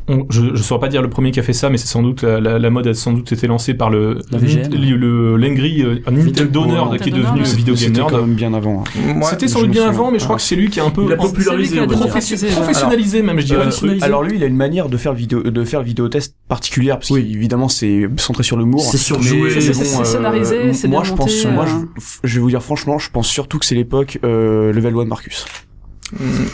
on- 0.08 0.26
je 0.30 0.42
ne 0.42 0.56
saurais 0.56 0.80
pas 0.80 0.88
dire 0.88 1.02
le 1.02 1.10
premier 1.10 1.30
qui 1.30 1.40
a 1.40 1.42
fait 1.42 1.52
ça, 1.52 1.70
mais 1.70 1.76
c'est 1.76 1.86
sans 1.86 2.02
doute 2.02 2.22
la, 2.22 2.40
la- 2.40 2.58
la 2.58 2.70
mode 2.70 2.86
a 2.88 2.94
sans 2.94 3.12
doute 3.12 3.30
été 3.32 3.46
lancée 3.46 3.74
par 3.74 3.90
le 3.90 4.18
La 4.30 4.38
VGN. 4.38 4.68
le, 4.74 4.96
le 4.96 5.36
l'Angry 5.36 5.82
euh, 5.82 6.00
un 6.06 6.44
Donor 6.44 6.90
Ouais. 6.90 6.98
qui 6.98 7.08
est 7.08 7.12
devenu 7.12 7.42
Video 7.42 7.74
Game 7.74 7.76
C'était 7.76 7.90
Nerd. 8.00 8.10
quand 8.10 8.20
même 8.20 8.34
bien 8.34 8.52
avant. 8.54 8.82
hein. 8.96 9.20
C'était 9.22 9.48
sans 9.48 9.60
doute 9.60 9.70
bien 9.70 9.88
avant, 9.88 10.10
mais 10.10 10.18
je 10.18 10.24
crois 10.24 10.36
que 10.36 10.42
c'est 10.42 10.56
lui 10.56 10.68
qui 10.70 10.80
a 10.80 10.84
un 10.84 10.90
peu 10.90 11.04
Il 11.06 11.12
a 11.12 11.16
popularisé, 11.16 11.78
a 11.78 11.86
professionnalisé, 11.86 13.22
même, 13.22 13.38
je 13.40 13.46
dirais. 13.46 13.68
Alors 14.02 14.22
lui, 14.22 14.36
il 14.36 14.42
a 14.42 14.46
une 14.46 14.56
manière 14.56 14.88
de 14.88 14.96
faire 14.96 15.12
vidéo, 15.14 15.42
de 15.42 15.64
faire 15.64 15.80
le 15.80 15.86
vidéotest 15.86 16.36
particulière, 16.48 16.98
parce 16.98 17.10
Oui. 17.10 17.22
qu'évidemment 17.30 17.68
c'est 17.68 18.08
centré 18.16 18.42
sur 18.42 18.56
l'humour. 18.56 18.80
C'est 18.82 18.96
surjoué. 18.98 19.50
C'est- 19.60 19.72
bon, 19.72 19.84
c'est 19.84 20.00
euh, 20.00 20.04
scénarisé, 20.04 20.72
c'est 20.72 20.88
Moi, 20.88 21.02
je 21.04 21.14
pense, 21.14 21.46
moi, 21.46 21.64
euh. 21.66 22.00
je, 22.24 22.34
vais 22.34 22.40
vous 22.40 22.50
dire 22.50 22.62
franchement, 22.62 22.98
je 22.98 23.10
pense 23.10 23.28
surtout 23.28 23.58
que 23.58 23.64
c'est 23.66 23.74
l'époque 23.74 24.18
euh, 24.24 24.72
Level 24.72 24.94
1 24.94 25.04
de 25.04 25.08
Marcus. 25.08 25.44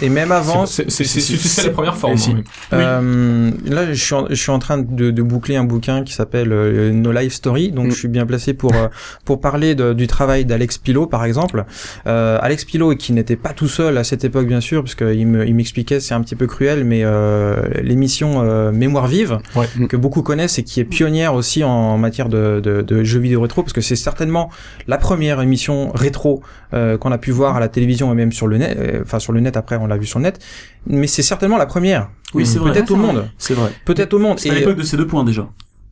Et 0.03 0.09
même 0.09 0.33
avant, 0.33 0.67
C'est 0.67 0.91
c'est- 0.91 1.05
c'est- 1.05 1.21
c'est- 1.21 1.37
c'est 1.37 1.49
c'est- 1.49 1.67
la 1.69 1.73
première 1.73 1.97
forme. 1.97 2.17
si. 2.17 2.31
oui. 2.31 2.43
Euh, 2.73 3.51
là, 3.67 3.93
je 3.93 4.03
suis, 4.03 4.15
en, 4.15 4.27
je 4.29 4.35
suis 4.35 4.51
en 4.51 4.59
train 4.59 4.79
de, 4.79 5.11
de 5.11 5.23
boucler 5.23 5.57
un 5.57 5.65
bouquin 5.65 6.05
qui 6.05 6.13
s'appelle 6.13 6.53
euh, 6.53 6.93
No 6.93 7.13
Life 7.13 7.33
Story, 7.35 7.71
donc 7.73 7.87
Mm. 7.87 7.91
je 7.91 7.97
suis 7.97 8.09
bien 8.09 8.27
placé 8.27 8.55
pour 8.55 8.75
euh, 8.75 8.89
pour 9.25 9.41
parler 9.41 9.75
de- 9.75 9.93
du 9.93 10.07
travail 10.07 10.45
d'Alex 10.45 10.79
Pilot, 10.79 11.07
par 11.07 11.25
exemple. 11.25 11.65
Euh, 12.07 12.39
Alex 12.41 12.65
Pilot, 12.65 12.95
qui 12.97 13.13
n'était 13.13 13.37
pas 13.37 13.51
tout 13.53 13.69
seul 13.69 13.99
à 13.99 14.05
cette 14.05 14.25
époque, 14.25 14.47
bien 14.47 14.61
sûr, 14.61 14.83
parce 14.83 14.95
qu'il 14.95 15.27
me, 15.27 15.47
il 15.47 15.55
m'expliquait, 15.55 16.01
c'est 16.01 16.15
un 16.15 16.21
petit 16.21 16.37
peu 16.37 16.47
cruel, 16.47 16.85
mais 16.85 17.01
euh, 17.05 17.57
l'émission 17.83 18.43
euh, 18.43 18.71
Mémoire 18.73 19.07
vive, 19.09 19.39
Ouais. 19.57 19.67
que 19.89 19.97
beaucoup 19.97 20.23
connaissent 20.23 20.59
et 20.59 20.63
qui 20.63 20.81
est 20.81 20.85
pionnière 20.85 21.35
aussi 21.35 21.65
en 21.65 21.99
matière 21.99 22.29
de, 22.29 22.61
de, 22.61 22.83
de 22.83 23.03
jeux 23.05 23.21
vidéo 23.21 23.41
rétro, 23.41 23.63
parce 23.63 23.73
que 23.73 23.81
c'est 23.81 23.97
certainement 23.97 24.51
la 24.87 24.99
première 24.99 25.41
émission 25.41 25.91
rétro 25.95 26.43
euh, 26.75 26.99
qu'on 26.99 27.13
a 27.13 27.19
pu 27.19 27.31
voir 27.31 27.57
à 27.57 27.61
la 27.61 27.69
télévision 27.69 28.13
et 28.13 28.15
même 28.15 28.31
sur 28.33 28.47
le 28.47 28.59
net, 28.59 28.77
euh, 28.79 29.01
enfin 29.03 29.19
sur 29.19 29.33
le 29.33 29.41
net 29.41 29.48
après, 29.57 29.77
on 29.77 29.87
l'a 29.87 29.97
vu 29.97 30.07
sur 30.07 30.19
le 30.19 30.25
net, 30.25 30.39
mais 30.87 31.07
c'est 31.07 31.23
certainement 31.23 31.57
la 31.59 31.67
première. 31.67 32.11
Oui, 32.35 32.45
c'est 32.47 32.59
vrai. 32.59 32.73
Peut-être 32.73 32.91
au 32.91 32.97
monde. 32.97 33.29
C'est 33.39 33.55
vrai. 33.55 33.71
Peut-être 33.85 34.13
au 34.15 34.19
monde. 34.19 34.39
C'est 34.39 34.51
à 34.51 34.55
l'époque 34.55 34.77
de 34.77 34.83
ces 34.83 34.97
deux 34.97 35.07
points 35.07 35.25
déjà. 35.25 35.49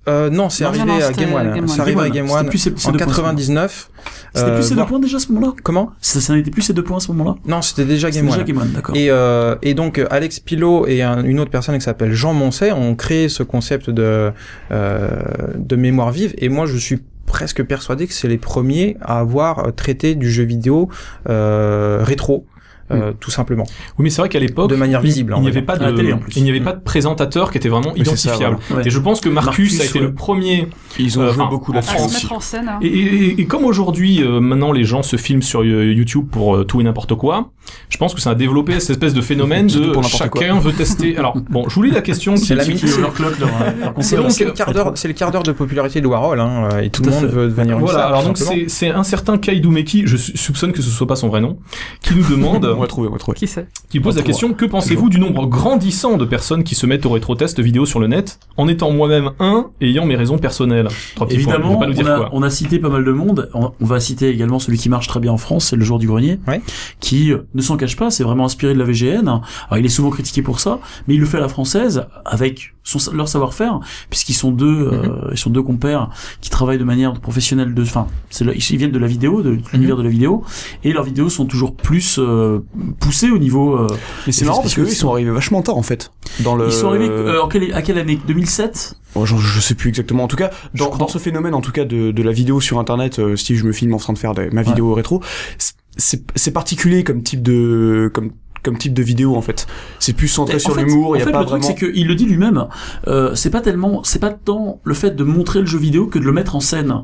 euh, 0.09 0.31
non, 0.31 0.49
c'est 0.51 0.65
arrivé 0.65 1.03
à 1.03 1.11
Game 1.13 1.33
One. 1.35 1.67
C'est 1.69 1.81
arrivé 1.81 2.01
à 2.01 2.11
Game 2.11 2.31
One 2.31 2.47
en 2.49 2.51
deux 2.51 2.71
points, 2.75 2.93
99. 2.93 3.91
C'était 4.35 4.51
Euh, 4.51 4.55
plus 4.55 4.63
ces 4.63 4.69
deux 4.71 4.75
voire- 4.77 4.87
points 4.87 4.99
déjà 5.01 5.17
à 5.17 5.21
ce 5.21 5.33
moment-là 5.33 5.55
Comment 5.65 5.91
Ça, 6.01 6.21
ça 6.21 6.35
n'était 6.35 6.51
plus 6.53 6.63
ces 6.63 6.73
deux 6.75 6.85
points 6.85 6.99
à 6.99 7.01
ce 7.01 7.11
moment-là 7.13 7.37
Non, 7.47 7.61
c'était 7.63 7.85
déjà 7.87 8.07
C'était 8.09 8.19
Game 8.19 8.27
déjà 8.27 8.39
One. 8.41 8.45
Game 8.47 8.59
One, 8.59 8.71
d'accord. 8.73 8.95
Et, 8.97 9.11
euh, 9.11 9.57
et 9.63 9.75
donc 9.75 9.99
euh, 9.99 10.07
Alex 10.11 10.39
Pilot 10.39 10.87
et 10.87 11.03
un- 11.03 11.25
une 11.25 11.41
autre 11.41 11.51
personne 11.51 11.75
qui 11.77 11.81
s'appelle 11.85 12.13
Jean 12.13 12.35
Moncet 12.35 12.71
ont 12.71 12.95
créé 12.95 13.29
ce 13.29 13.43
concept 13.43 13.91
de 13.91 14.31
euh, 14.71 15.09
de 15.57 15.75
mémoire 15.77 16.11
vive. 16.13 16.35
Et 16.39 16.49
moi, 16.51 16.67
je 16.67 16.77
suis 16.77 16.99
presque 17.27 17.65
persuadé 17.65 18.07
que 18.07 18.13
c'est 18.13 18.29
les 18.29 18.39
premiers 18.39 18.97
à 19.01 19.19
avoir 19.19 19.59
euh, 19.67 19.71
traité 19.73 20.15
du 20.15 20.31
jeu 20.31 20.45
vidéo 20.45 20.89
euh, 21.29 22.01
rétro. 22.05 22.47
Euh, 22.91 23.13
tout 23.19 23.31
simplement. 23.31 23.65
Oui, 23.99 24.05
mais 24.05 24.11
c'est 24.11 24.23
vrai 24.23 24.29
qu'à 24.29 24.39
l'époque, 24.39 24.71
De 24.71 24.77
manière 24.77 25.01
il- 25.03 25.07
visible, 25.07 25.33
il 25.33 25.39
on 25.39 25.41
n'y 25.41 25.47
va 25.47 25.51
avait 25.53 25.63
pas 25.63 25.77
de, 25.77 25.91
télé, 25.97 26.13
en 26.13 26.19
plus. 26.19 26.33
il 26.37 26.43
n'y 26.45 26.51
avait 26.51 26.61
pas 26.61 26.73
de 26.73 26.81
présentateur 26.81 27.51
qui 27.51 27.59
était 27.59 27.69
vraiment 27.69 27.93
Oui, 27.95 28.03
c'est 28.05 28.17
ça, 28.17 28.29
identifiable. 28.31 28.59
Ouais. 28.75 28.83
Et 28.87 28.91
je 28.91 28.99
pense 28.99 29.21
que 29.21 29.29
Marcus, 29.29 29.73
Marcus, 29.73 29.81
a 29.81 29.85
été 29.85 29.99
ouais. 29.99 30.05
le 30.07 30.15
premier. 30.15 30.69
Ils 30.99 31.19
ont 31.19 31.23
Euh, 31.23 31.33
joué 31.33 31.43
enfin, 31.43 31.51
beaucoup 31.51 31.73
là-dessus. 31.73 31.93
se 31.93 31.97
France. 31.99 32.15
mettre 32.15 32.33
en 32.33 32.41
scène. 32.41 32.69
hein. 32.69 32.79
Et, 32.83 32.87
et- 32.89 33.41
et 33.41 33.47
comme 33.47 33.65
aujourd'hui, 33.65 34.23
euh, 34.23 34.41
maintenant, 34.41 34.73
les 34.73 34.85
gens 34.85 35.03
se 35.03 35.17
filment 35.17 35.43
sur 35.43 35.61
euh, 35.63 35.93
YouTube 35.93 36.27
pour 36.31 36.57
euh, 36.57 36.65
tout 36.65 36.81
et 36.81 36.85
n'importe 36.85 37.15
quoi, 37.15 37.51
je 37.89 37.97
pense 37.99 38.15
que 38.15 38.21
ça 38.21 38.31
a 38.31 38.35
développé 38.35 38.79
cette 38.81 38.91
espèce 38.91 39.15
de 39.15 39.21
phénomène 39.21 39.67
de 39.67 39.91
pour 39.93 40.05
chacun 40.05 40.59
veut 40.59 40.73
tester. 40.73 41.17
Alors, 41.17 41.37
bon, 41.51 41.69
je 41.69 41.75
vous 41.75 41.83
lis 41.83 41.91
la 41.91 42.03
question. 42.03 42.37
C'est 42.37 42.45
qui- 42.47 42.55
la 42.55 42.65
qui- 42.65 42.71
mi- 42.71 42.77
qui- 42.77 43.01
leur 43.01 43.13
cloque, 43.13 43.39
leur, 43.39 43.49
leur 43.81 43.95
C'est 44.01 44.45
le 44.45 44.53
quart 44.53 44.73
d'heure, 44.73 44.93
c'est 44.95 45.09
le 45.09 45.15
quart 45.15 45.31
d'heure 45.31 45.43
de 45.43 45.53
popularité 45.53 46.01
de 46.01 46.07
Warhol, 46.07 46.41
hein, 46.41 46.69
et 46.83 46.91
tout, 46.91 47.03
le 47.03 47.11
monde 47.11 47.25
veut 47.27 47.49
devenir 47.49 47.79
Voilà, 47.79 48.07
alors 48.07 48.23
donc 48.25 48.39
c'est 48.69 48.91
un 48.91 49.03
certain 49.03 49.39
Kaidou 49.39 49.71
Meki, 49.71 50.05
je 50.07 50.17
soupçonne 50.17 50.73
que 50.73 50.83
ce 50.83 50.91
soit 50.91 51.07
pas 51.07 51.17
son 51.17 51.29
vrai 51.29 51.41
nom, 51.41 51.59
qui 52.03 52.15
nous 52.15 52.25
demande, 52.29 52.65
On 52.77 52.81
va 52.81 52.87
trouver, 52.87 53.09
on 53.09 53.13
va 53.13 53.19
trouver. 53.19 53.37
Qui 53.37 53.47
sait 53.47 53.67
qui 53.89 54.01
pose 54.01 54.17
la 54.17 54.23
question, 54.23 54.53
que 54.53 54.65
pensez-vous 54.65 55.09
du 55.09 55.19
nombre 55.19 55.47
grandissant 55.47 56.17
de 56.17 56.25
personnes 56.25 56.65
qui 56.65 56.75
se 56.75 56.87
mettent 56.87 57.07
au 57.07 57.11
rétro-test 57.11 57.61
vidéo 57.61 57.87
sur 57.87 58.01
le 58.01 58.07
net, 58.09 58.39
en 58.57 58.69
étant 58.69 58.91
moi-même 58.91 59.31
un, 59.39 59.71
et 59.81 59.89
ayant 59.91 60.07
mes 60.07 60.17
raisons 60.17 60.39
personnelles? 60.39 60.89
Évidemment, 61.31 61.75
faut 61.75 61.79
pas 61.81 61.87
nous 61.87 61.93
dire 61.93 62.07
on, 62.07 62.11
a, 62.11 62.17
quoi. 62.17 62.29
on 62.33 62.43
a 62.43 62.51
cité 62.51 62.79
pas 62.79 62.89
mal 62.89 63.05
de 63.05 63.13
monde. 63.13 63.49
On, 63.55 63.73
on 63.81 63.85
va 63.87 64.01
citer 64.01 64.29
également 64.29 64.59
celui 64.59 64.79
qui 64.79 64.89
marche 64.89 65.07
très 65.09 65.21
bien 65.21 65.33
en 65.33 65.37
France, 65.39 65.67
c'est 65.67 65.77
le 65.77 65.85
jour 65.85 65.99
du 65.99 66.07
grenier, 66.07 66.39
Ouais. 66.47 66.61
qui 67.01 67.33
euh, 67.33 67.47
ne 67.55 67.63
s'en 67.63 67.77
cache 67.77 67.97
pas, 67.97 68.11
c'est 68.11 68.25
vraiment 68.25 68.45
inspiré 68.45 68.75
de 68.75 68.79
la 68.79 68.85
VGN. 68.85 69.27
Alors 69.29 69.79
il 69.79 69.85
est 69.87 69.89
souvent 69.91 70.11
critiqué 70.11 70.43
pour 70.43 70.61
ça, 70.61 70.79
mais 71.09 71.15
il 71.15 71.21
le 71.21 71.27
fait 71.27 71.39
à 71.39 71.41
la 71.41 71.49
française 71.49 72.07
avec 72.25 72.75
son, 72.87 73.13
leur 73.13 73.29
savoir-faire, 73.29 73.81
puisqu'ils 74.11 74.35
sont 74.35 74.53
deux, 74.53 74.89
euh, 74.93 75.31
ils 75.33 75.37
sont 75.39 75.51
deux 75.51 75.63
compères 75.63 76.09
qui 76.41 76.51
travaillent 76.51 76.79
de 76.79 76.85
manière 76.85 77.13
professionnelle. 77.21 77.75
De, 77.75 77.83
enfin, 77.83 78.07
ils 78.41 78.77
viennent 78.79 78.93
de 78.93 78.99
la 78.99 79.07
vidéo, 79.09 79.43
de 79.43 79.59
l'univers 79.73 79.97
de 79.97 80.03
la 80.03 80.09
vidéo, 80.09 80.45
et 80.85 80.93
leurs 80.93 81.03
vidéos 81.05 81.29
sont 81.29 81.47
toujours 81.47 81.75
plus 81.75 82.19
euh, 82.19 82.61
poussées 83.01 83.31
au 83.31 83.39
niveau. 83.39 83.77
euh, 83.77 83.89
Mais 84.27 84.33
c'est 84.33 84.45
marrant 84.45 84.63
parce 84.63 84.75
que 84.75 84.83
eux, 84.83 84.89
ils 84.89 84.95
sont 84.95 85.11
arrivés 85.11 85.31
vachement 85.33 85.63
tard 85.63 85.77
en 85.77 85.83
fait. 85.83 86.13
Dans 86.41 86.55
le. 86.57 86.67
Ils 86.67 86.73
sont 86.73 86.89
arrivés 86.89 87.09
euh, 87.11 87.43
en 87.43 87.49
quelle, 87.49 87.73
à 87.75 87.83
quelle 87.83 87.99
année? 87.99 88.19
2007 88.27 88.95
Oh, 89.19 89.25
je, 89.25 89.35
je 89.37 89.61
sais 89.61 89.75
plus 89.75 89.89
exactement. 89.89 90.25
En 90.25 90.29
tout 90.29 90.37
cas, 90.37 90.51
dans, 90.75 91.09
ce 91.09 91.17
phénomène, 91.19 91.55
en 91.55 91.63
tout 91.63 91.73
cas, 91.73 91.87
de, 91.87 92.11
de 92.11 92.23
la 92.23 92.33
vidéo 92.33 92.61
sur 92.61 92.79
Internet, 92.79 93.19
euh, 93.19 93.35
si 93.35 93.57
je 93.57 93.65
me 93.65 93.73
filme 93.73 93.95
en 93.95 93.99
train 93.99 94.13
de 94.13 94.19
faire 94.19 94.35
ma 94.53 94.63
vidéo 94.63 94.93
rétro, 94.93 95.23
c'est- 95.59 95.73
c'est 95.99 96.23
c'est 96.35 96.51
particulier 96.51 97.03
comme 97.05 97.23
type 97.23 97.41
de 97.43 98.11
comme 98.13 98.33
comme 98.67 98.77
type 98.79 98.93
de 98.93 99.03
vidéo 99.03 99.37
en 99.37 99.43
fait. 99.43 99.67
C'est 100.01 100.13
plus 100.13 100.29
centré 100.29 100.57
En 100.57 100.59
sur 100.59 100.75
l'humour, 100.75 101.17
il 101.17 101.21
y 101.21 101.23
a 101.23 101.25
fait, 101.25 101.31
pas 101.31 101.41
le 101.41 101.47
truc, 101.47 101.63
vraiment. 101.63 101.79
c'est 101.79 101.93
qu'il 101.93 102.09
le 102.09 102.15
dit 102.17 102.27
lui-même. 102.27 102.67
Euh, 103.07 103.35
c'est 103.35 103.51
pas 103.51 103.61
tellement, 103.61 104.03
c'est 104.03 104.19
pas 104.19 104.31
tant 104.31 104.81
le 104.83 104.95
fait 104.95 105.15
de 105.15 105.23
montrer 105.23 105.61
le 105.61 105.67
jeu 105.67 105.79
vidéo 105.79 106.07
que 106.07 106.19
de 106.19 106.25
le 106.25 106.33
mettre 106.33 106.57
en 106.57 106.61
scène. 106.61 107.03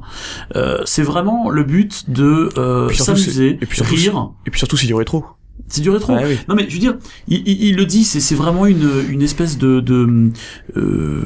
Euh, 0.56 0.78
c'est 0.84 1.04
vraiment 1.04 1.50
le 1.50 1.62
but 1.62 2.10
de 2.10 2.50
euh, 2.58 2.90
s'amuser, 2.90 3.58
et 3.60 3.66
puis 3.66 3.76
surtout, 3.76 3.94
rire. 3.94 4.30
Et 4.44 4.50
puis 4.50 4.58
surtout 4.58 4.76
c'est 4.76 4.88
du 4.88 4.94
rétro. 4.94 5.24
C'est 5.68 5.80
du 5.80 5.88
rétro. 5.90 6.14
Ouais, 6.14 6.24
oui. 6.26 6.36
Non 6.48 6.54
mais 6.54 6.66
je 6.68 6.74
veux 6.74 6.80
dire, 6.80 6.96
il, 7.28 7.42
il, 7.46 7.62
il 7.68 7.76
le 7.76 7.86
dit, 7.86 8.04
c'est 8.04 8.20
c'est 8.20 8.34
vraiment 8.34 8.66
une, 8.66 8.88
une 9.10 9.22
espèce 9.22 9.56
de, 9.58 9.80
de 9.80 10.30
euh, 10.76 11.22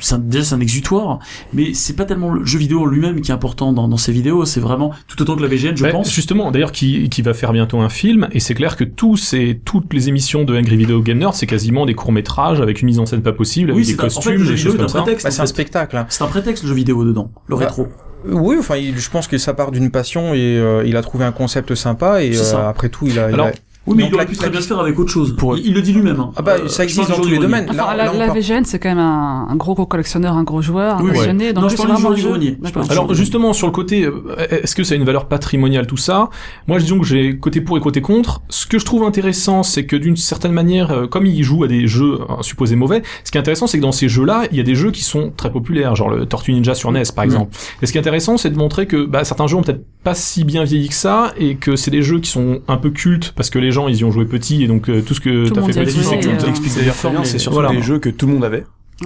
c'est 0.00 0.14
un- 0.16 0.18
déjà 0.18 0.44
c'est 0.44 0.54
un 0.54 0.60
exutoire, 0.60 1.18
mais 1.52 1.74
c'est 1.74 1.94
pas 1.94 2.04
tellement 2.04 2.32
le 2.32 2.44
jeu 2.44 2.58
vidéo 2.58 2.86
lui-même 2.86 3.20
qui 3.20 3.30
est 3.30 3.34
important 3.34 3.72
dans, 3.72 3.86
dans 3.88 3.96
ses 3.96 4.12
vidéos, 4.12 4.44
c'est 4.44 4.60
vraiment 4.60 4.92
tout 5.06 5.20
autant 5.22 5.36
que 5.36 5.42
la 5.42 5.48
VGN, 5.48 5.76
je 5.76 5.84
Ouais, 5.84 5.92
pense. 5.92 6.12
Justement, 6.12 6.50
d'ailleurs, 6.50 6.72
qui, 6.72 7.08
qui 7.08 7.22
va 7.22 7.34
faire 7.34 7.52
bientôt 7.52 7.78
un 7.80 7.88
film, 7.88 8.28
et 8.32 8.40
c'est 8.40 8.54
clair 8.54 8.76
que 8.76 8.84
tous 8.84 9.16
ces, 9.16 9.60
toutes 9.64 9.92
les 9.94 10.08
émissions 10.08 10.44
de 10.44 10.56
Angry 10.56 10.76
Video 10.76 11.00
Game 11.00 11.18
Nerd, 11.18 11.34
c'est 11.34 11.46
quasiment 11.46 11.86
des 11.86 11.94
courts 11.94 12.12
métrages 12.12 12.60
avec 12.60 12.80
une 12.82 12.86
mise 12.86 12.98
en 12.98 13.06
scène 13.06 13.22
pas 13.22 13.32
possible, 13.32 13.70
avec 13.70 13.80
Oui, 13.80 13.86
des 13.86 13.92
c'est 13.96 14.00
un- 14.02 14.06
en 14.06 14.08
fait 14.10 14.14
costumes, 14.16 14.32
le 14.34 14.38
jeu 14.44 14.50
des 14.50 14.56
vidéo 14.56 14.70
choses 14.72 14.78
comme 14.80 14.88
ça. 14.88 15.02
prétexte. 15.02 15.24
Bah, 15.24 15.28
en 15.30 15.32
c'est 15.32 15.42
un 15.42 15.46
spectacle. 15.46 15.96
hein. 15.96 16.06
C'est 16.08 16.24
un 16.24 16.28
prétexte 16.28 16.62
le 16.64 16.68
jeu 16.70 16.74
vidéo 16.74 17.04
dedans, 17.04 17.30
le 17.46 17.54
Bah, 17.56 17.60
rétro. 17.66 17.86
Oui, 18.24 18.56
enfin, 18.58 18.76
il- 18.76 18.98
je 18.98 19.10
pense 19.10 19.28
que 19.28 19.38
ça 19.38 19.54
part 19.54 19.70
d'une 19.70 19.90
passion 19.90 20.34
et 20.34 20.38
euh, 20.58 20.82
il 20.86 20.96
a 20.96 21.02
trouvé 21.02 21.24
un 21.24 21.32
concept 21.32 21.74
sympa 21.74 22.22
et 22.22 22.36
euh, 22.36 22.68
après 22.68 22.88
tout, 22.88 23.06
il 23.06 23.18
a. 23.18 23.28
il 23.30 23.34
Alors, 23.34 23.46
a- 23.48 23.52
Oui, 23.88 23.94
mais 23.96 24.02
Donc, 24.04 24.10
il 24.10 24.14
aurait 24.14 24.24
la- 24.24 24.30
pu 24.30 24.36
très 24.36 24.50
bien 24.50 24.60
se 24.60 24.66
faire 24.66 24.78
avec 24.78 24.98
autre 24.98 25.10
chose. 25.10 25.34
Pour- 25.36 25.56
il, 25.56 25.66
il 25.66 25.74
le 25.74 25.82
dit 25.82 25.92
lui-même. 25.92 26.20
hein. 26.20 26.30
Ah 26.36 26.42
bah, 26.42 26.56
Euh, 26.62 26.68
ça 26.68 26.84
existe 26.84 27.08
dans 27.10 27.16
tous 27.16 27.28
les 27.28 27.38
domaines. 27.38 27.66
Enfin, 27.70 27.94
Là, 27.96 27.96
la, 27.96 28.12
là, 28.12 28.26
la 28.26 28.32
VGN, 28.32 28.64
c'est 28.64 28.78
quand 28.78 28.88
même 28.88 28.98
un, 28.98 29.48
un 29.50 29.56
gros 29.56 29.74
gros 29.74 29.86
collectionneur, 29.86 30.36
un 30.36 30.42
gros 30.44 30.62
joueur, 30.62 30.98
un 30.98 31.02
Oui, 31.02 31.12
passionné. 31.12 31.52
Donc 31.52 31.64
Non, 31.64 31.68
je 31.68 31.76
parle 31.76 31.88
du 31.96 32.06
un 32.06 32.10
du 32.12 32.22
grenier. 32.22 32.58
Alors 32.90 33.14
justement 33.14 33.52
sur 33.52 33.66
le 33.66 33.72
côté, 33.72 34.04
euh, 34.04 34.22
est-ce 34.50 34.74
que 34.74 34.84
ça 34.84 34.94
a 34.94 34.96
une 34.96 35.04
valeur 35.04 35.26
patrimoniale 35.26 35.86
tout 35.86 35.96
ça? 35.96 36.28
Moi 36.66 36.78
disons 36.78 36.98
que 37.00 37.06
j'ai 37.06 37.38
côté 37.38 37.60
pour 37.60 37.76
et 37.76 37.80
côté 37.80 38.00
contre. 38.00 38.40
Ce 38.48 38.66
que 38.66 38.78
je 38.78 38.84
trouve 38.84 39.04
intéressant, 39.04 39.62
c'est 39.62 39.86
que 39.86 39.96
d'une 39.96 40.16
certaine 40.16 40.52
manière, 40.52 40.90
euh, 40.90 41.06
comme 41.06 41.26
il 41.26 41.42
joue 41.42 41.64
à 41.64 41.68
des 41.68 41.86
jeux 41.86 42.18
supposés 42.42 42.76
mauvais, 42.76 43.02
ce 43.24 43.30
qui 43.30 43.38
est 43.38 43.40
intéressant, 43.40 43.66
c'est 43.66 43.78
que 43.78 43.82
dans 43.82 43.92
ces 43.92 44.08
jeux-là, 44.08 44.44
il 44.50 44.56
y 44.56 44.60
a 44.60 44.64
des 44.64 44.74
jeux 44.74 44.90
qui 44.90 45.02
sont 45.02 45.32
très 45.36 45.50
populaires, 45.50 45.94
genre 45.96 46.10
le 46.10 46.26
Tortue 46.26 46.52
Ninja 46.52 46.74
sur 46.74 46.90
NES 46.92 47.02
par 47.14 47.24
exemple. 47.24 47.54
Et 47.82 47.86
ce 47.86 47.92
qui 47.92 47.98
est 47.98 48.00
intéressant, 48.00 48.36
c'est 48.36 48.50
de 48.50 48.56
montrer 48.58 48.86
que 48.86 49.04
bah, 49.04 49.24
certains 49.24 49.46
jeux 49.46 49.56
ont 49.56 49.62
peut-être 49.62 49.84
pas 50.04 50.14
si 50.14 50.44
bien 50.44 50.64
vieilli 50.64 50.88
que 50.88 50.94
ça, 50.94 51.32
et 51.38 51.54
que 51.56 51.76
c'est 51.76 51.90
des 51.90 52.02
jeux 52.02 52.20
qui 52.20 52.30
sont 52.30 52.60
un 52.68 52.76
peu 52.76 52.90
cultes 52.90 53.32
parce 53.36 53.50
que 53.50 53.58
les 53.58 53.70
gens 53.70 53.77
ils 53.86 53.98
y 53.98 54.04
ont 54.04 54.10
joué 54.10 54.24
petit, 54.24 54.64
et 54.64 54.66
donc 54.66 54.88
euh, 54.88 55.02
tout 55.02 55.14
ce 55.14 55.20
que 55.20 55.48
t'as 55.50 55.60
monde 55.60 55.72
fait 55.72 55.84
petit, 55.84 56.02
c'est 56.02 56.18
culte. 56.18 56.38
Tu 56.40 56.46
L'explique 56.46 56.72
c'est 56.72 56.80
d'ailleurs 56.80 56.94
c'est 57.24 57.38
surtout 57.38 57.54
Voilà. 57.60 57.70
des 57.70 57.82
jeux 57.82 57.98
que 58.00 58.08
tout 58.08 58.26
le 58.26 58.32
monde 58.32 58.44
avait. 58.44 58.64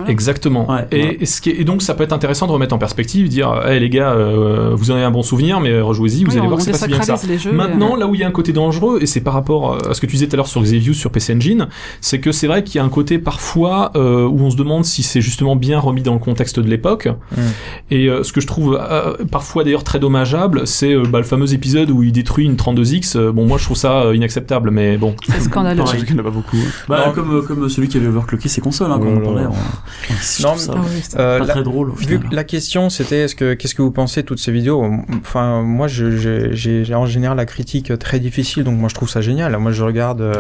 Exactement. 0.08 0.70
Ouais, 0.70 0.86
et, 0.90 1.02
ouais. 1.02 1.16
et 1.20 1.26
ce 1.26 1.40
qui 1.42 1.50
est- 1.50 1.60
et 1.60 1.64
donc 1.64 1.82
ça 1.82 1.94
peut 1.94 2.02
être 2.02 2.12
intéressant 2.14 2.46
de 2.46 2.52
remettre 2.52 2.74
en 2.74 2.78
perspective, 2.78 3.28
dire, 3.28 3.60
hey 3.66 3.78
les 3.78 3.90
gars, 3.90 4.12
euh, 4.12 4.70
vous 4.74 4.90
en 4.90 4.94
avez 4.94 5.04
un 5.04 5.10
bon 5.10 5.22
souvenir, 5.22 5.60
mais 5.60 5.80
rejouez-y, 5.80 6.24
vous 6.24 6.30
Oui, 6.30 6.36
allez 6.38 6.46
on- 6.46 6.48
voir 6.48 6.58
que 6.58 6.64
c'est 6.64 6.70
pas 6.72 6.78
si 6.78 6.86
bien 6.86 6.98
que 6.98 7.04
ça. 7.04 7.12
désacralise 7.14 7.44
les 7.44 7.50
jeux. 7.50 7.56
Maintenant, 7.56 7.94
là 7.96 8.06
où 8.06 8.14
il 8.14 8.20
y 8.20 8.24
a 8.24 8.26
un 8.28 8.30
côté 8.32 8.52
dangereux, 8.52 8.98
et 9.02 9.06
c'est 9.06 9.20
par 9.20 9.34
rapport 9.34 9.78
à 9.88 9.92
ce 9.94 10.00
que 10.00 10.06
tu 10.06 10.12
disais 10.12 10.26
tout 10.28 10.34
à 10.34 10.36
l'heure 10.38 10.46
sur 10.46 10.62
Xevious, 10.62 10.94
sur 10.94 11.10
PC 11.10 11.34
Engine, 11.34 11.68
c'est 12.00 12.20
que 12.20 12.32
c'est 12.32 12.46
vrai 12.46 12.64
qu'il 12.64 12.76
y 12.76 12.78
a 12.78 12.84
un 12.84 12.88
côté 12.88 13.18
parfois 13.18 13.92
euh, 13.96 14.26
où 14.26 14.40
on 14.40 14.50
se 14.50 14.56
demande 14.56 14.84
si 14.84 15.02
c'est 15.02 15.20
justement 15.20 15.56
bien 15.56 15.78
remis 15.78 16.02
dans 16.02 16.14
le 16.14 16.18
contexte 16.20 16.58
de 16.58 16.68
l'époque. 16.68 17.08
Et 17.90 18.06
euh, 18.08 18.22
ce 18.22 18.32
que 18.32 18.40
je 18.40 18.46
trouve 18.46 18.78
euh, 18.80 19.14
parfois 19.30 19.62
d'ailleurs 19.64 19.84
très 19.84 19.98
dommageable, 19.98 20.66
c'est 20.66 20.94
euh, 20.94 21.02
bah, 21.08 21.18
le 21.18 21.24
fameux 21.24 21.52
épisode 21.52 21.90
où 21.90 22.02
il 22.02 22.12
détruit 22.12 22.46
une 22.46 22.56
32X. 22.56 23.16
Euh, 23.16 23.32
bon, 23.32 23.46
moi 23.46 23.58
je 23.58 23.64
trouve 23.64 23.76
ça 23.76 24.02
euh, 24.04 24.16
inacceptable, 24.16 24.70
mais 24.70 24.96
bon. 24.96 25.14
C'est 25.28 25.40
scandaleux. 25.40 25.82
Qu'il 25.84 26.14
n'y 26.14 26.20
en 26.20 26.24
a 26.24 26.24
pas 26.24 26.30
beaucoup. 26.30 26.56
hein. 26.56 26.70
Bah, 26.88 27.12
comme, 27.14 27.44
comme 27.46 27.68
celui 27.68 27.88
qui 27.88 27.98
avait 27.98 28.06
overclocké 28.06 28.48
ses 28.48 28.60
consoles, 28.62 28.90
hein, 28.90 28.96
Oh 28.98 29.04
comme 29.04 29.18
on 29.26 29.34
là 29.34 29.42
parlait. 29.44 29.56
Non, 30.42 30.56
ça 30.56 30.74
oui, 30.76 31.02
Euh, 31.16 31.38
pas 31.38 31.44
la- 31.46 31.52
très 31.54 31.62
drôle 31.62 31.90
au 31.90 31.94
Vu 31.94 32.18
que 32.20 32.34
la 32.34 32.44
question 32.44 32.90
c'était 32.90 33.20
est-ce 33.22 33.34
que 33.34 33.54
qu'est-ce 33.54 33.74
que 33.74 33.82
vous 33.82 33.90
pensez 33.90 34.22
de 34.22 34.26
toutes 34.26 34.38
ces 34.40 34.52
vidéos? 34.52 34.84
Enfin 35.20 35.62
moi 35.62 35.86
j'ai 35.88 36.94
en 36.94 37.06
général 37.06 37.36
la 37.36 37.46
critique 37.46 37.96
très 37.98 38.18
difficile 38.20 38.64
donc 38.64 38.78
moi 38.78 38.88
je 38.88 38.94
trouve 38.94 39.08
ça 39.10 39.20
génial. 39.20 39.56
Moi 39.58 39.72
je 39.72 39.82
regarde 39.82 40.20
euh, 40.20 40.34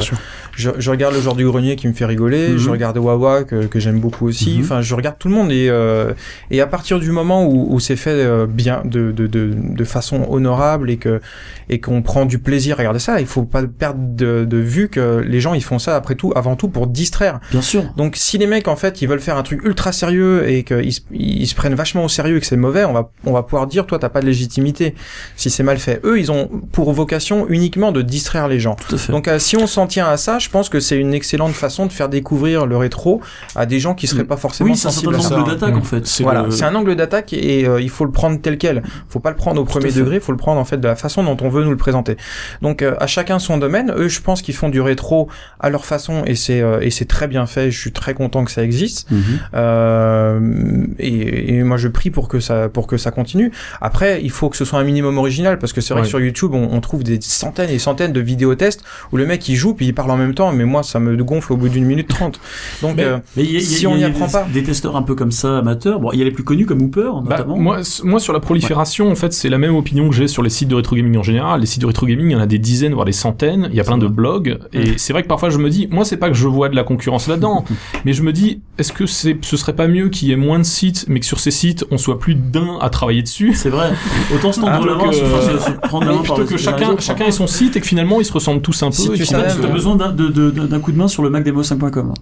je, 0.56 0.70
je 0.78 0.90
regarde 0.90 1.14
le 1.14 1.20
genre 1.20 1.34
du 1.36 1.44
grenier 1.44 1.76
qui 1.76 1.88
me 1.88 1.92
fait 1.92 2.04
rigoler, 2.06 2.50
Mhm. 2.50 2.58
je 2.58 2.70
regarde 2.70 2.98
Wawa 2.98 3.44
que, 3.44 3.66
que 3.66 3.78
j'aime 3.80 4.00
beaucoup 4.00 4.26
aussi. 4.26 4.54
Mhm. 4.56 4.60
Enfin 4.62 4.80
je 4.82 4.94
regarde 4.94 5.16
tout 5.18 5.28
le 5.28 5.34
monde 5.34 5.52
et 5.52 5.68
euh, 5.68 6.12
et 6.50 6.60
à 6.60 6.66
partir 6.66 6.98
du 6.98 7.10
moment 7.10 7.44
où, 7.46 7.74
où 7.74 7.80
c'est 7.80 7.96
fait 7.96 8.10
euh, 8.10 8.46
bien 8.46 8.82
de, 8.84 9.12
de, 9.12 9.26
de, 9.26 9.52
de 9.54 9.84
façon 9.84 10.26
honorable 10.28 10.90
et 10.90 10.96
que 10.96 11.20
et 11.68 11.80
qu'on 11.80 12.02
prend 12.02 12.24
du 12.26 12.38
plaisir 12.38 12.76
à 12.76 12.78
regarder 12.78 12.98
ça, 12.98 13.20
il 13.20 13.26
faut 13.26 13.44
pas 13.44 13.62
perdre 13.62 14.00
de, 14.00 14.44
de 14.44 14.56
vue 14.58 14.88
que 14.88 15.18
les 15.26 15.40
gens 15.40 15.54
ils 15.54 15.62
font 15.64 15.78
ça 15.78 15.96
après 15.96 16.14
tout 16.14 16.32
avant 16.36 16.56
tout 16.56 16.68
pour 16.68 16.86
distraire. 16.86 17.40
Bien 17.50 17.62
sûr. 17.62 17.84
Donc 17.96 18.16
si 18.16 18.38
les 18.38 18.46
mecs 18.46 18.68
en 18.68 18.76
fait 18.76 19.02
ils 19.02 19.08
veulent 19.08 19.20
faire 19.20 19.31
un 19.36 19.42
truc 19.42 19.62
ultra 19.64 19.92
sérieux 19.92 20.48
et 20.48 20.62
qu'ils 20.64 20.92
se- 20.92 21.00
ils 21.12 21.46
se 21.46 21.54
prennent 21.54 21.74
vachement 21.74 22.04
au 22.04 22.08
sérieux 22.08 22.36
et 22.36 22.40
que 22.40 22.46
c'est 22.46 22.56
mauvais, 22.56 22.84
on 22.84 22.92
va 22.92 23.10
on 23.24 23.32
va 23.32 23.42
pouvoir 23.42 23.66
dire 23.66 23.86
toi 23.86 23.98
t'as 23.98 24.08
pas 24.08 24.20
de 24.20 24.26
légitimité 24.26 24.94
si 25.36 25.50
c'est 25.50 25.62
mal 25.62 25.78
fait. 25.78 26.00
Eux 26.04 26.18
ils 26.18 26.30
ont 26.32 26.48
pour 26.72 26.92
vocation 26.92 27.46
uniquement 27.48 27.92
de 27.92 28.02
distraire 28.02 28.48
les 28.48 28.60
gens. 28.60 28.76
Tout 28.88 28.94
à 28.94 28.98
fait. 28.98 29.12
Donc 29.12 29.28
euh, 29.28 29.38
si 29.38 29.56
on 29.56 29.66
s'en 29.66 29.86
tient 29.86 30.06
à 30.08 30.16
ça, 30.16 30.38
je 30.38 30.48
pense 30.48 30.68
que 30.68 30.80
c'est 30.80 30.96
une 30.98 31.14
excellente 31.14 31.52
façon 31.52 31.86
de 31.86 31.92
faire 31.92 32.08
découvrir 32.08 32.66
le 32.66 32.76
rétro 32.76 33.20
à 33.56 33.66
des 33.66 33.80
gens 33.80 33.94
qui 33.94 34.06
seraient 34.06 34.24
pas 34.24 34.36
forcément 34.36 34.70
oui, 34.70 34.76
c'est 34.76 34.88
un 34.88 34.90
sensibles 34.90 35.14
à 35.16 35.20
ça. 35.20 35.38
angle 35.38 35.50
d'attaque 35.50 35.74
Mm. 35.74 35.78
en 35.78 35.82
fait. 35.82 36.06
C'est 36.06 36.22
Voilà, 36.22 36.42
le- 36.42 36.50
c'est 36.50 36.64
un 36.64 36.74
angle 36.74 36.94
d'attaque 36.96 37.32
et 37.32 37.66
euh, 37.66 37.80
il 37.80 37.90
faut 37.90 38.04
le 38.04 38.10
prendre 38.12 38.40
tel 38.40 38.58
quel. 38.58 38.82
Faut 39.08 39.20
pas 39.20 39.30
le 39.30 39.36
prendre 39.36 39.60
au 39.60 39.64
premier 39.64 39.90
fait. 39.90 40.00
degré, 40.00 40.20
faut 40.20 40.32
le 40.32 40.38
prendre 40.38 40.60
en 40.60 40.64
fait 40.64 40.78
de 40.78 40.86
la 40.88 40.96
façon 40.96 41.22
dont 41.24 41.36
on 41.40 41.48
veut 41.48 41.64
nous 41.64 41.70
le 41.70 41.76
présenter. 41.76 42.16
Donc 42.62 42.82
euh, 42.82 42.94
à 43.00 43.06
chacun 43.06 43.38
son 43.38 43.58
domaine. 43.58 43.92
Eux, 43.96 44.08
je 44.08 44.20
pense 44.20 44.42
qu'ils 44.42 44.54
font 44.54 44.68
du 44.68 44.80
rétro 44.80 45.28
à 45.60 45.70
leur 45.70 45.84
façon 45.84 46.22
et 46.26 46.34
c'est 46.34 46.60
euh, 46.60 46.80
et 46.80 46.90
c'est 46.90 47.04
très 47.06 47.28
bien 47.28 47.46
fait. 47.46 47.70
Je 47.70 47.78
suis 47.80 47.92
très 47.92 48.14
content 48.14 48.44
que 48.44 48.50
ça 48.50 48.62
existe. 48.62 49.10
Mhm. 49.10 49.21
Euh, 49.54 50.86
et, 50.98 51.56
et 51.56 51.62
moi 51.62 51.76
je 51.76 51.88
prie 51.88 52.10
pour 52.10 52.28
que 52.28 52.40
ça 52.40 52.68
pour 52.68 52.86
que 52.86 52.96
ça 52.96 53.10
continue. 53.10 53.50
Après, 53.80 54.20
il 54.22 54.30
faut 54.30 54.48
que 54.48 54.56
ce 54.56 54.64
soit 54.64 54.78
un 54.78 54.84
minimum 54.84 55.18
original 55.18 55.58
parce 55.58 55.72
que 55.72 55.80
c'est 55.80 55.94
vrai 55.94 56.02
Ouais. 56.02 56.06
que 56.06 56.08
sur 56.10 56.20
YouTube 56.20 56.52
on, 56.54 56.68
on 56.72 56.80
trouve 56.80 57.04
des 57.04 57.18
centaines 57.20 57.70
et 57.70 57.78
centaines 57.78 58.12
de 58.12 58.20
vidéos 58.20 58.54
tests 58.56 58.82
où 59.12 59.16
le 59.16 59.24
mec 59.26 59.48
il 59.48 59.54
joue 59.54 59.74
puis 59.74 59.86
il 59.86 59.94
parle 59.94 60.10
en 60.10 60.16
même 60.16 60.34
temps. 60.34 60.52
Mais 60.52 60.64
moi 60.64 60.82
ça 60.82 60.98
me 61.00 61.16
gonfle 61.22 61.52
au 61.52 61.56
bout 61.56 61.68
d'une 61.68 61.84
minute 61.84 62.08
trente. 62.08 62.40
Donc 62.82 62.96
Mais- 62.96 63.04
euh, 63.04 63.18
Mais 63.36 63.44
y 63.44 63.56
a, 63.56 63.60
Si 63.60 63.82
y 63.82 63.86
a- 63.86 63.90
on 63.90 63.96
n'y 63.96 64.04
apprend 64.04 64.26
des, 64.26 64.32
pas. 64.32 64.46
des 64.52 64.62
testeurs 64.62 64.96
un 64.96 65.02
peu 65.02 65.14
comme 65.14 65.32
ça 65.32 65.58
amateurs. 65.58 66.00
Bon, 66.00 66.10
il 66.12 66.18
y 66.18 66.22
a 66.22 66.24
les 66.24 66.30
plus 66.32 66.44
connus 66.44 66.66
comme 66.66 66.82
Hooper 66.82 67.10
Bah, 67.24 67.36
notamment. 67.36 67.56
moi, 67.58 67.80
s- 67.80 68.02
moi, 68.04 68.18
sur 68.20 68.32
la 68.32 68.40
prolifération, 68.40 69.10
en 69.10 69.14
fait, 69.14 69.32
c'est 69.32 69.48
la 69.48 69.58
même 69.58 69.74
opinion 69.76 70.08
que 70.08 70.14
j'ai 70.14 70.26
sur 70.28 70.42
les 70.42 70.50
sites 70.50 70.68
de 70.68 70.74
rétro 70.74 70.96
gaming 70.96 71.16
en 71.18 71.22
général. 71.22 71.60
Les 71.60 71.66
sites 71.66 71.82
de 71.82 71.86
rétro 71.86 72.06
gaming, 72.06 72.26
il 72.28 72.32
y 72.32 72.34
en 72.36 72.40
a 72.40 72.46
des 72.46 72.58
dizaines, 72.58 72.94
voire 72.94 73.04
des 73.04 73.12
centaines. 73.12 73.68
Il 73.70 73.76
y 73.76 73.80
a 73.80 73.84
plein 73.84 73.98
de 73.98 74.06
blogs. 74.08 74.58
Et 74.72 74.98
c'est 74.98 75.12
vrai 75.12 75.22
que 75.22 75.28
parfois, 75.28 75.50
je 75.50 75.58
me 75.58 75.68
dis, 75.70 75.88
moi, 75.90 76.04
c'est 76.04 76.16
pas 76.16 76.28
que 76.28 76.34
je 76.34 76.48
vois 76.48 76.68
de 76.68 76.76
la 76.76 76.84
concurrence 76.84 77.28
là-dedans, 77.28 77.64
mais 78.04 78.12
je 78.12 78.22
me 78.22 78.32
dis, 78.32 78.60
est-ce 78.78 78.92
que 78.92 79.06
c'est, 79.12 79.36
ce 79.44 79.56
serait 79.56 79.74
pas 79.74 79.88
mieux 79.88 80.08
qu'il 80.08 80.28
y 80.28 80.32
ait 80.32 80.36
moins 80.36 80.58
de 80.58 80.64
sites, 80.64 81.04
mais 81.08 81.20
que 81.20 81.26
sur 81.26 81.40
ces 81.40 81.50
sites, 81.50 81.84
on 81.90 81.98
soit 81.98 82.18
plus 82.18 82.34
d'un 82.34 82.78
à 82.80 82.90
travailler 82.90 83.22
dessus? 83.22 83.52
C'est 83.54 83.70
vrai. 83.70 83.92
Autant 84.34 84.52
se 84.52 84.60
tendre 84.60 84.72
Ah, 84.74 84.86
la 84.86 84.94
main, 84.96 85.08
euh, 85.12 85.58
se- 85.58 85.70
prendre 85.88 86.06
la 86.06 86.12
main 86.12 86.22
par 86.22 86.44
que 86.44 86.56
chacun, 86.56 86.96
chacun 86.98 87.26
ait 87.26 87.30
son 87.30 87.46
site 87.46 87.76
et 87.76 87.80
que 87.80 87.86
finalement, 87.86 88.20
ils 88.20 88.24
se 88.24 88.32
ressemblent 88.32 88.62
tous 88.62 88.82
un 88.82 88.86
peu. 88.88 88.92
Si 88.92 89.08
et 89.12 89.24
tu 89.24 89.34
euh, 89.34 89.66
besoin 89.68 89.96
d'un 89.96 90.10
de- 90.10 90.28
de- 90.28 90.50
d'un 90.50 90.80
coup 90.80 90.92
de 90.92 90.96
main 90.98 91.08
sur 91.08 91.22
le 91.22 91.30
macdemo5.com. 91.30 92.14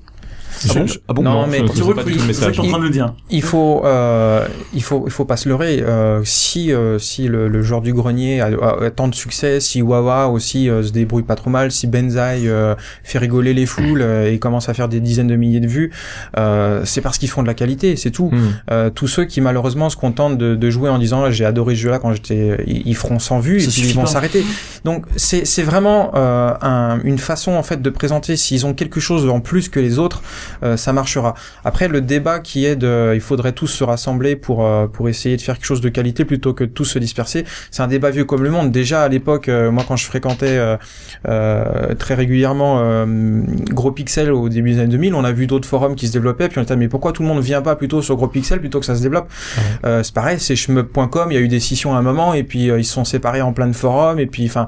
Ah 0.68 0.72
bon 0.74 0.80
Ah 1.08 1.12
bon 1.14 1.22
Non, 1.22 1.46
mais- 1.50 1.58
Tu 1.74 1.82
vois 1.82 1.94
que 1.94 2.11
en 2.61 2.62
train 2.70 2.78
de 2.78 2.84
le 2.84 2.90
dire. 2.90 3.14
Il 3.30 3.42
faut, 3.42 3.82
euh, 3.84 4.46
il 4.74 4.82
faut, 4.82 5.04
il 5.06 5.11
faut 5.12 5.24
pas 5.24 5.36
se 5.36 5.48
leurrer. 5.48 5.80
Euh, 5.82 6.20
si, 6.24 6.72
euh, 6.72 6.98
si 6.98 7.28
le, 7.28 7.48
le 7.48 7.62
joueur 7.62 7.80
du 7.80 7.92
grenier 7.92 8.40
a, 8.40 8.46
a- 8.46 8.84
a 8.84 8.90
tant 8.90 9.08
de 9.08 9.14
succès, 9.14 9.61
si 9.61 9.82
Wawa 9.82 10.28
aussi 10.28 10.68
euh, 10.68 10.82
se 10.82 10.92
débrouille 10.92 11.22
pas 11.22 11.36
trop 11.36 11.50
mal, 11.50 11.70
si 11.72 11.86
Benzaï 11.86 12.48
euh, 12.48 12.74
fait 13.04 13.18
rigoler 13.18 13.54
les 13.54 13.66
foules 13.66 14.02
euh, 14.02 14.30
et 14.32 14.38
commence 14.38 14.68
à 14.68 14.74
faire 14.74 14.88
des 14.88 15.00
dizaines 15.00 15.28
de 15.28 15.36
milliers 15.36 15.61
de 15.61 15.66
vues, 15.66 15.90
euh, 16.38 16.82
c'est 16.84 17.00
parce 17.00 17.18
qu'ils 17.18 17.30
font 17.30 17.42
de 17.42 17.46
la 17.46 17.54
qualité, 17.54 17.96
c'est 17.96 18.11
tout. 18.11 18.30
Euh, 18.70 18.90
tous 18.90 19.06
ceux 19.08 19.24
qui 19.24 19.40
malheureusement 19.40 19.88
se 19.90 19.96
contentent 19.96 20.36
de, 20.38 20.54
de 20.54 20.70
jouer 20.70 20.90
en 20.90 20.98
disant 20.98 21.24
Ah, 21.24 21.30
j'ai 21.30 21.44
adoré 21.44 21.74
ce 21.74 21.80
jeu-là 21.80 21.98
quand 21.98 22.12
j'étais, 22.12 22.58
ils, 22.66 22.82
ils 22.86 22.94
feront 22.96 23.18
100 23.18 23.38
vues 23.40 23.56
et 23.56 23.66
puis 23.80 23.82
ils 23.90 23.94
vont 23.94 24.02
s'arrêter. 24.12 24.44
Donc 24.84 25.06
c'est, 25.16 25.44
c'est 25.46 25.62
vraiment 25.62 26.11
euh, 26.14 26.52
un- 26.61 27.00
une 27.04 27.18
façon 27.18 27.52
en 27.52 27.62
fait 27.62 27.80
de 27.82 27.90
présenter 27.90 28.36
s'ils 28.36 28.66
ont 28.66 28.74
quelque 28.74 29.00
chose 29.00 29.28
en 29.28 29.40
plus 29.40 29.68
que 29.68 29.80
les 29.80 29.98
autres, 29.98 30.22
euh, 30.62 30.76
ça 30.76 30.92
marchera. 30.92 31.34
Après 31.64 31.88
le 31.88 32.00
débat 32.00 32.40
qui 32.40 32.64
est 32.64 32.76
de, 32.76 33.12
il 33.14 33.20
faudrait 33.20 33.52
tous 33.52 33.66
se 33.68 33.84
rassembler 33.84 34.36
pour 34.36 34.64
euh, 34.64 34.86
pour 34.86 35.08
essayer 35.08 35.36
de 35.36 35.42
faire 35.42 35.56
quelque 35.56 35.66
chose 35.66 35.80
de 35.80 35.88
qualité 35.88 36.24
plutôt 36.24 36.54
que 36.54 36.64
de 36.64 36.70
tous 36.70 36.84
se 36.84 36.98
disperser. 36.98 37.44
C'est 37.70 37.82
un 37.82 37.88
débat 37.88 38.11
vieux 38.11 38.24
comme 38.24 38.42
le 38.42 38.50
monde. 38.50 38.70
Déjà 38.70 39.02
à 39.02 39.08
l'époque, 39.08 39.48
euh, 39.48 39.70
moi 39.70 39.84
quand 39.86 39.96
je 39.96 40.06
fréquentais 40.06 40.56
euh, 40.58 40.76
euh, 41.28 41.94
très 41.94 42.14
régulièrement 42.14 42.78
euh, 42.80 43.06
Gros 43.70 43.92
Pixel 43.92 44.32
au 44.32 44.48
début 44.48 44.72
des 44.72 44.78
années 44.80 44.88
2000, 44.88 45.14
on 45.14 45.24
a 45.24 45.32
vu 45.32 45.46
d'autres 45.46 45.68
forums 45.68 45.94
qui 45.94 46.06
se 46.06 46.12
développaient, 46.12 46.48
puis 46.48 46.58
on 46.58 46.62
était 46.62 46.76
mais 46.76 46.88
pourquoi 46.88 47.12
tout 47.12 47.22
le 47.22 47.28
monde 47.28 47.40
vient 47.40 47.62
pas 47.62 47.76
plutôt 47.76 48.02
sur 48.02 48.16
Gros 48.16 48.28
Pixel 48.28 48.61
plutôt 48.61 48.80
que 48.80 48.86
ça 48.86 48.94
se 48.96 49.02
développe? 49.02 49.28
Euh, 49.84 50.02
C'est 50.02 50.14
pareil, 50.14 50.38
c'est 50.40 50.56
shmup.com, 50.56 51.28
il 51.30 51.34
y 51.34 51.38
a 51.38 51.40
eu 51.40 51.48
des 51.48 51.61
scissions 51.61 51.94
à 51.94 51.98
un 51.98 52.02
moment, 52.02 52.34
et 52.34 52.42
puis 52.42 52.70
euh, 52.70 52.78
ils 52.78 52.84
se 52.84 52.92
sont 52.92 53.04
séparés 53.04 53.42
en 53.42 53.52
plein 53.52 53.66
de 53.66 53.72
forums, 53.72 54.18
et 54.18 54.26
puis 54.26 54.46
enfin 54.46 54.66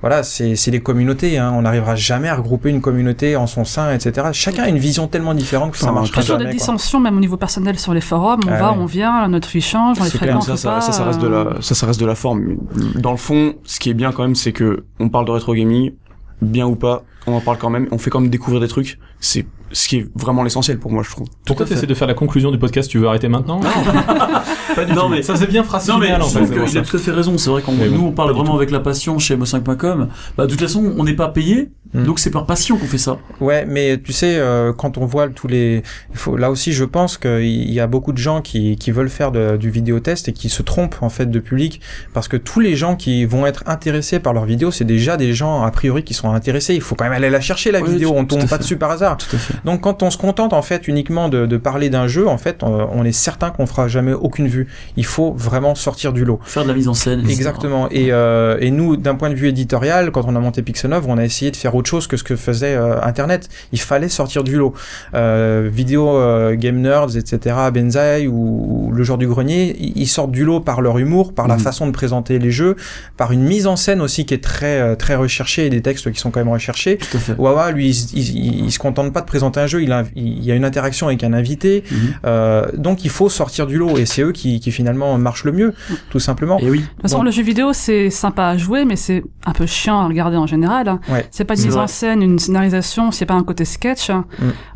voilà, 0.00 0.22
c'est 0.22 0.56
c'est 0.56 0.70
les 0.70 0.80
communautés. 0.80 1.38
Hein. 1.38 1.52
On 1.56 1.62
n'arrivera 1.62 1.96
jamais 1.96 2.28
à 2.28 2.36
regrouper 2.36 2.70
une 2.70 2.80
communauté 2.80 3.36
en 3.36 3.46
son 3.46 3.64
sein, 3.64 3.92
etc. 3.94 4.28
Chacun 4.32 4.64
a 4.64 4.68
une 4.68 4.78
vision 4.78 5.06
tellement 5.08 5.33
différente 5.36 5.72
que 5.72 5.78
ça 5.78 5.92
marchera 5.92 6.20
Toujours 6.20 6.38
jamais. 6.38 6.50
des 6.50 6.56
dissensions, 6.58 7.00
même 7.00 7.16
au 7.16 7.20
niveau 7.20 7.36
personnel 7.36 7.78
sur 7.78 7.94
les 7.94 8.00
forums. 8.00 8.40
On 8.46 8.50
Ah 8.50 8.58
va, 8.58 8.72
ouais. 8.72 8.78
on 8.80 8.86
vient, 8.86 9.28
notre 9.28 9.48
vie 9.48 9.60
change, 9.60 9.98
on 10.00 10.04
les 10.04 10.10
C'est 10.10 10.18
fréquente 10.18 10.42
ça, 10.44 10.56
ça, 10.56 10.70
pas. 10.70 10.80
ça, 10.80 10.92
ça 10.92 11.04
reste 11.04 11.20
de 11.20 11.26
euh, 11.28 11.54
la, 11.54 11.62
ça, 11.62 11.74
ça 11.74 11.86
reste 11.86 12.00
de 12.00 12.06
la 12.06 12.14
forme. 12.14 12.56
Dans 12.96 13.10
le 13.12 13.16
fond, 13.16 13.54
ce 13.64 13.78
qui 13.80 13.90
est 13.90 13.94
bien 13.94 14.12
quand 14.12 14.22
même, 14.22 14.34
c'est 14.34 14.52
que 14.52 14.84
on 15.00 15.08
parle 15.08 15.26
de 15.26 15.30
rétro 15.32 15.54
gaming, 15.54 15.92
bien 16.42 16.66
ou 16.66 16.76
pas, 16.76 17.02
on 17.26 17.34
en 17.34 17.40
parle 17.40 17.58
quand 17.58 17.70
même. 17.70 17.88
On 17.90 17.98
fait 17.98 18.10
quand 18.10 18.20
même 18.20 18.30
découvrir 18.30 18.60
des 18.60 18.68
trucs. 18.68 18.98
C'est 19.20 19.46
ce 19.72 19.88
qui 19.88 19.96
est 19.96 20.06
vraiment 20.14 20.42
l'essentiel 20.44 20.78
pour 20.78 20.92
moi, 20.92 21.02
je 21.02 21.10
trouve. 21.10 21.26
Pourquoi 21.46 21.64
à 21.64 21.66
fait. 21.68 21.74
t'essaies 21.74 21.86
de 21.86 21.94
faire 21.94 22.06
la 22.06 22.14
conclusion 22.14 22.50
du 22.52 22.58
podcast 22.58 22.88
Tu 22.90 22.98
veux 22.98 23.08
arrêter 23.08 23.28
maintenant 23.28 23.60
Pas 24.76 24.84
du 24.84 24.92
Non, 24.92 25.02
tout. 25.02 25.08
mais- 25.08 25.22
ça 25.22 25.34
faisait 25.34 25.46
bien 25.46 25.62
phrase 25.62 25.88
Non 25.88 25.98
mais 25.98 26.12
en 26.14 26.20
fait. 26.24 26.46
c'est 26.46 26.64
qu'il 26.66 26.78
a 26.78 26.82
tout 26.82 26.96
à 26.96 26.98
fait 27.00 27.10
raison. 27.10 27.36
C'est 27.38 27.50
vrai 27.50 27.62
qu'on 27.62 27.72
nous 27.72 28.06
on 28.06 28.12
parle 28.12 28.32
vraiment 28.32 28.54
avec 28.56 28.70
la 28.70 28.80
passion 28.80 29.18
chez 29.18 29.36
mo5.com. 29.36 30.08
Bah 30.36 30.46
de 30.46 30.50
toute 30.50 30.60
façon 30.60 30.92
on 30.96 31.04
n'est 31.04 31.14
pas 31.14 31.28
payé, 31.28 31.70
Mm. 31.94 32.04
Donc 32.04 32.18
c'est 32.18 32.30
par 32.30 32.44
passion 32.46 32.76
qu'on 32.76 32.86
fait 32.86 32.98
ça. 32.98 33.18
Ouais, 33.40 33.64
mais 33.66 33.98
tu 34.02 34.12
sais, 34.12 34.36
euh, 34.36 34.72
quand 34.72 34.98
on 34.98 35.06
voit 35.06 35.28
tous 35.28 35.46
les, 35.46 35.82
faut, 36.12 36.36
là 36.36 36.50
aussi, 36.50 36.72
je 36.72 36.84
pense 36.84 37.16
qu'il 37.18 37.72
y 37.72 37.80
a 37.80 37.86
beaucoup 37.86 38.12
de 38.12 38.18
gens 38.18 38.40
qui, 38.42 38.76
qui 38.76 38.90
veulent 38.90 39.08
faire 39.08 39.30
de- 39.32 39.56
du 39.56 39.70
vidéotest 39.70 40.28
et 40.28 40.32
qui 40.32 40.48
se 40.48 40.62
trompent 40.62 40.96
en 41.02 41.08
fait 41.08 41.30
de 41.30 41.38
public, 41.38 41.80
parce 42.12 42.26
que 42.28 42.36
tous 42.36 42.60
les 42.60 42.74
gens 42.76 42.96
qui 42.96 43.24
vont 43.24 43.46
être 43.46 43.62
intéressés 43.66 44.18
par 44.18 44.32
leur 44.32 44.44
vidéo, 44.44 44.70
c'est 44.70 44.84
déjà 44.84 45.16
des 45.16 45.34
gens 45.34 45.62
a 45.62 45.70
priori 45.70 46.02
qui 46.04 46.14
sont 46.14 46.30
intéressés. 46.32 46.74
Il 46.74 46.80
faut 46.80 46.94
quand 46.96 47.04
même 47.04 47.12
aller 47.12 47.30
la 47.30 47.40
chercher 47.40 47.70
la 47.70 47.80
Oui, 47.80 47.90
vidéo. 47.92 48.10
tout- 48.10 48.16
on 48.16 48.24
tombe 48.24 48.40
pas 48.40 48.46
fait. 48.56 48.58
dessus 48.58 48.76
par 48.76 48.90
hasard. 48.90 49.16
Tout 49.16 49.34
à 49.36 49.38
fait. 49.38 49.54
Donc 49.64 49.82
quand 49.82 50.02
on 50.02 50.10
se 50.10 50.18
contente 50.18 50.52
en 50.52 50.62
fait 50.62 50.88
uniquement 50.88 51.28
de, 51.28 51.46
de 51.46 51.56
parler 51.56 51.90
d'un 51.90 52.06
jeu, 52.08 52.26
en 52.28 52.38
fait, 52.38 52.62
on, 52.62 52.88
on 52.92 53.04
est 53.04 53.12
certain 53.12 53.50
qu'on 53.50 53.66
fera 53.66 53.86
jamais 53.88 54.12
aucune 54.12 54.48
vue. 54.48 54.66
Il 54.96 55.04
faut 55.06 55.32
vraiment 55.32 55.74
sortir 55.74 56.12
du 56.12 56.24
lot. 56.24 56.40
Faire 56.44 56.64
de 56.64 56.68
la 56.68 56.74
mise 56.74 56.88
en 56.88 56.94
scène. 56.94 57.20
Exactement. 57.28 57.88
Et, 57.90 58.08
euh, 58.10 58.56
et 58.60 58.70
nous, 58.70 58.96
d'un 58.96 59.14
point 59.14 59.30
de 59.30 59.34
vue 59.34 59.48
éditorial, 59.48 60.10
quand 60.10 60.24
on 60.26 60.34
a 60.34 60.40
monté 60.40 60.62
Pixelnov, 60.62 61.04
on 61.08 61.18
a 61.18 61.24
essayé 61.24 61.50
de 61.50 61.56
faire 61.56 61.74
autre 61.74 61.83
chose 61.88 62.06
que 62.06 62.16
ce 62.16 62.24
que 62.24 62.36
faisait 62.36 62.74
euh, 62.74 63.00
Internet. 63.02 63.48
Il 63.72 63.80
fallait 63.80 64.08
sortir 64.08 64.44
du 64.44 64.56
lot. 64.56 64.74
Euh, 65.14 65.68
vidéo 65.72 66.08
euh, 66.16 66.54
Game 66.56 66.80
Nerds, 66.80 67.16
etc., 67.16 67.56
Benzaï 67.72 68.26
ou, 68.26 68.88
ou 68.88 68.92
Le 68.92 69.04
Genre 69.04 69.18
du 69.18 69.26
Grenier, 69.26 69.76
ils 69.78 70.06
sortent 70.06 70.32
du 70.32 70.44
lot 70.44 70.60
par 70.60 70.80
leur 70.80 70.98
humour, 70.98 71.32
par 71.34 71.48
la 71.48 71.54
Mhm. 71.56 71.60
façon 71.60 71.86
de 71.86 71.92
présenter 71.92 72.38
les 72.38 72.50
jeux, 72.50 72.76
par 73.16 73.32
une 73.32 73.42
mise 73.42 73.66
en 73.66 73.76
scène 73.76 74.00
aussi 74.00 74.24
qui 74.26 74.34
est 74.34 74.42
très 74.42 74.80
euh, 74.80 74.96
très 74.96 75.14
recherchée 75.14 75.66
et 75.66 75.70
des 75.70 75.82
textes 75.82 76.10
qui 76.12 76.18
sont 76.20 76.30
quand 76.30 76.40
même 76.40 76.52
recherchés. 76.52 76.98
Tout 76.98 77.16
à 77.16 77.20
fait. 77.20 77.34
Wawa, 77.38 77.70
lui, 77.72 77.90
il, 77.90 78.18
il- 78.18 78.64
il 78.66 78.72
se 78.72 78.78
contente 78.78 79.12
pas 79.12 79.20
de 79.20 79.26
présenter 79.26 79.60
un 79.60 79.66
jeu, 79.66 79.82
il, 79.82 79.92
a, 79.92 80.04
il 80.16 80.44
y 80.44 80.50
a 80.50 80.54
une 80.54 80.64
interaction 80.64 81.06
avec 81.08 81.22
un 81.24 81.32
invité, 81.32 81.84
Mhm. 81.90 81.98
euh, 82.26 82.66
donc 82.76 83.04
il 83.04 83.10
faut 83.10 83.28
sortir 83.28 83.66
du 83.66 83.78
lot 83.78 83.96
et 83.98 84.06
c'est 84.06 84.22
eux 84.22 84.32
qui, 84.32 84.60
qui 84.60 84.70
finalement 84.72 85.16
marchent 85.18 85.44
le 85.44 85.52
mieux, 85.52 85.74
tout 86.10 86.18
simplement. 86.20 86.58
Et 86.60 86.70
oui. 86.70 86.80
De 86.80 86.84
toute 86.86 87.02
façon, 87.02 87.18
Bon. 87.18 87.22
le 87.24 87.30
jeu 87.30 87.42
vidéo, 87.42 87.72
c'est 87.72 88.10
sympa 88.10 88.44
à 88.46 88.56
jouer, 88.56 88.84
mais 88.84 88.96
c'est 88.96 89.22
un 89.46 89.52
peu 89.52 89.66
chiant 89.66 90.00
à 90.00 90.06
regarder 90.06 90.36
en 90.36 90.46
général. 90.46 90.98
Ouais. 91.10 91.26
C'est 91.30 91.44
pas 91.44 91.54
une 91.54 91.60
C'est 91.60 91.68
mise 91.74 91.82
en 91.84 91.86
scène, 91.86 92.22
une 92.22 92.38
scénarisation, 92.38 93.10
c'est 93.10 93.26
pas 93.26 93.34
un 93.34 93.42
côté 93.44 93.64
sketch. 93.64 94.10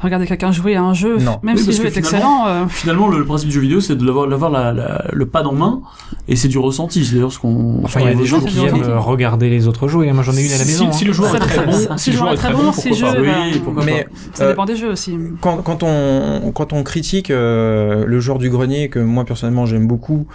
Regarder 0.00 0.26
quelqu'un 0.26 0.52
jouer 0.52 0.76
à 0.76 0.82
un 0.82 0.94
jeu, 0.94 1.18
Non. 1.18 1.38
même 1.42 1.56
Oui, 1.56 1.62
si 1.62 1.68
le 1.68 1.72
jeu 1.76 1.86
est 1.86 1.96
excellent, 1.96 2.46
euh, 2.46 2.64
Finalement, 2.68 3.08
le, 3.08 3.18
le 3.18 3.24
principe 3.24 3.48
du 3.48 3.54
jeu 3.54 3.60
vidéo, 3.60 3.80
c'est 3.80 3.96
de 3.96 4.04
l'avoir, 4.04 4.26
l'avoir 4.26 4.50
la, 4.50 4.72
la- 4.72 5.04
le 5.12 5.26
pad 5.26 5.46
en 5.46 5.52
main, 5.52 5.80
et 6.28 6.36
c'est 6.36 6.48
du 6.48 6.58
ressenti. 6.58 7.04
C'est 7.04 7.14
d'ailleurs 7.14 7.32
ce 7.32 7.38
qu'on. 7.38 7.80
Enfin, 7.84 8.00
il 8.00 8.06
y 8.06 8.10
a 8.10 8.14
des 8.14 8.26
gens 8.26 8.40
qui 8.40 8.58
aiment 8.64 8.82
euh, 8.82 8.98
regarder 8.98 9.48
les 9.50 9.66
autres 9.68 9.88
jouer. 9.88 10.12
Moi, 10.12 10.22
j'en 10.22 10.32
ai 10.32 10.44
une 10.44 10.52
à 10.52 10.58
la 10.58 10.64
maison. 10.64 10.92
Si, 10.92 11.04
hein. 11.04 11.06
le 11.08 11.12
joueur 11.12 11.34
est 11.34 11.38
très 11.38 11.64
bon, 11.66 11.72
si 11.96 12.10
le 12.10 12.16
joueur 12.16 12.32
est 12.32 12.36
très 12.36 12.52
bon, 12.52 12.72
si 12.72 12.90
Mais 13.84 14.06
ça 14.34 14.44
euh, 14.44 14.48
dépend 14.50 14.64
des 14.64 14.76
jeux 14.76 14.90
aussi. 14.90 15.16
quand, 15.40 15.58
quand 15.58 15.82
on 15.82 16.52
quand 16.54 16.72
on 16.72 16.82
critique 16.82 17.28
le 17.30 18.20
joueur 18.20 18.38
du 18.38 18.50
grenier 18.50 18.88
que 18.88 18.98
moi 18.98 19.24
personnellement 19.24 19.66
j'aime 19.66 19.86
beaucoup 19.86 20.26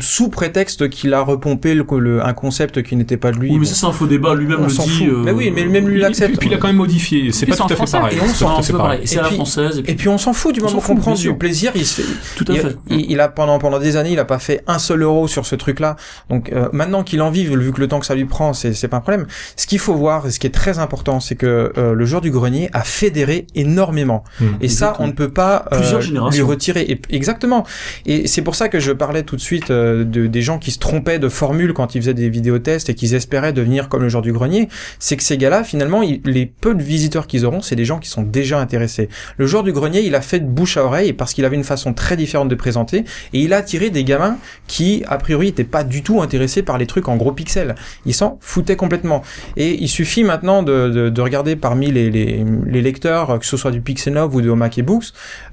sous 0.00 0.28
prétexte 0.28 0.88
qu'il 0.90 1.14
a 1.14 1.20
repompé 1.22 1.78
un 2.22 2.32
concept 2.32 2.82
qui 2.82 2.96
n'était 2.96 3.16
pas 3.16 3.32
de 3.32 3.38
lui 3.38 3.50
Oui, 3.50 3.58
mais 3.58 3.66
ça, 3.66 3.74
c'est 3.74 3.86
un 3.86 3.92
faux 3.92 4.06
débat. 4.06 4.34
Lui-même 4.34 4.62
le 4.62 4.68
dit. 4.68 5.08
Mais 5.24 5.32
oui, 5.32 5.52
mais 5.54 5.64
même 5.80 5.88
lui 5.90 5.98
Et 5.98 6.02
l'accepte. 6.02 6.30
puis, 6.30 6.38
puis 6.38 6.48
il 6.50 6.54
a 6.54 6.58
quand 6.58 6.66
même 6.68 6.76
modifié. 6.76 7.32
C'est 7.32 7.46
pas 7.46 7.56
tout 7.56 7.64
à 7.64 7.68
fait 7.68 7.74
français, 7.76 7.98
pareil. 7.98 8.18
et 8.18 8.20
on 8.44 8.76
pareil. 8.78 9.00
C'est 9.04 9.16
la 9.16 9.22
puis- 9.24 9.34
française. 9.36 9.78
Et 9.78 9.82
puis, 9.82 9.92
et 9.92 9.96
puis 9.96 10.08
on 10.08 10.18
s'en 10.18 10.32
fout 10.32 10.54
du 10.54 10.60
moment 10.60 10.80
qu'on 10.80 10.96
prend 10.96 11.14
du 11.14 11.34
plaisir 11.34 11.72
il 11.74 11.84
se 11.86 12.00
fait 12.02 12.08
tout 12.36 12.50
à 12.52 12.56
fait. 12.56 12.76
il- 12.88 13.20
a 13.20 13.28
pendant 13.28 13.58
pendant 13.58 13.78
des 13.78 13.96
années 13.96 14.12
il 14.12 14.18
a 14.18 14.24
pas 14.24 14.38
fait 14.38 14.62
un 14.66 14.78
seul 14.78 15.02
euro 15.02 15.28
sur 15.28 15.44
ce 15.46 15.54
truc 15.56 15.78
là 15.80 15.96
donc 16.30 16.50
euh, 16.52 16.68
maintenant 16.72 17.02
qu'il 17.02 17.20
en 17.22 17.30
vive 17.30 17.56
vu 17.56 17.72
que 17.72 17.80
le 17.80 17.88
temps 17.88 18.00
que 18.00 18.06
ça 18.06 18.14
lui 18.14 18.24
prend 18.24 18.52
c'est 18.52 18.72
c'est 18.72 18.88
pas 18.88 18.96
un 18.98 19.00
problème 19.00 19.26
ce 19.56 19.66
qu'il 19.66 19.78
faut 19.78 19.94
voir 19.94 20.26
et 20.26 20.30
ce 20.30 20.38
qui 20.38 20.46
est 20.46 20.50
très 20.50 20.78
important 20.78 21.20
c'est 21.20 21.34
que 21.36 21.72
euh, 21.76 21.94
le 21.94 22.04
joueur 22.04 22.20
du 22.22 22.30
grenier 22.30 22.70
a 22.72 22.80
fédéré 22.82 23.46
énormément 23.54 24.24
Hmm. 24.40 24.54
Et 24.60 24.68
ça, 24.68 24.94
on 24.98 25.06
ne 25.08 25.12
peut 25.12 25.30
pas 25.30 25.64
euh, 25.72 26.00
lui 26.30 26.40
retirer. 26.42 26.82
Et, 26.82 27.00
exactement. 27.10 27.64
Et 28.06 28.26
c'est 28.26 28.42
pour 28.42 28.54
ça 28.54 28.68
que 28.68 28.78
je 28.80 28.92
parlais 28.92 29.22
tout 29.22 29.36
de 29.36 29.40
suite 29.40 29.70
de, 29.70 30.04
des 30.04 30.42
gens 30.42 30.58
qui 30.58 30.70
se 30.70 30.78
trompaient 30.78 31.18
de 31.18 31.28
formule 31.28 31.72
quand 31.74 31.94
ils 31.94 32.00
faisaient 32.00 32.14
des 32.14 32.28
vidéotests 32.30 32.88
et 32.88 32.94
qu'ils 32.94 33.14
espéraient 33.14 33.52
devenir 33.52 33.88
comme 33.88 34.02
le 34.02 34.08
genre 34.08 34.22
du 34.22 34.32
grenier. 34.32 34.68
C'est 34.98 35.16
que 35.16 35.22
ces 35.22 35.36
gars-là, 35.38 35.59
finalement, 35.64 36.02
les 36.24 36.46
peu 36.46 36.74
de 36.74 36.82
visiteurs 36.82 37.26
qu'ils 37.26 37.44
auront, 37.46 37.60
c'est 37.60 37.76
des 37.76 37.84
gens 37.84 37.98
qui 37.98 38.08
sont 38.08 38.22
déjà 38.22 38.58
intéressés. 38.60 39.08
Le 39.36 39.46
genre 39.46 39.62
du 39.62 39.72
grenier, 39.72 40.00
il 40.00 40.14
a 40.14 40.20
fait 40.20 40.40
de 40.40 40.46
bouche 40.46 40.76
à 40.76 40.84
oreille 40.84 41.12
parce 41.12 41.34
qu'il 41.34 41.44
avait 41.44 41.56
une 41.56 41.64
façon 41.64 41.92
très 41.94 42.16
différente 42.16 42.48
de 42.48 42.54
présenter 42.54 43.04
et 43.32 43.40
il 43.40 43.52
a 43.52 43.58
attiré 43.58 43.90
des 43.90 44.04
gamins 44.04 44.36
qui, 44.66 45.02
a 45.08 45.18
priori, 45.18 45.46
n'étaient 45.46 45.64
pas 45.64 45.84
du 45.84 46.02
tout 46.02 46.22
intéressés 46.22 46.62
par 46.62 46.78
les 46.78 46.86
trucs 46.86 47.08
en 47.08 47.16
gros 47.16 47.32
pixels. 47.32 47.74
Ils 48.06 48.14
s'en 48.14 48.38
foutaient 48.40 48.76
complètement. 48.76 49.22
Et 49.56 49.82
il 49.82 49.88
suffit 49.88 50.24
maintenant 50.24 50.62
de, 50.62 50.88
de, 50.88 51.08
de 51.08 51.20
regarder 51.20 51.56
parmi 51.56 51.90
les, 51.90 52.10
les, 52.10 52.44
les 52.66 52.82
lecteurs, 52.82 53.38
que 53.38 53.46
ce 53.46 53.56
soit 53.56 53.70
du 53.70 53.80
Pixelnov 53.80 54.34
ou 54.34 54.40
de 54.40 54.50
et 54.76 54.82
Books, 54.82 55.06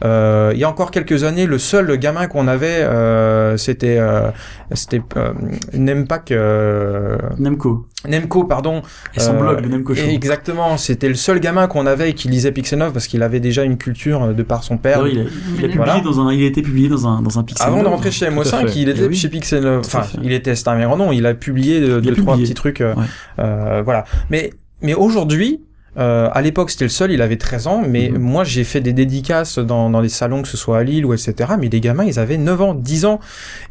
euh, 0.04 0.52
il 0.54 0.60
y 0.60 0.64
a 0.64 0.70
encore 0.70 0.92
quelques 0.92 1.24
années, 1.24 1.46
le 1.46 1.58
seul 1.58 1.98
gamin 1.98 2.28
qu'on 2.28 2.48
avait, 2.48 2.82
euh, 2.84 3.58
c'était 3.58 3.98
euh, 3.98 4.30
c'était 4.74 5.02
euh, 5.16 5.34
Nempak, 5.74 6.32
euh, 6.32 7.18
Nemco. 7.38 7.88
Nemco, 8.08 8.44
pardon. 8.44 8.82
Et 9.16 9.20
son 9.20 9.34
Euh, 9.34 9.40
blog, 9.40 9.62
le 9.62 9.70
Nemco 9.70 9.94
Exactement, 10.00 10.78
c'était 10.78 11.10
le 11.10 11.16
seul 11.16 11.40
gamin 11.40 11.68
qu'on 11.68 11.86
avait 11.86 12.14
qui 12.14 12.28
lisait 12.28 12.52
Pixelnov 12.52 12.92
parce 12.94 13.08
qu'il 13.08 13.24
avait 13.24 13.40
déjà 13.40 13.64
une 13.64 13.78
culture 13.78 14.24
euh, 14.24 14.34
de 14.34 14.44
par 14.44 14.64
son 14.64 14.78
père. 14.78 15.02
D'ailleurs, 15.04 15.14
il 15.14 15.20
a, 15.20 15.24
il 15.24 15.66
a 15.66 15.68
publié 15.70 15.76
Voilà. 15.78 16.00
dans 16.02 16.20
un, 16.28 16.34
il 16.34 16.44
a 16.44 16.48
été 16.48 16.62
publié 16.62 16.90
dans 16.90 17.08
un, 17.08 17.22
dans 17.22 17.40
un 17.40 17.44
pixel. 17.44 17.68
Avant 17.68 17.84
de 17.84 17.88
rentrer 17.88 18.12
chez 18.12 18.28
Tout 18.28 18.34
à 18.34 18.36
MO5, 18.44 18.68
fait. 18.68 18.80
il 18.80 18.90
était 18.90 19.02
Eh 19.04 19.08
oui. 19.08 19.16
chez 19.16 19.30
à 19.56 19.78
Enfin, 19.80 20.04
il 20.24 20.32
était, 20.32 20.56
c'est 20.56 20.68
un 20.68 20.80
grand 20.84 20.98
nom. 20.98 21.12
Il 21.12 21.26
a 21.26 21.34
publié 21.34 21.80
deux, 21.80 21.98
a 21.98 22.02
deux, 22.02 22.16
trois 22.16 22.34
publié. 22.34 22.44
petits 22.46 22.54
trucs. 22.54 22.82
euh, 22.82 22.94
Ouais. 22.96 23.04
euh, 23.40 23.82
voilà. 23.84 24.06
Mais, 24.30 24.52
mais 24.82 24.94
aujourd'hui, 24.94 25.62
euh, 25.98 26.30
à 26.32 26.42
l'époque, 26.42 26.70
c'était 26.72 26.86
le 26.86 26.90
seul, 26.90 27.12
il 27.12 27.22
avait 27.22 27.38
13 27.38 27.68
ans, 27.68 27.84
mais 27.88 28.10
Mhm. 28.10 28.20
moi, 28.20 28.44
j'ai 28.44 28.64
fait 28.64 28.82
des 28.82 28.94
dédicaces 28.94 29.58
dans, 29.60 29.90
dans 29.90 30.00
les 30.02 30.10
salons, 30.10 30.42
que 30.42 30.48
ce 30.48 30.58
soit 30.58 30.78
à 30.80 30.84
Lille 30.84 31.06
ou 31.06 31.14
etc., 31.14 31.34
mais 31.60 31.70
les 31.70 31.80
gamins, 31.82 32.04
ils 32.06 32.20
avaient 32.20 32.38
9 32.38 32.62
ans, 32.62 32.74
10 32.74 33.06
ans, 33.06 33.20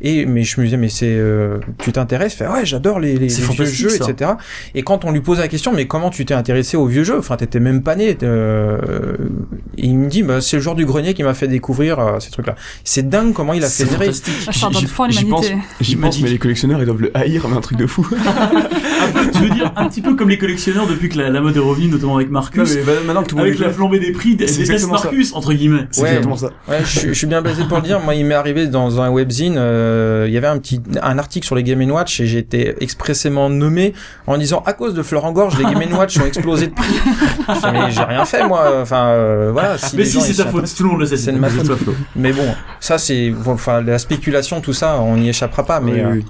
et, 0.01 0.27
mais 0.27 0.43
je 0.43 0.61
me 0.61 0.65
disais, 0.67 0.77
mais 0.77 0.89
c'est, 0.89 1.07
euh, 1.09 1.59
tu 1.79 1.93
t'intéresses, 1.93 2.35
fait, 2.35 2.47
ouais, 2.49 2.65
j'adore 2.67 2.99
les, 3.01 3.17
les, 3.17 3.29
C'est 3.29 3.43
les 3.49 3.55
vieux 3.55 3.65
jeux, 3.67 3.89
ça. 3.91 4.11
etc. 4.11 4.33
Et 4.75 4.83
quand 4.83 5.05
on 5.05 5.13
lui 5.13 5.21
pose 5.21 5.39
la 5.39 5.49
question, 5.49 5.73
mais 5.73 5.87
comment 5.87 6.11
tu 6.11 6.25
t'es 6.25 6.35
intéressé 6.35 6.77
aux 6.77 6.87
vieux 6.87 7.05
jeux? 7.05 7.19
Enfin, 7.19 7.37
t'étais 7.37 7.61
même 7.61 7.83
pas 7.83 7.95
né, 7.97 8.17
euh, 8.23 8.79
et 9.79 9.87
il 9.87 9.97
me 9.99 10.09
dit, 10.09 10.23
bah, 10.23 10.41
c'est 10.41 10.57
le 10.57 10.63
genre 10.63 10.75
du 10.75 10.85
grenier 10.87 11.15
qui 11.15 11.23
m'a 11.23 11.35
fait 11.35 11.49
découvrir 11.49 11.99
euh, 11.99 12.19
ces 12.21 12.31
trucs-là. 12.31 12.55
C'est 12.85 13.09
dingue 13.09 13.33
comment 13.33 13.53
il 13.53 13.63
a 13.65 13.69
fédéré. 13.69 14.07
fantastique. 14.07 14.35
J'y- 15.13 15.25
pense. 15.27 15.47
J'y 15.81 15.97
pense, 15.97 16.21
mais 16.21 16.29
les 16.31 16.39
collectionneurs, 16.39 16.81
ils 16.81 16.87
doivent 16.87 17.01
le 17.03 17.11
haïr, 17.17 17.47
mais 17.49 17.57
un 17.57 17.61
truc 17.61 17.79
de 17.79 17.87
fou. 17.87 18.07
Un 18.17 19.13
peu, 19.13 19.31
tu 19.31 19.39
veux 19.39 19.51
dire 19.51 19.73
un 19.77 19.89
petit 19.89 20.01
peu 20.01 20.15
comme 20.17 20.29
les 20.31 20.39
collectionneurs 20.39 20.87
depuis 20.87 21.09
que 21.09 21.19
la, 21.19 21.29
la 21.31 21.41
mode 21.41 21.57
est 21.57 21.61
revenue, 21.61 21.89
notamment 21.89 22.16
avec 22.17 22.31
Marcus, 22.31 22.69
Non, 22.75 22.81
mais 22.81 22.83
bah, 22.83 22.93
maintenant 23.07 23.23
que 23.23 23.29
tout 23.29 23.37
le 23.37 23.43
monde 23.43 23.49
avec 23.51 23.61
la 23.61 23.71
flambée 23.71 23.99
des 23.99 24.13
prix, 24.13 24.37
C'est 24.47 24.65
ça. 24.79 24.87
Marcus 24.87 25.33
entre 25.35 25.53
guillemets. 25.53 25.87
c'est 25.91 26.03
Ouais. 26.03 26.09
exactement 26.09 26.37
ça. 26.37 26.51
Ouais, 26.69 26.79
je, 26.85 26.99
suis- 26.99 27.09
je 27.09 27.15
suis 27.15 27.27
bien 27.27 27.43
basé 27.43 27.65
pour 27.69 27.79
le 27.79 27.83
dire. 27.83 28.01
Moi, 28.01 28.15
il 28.15 28.25
m'est 28.27 28.35
arrivé 28.35 28.67
dans 28.67 29.01
un 29.01 29.11
webzine, 29.11 29.57
euh, 29.59 30.25
il 30.29 30.33
y 30.35 30.37
avait 30.39 30.47
un 30.47 30.59
petit 30.59 30.81
un 31.03 31.19
article 31.19 31.47
sur 31.47 31.55
les 31.57 31.63
Game 31.63 31.83
Watch 31.91 32.21
et 32.21 32.27
j'ai 32.27 32.39
été 32.39 32.75
expressément 32.81 33.49
nommé 33.51 33.93
en 34.27 34.39
disant 34.39 34.63
à 34.67 34.73
cause 34.73 34.95
de 34.95 35.03
Florent 35.03 35.33
Gorge, 35.33 35.59
les 35.59 35.65
Game 35.65 35.83
Watch 35.93 36.19
ont 36.19 36.27
explosé 36.27 36.69
de 36.69 36.73
prix. 36.75 36.95
Je 37.49 37.71
mais 37.73 37.91
j'ai 37.91 38.03
rien 38.03 38.25
fait 38.25 38.47
moi. 38.47 38.81
Enfin 38.83 39.07
euh, 39.09 39.51
voilà. 39.53 39.79
Si 39.79 39.97
Mais 39.97 40.05
si, 40.05 40.21
c'est 40.21 40.43
ta 40.43 40.47
faute, 40.51 40.73
tout 40.77 40.83
le 40.83 40.89
monde 40.91 41.01
le 41.01 41.07
sait. 41.07 41.17
C'est 41.17 41.33
de 41.33 41.39
ma 41.39 41.49
faute. 41.49 41.75
Flo. 41.77 41.95
Mais 42.15 42.33
bon, 42.33 42.47
ça 42.81 42.99
c'est 42.99 43.33
enfin 43.47 43.81
la 43.83 43.99
spéculation, 43.99 44.61
tout 44.61 44.73
ça, 44.73 45.01
on 45.01 45.17
n'y 45.17 45.29
échappera 45.29 45.65
pas. 45.65 45.81
Mais 45.81 45.93
Oui, 45.93 46.01
euh, 46.01 46.11
oui. 46.15 46.25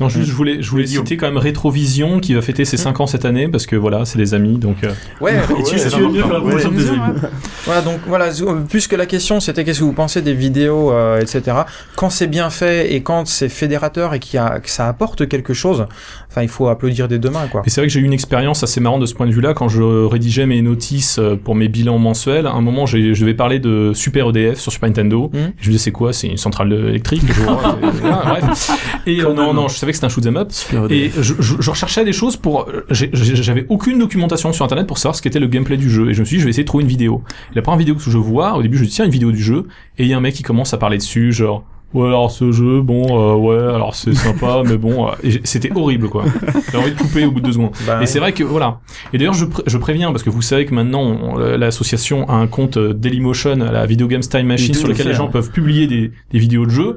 Non, 0.00 0.08
juste, 0.08 0.28
je 0.28 0.32
voulais, 0.32 0.62
je 0.62 0.70
voulais 0.70 0.86
citer 0.86 1.16
quand 1.16 1.26
même 1.26 1.36
Rétrovision 1.36 2.18
qui 2.18 2.34
va 2.34 2.40
fêter 2.42 2.64
ses 2.64 2.76
5 2.76 3.00
ans 3.00 3.06
cette 3.06 3.24
année 3.24 3.46
parce 3.48 3.66
que 3.66 3.76
voilà, 3.76 4.04
c'est 4.04 4.18
des 4.18 4.34
amis 4.34 4.58
donc. 4.58 4.78
euh, 4.84 4.92
ouais. 5.20 5.34
Et 5.36 5.46
tu, 5.46 5.52
Ouais, 5.52 5.62
tu 5.64 5.78
c'est 5.78 5.96
veux 5.96 6.08
bien 6.08 6.22
faire 6.24 6.32
la 6.32 6.38
important. 6.38 6.40
promotion 6.60 6.70
de 6.70 6.76
tes 6.82 6.90
Ouais. 6.90 6.96
amis. 6.96 7.18
Voilà, 7.66 7.82
donc 7.82 8.00
voilà, 8.06 8.26
euh, 8.40 8.60
puisque 8.68 8.92
la 8.94 9.06
question 9.06 9.38
c'était 9.38 9.64
qu'est-ce 9.64 9.80
que 9.80 9.84
vous 9.84 9.92
pensez 9.92 10.22
des 10.22 10.34
vidéos, 10.34 10.90
euh, 10.92 11.20
etc. 11.20 11.58
Quand 11.94 12.10
c'est 12.10 12.26
bien 12.26 12.50
fait 12.50 12.94
et 12.94 13.02
quand 13.02 13.26
c'est 13.28 13.48
fédérateur 13.48 14.14
et 14.14 14.20
y 14.32 14.38
a, 14.38 14.58
que 14.60 14.70
ça 14.70 14.88
apporte 14.88 15.28
quelque 15.28 15.52
chose, 15.54 15.86
enfin 16.28 16.42
il 16.42 16.48
faut 16.48 16.68
applaudir 16.68 17.06
des 17.06 17.18
deux 17.18 17.30
mains 17.30 17.46
quoi. 17.50 17.62
Et 17.66 17.70
c'est 17.70 17.80
vrai 17.80 17.86
que 17.88 17.92
j'ai 17.92 18.00
eu 18.00 18.04
une 18.04 18.12
expérience 18.14 18.62
assez 18.62 18.80
marrante 18.80 19.02
de 19.02 19.06
ce 19.06 19.14
point 19.14 19.26
de 19.26 19.32
vue-là 19.32 19.52
quand 19.54 19.68
je 19.68 19.82
rédigeais 20.06 20.46
mes 20.46 20.62
notices 20.62 21.18
euh, 21.18 21.36
pour 21.36 21.54
mes 21.54 21.68
bilans 21.68 21.98
mensuels. 21.98 22.46
À 22.46 22.52
un 22.52 22.60
moment, 22.62 22.86
j'ai- 22.86 23.14
je 23.14 23.20
devais 23.20 23.34
parler 23.34 23.58
de 23.60 23.92
Super 23.94 24.30
EDF 24.30 24.58
sur 24.58 24.72
Super 24.72 24.88
Nintendo. 24.88 25.30
Mhm. 25.32 25.52
Je 25.60 25.68
me 25.68 25.72
disais 25.72 25.84
c'est 25.84 25.92
quoi? 25.92 26.12
C'est 26.12 26.28
une 26.28 26.38
centrale 26.38 26.72
électrique 26.72 27.22
je 27.26 27.40
vois, 27.42 27.76
et- 27.82 27.86
voilà, 28.00 28.22
bref. 28.40 28.70
Et 29.06 29.20
euh, 29.20 29.32
non, 29.34 29.52
non, 29.54 29.68
je 29.68 29.74
savais 29.82 29.92
que 29.92 29.96
c'était 29.96 30.06
un 30.06 30.08
shoot 30.08 30.26
'em 30.26 30.36
up. 30.36 30.50
Et 30.90 31.10
je, 31.20 31.34
je, 31.38 31.54
je 31.60 31.70
recherchais 31.70 32.04
des 32.04 32.12
choses 32.12 32.36
pour. 32.36 32.66
J'avais 32.90 33.66
aucune 33.68 33.98
documentation 33.98 34.52
sur 34.52 34.64
internet 34.64 34.86
pour 34.86 34.98
savoir 34.98 35.14
ce 35.14 35.22
qu'était 35.22 35.40
le 35.40 35.46
gameplay 35.46 35.76
du 35.76 35.90
jeu. 35.90 36.10
Et 36.10 36.14
je 36.14 36.20
me 36.20 36.24
suis 36.24 36.36
dit, 36.36 36.40
je 36.40 36.44
vais 36.46 36.50
essayer 36.50 36.64
de 36.64 36.68
trouver 36.68 36.82
une 36.84 36.90
vidéo. 36.90 37.22
Et 37.52 37.56
la 37.56 37.62
première 37.62 37.78
vidéo 37.78 37.94
que 37.94 38.00
je 38.02 38.16
vois, 38.18 38.54
au 38.56 38.62
début, 38.62 38.78
je 38.78 38.84
dis, 38.84 38.90
tiens, 38.90 39.04
une 39.04 39.10
vidéo 39.10 39.30
du 39.30 39.42
jeu. 39.42 39.66
Et 39.98 40.04
il 40.04 40.08
y 40.08 40.14
a 40.14 40.16
un 40.16 40.20
mec 40.20 40.34
qui 40.34 40.42
commence 40.42 40.72
à 40.74 40.78
parler 40.78 40.96
dessus, 40.98 41.32
genre. 41.32 41.64
Ouais, 41.94 42.06
alors 42.08 42.30
ce 42.30 42.52
jeu, 42.52 42.80
bon, 42.80 43.04
euh, 43.20 43.34
ouais, 43.36 43.74
alors 43.74 43.94
c'est 43.94 44.14
sympa, 44.14 44.62
mais 44.66 44.78
bon, 44.78 45.08
euh, 45.08 45.10
c'était 45.44 45.70
horrible, 45.74 46.08
quoi. 46.08 46.24
J'ai 46.72 46.78
envie 46.78 46.92
de 46.92 46.96
couper 46.96 47.26
au 47.26 47.30
bout 47.32 47.40
de 47.40 47.44
deux 47.44 47.52
secondes. 47.52 47.72
Bah, 47.86 47.98
Et 48.02 48.06
c'est 48.06 48.18
vrai 48.18 48.32
que 48.32 48.42
voilà. 48.42 48.80
Et 49.12 49.18
d'ailleurs, 49.18 49.34
je, 49.34 49.44
pré- 49.44 49.62
je 49.66 49.76
préviens 49.76 50.10
parce 50.10 50.22
que 50.22 50.30
vous 50.30 50.40
savez 50.40 50.64
que 50.64 50.72
maintenant 50.74 51.02
on- 51.02 51.36
l'association 51.36 52.26
a 52.30 52.32
un 52.36 52.46
compte 52.46 52.78
euh, 52.78 52.94
Dailymotion, 52.94 53.56
la 53.56 53.84
Video 53.84 54.06
Games 54.08 54.22
Time 54.22 54.46
Machine, 54.46 54.72
sur 54.72 54.88
lequel 54.88 55.06
les 55.08 55.12
gens 55.14 55.28
peuvent 55.28 55.50
publier 55.50 55.86
des, 55.86 56.12
des 56.30 56.38
vidéos 56.38 56.64
de 56.64 56.70
jeux. 56.70 56.96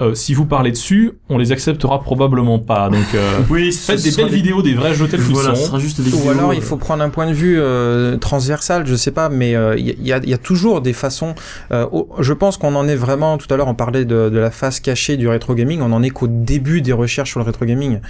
Euh, 0.00 0.14
si 0.14 0.34
vous 0.34 0.44
parlez 0.44 0.70
dessus, 0.72 1.12
on 1.28 1.38
les 1.38 1.52
acceptera 1.52 2.00
probablement 2.02 2.58
pas. 2.58 2.90
Donc 2.90 3.04
euh, 3.14 3.38
Oui, 3.50 3.72
faites 3.72 4.02
des 4.02 4.10
belles 4.12 4.28
vidéos, 4.32 4.60
des 4.62 4.74
vrais 4.74 4.94
jeux 4.94 5.08
tels 5.08 5.22
qu'ils 5.22 5.32
Voilà, 5.34 5.54
ce 5.54 5.60
sont. 5.62 5.66
sera 5.68 5.78
juste 5.78 6.00
des 6.00 6.12
Ou 6.12 6.16
vidéos. 6.16 6.30
alors 6.30 6.52
il 6.54 6.58
euh, 6.58 6.62
faut 6.62 6.76
prendre 6.76 7.02
un 7.02 7.08
point 7.08 7.26
de 7.26 7.32
vue 7.32 7.56
euh, 7.58 8.16
transversal, 8.18 8.86
je 8.86 8.94
sais 8.94 9.10
pas, 9.10 9.28
mais 9.28 9.54
euh, 9.56 9.74
il 9.78 10.06
y, 10.06 10.12
a, 10.12 10.18
il 10.22 10.28
y 10.28 10.34
a 10.34 10.38
toujours 10.38 10.80
des 10.82 10.92
façons. 10.92 11.34
euh, 11.72 11.86
au- 11.92 12.08
je 12.20 12.32
pense 12.34 12.56
qu'on 12.58 12.74
en 12.74 12.86
est 12.88 12.94
vraiment. 12.96 13.38
Tout 13.38 13.46
à 13.52 13.56
l'heure, 13.56 13.68
on 13.68 13.74
parlait 13.74 14.04
de, 14.04 14.28
de 14.28 14.38
la 14.38 14.50
face 14.50 14.80
cachée 14.80 15.16
du 15.16 15.28
rétro 15.28 15.54
gaming. 15.54 15.80
On 15.80 15.92
en 15.92 16.02
est 16.02 16.10
qu'au 16.10 16.26
début 16.28 16.82
des 16.82 16.92
recherches 16.92 17.30
sur 17.30 17.40
le 17.40 17.46
rétro 17.46 17.64
gaming. 17.64 18.00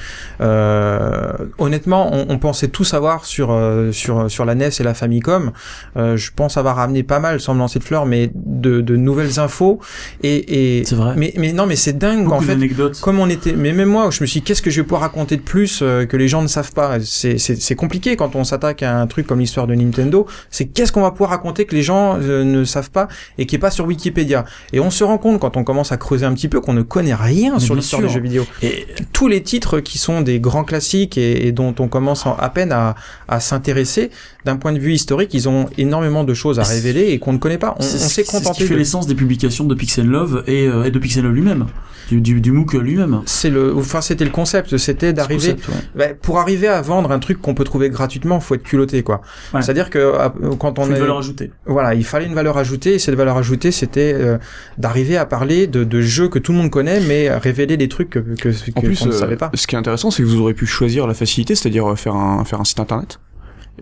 Euh, 0.40 1.32
honnêtement, 1.58 2.10
on, 2.12 2.26
on 2.28 2.38
pensait 2.38 2.68
tout 2.68 2.84
savoir 2.84 3.24
sur 3.24 3.50
euh, 3.50 3.92
sur 3.92 4.30
sur 4.30 4.44
la 4.44 4.54
NES 4.54 4.70
et 4.78 4.82
la 4.82 4.94
Famicom. 4.94 5.52
Euh, 5.96 6.16
je 6.16 6.30
pense 6.34 6.56
avoir 6.56 6.78
amené 6.78 7.02
pas 7.02 7.18
mal, 7.18 7.40
sans 7.40 7.54
me 7.54 7.58
lancer 7.60 7.78
de 7.78 7.84
fleurs, 7.84 8.06
mais 8.06 8.30
de, 8.34 8.80
de 8.80 8.96
nouvelles 8.96 9.38
infos. 9.40 9.80
Et, 10.22 10.78
et 10.80 10.84
C'est 10.84 10.94
vrai. 10.96 11.14
mais 11.16 11.32
mais 11.38 11.52
non, 11.52 11.66
mais 11.66 11.75
c'est 11.76 11.96
dingue 11.98 12.24
Beaucoup 12.24 12.36
en 12.36 12.40
fait. 12.40 12.56
Comme 13.00 13.18
on 13.20 13.28
était, 13.28 13.52
mais 13.52 13.72
même 13.72 13.88
moi, 13.88 14.08
je 14.10 14.20
me 14.22 14.26
suis 14.26 14.40
dit, 14.40 14.44
qu'est-ce 14.44 14.62
que 14.62 14.70
je 14.70 14.80
vais 14.80 14.84
pouvoir 14.84 15.02
raconter 15.02 15.36
de 15.36 15.42
plus 15.42 15.80
euh, 15.82 16.06
que 16.06 16.16
les 16.16 16.28
gens 16.28 16.42
ne 16.42 16.46
savent 16.48 16.72
pas? 16.72 16.98
C'est 17.00 17.74
compliqué 17.76 18.16
quand 18.16 18.34
on 18.36 18.44
s'attaque 18.44 18.82
à 18.82 18.98
un 19.00 19.06
truc 19.06 19.26
comme 19.26 19.40
l'histoire 19.40 19.66
de 19.66 19.74
Nintendo. 19.74 20.26
C'est 20.50 20.66
qu'est-ce 20.66 20.92
qu'on 20.92 21.02
va 21.02 21.10
pouvoir 21.10 21.30
raconter 21.30 21.64
que 21.64 21.74
les 21.74 21.82
gens 21.82 22.18
euh, 22.20 22.44
ne 22.44 22.64
savent 22.64 22.90
pas 22.90 23.08
et 23.38 23.46
qui 23.46 23.56
est 23.56 23.58
pas 23.60 23.70
sur 23.70 23.86
Wikipédia. 23.86 24.44
Et 24.72 24.80
on 24.80 24.90
se 24.90 25.04
rend 25.04 25.18
compte 25.18 25.40
quand 25.40 25.56
on 25.56 25.64
commence 25.64 25.92
à 25.92 25.96
creuser 25.96 26.26
un 26.26 26.34
petit 26.34 26.48
peu 26.48 26.60
qu'on 26.60 26.72
ne 26.72 26.82
connaît 26.82 27.14
rien 27.14 27.54
Mais 27.54 27.60
sur 27.60 27.74
l'histoire 27.74 28.02
des 28.02 28.08
jeux 28.08 28.20
vidéo. 28.20 28.46
Et 28.62 28.86
Tous 29.12 29.28
les 29.28 29.42
titres 29.42 29.80
qui 29.80 29.98
sont 29.98 30.20
des 30.22 30.40
grands 30.40 30.64
classiques 30.64 31.18
et, 31.18 31.46
et 31.46 31.52
dont 31.52 31.74
on 31.78 31.88
commence 31.88 32.26
en- 32.26 32.36
à 32.36 32.48
peine 32.50 32.72
à, 32.72 32.94
à 33.28 33.40
s'intéresser, 33.40 34.10
d'un 34.44 34.56
point 34.56 34.72
de 34.72 34.78
vue 34.78 34.92
historique, 34.94 35.34
ils 35.34 35.48
ont 35.48 35.68
énormément 35.78 36.24
de 36.24 36.34
choses 36.34 36.58
à 36.58 36.62
révéler 36.62 37.08
et 37.10 37.18
qu'on 37.18 37.32
ne 37.32 37.38
connaît 37.38 37.58
pas. 37.58 37.74
On, 37.78 37.82
on 37.82 37.82
s'est 37.82 37.98
c'est 37.98 38.24
ce 38.24 38.30
qui 38.30 38.36
contenté 38.36 38.64
fait 38.64 38.74
de 38.74 38.78
l'essence 38.78 39.06
des 39.06 39.14
publications 39.14 39.64
de 39.64 39.74
Pixel 39.74 40.06
Love 40.06 40.44
et, 40.46 40.66
euh, 40.66 40.84
et 40.84 40.90
de 40.90 40.98
Pixel 40.98 41.24
Love 41.24 41.32
lui-même, 41.32 41.65
du, 42.08 42.20
du, 42.20 42.40
du 42.40 42.52
MOOC 42.52 42.74
lui-même. 42.74 43.22
c'est 43.26 43.50
le, 43.50 43.74
enfin 43.76 44.00
c'était 44.00 44.24
le 44.24 44.30
concept, 44.30 44.76
c'était 44.76 45.12
d'arriver 45.12 45.50
ouais. 45.68 45.74
Bah, 45.96 46.04
pour 46.20 46.38
arriver 46.38 46.68
à 46.68 46.80
vendre 46.80 47.10
un 47.10 47.18
truc 47.18 47.42
qu'on 47.42 47.54
peut 47.54 47.64
trouver 47.64 47.90
gratuitement, 47.90 48.38
faut 48.38 48.54
être 48.54 48.62
culotté 48.62 49.02
quoi. 49.02 49.22
Ouais. 49.52 49.60
C'est-à-dire 49.60 49.90
que 49.90 49.98
euh, 49.98 50.28
quand 50.58 50.78
on 50.78 50.82
Faut 50.84 50.90
une 50.90 50.96
est, 50.96 51.00
valeur 51.00 51.18
ajoutée. 51.18 51.50
voilà, 51.66 51.94
il 51.94 52.04
fallait 52.04 52.26
une 52.26 52.34
valeur 52.34 52.58
ajoutée 52.58 52.94
et 52.94 52.98
cette 53.00 53.16
valeur 53.16 53.36
ajoutée 53.36 53.72
c'était 53.72 54.12
euh, 54.14 54.38
d'arriver 54.78 55.16
à 55.16 55.26
parler 55.26 55.66
de, 55.66 55.82
de 55.82 56.00
jeux 56.00 56.28
que 56.28 56.38
tout 56.38 56.52
le 56.52 56.58
monde 56.58 56.70
connaît 56.70 57.00
mais 57.00 57.28
révéler 57.36 57.76
des 57.76 57.88
trucs 57.88 58.10
que 58.10 58.20
que 58.20 58.50
que- 58.50 58.78
En 58.78 58.80
plus, 58.82 58.98
qu'on 59.00 59.06
ne 59.06 59.12
euh, 59.12 59.18
savait 59.18 59.36
pas. 59.36 59.50
ce 59.54 59.66
qui 59.66 59.74
est 59.74 59.78
intéressant, 59.78 60.12
c'est 60.12 60.22
que 60.22 60.28
vous 60.28 60.40
aurez 60.40 60.54
pu 60.54 60.66
choisir 60.66 61.06
la 61.08 61.14
facilité, 61.14 61.56
c'est-à-dire 61.56 61.90
euh, 61.90 61.96
faire 61.96 62.14
un, 62.14 62.44
faire 62.44 62.60
un 62.60 62.64
site 62.64 62.78
internet. 62.78 63.18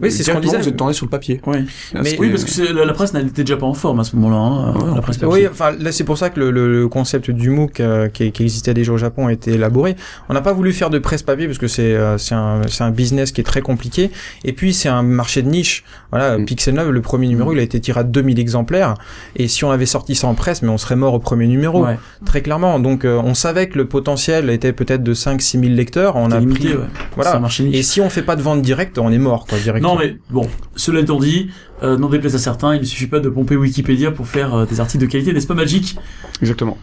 Oui, 0.02 0.10
c'est 0.10 0.22
ce 0.24 0.30
qu'on 0.32 0.40
disait. 0.40 0.58
Vous 0.58 0.68
êtes 0.68 0.76
tourné 0.76 0.92
sur 0.92 1.06
le 1.06 1.10
papier. 1.10 1.40
Là, 1.46 1.60
Mais- 2.02 2.16
Oui, 2.18 2.30
parce 2.30 2.44
que 2.44 2.50
c'est- 2.50 2.72
la, 2.72 2.84
la 2.84 2.92
presse 2.92 3.14
n'était 3.14 3.44
déjà 3.44 3.56
pas 3.56 3.66
en 3.66 3.74
forme 3.74 4.00
à 4.00 4.04
ce 4.04 4.16
moment-là. 4.16 4.36
Hein, 4.36 4.74
Ouais, 4.74 4.94
la 4.96 5.00
presse 5.00 5.18
Oui, 5.22 5.46
enfin 5.50 5.72
là 5.78 5.92
c'est 5.92 6.04
pour 6.04 6.18
ça 6.18 6.30
que 6.30 6.40
le, 6.40 6.50
le- 6.50 6.80
le 6.80 6.88
concept 6.88 7.30
du 7.30 7.50
MOOC 7.50 7.80
euh, 7.80 8.08
qui, 8.08 8.32
qui 8.32 8.42
existait 8.42 8.74
déjà 8.74 8.92
au 8.92 8.96
Japon 8.98 9.28
a 9.28 9.32
été 9.32 9.52
élaboré. 9.52 9.94
On 10.28 10.34
n'a 10.34 10.40
pas 10.40 10.52
voulu 10.52 10.72
faire 10.72 10.90
de 10.90 10.98
presse 10.98 11.22
papier 11.22 11.46
parce 11.46 11.58
que 11.58 11.68
c'est 11.68 11.94
euh, 11.94 12.18
c'est 12.18 12.34
un 12.34 12.62
c'est 12.68 12.82
un 12.84 12.90
business 12.90 13.30
qui 13.32 13.40
est 13.40 13.44
très 13.44 13.62
compliqué 13.62 14.10
et 14.44 14.52
puis 14.52 14.74
c'est 14.74 14.88
un 14.88 15.02
marché 15.02 15.42
de 15.42 15.48
niche. 15.48 15.84
Voilà, 16.10 16.38
Mm. 16.38 16.44
Pixel 16.44 16.74
9 16.74 16.90
le 16.90 17.00
premier 17.00 17.28
numéro 17.28 17.52
il 17.52 17.58
a 17.58 17.62
été 17.62 17.80
tiré 17.80 18.00
à 18.00 18.04
2000 18.04 18.38
exemplaires 18.40 18.94
et 19.36 19.46
si 19.48 19.64
on 19.64 19.70
avait 19.70 19.86
sorti 19.86 20.14
ça 20.14 20.26
en 20.26 20.34
presse 20.34 20.62
mais 20.62 20.68
on 20.70 20.78
serait 20.78 20.96
mort 20.96 21.14
au 21.14 21.18
premier 21.18 21.46
numéro 21.46 21.84
Ouais. 21.84 21.98
très 22.24 22.40
clairement. 22.42 22.78
Donc 22.80 23.04
euh, 23.04 23.20
on 23.24 23.34
savait 23.34 23.68
que 23.68 23.78
le 23.78 23.84
potentiel 23.86 24.50
était 24.50 24.72
peut-être 24.72 25.02
de 25.02 25.14
5 25.14 25.40
6 25.42 25.58
000 25.60 25.72
lecteurs, 25.72 26.16
on 26.16 26.30
a 26.30 26.40
limité, 26.40 26.68
pris 26.70 26.76
ouais. 26.78 26.84
voilà. 27.14 27.30
C'est 27.30 27.36
un 27.36 27.40
marché 27.40 27.64
niche. 27.64 27.76
Et 27.76 27.82
si 27.82 28.00
on 28.00 28.10
fait 28.10 28.22
pas 28.22 28.36
de 28.36 28.42
vente 28.42 28.62
directe, 28.62 28.98
on 28.98 29.10
est 29.12 29.18
mort 29.18 29.46
quoi 29.46 29.58
directement. 29.58 29.83
Non, 29.84 29.96
mais 29.98 30.16
bon, 30.30 30.48
cela 30.76 31.00
étant 31.00 31.18
dit, 31.18 31.48
euh, 31.82 31.96
n'en 31.96 32.08
déplaise 32.08 32.34
à 32.34 32.38
certains, 32.38 32.74
il 32.74 32.80
ne 32.80 32.86
suffit 32.86 33.06
pas 33.06 33.20
de 33.20 33.28
pomper 33.28 33.56
Wikipédia 33.56 34.10
pour 34.10 34.26
faire 34.26 34.54
euh, 34.54 34.66
des 34.66 34.80
articles 34.80 35.04
de 35.04 35.10
qualité, 35.10 35.32
n'est-ce 35.32 35.46
pas 35.46 35.54
Magic? 35.54 35.96
Exactement. 36.40 36.76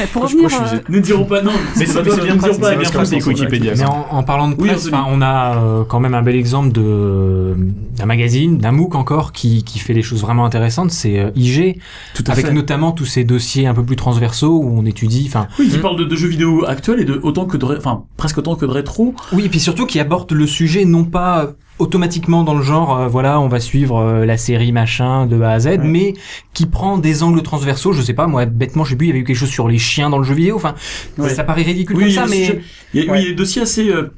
Mais 0.00 0.06
pour 0.06 0.22
Pourquoi 0.22 0.48
je- 0.48 0.56
revenir, 0.56 0.72
euh, 0.74 0.78
Ne 0.88 0.98
dirons 0.98 1.24
pas 1.26 1.42
non. 1.42 1.52
Mais 1.76 1.86
c'est 1.86 1.92
c'est 1.92 1.94
pas 1.94 2.02
bien 2.02 2.34
ne 2.34 2.38
pratique, 2.40 2.60
pas 2.60 2.70
bien 2.70 2.78
bien 2.80 2.90
pratique, 2.90 3.24
Wikipédia. 3.26 3.72
Mais 3.76 3.84
en, 3.84 4.06
en 4.10 4.22
parlant 4.24 4.48
de 4.48 4.54
presse, 4.56 4.90
on 5.08 5.22
a 5.22 5.58
euh, 5.58 5.84
quand 5.84 6.00
même 6.00 6.14
un 6.14 6.22
bel 6.22 6.34
exemple 6.34 6.72
de 6.72 7.54
d'un 7.96 8.06
magazine, 8.06 8.58
d'un 8.58 8.72
MOOC 8.72 8.94
encore 8.96 9.30
qui, 9.32 9.62
qui 9.62 9.78
fait 9.78 9.94
des 9.94 10.02
choses 10.02 10.22
vraiment 10.22 10.44
intéressantes. 10.44 10.90
C'est 10.90 11.20
euh, 11.20 11.30
IG, 11.36 11.78
Tout 12.14 12.24
avec 12.28 12.46
fait. 12.46 12.52
notamment 12.52 12.90
tous 12.90 13.04
ces 13.04 13.22
dossiers 13.22 13.66
un 13.68 13.74
peu 13.74 13.84
plus 13.84 13.94
transversaux 13.96 14.58
où 14.60 14.76
on 14.76 14.84
étudie. 14.86 15.24
Enfin, 15.28 15.46
Oui, 15.58 15.68
qui 15.68 15.78
Mm. 15.78 15.82
parle 15.82 15.98
de, 15.98 16.04
de 16.04 16.16
jeux 16.16 16.28
vidéo 16.28 16.64
actuels 16.66 17.00
et 17.00 17.04
de 17.04 17.20
autant 17.22 17.44
que 17.44 17.56
de, 17.56 17.64
enfin 17.76 18.04
presque 18.16 18.38
autant 18.38 18.56
que 18.56 18.66
de 18.66 18.70
rétro. 18.72 19.14
oui, 19.32 19.44
et 19.44 19.48
puis 19.48 19.60
surtout 19.60 19.86
qui 19.86 20.00
aborde 20.00 20.32
le 20.32 20.46
sujet 20.48 20.84
non 20.84 21.04
pas 21.04 21.52
automatiquement 21.80 22.44
dans 22.44 22.54
le 22.54 22.62
genre, 22.62 22.96
euh, 22.96 23.06
voilà, 23.08 23.40
on 23.40 23.48
va 23.48 23.58
suivre 23.60 23.98
euh, 23.98 24.24
la 24.26 24.36
série 24.36 24.72
machin 24.72 25.26
de 25.26 25.40
A 25.40 25.50
à 25.52 25.58
Z, 25.60 25.78
mais 25.82 26.14
qui 26.54 26.66
prend 26.66 26.98
des 26.98 27.22
angles 27.22 27.42
transversaux. 27.42 27.92
Je 27.92 28.02
sais 28.02 28.12
pas, 28.14 28.26
moi, 28.26 28.44
bêtement, 28.46 28.84
je 28.84 28.90
sais 28.90 28.96
plus, 28.96 29.06
il 29.06 29.10
y 29.10 29.12
avait 29.12 29.20
eu 29.20 29.24
quelque 29.24 29.36
chose 29.36 29.48
sur 29.50 29.68
les 29.68 29.78
chiens 29.78 30.10
dans 30.10 30.18
le 30.18 30.24
jeu 30.24 30.34
vidéo. 30.34 30.56
Enfin, 30.56 30.74
Ouais. 31.18 31.30
ça 31.30 31.44
paraît 31.44 31.62
ridicule 31.62 31.96
Oui, 31.96 32.04
comme 32.04 32.12
ça, 32.12 32.26
mais 32.30 32.36
sujets- 32.46 32.60
il 32.94 33.04
y 33.04 33.08
a, 33.08 33.12
oui, 33.12 33.18
il 33.20 33.22
y 33.22 33.26
a 33.26 33.30
des 33.30 33.34
dossiers 33.36 33.62
assez 33.62 33.88
euh, 33.90 34.12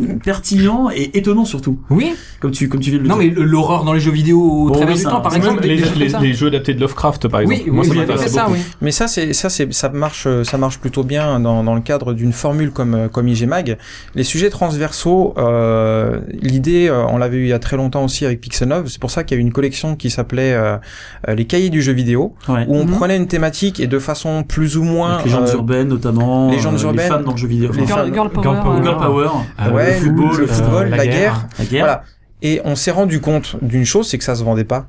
euh, 0.00 0.14
pertinents 0.22 0.90
et 0.94 1.10
étonnants 1.16 1.44
surtout, 1.44 1.78
oui. 1.90 2.12
comme 2.40 2.50
tu 2.50 2.68
comme 2.68 2.80
tu 2.80 2.90
viens 2.90 2.98
de 2.98 3.04
le 3.04 3.08
Non, 3.08 3.18
dire. 3.18 3.32
mais 3.36 3.42
l'horreur 3.44 3.84
dans 3.84 3.92
les 3.94 4.00
jeux 4.00 4.10
vidéo 4.12 4.40
au 4.40 4.66
Bon, 4.68 4.74
travers 4.74 4.94
oui, 4.94 5.00
du 5.00 5.06
temps, 5.06 5.20
par 5.20 5.34
exemple, 5.34 5.62
les, 5.66 6.32
jeux 6.34 6.46
adaptés 6.48 6.74
de 6.74 6.80
Lovecraft, 6.80 7.28
par 7.28 7.40
exemple. 7.40 7.60
Oui, 7.66 7.70
Moi, 7.70 7.84
oui, 7.88 7.98
ça 8.18 8.28
ça, 8.28 8.46
oui. 8.50 8.58
Mais 8.80 8.90
ça, 8.90 9.08
c'est 9.08 9.32
ça, 9.32 9.48
c'est 9.48 9.72
ça 9.72 9.88
marche, 9.88 10.24
euh, 10.26 10.44
ça 10.44 10.58
marche 10.58 10.78
plutôt 10.78 11.04
bien 11.04 11.40
dans, 11.40 11.64
dans 11.64 11.74
le 11.74 11.80
cadre 11.80 12.12
d'une 12.12 12.32
formule 12.32 12.70
comme 12.70 12.94
euh, 12.94 13.08
comme 13.08 13.28
IG 13.28 13.46
Mag. 13.46 13.78
Les 14.14 14.24
sujets 14.24 14.50
transversaux, 14.50 15.34
euh, 15.38 16.20
l'idée, 16.42 16.75
euh, 16.88 17.06
on 17.06 17.16
l'avait 17.18 17.38
eu 17.38 17.42
il 17.44 17.48
y 17.48 17.52
a 17.52 17.58
très 17.58 17.76
longtemps 17.76 18.04
aussi 18.04 18.24
avec 18.26 18.40
Pixelnov. 18.40 18.88
C'est 18.88 19.00
pour 19.00 19.10
ça 19.10 19.24
qu'il 19.24 19.36
y 19.36 19.38
a 19.38 19.42
eu 19.42 19.44
une 19.44 19.52
collection 19.52 19.96
qui 19.96 20.10
s'appelait 20.10 20.52
euh, 20.52 20.76
euh, 21.28 21.34
les 21.34 21.46
Cahiers 21.46 21.70
du 21.70 21.80
jeu 21.82 21.92
vidéo, 21.92 22.34
Ouais. 22.48 22.64
où 22.68 22.76
on 22.76 22.84
Mhm. 22.84 22.90
prenait 22.96 23.16
une 23.16 23.26
thématique 23.26 23.80
et 23.80 23.86
de 23.86 23.98
façon 23.98 24.42
plus 24.42 24.76
ou 24.76 24.82
moins 24.84 25.14
Avec 25.14 25.24
les 25.26 25.30
légendes 25.32 25.48
euh, 25.48 25.54
urbaines 25.54 25.88
notamment, 25.88 26.50
légendes 26.50 26.74
euh, 26.78 26.82
urbaines, 26.82 26.96
les 27.00 27.08
femmes 27.08 27.24
dans 27.24 27.32
le 27.32 27.36
jeu 27.38 27.48
vidéo, 27.48 27.72
les 27.72 27.82
enfin, 27.84 27.94
femmes- 27.96 28.14
Girl, 28.14 28.14
Girl 28.14 28.30
Power. 28.30 28.42
Girl 28.44 28.62
Power. 28.62 28.82
Girl 28.82 28.96
Power, 28.98 29.28
Euh, 29.60 29.70
ouais, 29.72 29.94
le 30.00 30.04
football, 30.06 30.36
le 30.38 30.46
football, 30.46 30.86
euh, 30.86 30.90
la, 30.90 30.96
la 30.98 31.04
guerre. 31.06 31.14
guerre. 31.14 31.46
la 31.58 31.64
guerre. 31.64 31.84
Voilà. 31.84 32.02
Et 32.42 32.60
on 32.64 32.74
s'est 32.76 32.90
rendu 32.90 33.20
compte 33.20 33.56
d'une 33.62 33.84
chose, 33.86 34.06
c'est 34.08 34.18
que 34.18 34.24
ça 34.24 34.34
se 34.34 34.44
vendait 34.44 34.64
pas. 34.64 34.88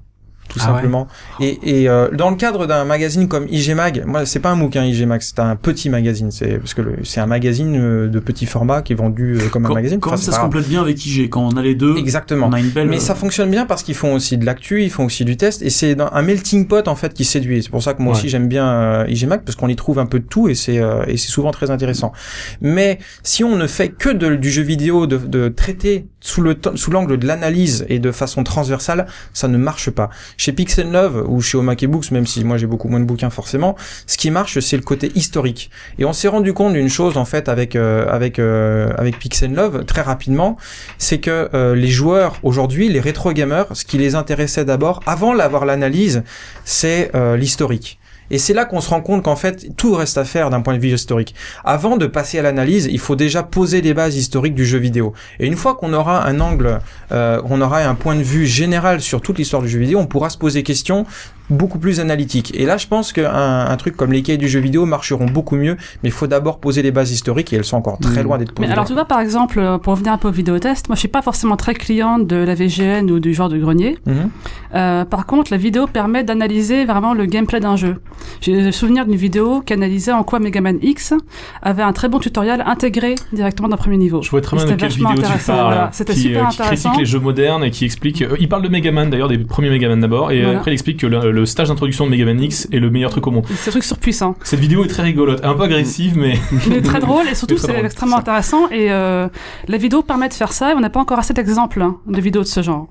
Tout 0.50 0.60
Ah 0.62 0.68
ouais. 0.70 0.74
simplement. 0.76 1.08
Et, 1.40 1.82
et 1.82 1.90
euh, 1.90 2.10
dans 2.12 2.30
le 2.30 2.36
cadre 2.38 2.66
d'un 2.68 2.86
magazine 2.86 3.28
comme 3.28 3.48
IG 3.50 3.72
Mag, 3.76 4.04
moi 4.06 4.26
c'est 4.26 4.40
pas 4.40 4.50
un 4.52 4.56
MOOC 4.56 4.76
hein, 4.78 4.84
IG 4.86 5.06
Mag, 5.06 5.22
c'est 5.22 5.40
un 5.40 5.56
petit 5.56 5.90
magazine, 5.90 6.32
c'est 6.32 6.58
parce 6.58 6.74
que 6.74 6.82
c'est 7.04 7.20
un 7.20 7.26
magazine 7.26 7.76
euh, 7.78 8.08
de 8.08 8.20
petit 8.20 8.46
format 8.46 8.82
qui 8.82 8.94
est 8.94 8.96
vendu 8.96 9.38
euh, 9.40 9.50
comme 9.50 9.66
un 9.66 9.74
magazine. 9.74 10.00
quand 10.00 10.12
Enfin, 10.14 10.18
ça 10.22 10.32
se 10.32 10.40
complète 10.40 10.68
bien 10.68 10.82
avec 10.82 11.06
IG, 11.06 11.30
quand 11.30 11.42
on 11.54 11.58
a 11.58 11.62
les 11.62 11.76
deux, 11.76 11.98
Exactement. 11.98 12.48
on 12.48 12.54
a 12.54 12.60
une 12.60 12.70
belle. 12.70 12.88
Mais 12.88 13.00
ça 13.00 13.14
fonctionne 13.16 13.52
bien 13.52 13.66
parce 13.66 13.84
qu'ils 13.84 13.96
font 13.96 14.14
aussi 14.14 14.38
de 14.38 14.46
l'actu, 14.46 14.84
ils 14.84 14.90
font 14.90 15.06
aussi 15.06 15.26
du 15.26 15.36
test, 15.38 15.62
et 15.62 15.70
c'est 15.70 15.98
un 16.00 16.22
melting 16.22 16.68
pot 16.68 16.88
en 16.88 16.96
fait 16.96 17.14
qui 17.14 17.26
séduit. 17.26 17.62
C'est 17.64 17.70
pour 17.70 17.84
ça 17.84 17.94
que 17.94 18.02
moi 18.02 18.14
Ouais. 18.14 18.20
aussi 18.20 18.30
j'aime 18.30 18.48
bien 18.48 18.68
euh, 18.68 19.06
IG 19.10 19.28
Mag 19.28 19.42
parce 19.44 19.56
qu'on 19.58 19.68
y 19.68 19.76
trouve 19.76 20.00
un 20.00 20.06
peu 20.06 20.20
de 20.20 20.26
tout 20.26 20.48
et 20.48 20.56
c'est 20.56 20.80
euh, 20.80 21.04
et 21.08 21.18
c'est 21.18 21.30
souvent 21.30 21.52
très 21.52 21.72
intéressant. 21.72 22.14
Mais 22.62 23.00
si 23.24 23.44
on 23.44 23.56
ne 23.56 23.68
fait 23.68 23.90
que 23.90 24.10
de- 24.10 24.36
du 24.36 24.50
jeu 24.50 24.62
vidéo, 24.64 25.08
de, 25.08 25.18
de 25.18 25.50
traiter 25.50 26.06
sous 26.20 26.42
le 26.42 26.56
sous 26.76 26.92
l'angle 26.92 27.18
de 27.18 27.28
l'analyse 27.28 27.86
et 27.90 28.00
de 28.00 28.12
façon 28.12 28.44
transversale, 28.44 29.08
ça 29.34 29.48
ne 29.48 29.58
marche 29.58 29.90
pas. 29.90 30.10
Chez 30.38 30.54
Pixel 30.54 30.92
Love 30.92 31.26
ou 31.28 31.42
chez 31.42 31.58
Omake 31.58 31.86
Books, 31.88 32.12
même 32.12 32.28
si 32.28 32.44
moi 32.44 32.58
j'ai 32.58 32.68
beaucoup 32.68 32.88
moins 32.88 33.00
de 33.00 33.06
bouquins 33.06 33.30
forcément, 33.30 33.76
ce 34.06 34.18
qui 34.18 34.32
marche 34.32 34.60
c'est 34.60 34.78
le 34.78 34.84
côté 34.84 35.12
historique. 35.16 35.70
Et 36.00 36.06
on 36.06 36.14
s'est 36.14 36.28
rendu 36.28 36.54
compte 36.54 36.74
d'une 36.74 36.90
chose 36.90 37.18
en 37.18 37.26
fait 37.26 37.50
avec 37.50 37.76
euh, 37.76 38.08
avec 38.08 38.40
euh, 38.40 38.90
avec 38.98 39.20
Pixel 39.20 39.54
Love 39.54 39.86
très 39.86 40.02
rapidement, 40.02 40.58
c'est 40.98 41.20
que 41.20 41.50
euh, 41.54 41.76
les 41.76 41.88
joueurs 41.88 42.38
aujourd'hui, 42.44 42.90
les 42.90 43.00
rétro 43.00 43.32
gamers, 43.34 43.68
ce 43.74 43.86
qui 43.86 43.98
les 43.98 44.16
intéressait 44.16 44.66
d'abord, 44.66 45.02
avant 45.06 45.36
d'avoir 45.36 45.66
l'analyse, 45.66 46.24
c'est 46.66 47.12
euh, 47.16 47.36
l'historique. 47.38 48.00
Et 48.32 48.38
c'est 48.38 48.54
là 48.54 48.66
qu'on 48.66 48.82
se 48.82 48.90
rend 48.90 49.02
compte 49.02 49.24
qu'en 49.24 49.36
fait, 49.36 49.76
tout 49.78 49.94
reste 49.94 50.18
à 50.18 50.26
faire 50.26 50.50
d'un 50.50 50.62
point 50.62 50.76
de 50.76 50.80
vue 50.80 50.94
historique. 50.94 51.36
Avant 51.64 51.98
de 51.98 52.08
passer 52.08 52.40
à 52.40 52.42
l'analyse, 52.42 52.88
il 52.92 53.00
faut 53.00 53.16
déjà 53.16 53.44
poser 53.44 53.82
les 53.82 53.94
bases 53.94 54.16
historiques 54.16 54.56
du 54.56 54.66
jeu 54.66 54.78
vidéo. 54.78 55.14
Et 55.40 55.48
une 55.48 55.56
fois 55.56 55.76
qu'on 55.76 55.94
aura 55.94 56.26
un 56.28 56.40
angle, 56.40 56.80
euh, 57.12 57.42
on 57.46 57.62
aura 57.62 57.84
un 57.84 57.96
point 57.96 58.16
de 58.16 58.24
vue 58.24 58.46
général 58.46 59.02
sur 59.02 59.22
toute 59.22 59.38
l'histoire 59.38 59.62
du 59.62 59.70
jeu 59.70 59.80
vidéo, 59.80 60.00
on 60.00 60.08
pourra 60.08 60.30
se 60.30 60.38
poser 60.38 60.60
des 60.60 60.64
questions 60.64 61.06
beaucoup 61.50 61.80
plus 61.80 62.00
analytiques. 62.00 62.54
Et 62.56 62.66
là, 62.66 62.78
je 62.78 62.88
pense 62.88 63.14
qu'un 63.14 63.32
un 63.70 63.78
truc 63.78 63.96
comme 63.96 64.12
les 64.12 64.22
cahiers 64.22 64.38
du 64.38 64.48
jeu 64.50 64.60
vidéo 64.60 64.86
marcheront 64.86 65.26
beaucoup 65.26 65.56
mieux, 65.56 65.76
mais 66.04 66.10
il 66.10 66.12
faut 66.12 66.28
d'abord 66.28 66.60
poser 66.60 66.82
les 66.82 66.92
bases 66.92 67.12
historiques 67.12 67.54
et 67.54 67.56
elles 67.58 67.64
sont 67.64 67.78
encore 67.78 68.00
très 68.00 68.18
Mhm. 68.18 68.24
loin 68.24 68.38
d'être 68.38 68.52
posées. 68.54 68.68
Mais 68.68 68.74
alors 68.74 68.86
tu 68.86 68.94
vois 68.94 69.06
par 69.06 69.20
exemple, 69.20 69.60
euh, 69.60 69.78
pour 69.78 69.94
revenir 69.94 70.14
un 70.14 70.18
peu 70.18 70.28
au 70.28 70.32
vidéotest, 70.32 70.90
moi 70.90 70.96
je 70.96 71.00
suis 71.00 71.08
pas 71.08 71.22
forcément 71.22 71.56
très 71.56 71.74
cliente 71.74 72.28
de 72.28 72.36
la 72.36 72.54
VGN 72.56 73.10
ou 73.12 73.20
du 73.20 73.34
genre 73.34 73.50
de 73.50 73.58
grenier. 73.58 73.98
Mhm. 74.06 74.30
Euh, 74.76 75.06
par 75.06 75.26
contre, 75.26 75.52
la 75.52 75.58
vidéo 75.58 75.88
permet 75.88 76.24
d'analyser 76.24 76.86
vraiment 76.86 77.14
le 77.14 77.26
gameplay 77.26 77.60
d'un 77.60 77.76
jeu. 77.76 78.02
J'ai 78.42 78.62
le 78.62 78.72
souvenir 78.72 79.06
d'une 79.06 79.16
vidéo 79.16 79.62
qui 79.62 79.74
analysait 79.74 80.12
en 80.12 80.24
quoi 80.24 80.40
Mega 80.40 80.62
Man 80.62 80.78
X 80.82 81.14
avait 81.62 81.84
un 81.84 81.94
très 81.94 82.10
bon 82.10 82.20
tutoriel 82.20 82.64
intégré 82.66 83.16
directement 83.32 83.70
dans 83.70 83.76
le 83.76 83.82
premier 83.82 83.98
niveau. 83.98 84.22
Je 84.22 84.30
vois 84.30 84.42
très 84.42 84.58
bien 84.58 84.66
de 84.66 84.72
quelle 84.72 84.90
vachement 84.90 85.10
vidéo 85.12 85.22
tu 85.24 85.26
intéressant, 85.28 85.54
parles. 85.56 85.68
voilà. 85.74 85.90
C'était 85.94 86.14
qui, 86.14 86.20
super 86.22 86.46
euh, 86.46 86.50
qui 86.50 86.62
intéressant. 86.62 86.90
critique 86.90 87.00
les 87.00 87.06
jeux 87.06 87.20
modernes 87.20 87.64
et 87.64 87.72
qui 87.72 87.86
explique. 87.86 88.22
euh, 88.22 88.36
il 88.40 88.50
parle 88.50 88.62
de 88.64 88.70
Megaman 88.70 89.10
d'ailleurs, 89.10 89.28
des 89.30 89.38
premiers 89.38 89.70
Megaman 89.70 90.00
d'abord, 90.00 90.32
et 90.32 90.40
euh, 90.42 90.44
Voilà. 90.46 90.60
après 90.60 90.72
il 90.72 90.74
explique 90.74 91.00
que 91.00 91.08
le, 91.08 91.32
le 91.32 91.37
stage 91.46 91.68
d'introduction 91.70 92.06
de 92.06 92.12
Megaman 92.12 92.40
X 92.42 92.68
est 92.72 92.80
le 92.80 92.90
meilleur 92.90 93.12
truc 93.12 93.28
au 93.28 93.32
monde. 93.32 93.46
C'est 93.56 93.70
un 93.70 93.72
truc 93.72 93.84
surpuissant. 93.84 94.36
Cette 94.44 94.60
vidéo 94.60 94.84
est 94.84 94.88
très 94.88 95.04
rigolote, 95.04 95.44
un 95.44 95.54
peu 95.54 95.64
agressive, 95.64 96.18
mais 96.18 96.40
Mais 96.70 96.82
très 96.82 97.00
drôle 97.08 97.28
et 97.28 97.36
surtout 97.36 97.58
C'est 97.58 97.78
extrêmement 97.84 98.18
intéressant 98.20 98.70
et 98.70 98.92
euh, 98.92 99.28
la 99.68 99.78
vidéo 99.78 100.02
permet 100.04 100.30
de 100.30 100.34
faire 100.34 100.52
ça 100.54 100.72
et 100.72 100.74
on 100.76 100.80
n'a 100.80 100.90
pas 100.90 101.00
encore 101.00 101.20
assez 101.20 101.34
d'exemples 101.34 101.82
hein, 101.82 101.98
de 102.08 102.20
vidéos 102.22 102.42
de 102.44 102.48
ce 102.48 102.62
genre. 102.62 102.88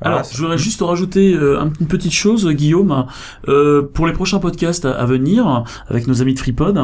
Alors, 0.00 0.22
je 0.30 0.36
voudrais 0.38 0.58
juste 0.58 0.80
rajouter 0.82 1.34
euh, 1.34 1.60
un- 1.60 1.72
une 1.80 1.86
petite 1.86 2.12
chose, 2.12 2.46
Guillaume, 2.48 3.06
euh, 3.48 3.82
pour 3.94 4.06
les 4.06 4.12
prochains 4.12 4.38
podcasts 4.38 4.84
à, 4.84 4.92
à 4.92 5.06
venir 5.06 5.64
avec 5.88 6.06
nos 6.06 6.20
amis 6.22 6.34
de 6.34 6.38
FreePod. 6.38 6.78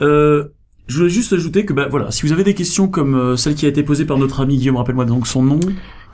Euh, 0.00 0.44
je 0.88 0.98
voulais 0.98 1.10
juste 1.10 1.32
ajouter 1.32 1.64
que, 1.64 1.72
bah, 1.72 1.88
voilà, 1.90 2.10
si 2.12 2.24
vous 2.24 2.32
avez 2.32 2.44
des 2.44 2.54
questions 2.54 2.86
comme 2.88 3.14
euh, 3.16 3.36
celle 3.36 3.54
qui 3.56 3.66
a 3.66 3.68
été 3.68 3.82
posée 3.82 4.04
par 4.04 4.18
notre 4.18 4.40
ami 4.40 4.56
Guillaume, 4.56 4.76
rappelle-moi 4.76 5.04
donc 5.04 5.26
son 5.26 5.42
nom. 5.42 5.58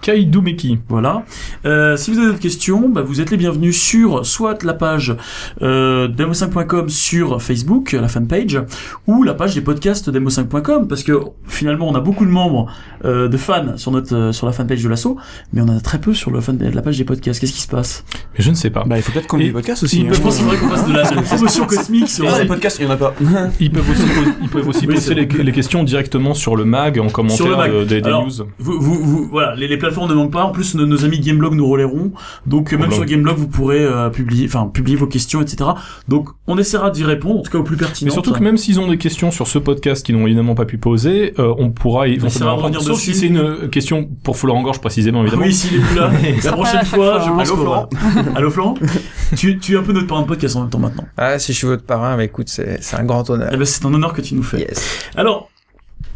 Kai 0.03 0.24
Doumeki. 0.24 0.78
Voilà. 0.88 1.22
Euh, 1.64 1.96
si 1.96 2.11
vous 2.11 2.18
avez 2.18 2.26
d'autres 2.26 2.40
questions, 2.40 2.88
bah, 2.88 3.03
vous 3.03 3.20
êtes 3.20 3.30
les 3.30 3.36
bienvenus 3.36 3.80
sur 3.80 4.26
soit 4.26 4.62
la 4.64 4.74
page 4.74 5.16
euh, 5.62 6.09
demo5.com 6.09 6.88
sur 6.88 7.40
Facebook, 7.40 7.92
la 7.92 8.09
fanpage, 8.09 8.61
ou 9.07 9.22
la 9.22 9.32
page 9.34 9.55
des 9.55 9.61
podcasts 9.61 10.11
demo5.com, 10.12 10.88
parce 10.88 11.03
que 11.05 11.18
finalement 11.46 11.88
on 11.88 11.94
a 11.94 12.00
beaucoup 12.00 12.26
de 12.26 12.30
membres, 12.30 12.66
euh, 13.05 13.28
de 13.28 13.36
fans 13.36 13.76
sur 13.76 13.92
notre 13.92 14.14
euh, 14.14 14.32
sur 14.32 14.46
la 14.46 14.53
fanpage 14.53 14.82
de 14.82 14.88
l'assaut, 14.88 15.16
mais 15.53 15.61
on 15.61 15.68
en 15.68 15.76
a 15.76 15.80
très 15.80 15.98
peu 16.00 16.12
sur 16.14 16.30
le 16.32 16.40
fan, 16.40 16.59
la 16.59 16.82
page 16.82 16.98
des 16.98 17.05
podcasts. 17.05 17.40
Qu'est-ce 17.40 17.53
qui 17.53 17.61
se 17.61 17.68
passe? 17.68 18.05
Mais 18.36 18.44
je 18.44 18.50
ne 18.50 18.55
sais 18.57 18.70
pas. 18.70 18.84
Bah, 18.84 18.96
il 18.96 19.03
faut 19.03 19.12
peut-être 19.12 19.28
qu'on 19.28 19.38
ait 19.38 19.44
des 19.46 19.53
podcasts 19.53 19.84
aussi. 19.84 20.05
Je 20.11 20.20
pense 20.20 20.36
qu'il 20.36 20.44
faudrait 20.44 20.59
qu'on 20.59 20.68
fasse 20.68 20.86
de 20.88 20.92
la, 20.92 21.09
de 21.09 21.14
la 21.16 21.22
promotion 21.22 21.64
cosmique 21.66 22.09
sur. 22.09 22.24
Des 22.36 22.44
podcasts, 22.46 22.78
il 22.80 22.86
y 22.86 22.88
en 22.88 22.90
a 22.90 22.96
pas. 22.96 23.14
Ils 23.61 23.70
peuvent 23.70 23.88
aussi, 23.88 24.03
pos- 24.03 24.30
ils 24.42 24.48
peuvent 24.48 24.68
aussi 24.68 24.86
Oui, 24.86 24.94
poser 24.94 25.14
les, 25.14 25.26
les 25.26 25.53
questions 25.53 25.84
directement 25.84 26.34
sur 26.34 26.57
le 26.57 26.64
mag 26.64 26.98
en 26.98 27.09
commentaire 27.09 27.36
Sur 27.36 27.48
le 27.48 27.57
mag. 27.57 27.72
de- 27.72 27.84
des, 27.84 28.00
des 28.00 28.09
Alors, 28.09 28.24
news. 28.26 28.32
Vous, 28.59 28.80
vous, 28.80 28.94
vous- 29.05 29.28
voilà, 29.30 29.55
les, 29.55 29.68
les 29.68 29.76
plateformes 29.76 29.91
ne 30.01 30.14
manquent 30.14 30.32
pas. 30.32 30.45
En 30.45 30.53
plus, 30.53 30.74
nos, 30.74 30.86
nos 30.86 31.05
amis 31.05 31.20
Gameblog 31.20 31.55
nous 31.55 31.68
relayeront. 31.68 32.12
Donc, 32.47 32.72
euh, 32.72 32.78
même 32.78 32.90
sur 32.90 33.05
Gameblog, 33.05 33.36
vous 33.36 33.49
pourrez 33.49 33.84
euh, 33.84 34.11
publier, 34.11 34.47
enfin, 34.47 34.66
publier 34.66 34.97
vos 34.97 35.07
questions, 35.07 35.40
etc. 35.40 35.70
Donc, 36.09 36.28
on 36.47 36.59
essaiera 36.59 36.90
d'y 36.90 37.05
répondre, 37.05 37.40
en 37.40 37.43
tout 37.43 37.51
cas 37.51 37.59
au 37.59 37.62
plus 37.62 37.76
pertinent. 37.76 38.07
Mais 38.07 38.12
surtout 38.12 38.32
que 38.32 38.43
même 38.43 38.57
s'ils 38.57 38.80
ont 38.80 38.88
des 38.88 38.99
questions 38.99 39.30
sur 39.30 39.47
ce 39.47 39.59
podcast 39.59 40.05
qu'ils 40.05 40.16
n'ont 40.16 40.26
évidemment 40.26 40.55
pas 40.55 40.64
pu 40.64 40.78
poser, 40.78 41.34
euh, 41.38 41.55
on 41.59 41.70
pourra 41.70 42.09
éventuellement 42.09 42.57
revenir. 42.57 42.82
Sauf 42.82 42.97
dessus. 42.97 43.12
si 43.12 43.20
c'est 43.20 43.26
une 43.26 43.68
question 43.70 44.09
pour 44.22 44.36
Florent 44.36 44.62
Gorge 44.62 44.80
précisément 44.80 45.22
évidemment. 45.22 45.43
Oui, 45.43 45.53
s'il 45.53 45.76
est 45.76 45.80
plus 45.80 45.97
là. 45.97 46.11
la 46.45 46.53
prochaine 46.53 46.84
fois, 46.84 47.20
fois, 47.20 47.20
je 47.24 47.30
hein. 47.30 47.36
pense 47.36 47.51
Allô, 47.51 47.64
va- 47.64 47.88
Allô, 48.34 48.51
Florent 48.51 48.74
tu, 49.36 49.59
tu 49.59 49.74
es 49.74 49.76
un 49.76 49.82
peu 49.82 49.93
notre 49.93 50.07
parrain 50.07 50.22
de 50.22 50.26
podcast 50.26 50.57
en 50.57 50.62
même 50.62 50.70
temps 50.70 50.78
maintenant. 50.78 51.07
Ah, 51.16 51.38
si 51.38 51.53
je 51.53 51.59
suis 51.59 51.66
votre 51.66 51.84
parrain, 51.84 52.16
bah 52.16 52.24
écoute, 52.24 52.49
c'est 52.49 52.82
c'est 52.82 52.97
un 52.97 53.05
grand 53.05 53.28
honneur. 53.30 53.51
Eh 53.53 53.57
ben, 53.57 53.64
c'est 53.64 53.84
un 53.84 53.93
honneur 53.95 54.12
que 54.12 54.20
tu 54.20 54.34
nous 54.34 54.43
fais. 54.43 54.61
Yes. 54.61 55.11
Alors, 55.16 55.49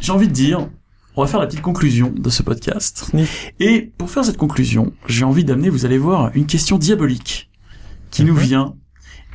j'ai 0.01 0.12
envie 0.12 0.29
de 0.29 0.33
dire, 0.33 0.66
on 1.17 1.23
va 1.23 1.27
faire 1.29 1.41
la 1.41 1.47
petite 1.47 1.62
conclusion 1.62 2.12
de 2.17 2.31
ce 2.31 2.43
podcast. 2.43 3.11
Oui. 3.14 3.27
Et 3.61 3.91
pour 3.99 4.11
faire 4.11 4.25
cette 4.25 4.37
conclusion, 4.37 4.93
j'ai 5.09 5.25
envie 5.25 5.45
d'amener, 5.45 5.69
vous 5.71 5.85
allez 5.87 5.99
voir, 5.99 6.31
une 6.35 6.47
question 6.47 6.79
diabolique 6.79 7.51
qui 8.11 8.25
nous 8.25 8.35
Mhm. 8.35 8.41
vient 8.41 8.75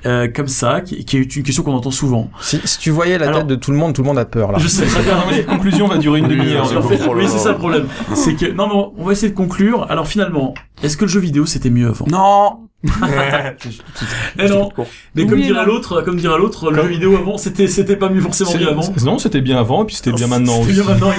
euh, 0.08 0.28
comme 0.28 0.48
ça, 0.48 0.82
qui, 0.82 1.06
qui 1.06 1.18
est 1.18 1.36
une 1.36 1.44
question 1.44 1.62
qu'on 1.62 1.74
entend 1.76 1.92
souvent. 1.92 2.32
Si, 2.42 2.60
si 2.66 2.80
tu 2.80 2.90
voyais 2.90 3.20
la 3.20 3.28
Alors- 3.28 3.40
tête 3.42 3.48
de 3.48 3.54
tout 3.54 3.70
le 3.70 3.78
monde, 3.78 3.94
tout 3.94 4.02
le 4.02 4.08
monde 4.08 4.18
a 4.18 4.26
peur 4.26 4.52
là. 4.52 4.58
Je 4.58 4.68
sais 4.68 4.84
très 4.88 4.94
Très 5.02 5.04
bien, 5.04 5.14
bien, 5.14 5.20
non, 5.20 5.26
mais 5.28 5.32
mais 5.34 5.38
cette 5.38 5.46
conclusion 5.48 5.88
va 5.88 5.98
durer 6.00 6.18
une 6.22 6.28
demi-heure. 6.28 6.72
oui, 7.16 7.28
c'est 7.28 7.38
ça 7.38 7.52
le 7.52 7.58
problème. 7.60 7.86
C'est 8.16 8.34
que 8.34 8.52
non, 8.52 8.68
non, 8.68 8.94
on 8.98 9.06
va 9.06 9.12
essayer 9.12 9.30
de 9.32 9.36
conclure. 9.38 9.86
Alors 9.92 10.08
finalement, 10.08 10.56
est-ce 10.84 10.98
que 10.98 11.06
le 11.06 11.10
jeu 11.12 11.20
vidéo 11.20 11.46
c'était 11.46 11.70
mieux 11.70 11.88
avant? 11.88 12.06
Non 12.08 12.68
Eh 14.40 14.48
non. 14.50 14.70
Mais 15.16 15.28
comme 15.28 15.40
dirait 15.40 15.66
l'autre, 15.66 16.02
comme 16.02 16.16
dirait 16.18 16.38
l'autre, 16.40 16.72
le 16.72 16.82
jeu 16.82 16.88
vidéo 16.88 17.16
avant, 17.16 17.38
c'était 17.38 17.68
c'était 17.68 17.96
pas 17.96 18.10
mieux 18.10 18.22
forcément 18.22 18.52
mieux 18.58 18.68
avant. 18.70 18.82
Non, 19.04 19.20
c'était 19.20 19.42
bien 19.42 19.60
avant, 19.60 19.84
et 19.84 19.86
puis 19.86 19.96
c'était 19.96 20.12
bien 20.14 20.26
maintenant 20.28 20.64
C'était 20.64 20.80
aussi. 20.80 20.82
bien 20.82 20.90
maintenant. 20.90 21.12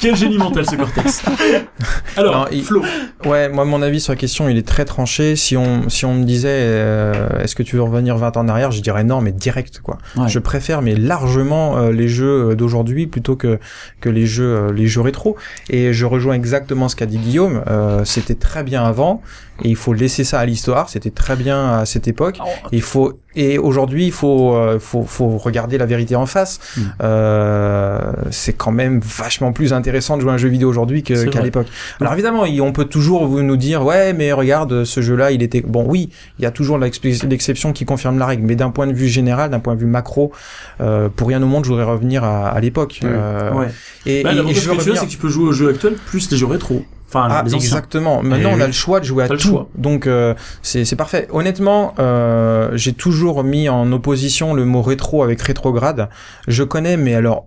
Quel 0.00 0.16
génie 0.16 0.38
mental 0.38 0.64
ce 0.68 0.76
cortex. 0.76 1.22
Alors, 2.16 2.48
Flo. 2.62 2.82
Ouais, 3.26 3.48
moi 3.50 3.64
mon 3.64 3.82
avis 3.82 4.00
sur 4.00 4.12
la 4.12 4.16
question, 4.16 4.48
il 4.48 4.56
est 4.56 4.66
très 4.66 4.84
tranché. 4.86 5.36
Si 5.36 5.56
on 5.58 5.88
si 5.90 6.04
on 6.06 6.14
me 6.14 6.24
disait 6.24 6.48
euh, 6.50 7.40
est-ce 7.42 7.54
que 7.54 7.62
tu 7.62 7.76
veux 7.76 7.82
revenir 7.82 8.16
20 8.16 8.36
ans 8.36 8.40
en 8.40 8.48
arrière, 8.48 8.70
je 8.70 8.80
dirais 8.80 9.04
non, 9.04 9.20
mais 9.20 9.32
direct 9.32 9.80
quoi. 9.80 9.98
Je 10.26 10.38
préfère 10.38 10.80
mais 10.82 10.94
largement 10.94 11.76
euh, 11.76 11.92
les 11.92 12.08
jeux 12.08 12.50
euh, 12.50 12.54
d'aujourd'hui 12.54 13.06
plutôt 13.06 13.36
que 13.36 13.58
que 14.00 14.08
les 14.08 14.24
jeux 14.26 14.56
euh, 14.56 14.72
les 14.72 14.86
jeux 14.86 15.02
rétro. 15.02 15.36
Et 15.68 15.92
je 15.92 16.06
rejoins 16.06 16.34
exactement 16.34 16.88
ce 16.88 16.96
qu'a 16.96 17.06
dit 17.06 17.18
Guillaume. 17.18 17.62
Euh, 17.68 18.04
C'était 18.04 18.34
très 18.36 18.61
bien 18.62 18.84
avant 18.84 19.22
et 19.64 19.68
il 19.68 19.76
faut 19.76 19.92
laisser 19.92 20.24
ça 20.24 20.40
à 20.40 20.46
l'histoire. 20.46 20.88
C'était 20.88 21.10
très 21.10 21.36
bien 21.36 21.78
à 21.78 21.86
cette 21.86 22.08
époque. 22.08 22.38
Il 22.72 22.82
faut 22.82 23.18
et 23.34 23.58
aujourd'hui 23.58 24.06
il 24.06 24.12
faut 24.12 24.54
euh, 24.54 24.78
faut 24.78 25.04
faut 25.04 25.38
regarder 25.38 25.78
la 25.78 25.86
vérité 25.86 26.16
en 26.16 26.26
face. 26.26 26.58
Mm. 26.76 26.80
Euh, 27.02 28.12
c'est 28.30 28.52
quand 28.54 28.72
même 28.72 29.00
vachement 29.00 29.52
plus 29.52 29.72
intéressant 29.72 30.16
de 30.16 30.22
jouer 30.22 30.30
à 30.30 30.34
un 30.34 30.38
jeu 30.38 30.48
vidéo 30.48 30.68
aujourd'hui 30.68 31.02
qu'à 31.02 31.40
l'époque. 31.42 31.66
Alors 32.00 32.12
évidemment, 32.14 32.44
il- 32.44 32.60
on 32.60 32.72
peut 32.72 32.84
toujours 32.84 33.26
vous 33.26 33.42
nous 33.42 33.56
dire 33.56 33.84
ouais 33.84 34.12
mais 34.12 34.32
regarde 34.32 34.84
ce 34.84 35.00
jeu-là 35.00 35.30
il 35.32 35.42
était 35.42 35.60
bon 35.62 35.84
oui 35.86 36.10
il 36.38 36.42
y 36.42 36.46
a 36.46 36.50
toujours 36.50 36.78
l'exception 36.78 37.72
qui 37.72 37.84
confirme 37.84 38.18
la 38.18 38.26
règle 38.26 38.44
mais 38.44 38.56
d'un 38.56 38.70
point 38.70 38.86
de 38.86 38.92
vue 38.92 39.08
général 39.08 39.50
d'un 39.50 39.60
point 39.60 39.74
de 39.74 39.80
vue 39.80 39.86
macro 39.86 40.32
euh, 40.80 41.08
pour 41.14 41.28
rien 41.28 41.42
au 41.42 41.46
monde 41.46 41.64
je 41.64 41.70
voudrais 41.70 41.84
revenir 41.84 42.24
à, 42.24 42.48
à 42.48 42.60
l'époque 42.60 43.00
Oui. 43.02 43.08
Euh, 43.12 43.52
Ouais. 43.52 43.68
et, 44.06 44.22
Bah, 44.22 44.30
et- 44.32 44.50
et 44.50 44.54
je 44.54 44.60
veux 44.68 44.72
revenir 44.76 44.96
c'est 45.00 45.06
que 45.06 45.10
tu 45.10 45.18
peux 45.18 45.28
jouer 45.28 45.44
aux 45.48 45.52
jeux 45.52 45.68
actuels 45.70 45.94
plus 46.06 46.30
les 46.30 46.36
jeux 46.36 46.46
rétro. 46.46 46.84
Enfin, 47.14 47.28
ah, 47.30 47.42
les 47.44 47.54
exactement. 47.54 48.22
Maintenant, 48.22 48.50
Eh 48.52 48.56
on 48.56 48.60
a 48.60 48.66
le 48.66 48.72
choix 48.72 49.00
de 49.00 49.04
jouer 49.04 49.24
à 49.24 49.28
tout. 49.28 49.38
choix. 49.38 49.68
Donc, 49.76 50.06
euh, 50.06 50.34
c'est 50.62 50.84
c'est 50.86 50.96
parfait. 50.96 51.28
Honnêtement, 51.30 51.94
euh, 51.98 52.70
j'ai 52.74 52.94
toujours 52.94 53.44
mis 53.44 53.68
en 53.68 53.90
opposition 53.92 54.54
le 54.54 54.64
mot 54.64 54.80
rétro 54.80 55.22
avec 55.22 55.42
rétrograde. 55.42 56.08
Je 56.48 56.62
connais, 56.62 56.96
mais 56.96 57.14
alors, 57.14 57.46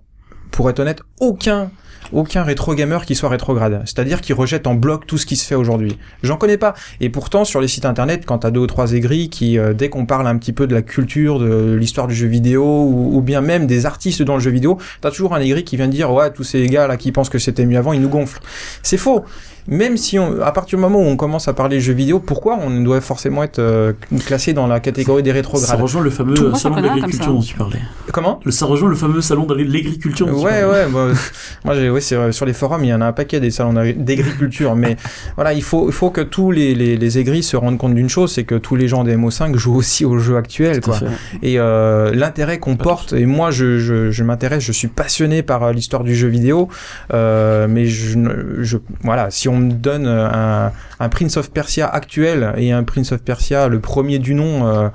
pour 0.52 0.70
être 0.70 0.80
honnête, 0.80 1.02
aucun 1.20 1.72
aucun 2.12 2.44
rétro 2.44 2.76
gamer 2.76 3.04
qui 3.04 3.16
soit 3.16 3.30
rétrograde, 3.30 3.82
c'est-à-dire 3.86 4.22
qui 4.22 4.32
rejette 4.32 4.68
en 4.68 4.76
bloc 4.76 5.08
tout 5.08 5.18
ce 5.18 5.26
qui 5.26 5.36
se 5.36 5.46
fait 5.46 5.56
aujourd'hui. 5.56 5.98
J'en 6.22 6.38
connais 6.38 6.58
pas. 6.58 6.76
Et 7.02 7.10
pourtant, 7.10 7.46
sur 7.46 7.62
les 7.62 7.68
sites 7.68 7.86
internet, 7.86 8.26
quand 8.28 8.40
t'as 8.40 8.52
deux 8.52 8.60
ou 8.60 8.68
trois 8.68 8.94
aigris 8.94 9.30
qui, 9.30 9.58
euh, 9.58 9.74
dès 9.74 9.90
qu'on 9.90 10.06
parle 10.06 10.28
un 10.28 10.38
petit 10.38 10.54
peu 10.54 10.68
de 10.68 10.76
la 10.76 10.84
culture, 10.84 11.40
de 11.40 11.74
l'histoire 11.74 12.08
du 12.08 12.14
jeu 12.14 12.28
vidéo, 12.28 12.64
ou, 12.64 13.18
ou 13.18 13.22
bien 13.22 13.42
même 13.42 13.66
des 13.66 13.88
artistes 13.88 14.22
dans 14.22 14.36
le 14.36 14.40
jeu 14.40 14.52
vidéo, 14.52 14.78
t'as 15.02 15.10
toujours 15.10 15.34
un 15.34 15.42
aigri 15.42 15.64
qui 15.64 15.78
vient 15.78 15.88
dire 15.88 16.12
ouais, 16.14 16.32
tous 16.32 16.44
ces 16.44 16.68
gars 16.68 16.88
là 16.88 16.98
qui 16.98 17.12
pensent 17.12 17.30
que 17.30 17.40
c'était 17.40 17.66
mieux 17.66 17.78
avant, 17.80 17.92
ils 17.92 18.02
nous 18.02 18.10
gonflent. 18.10 18.42
C'est 18.84 18.98
faux. 18.98 19.26
Même 19.68 19.98
si 19.98 20.20
on, 20.20 20.42
à 20.42 20.52
partir 20.52 20.78
du 20.78 20.82
moment 20.84 21.00
où 21.00 21.06
on 21.06 21.16
commence 21.18 21.48
à 21.48 21.54
parler 21.54 21.80
jeux 21.80 21.94
vidéo, 21.94 22.20
pourquoi 22.20 22.58
on 22.62 22.82
doit 22.82 23.02
forcément 23.02 23.44
être 23.44 23.58
euh, 23.60 23.94
classé 24.26 24.54
dans 24.54 24.68
la 24.68 24.80
catégorie 24.80 25.24
des 25.24 25.32
Ça 25.32 25.36
rétrogrades 25.36 25.82
rejoint 25.82 26.02
le 26.02 26.10
fameux 26.12 26.34
Tout 26.36 26.44
le 26.44 26.48
euh, 26.48 26.52
monde 26.52 26.60
salon 26.60 26.76
de 26.76 26.82
l'agriculture 26.82 27.34
dont 27.34 27.42
ça. 27.42 27.48
tu 27.48 27.56
parlais. 27.56 27.80
Comment? 28.14 28.40
Ça 28.50 28.66
rejoint 28.68 28.90
le 28.90 28.96
fameux 28.96 29.22
salon 29.22 29.46
de 29.46 29.56
l'agriculture 29.56 30.28
Ouais, 30.28 30.64
ouais, 30.64 30.88
moi, 30.88 31.08
moi 31.66 31.74
j'ai, 31.76 31.90
ouais, 31.90 32.02
c'est 32.02 32.16
vrai, 32.16 32.32
sur 32.32 32.46
les 32.46 32.54
forums, 32.54 32.84
il 32.84 32.90
y 32.90 32.94
en 32.94 33.02
a 33.02 33.06
un 33.08 33.12
paquet 33.14 33.40
des 33.40 33.50
salons 33.52 33.74
d'agri- 33.74 33.96
d'agriculture, 33.96 34.76
mais 34.76 34.98
voilà, 35.36 35.54
il 35.54 35.64
faut, 35.64 35.88
il 35.90 35.94
faut 35.94 36.12
que 36.12 36.22
tous 36.22 36.52
les, 36.52 36.76
les, 36.76 36.96
les 36.98 37.18
aigris 37.18 37.42
se 37.44 37.58
rendent 37.58 37.78
compte 37.80 37.96
d'une 37.96 38.10
chose, 38.10 38.32
c'est 38.32 38.44
que 38.44 38.56
tous 38.56 38.76
les 38.76 38.88
gens 38.88 39.04
des 39.04 39.16
MO5 39.18 39.56
jouent 39.56 39.76
aussi 39.76 40.06
aux 40.06 40.18
jeux 40.20 40.38
actuels, 40.38 40.82
quoi. 40.82 40.98
Et 41.42 41.60
euh, 41.60 42.12
l'intérêt 42.14 42.60
qu'on 42.60 42.76
porte, 42.78 43.14
et 43.14 43.26
moi 43.26 43.50
je, 43.52 43.80
je, 43.80 44.12
je 44.12 44.24
m'intéresse, 44.24 44.64
je 44.64 44.72
suis 44.72 44.88
passionné 44.90 45.42
par 45.42 45.64
euh, 45.64 45.72
l'histoire 45.74 46.04
du 46.04 46.16
jeu 46.16 46.28
vidéo, 46.28 46.70
euh, 47.14 47.68
mais 47.70 47.86
je, 47.88 48.20
je, 48.62 48.78
voilà, 49.02 49.32
si 49.32 49.50
on 49.50 49.55
me 49.58 49.72
donne 49.72 50.08
un, 50.08 50.72
un 51.00 51.10
Prince 51.10 51.38
of 51.38 51.52
Persia 51.52 51.88
actuel 51.88 52.54
et 52.58 52.72
un 52.72 52.84
Prince 52.84 53.12
of 53.12 53.22
Persia 53.22 53.68
le 53.68 53.80
premier 53.80 54.20
du 54.20 54.34
nom, 54.34 54.68
euh, 54.68 54.90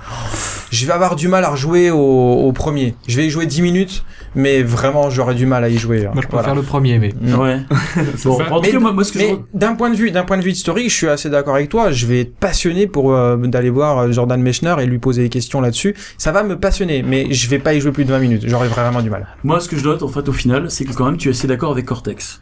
je 0.70 0.86
vais 0.86 0.92
avoir 0.92 1.16
du 1.16 1.28
mal 1.28 1.44
à 1.44 1.50
rejouer 1.50 1.90
au, 1.90 1.98
au 1.98 2.52
premier. 2.52 2.94
Je 3.08 3.16
vais 3.16 3.26
y 3.26 3.30
jouer 3.30 3.46
10 3.46 3.62
minutes, 3.62 4.04
mais 4.34 4.62
vraiment 4.62 5.10
j'aurais 5.10 5.34
du 5.34 5.46
mal 5.46 5.64
à 5.64 5.68
y 5.68 5.76
jouer. 5.78 6.02
Moi, 6.12 6.22
je 6.22 6.28
Voilà. 6.28 6.28
préfère 6.28 6.54
le 6.54 6.62
premier, 6.62 6.98
mais. 6.98 7.12
Mm. 7.20 7.34
Ouais. 7.38 7.60
bon, 8.24 8.38
ça. 8.38 8.52
en 8.52 8.56
tout 8.60 8.62
Mais- 8.66 8.70
cas, 8.72 8.78
moi, 8.78 8.92
moi, 8.92 9.04
ce 9.04 9.12
que 9.12 9.18
je 9.18 9.24
Mais 9.24 9.38
d'un 9.54 9.74
point 9.74 9.90
de 9.90 9.96
vue, 9.96 10.10
d'un 10.10 10.24
point 10.24 10.38
de 10.38 10.42
vue 10.42 10.50
historique, 10.52 10.90
je 10.90 10.94
suis 10.94 11.08
assez 11.08 11.30
d'accord 11.30 11.54
avec 11.56 11.68
toi. 11.68 11.90
Je 11.90 12.06
vais 12.06 12.20
être 12.20 12.34
passionné 12.36 12.86
pour 12.86 13.12
euh, 13.12 13.36
d'aller 13.36 13.70
voir 13.70 13.98
euh, 13.98 14.12
Jordan 14.12 14.40
Mechner 14.40 14.74
et 14.80 14.86
lui 14.86 14.98
poser 14.98 15.22
des 15.22 15.28
questions 15.28 15.60
là-dessus. 15.60 15.94
Ça 16.18 16.32
va 16.32 16.42
me 16.42 16.58
passionner, 16.58 17.02
mais 17.02 17.32
je 17.32 17.48
vais 17.48 17.58
pas 17.58 17.74
y 17.74 17.80
jouer 17.80 17.92
plus 17.92 18.04
de 18.04 18.10
20 18.12 18.18
minutes. 18.20 18.44
J'aurais 18.46 18.68
vraiment 18.68 19.02
du 19.02 19.10
mal. 19.10 19.26
Moi, 19.44 19.60
ce 19.60 19.68
que 19.68 19.76
je 19.76 19.84
note, 19.84 20.02
en 20.02 20.08
fait, 20.08 20.28
au 20.28 20.32
final, 20.32 20.70
c'est 20.70 20.84
que 20.84 20.92
quand 20.92 21.04
même, 21.06 21.16
tu 21.16 21.28
es 21.28 21.32
assez 21.32 21.46
d'accord 21.48 21.72
avec 21.72 21.86
Cortex. 21.86 22.40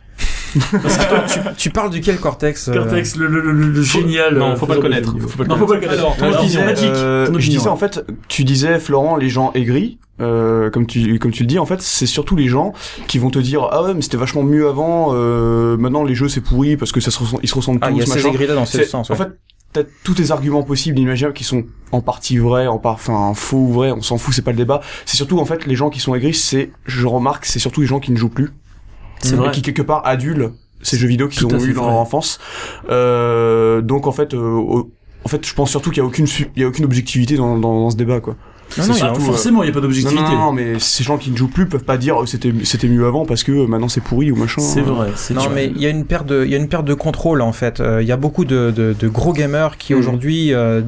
Tu, 0.52 1.38
tu 1.56 1.70
parles 1.70 1.90
duquel 1.90 2.18
Cortex 2.18 2.68
euh, 2.68 2.74
Cortex, 2.74 3.16
le, 3.16 3.26
le, 3.26 3.40
le, 3.40 3.52
le 3.52 3.82
Faut- 3.82 3.98
génial. 4.00 4.36
non, 4.36 4.50
euh, 4.52 4.56
faut 4.56 4.66
pas 4.66 4.74
le 4.74 4.80
connaître. 4.80 5.08
jeux 5.10 5.14
vidéo. 5.14 5.28
Faut 5.28 5.38
pas 5.38 5.44
le 5.44 5.48
non, 5.50 5.56
faut 5.56 5.66
pas 5.66 5.74
le 5.74 5.80
connaître. 5.80 6.00
Alors, 6.20 6.42
disais, 6.42 6.60
euh, 6.84 7.26
ton 7.26 7.38
je 7.38 7.50
disais 7.50 7.68
en 7.68 7.76
fait, 7.76 8.04
tu 8.28 8.44
disais 8.44 8.78
Florent, 8.78 9.16
les 9.16 9.28
gens 9.28 9.52
aigris, 9.54 9.98
euh, 10.20 10.70
comme 10.70 10.86
tu 10.86 11.18
comme 11.18 11.30
tu 11.30 11.42
le 11.42 11.46
dis, 11.48 11.58
en 11.58 11.66
fait, 11.66 11.80
c'est 11.82 12.06
surtout 12.06 12.36
les 12.36 12.48
gens 12.48 12.72
qui 13.06 13.18
vont 13.18 13.30
te 13.30 13.38
dire 13.38 13.68
ah 13.70 13.82
ouais 13.82 13.94
mais 13.94 14.02
c'était 14.02 14.16
vachement 14.16 14.42
mieux 14.42 14.68
avant, 14.68 15.10
euh, 15.12 15.76
maintenant 15.76 16.02
les 16.04 16.14
jeux 16.14 16.28
c'est 16.28 16.40
pourri 16.40 16.76
parce 16.76 16.92
que 16.92 17.00
ça 17.00 17.10
se 17.10 17.18
ressemble, 17.20 17.40
ils 17.42 17.48
se 17.48 17.54
ressemblent 17.54 17.78
Ah, 17.82 17.90
il 17.90 17.98
y 17.98 18.00
a 18.00 18.04
tous 18.04 18.12
ces 18.12 18.26
aigris-là 18.26 18.54
dans 18.54 18.66
ce 18.66 18.82
sens. 18.84 19.10
En 19.10 19.14
ouais. 19.14 19.18
fait, 19.18 19.28
t'as 19.72 19.82
tous 20.02 20.14
tes 20.14 20.30
arguments 20.30 20.62
possibles, 20.62 20.98
imaginables, 20.98 21.34
qui 21.34 21.44
sont 21.44 21.64
en 21.92 22.00
partie 22.00 22.38
vrais, 22.38 22.66
en 22.66 22.78
part, 22.78 22.94
enfin 22.94 23.32
faux 23.34 23.58
ou 23.58 23.72
vrais, 23.72 23.92
on 23.92 24.00
s'en 24.02 24.16
fout, 24.18 24.34
c'est 24.34 24.42
pas 24.42 24.50
le 24.52 24.56
débat. 24.56 24.80
C'est 25.04 25.16
surtout 25.16 25.38
en 25.38 25.44
fait 25.44 25.66
les 25.66 25.76
gens 25.76 25.90
qui 25.90 26.00
sont 26.00 26.14
aigris, 26.14 26.34
c'est, 26.34 26.70
je 26.86 27.06
remarque, 27.06 27.44
c'est 27.44 27.58
surtout 27.58 27.80
les 27.82 27.86
gens 27.86 28.00
qui 28.00 28.10
ne 28.10 28.16
jouent 28.16 28.28
plus, 28.30 28.50
C'est 29.22 29.36
vrai. 29.36 29.50
qui 29.50 29.62
quelque 29.62 29.82
part 29.82 30.06
adulent 30.06 30.52
ces 30.82 30.96
jeux 30.96 31.08
vidéo 31.08 31.28
qu'ils 31.28 31.44
ont 31.46 31.48
eu 31.48 31.72
dans 31.72 31.82
vrai. 31.82 31.90
leur 31.90 32.00
enfance. 32.00 32.38
Euh, 32.88 33.80
donc 33.80 34.06
en 34.06 34.12
fait, 34.12 34.34
euh, 34.34 34.82
en 35.24 35.28
fait, 35.28 35.44
je 35.46 35.54
pense 35.54 35.70
surtout 35.70 35.90
qu'il 35.90 35.98
y 35.98 36.00
a 36.02 36.06
aucune, 36.06 36.26
il 36.56 36.62
y 36.62 36.64
a 36.64 36.68
aucune 36.68 36.84
objectivité 36.84 37.36
dans, 37.36 37.58
dans, 37.58 37.80
dans 37.80 37.90
ce 37.90 37.96
débat 37.96 38.20
quoi. 38.20 38.36
Non, 38.76 38.84
C'est 38.84 38.88
non, 38.90 38.94
il 38.94 38.98
y 38.98 39.02
a 39.02 39.06
surtout, 39.06 39.20
euh, 39.22 39.24
Forcément, 39.24 39.62
il 39.62 39.66
n'y 39.66 39.70
a 39.70 39.72
pas 39.72 39.80
Non, 39.80 39.86
d'objectivité. 39.86 40.22
non, 40.32 40.36
non, 40.46 40.52
mais 40.52 40.78
ces 40.78 41.02
gens 41.04 41.16
qui 41.18 41.30
ne 41.30 41.36
jouent 41.36 41.48
plus 41.48 41.66
peuvent 41.66 41.84
pas 41.84 41.96
dire 41.96 42.22
euh, 42.22 42.26
c'était 42.26 42.52
c'était 42.64 42.88
mieux 42.88 43.06
avant 43.06 43.24
parce 43.24 43.42
que 43.42 43.52
euh, 43.52 43.66
maintenant 43.66 43.88
c'est 43.88 44.02
pourri 44.02 44.30
ou 44.30 44.36
machin. 44.36 44.60
C'est 44.60 44.80
vrai. 44.82 45.08
c'est 45.16 45.34
Non, 45.34 45.42
vrai. 45.44 45.52
mais 45.54 45.66
il 45.74 45.80
y 45.82 45.86
a 45.86 45.88
une 45.88 46.04
perte 46.04 46.26
de, 46.26 46.44
il 46.44 46.50
y 46.50 46.54
a 46.54 46.58
une 46.58 46.68
perte 46.68 46.84
de 46.84 46.94
contrôle 46.94 47.40
en 47.40 47.52
fait. 47.52 47.80
Euh, 47.80 48.02
Il 48.02 48.08
y 48.08 48.12
a 48.12 48.16
beaucoup 48.16 48.44
de, 48.44 48.70
de, 48.74 48.94
de 48.98 49.08
gros 49.08 49.32
gamers 49.32 49.76
qui 49.78 49.94
Mhm. 49.94 50.00
aujourd'hui 50.00 50.52
euh, 50.54 50.82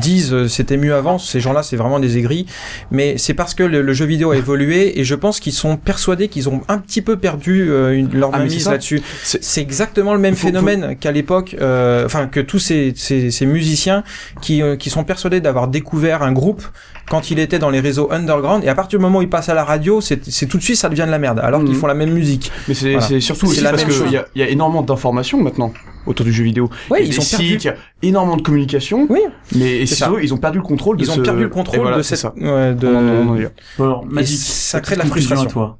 disent 0.00 0.32
euh, 0.32 0.48
c'était 0.48 0.76
mieux 0.76 0.94
avant. 0.94 1.18
Ces 1.18 1.40
gens-là, 1.40 1.62
c'est 1.62 1.76
vraiment 1.76 2.00
des 2.00 2.18
aigris. 2.18 2.46
Mais 2.90 3.16
c'est 3.18 3.34
parce 3.34 3.54
que 3.54 3.62
le, 3.62 3.82
le 3.82 3.92
jeu 3.92 4.04
vidéo 4.04 4.30
a 4.32 4.36
évolué 4.36 4.98
et 4.98 5.04
je 5.04 5.14
pense 5.14 5.40
qu'ils 5.40 5.52
sont 5.52 5.76
persuadés 5.76 6.28
qu'ils 6.28 6.48
ont 6.48 6.60
un 6.68 6.78
petit 6.78 7.02
peu 7.02 7.16
perdu 7.16 7.68
euh, 7.70 7.92
une- 7.96 8.12
leur 8.14 8.30
Ah, 8.32 8.38
mainmise 8.38 8.68
là-dessus. 8.68 9.00
C'est- 9.22 9.60
exactement 9.60 10.12
le 10.14 10.20
même 10.20 10.34
Faut- 10.34 10.46
phénomène 10.48 10.96
qu'à 10.98 11.12
l'époque, 11.12 11.56
euh, 11.60 12.04
enfin 12.04 12.26
que 12.26 12.40
tous 12.40 12.58
ces, 12.58 12.92
ces, 12.96 13.30
ces 13.30 13.46
musiciens 13.46 14.02
qui, 14.42 14.60
euh, 14.62 14.76
qui 14.76 14.90
sont 14.90 15.04
persuadés 15.04 15.40
d'avoir 15.40 15.68
découvert 15.68 16.22
un 16.22 16.32
groupe 16.32 16.63
quand 17.08 17.30
il 17.30 17.38
était 17.38 17.58
dans 17.58 17.70
les 17.70 17.80
réseaux 17.80 18.10
underground 18.10 18.64
et 18.64 18.68
à 18.68 18.74
partir 18.74 18.98
du 18.98 19.02
moment 19.04 19.18
où 19.18 19.22
ils 19.22 19.28
passent 19.28 19.48
à 19.48 19.54
la 19.54 19.64
radio, 19.64 20.00
c'est 20.00 20.18
tout 20.48 20.58
de 20.58 20.62
suite 20.62 20.76
ça 20.76 20.88
devient 20.88 21.04
de 21.06 21.10
la 21.10 21.18
merde 21.18 21.38
alors 21.40 21.60
qu'ils 21.62 21.74
Mhm. 21.74 21.80
font 21.80 21.86
la 21.86 21.94
même 21.94 22.12
musique. 22.12 22.50
Mais 22.68 22.74
c'est 22.74 22.94
Voilà. 22.96 23.20
surtout 23.20 23.46
aussi 23.46 23.60
la 23.60 23.70
parce 23.70 23.82
même 23.82 23.90
qu'il 23.92 23.98
chose. 24.02 24.10
y 24.12 24.16
a, 24.16 24.26
il 24.34 24.40
y 24.40 24.44
a 24.44 24.48
énormément 24.48 24.82
d'informations 24.82 25.42
maintenant 25.42 25.72
autour 26.06 26.24
du 26.24 26.32
jeu 26.32 26.44
vidéo. 26.44 26.70
Ouais, 26.90 27.00
il 27.00 27.06
y 27.06 27.10
a 27.10 27.12
ils 27.12 27.18
des 27.18 27.18
ont 27.24 27.28
perdu. 27.28 27.46
sites, 27.52 27.64
il 27.64 27.66
y 27.66 27.70
a 27.70 27.76
énormément 28.02 28.36
de 28.36 28.42
communication. 28.42 29.06
Oui. 29.10 29.20
Mais 29.54 29.76
et 29.78 29.80
C'est 29.80 29.86
c'est 29.86 29.94
ça. 30.00 30.04
surtout, 30.06 30.20
ils 30.20 30.32
ont 30.34 30.38
perdu 30.38 30.58
le 30.58 30.64
contrôle 30.64 30.96
de 30.96 31.02
Ils 31.04 31.10
ont 31.10 31.14
ce- 31.14 31.20
perdu 31.20 31.42
le 31.42 31.48
contrôle 31.48 31.80
voilà, 31.80 31.96
de 31.98 32.02
c'est 32.02 32.16
cette, 32.16 32.32
ça. 32.32 32.34
ouais, 32.36 32.74
de, 32.74 32.86
On 32.88 32.96
en- 32.96 33.26
on 33.26 33.28
en 33.30 33.36
est 33.36 33.42
là. 33.42 33.48
Alors, 33.78 34.04
ça 34.24 34.80
crée 34.80 34.94
de 34.96 35.00
la 35.00 35.06
frustration. 35.06 35.46
à 35.48 35.50
toi? 35.52 35.78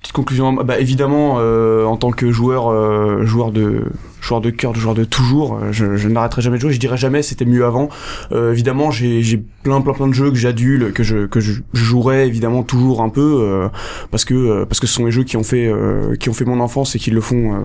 Petite 0.00 0.14
conclusion, 0.14 0.52
bah 0.54 0.78
évidemment, 0.78 1.36
euh, 1.40 1.84
en 1.84 1.96
tant 1.96 2.10
que 2.10 2.30
joueur, 2.30 2.68
euh, 2.68 3.24
joueur 3.26 3.52
de 3.52 3.84
joueur 4.20 4.40
de 4.42 4.50
cœur, 4.50 4.74
joueur 4.74 4.94
de 4.94 5.04
toujours, 5.04 5.56
euh, 5.56 5.72
je, 5.72 5.96
je 5.96 6.08
n'arrêterai 6.08 6.42
jamais 6.42 6.56
de 6.56 6.62
jouer. 6.62 6.72
Je 6.72 6.78
dirais 6.78 6.96
jamais 6.96 7.22
c'était 7.22 7.44
mieux 7.44 7.64
avant. 7.64 7.88
Euh, 8.32 8.52
évidemment, 8.52 8.90
j'ai 8.90 9.22
j'ai 9.22 9.42
plein 9.62 9.80
plein 9.80 9.92
plein 9.92 10.08
de 10.08 10.12
jeux 10.12 10.30
que 10.30 10.36
j'adule, 10.36 10.92
que 10.92 11.02
je 11.02 11.26
que 11.26 11.40
je 11.40 11.60
jouerai 11.72 12.26
évidemment 12.26 12.62
toujours 12.62 13.02
un 13.02 13.08
peu 13.08 13.40
euh, 13.42 13.68
parce 14.10 14.24
que 14.24 14.34
euh, 14.34 14.64
parce 14.64 14.80
que 14.80 14.86
ce 14.86 14.94
sont 14.94 15.04
les 15.04 15.10
jeux 15.10 15.24
qui 15.24 15.36
ont 15.36 15.42
fait 15.42 15.66
euh, 15.66 16.14
qui 16.16 16.28
ont 16.28 16.34
fait 16.34 16.44
mon 16.44 16.60
enfance 16.60 16.94
et 16.96 16.98
qui 16.98 17.10
le 17.10 17.20
font, 17.20 17.54
euh, 17.54 17.58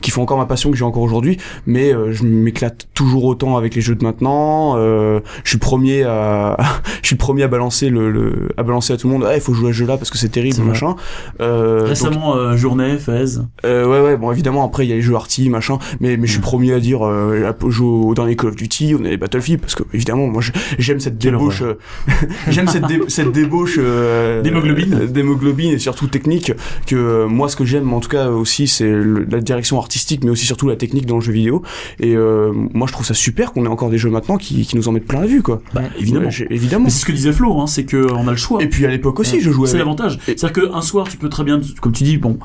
qui 0.00 0.10
font 0.10 0.22
encore 0.22 0.38
ma 0.38 0.46
passion 0.46 0.70
que 0.70 0.76
j'ai 0.76 0.84
encore 0.84 1.02
aujourd'hui. 1.02 1.36
Mais 1.66 1.92
euh, 1.92 2.12
je 2.12 2.24
m'éclate 2.24 2.88
toujours 2.94 3.24
autant 3.24 3.56
avec 3.56 3.74
les 3.74 3.80
jeux 3.80 3.94
de 3.94 4.04
maintenant. 4.04 4.74
Euh, 4.76 5.20
je 5.44 5.50
suis 5.50 5.58
premier 5.58 6.04
à 6.04 6.56
je 7.02 7.06
suis 7.06 7.16
premier 7.16 7.42
à 7.44 7.48
balancer 7.48 7.88
le, 7.88 8.10
le 8.10 8.48
à 8.56 8.62
balancer 8.62 8.92
à 8.92 8.96
tout 8.96 9.08
le 9.08 9.12
monde. 9.12 9.24
Ah, 9.28 9.34
il 9.36 9.40
faut 9.40 9.54
jouer 9.54 9.70
à 9.70 9.72
ce 9.72 9.78
jeu 9.78 9.86
là 9.86 9.96
parce 9.96 10.10
que 10.10 10.18
c'est 10.18 10.28
terrible 10.28 10.62
machin. 10.62 10.96
Euh, 11.40 11.67
Récemment, 11.84 12.36
euh, 12.36 12.56
Journée, 12.56 12.96
Fez. 12.98 13.38
euh, 13.64 13.86
ouais 13.86 14.00
ouais 14.00 14.16
bon 14.16 14.30
évidemment 14.32 14.64
après 14.64 14.84
il 14.86 14.90
y 14.90 14.92
a 14.92 14.96
les 14.96 15.02
jeux 15.02 15.14
arty 15.14 15.48
machin 15.50 15.78
mais 16.00 16.16
mais 16.16 16.26
je 16.26 16.32
suis 16.32 16.38
Mm. 16.40 16.42
premier 16.42 16.72
à 16.72 16.80
dire 16.80 17.04
euh, 17.06 17.44
à 17.50 17.70
jouer 17.70 17.86
au 17.88 18.14
dernier 18.14 18.36
Call 18.36 18.50
of 18.50 18.56
Duty 18.56 18.94
on 18.98 19.04
a 19.04 19.08
les 19.08 19.16
Battlefield 19.16 19.60
parce 19.60 19.74
que 19.74 19.82
évidemment 19.92 20.26
moi 20.26 20.40
je- 20.42 20.52
j'aime 20.78 21.00
cette 21.00 21.18
débauche 21.18 21.62
euh, 21.62 21.74
j'aime 22.48 22.68
cette 22.68 22.86
dé- 22.86 23.00
cette 23.08 23.32
débauche 23.32 23.76
euh, 23.78 24.42
D'hémoglobine. 24.42 24.94
euh, 25.02 25.06
d'hémoglobine 25.06 25.72
et 25.72 25.78
surtout 25.78 26.06
technique 26.06 26.52
que 26.86 26.96
euh, 26.96 27.26
moi 27.28 27.48
ce 27.48 27.56
que 27.56 27.64
j'aime 27.64 27.92
en 27.92 28.00
tout 28.00 28.08
cas 28.08 28.28
aussi 28.30 28.66
c'est 28.68 28.90
la 29.30 29.40
direction 29.40 29.78
artistique 29.78 30.24
mais 30.24 30.30
aussi 30.30 30.46
surtout 30.46 30.68
la 30.68 30.76
technique 30.76 31.06
dans 31.06 31.16
le 31.16 31.20
jeu 31.22 31.32
vidéo 31.32 31.62
et 32.00 32.14
euh, 32.16 32.52
moi 32.74 32.86
je 32.86 32.92
trouve 32.92 33.06
ça 33.06 33.14
super 33.14 33.52
qu'on 33.52 33.64
ait 33.64 33.68
encore 33.68 33.90
des 33.90 33.98
jeux 33.98 34.10
maintenant 34.10 34.36
qui, 34.36 34.64
qui 34.66 34.76
nous 34.76 34.88
en 34.88 34.92
mettent 34.92 35.06
plein 35.06 35.20
la 35.20 35.26
vue 35.26 35.42
quoi 35.42 35.60
Bah, 35.74 35.82
évidemment. 35.98 36.28
Évidemment 36.50 36.88
c'est 36.88 37.00
ce 37.00 37.04
que 37.06 37.12
disait 37.12 37.32
Flo, 37.32 37.60
hein, 37.60 37.66
c'est 37.66 37.84
qu'on 37.88 38.26
a 38.26 38.30
le 38.30 38.36
choix. 38.36 38.62
et 38.62 38.68
puis 38.68 38.86
à 38.86 38.90
l'époque 38.90 39.18
aussi 39.20 39.40
je 39.40 39.50
jouais 39.50 39.66
C'est 39.68 39.78
l'avantage. 39.78 40.18
C'est-à-dire 40.26 40.52
qu'un 40.70 40.80
soir, 40.80 41.08
tu 41.08 41.16
peux 41.16 41.28
très 41.28 41.44
bien, 41.44 41.57
comme 41.80 41.92
tu 41.92 42.04
dis, 42.04 42.16
bon, 42.16 42.38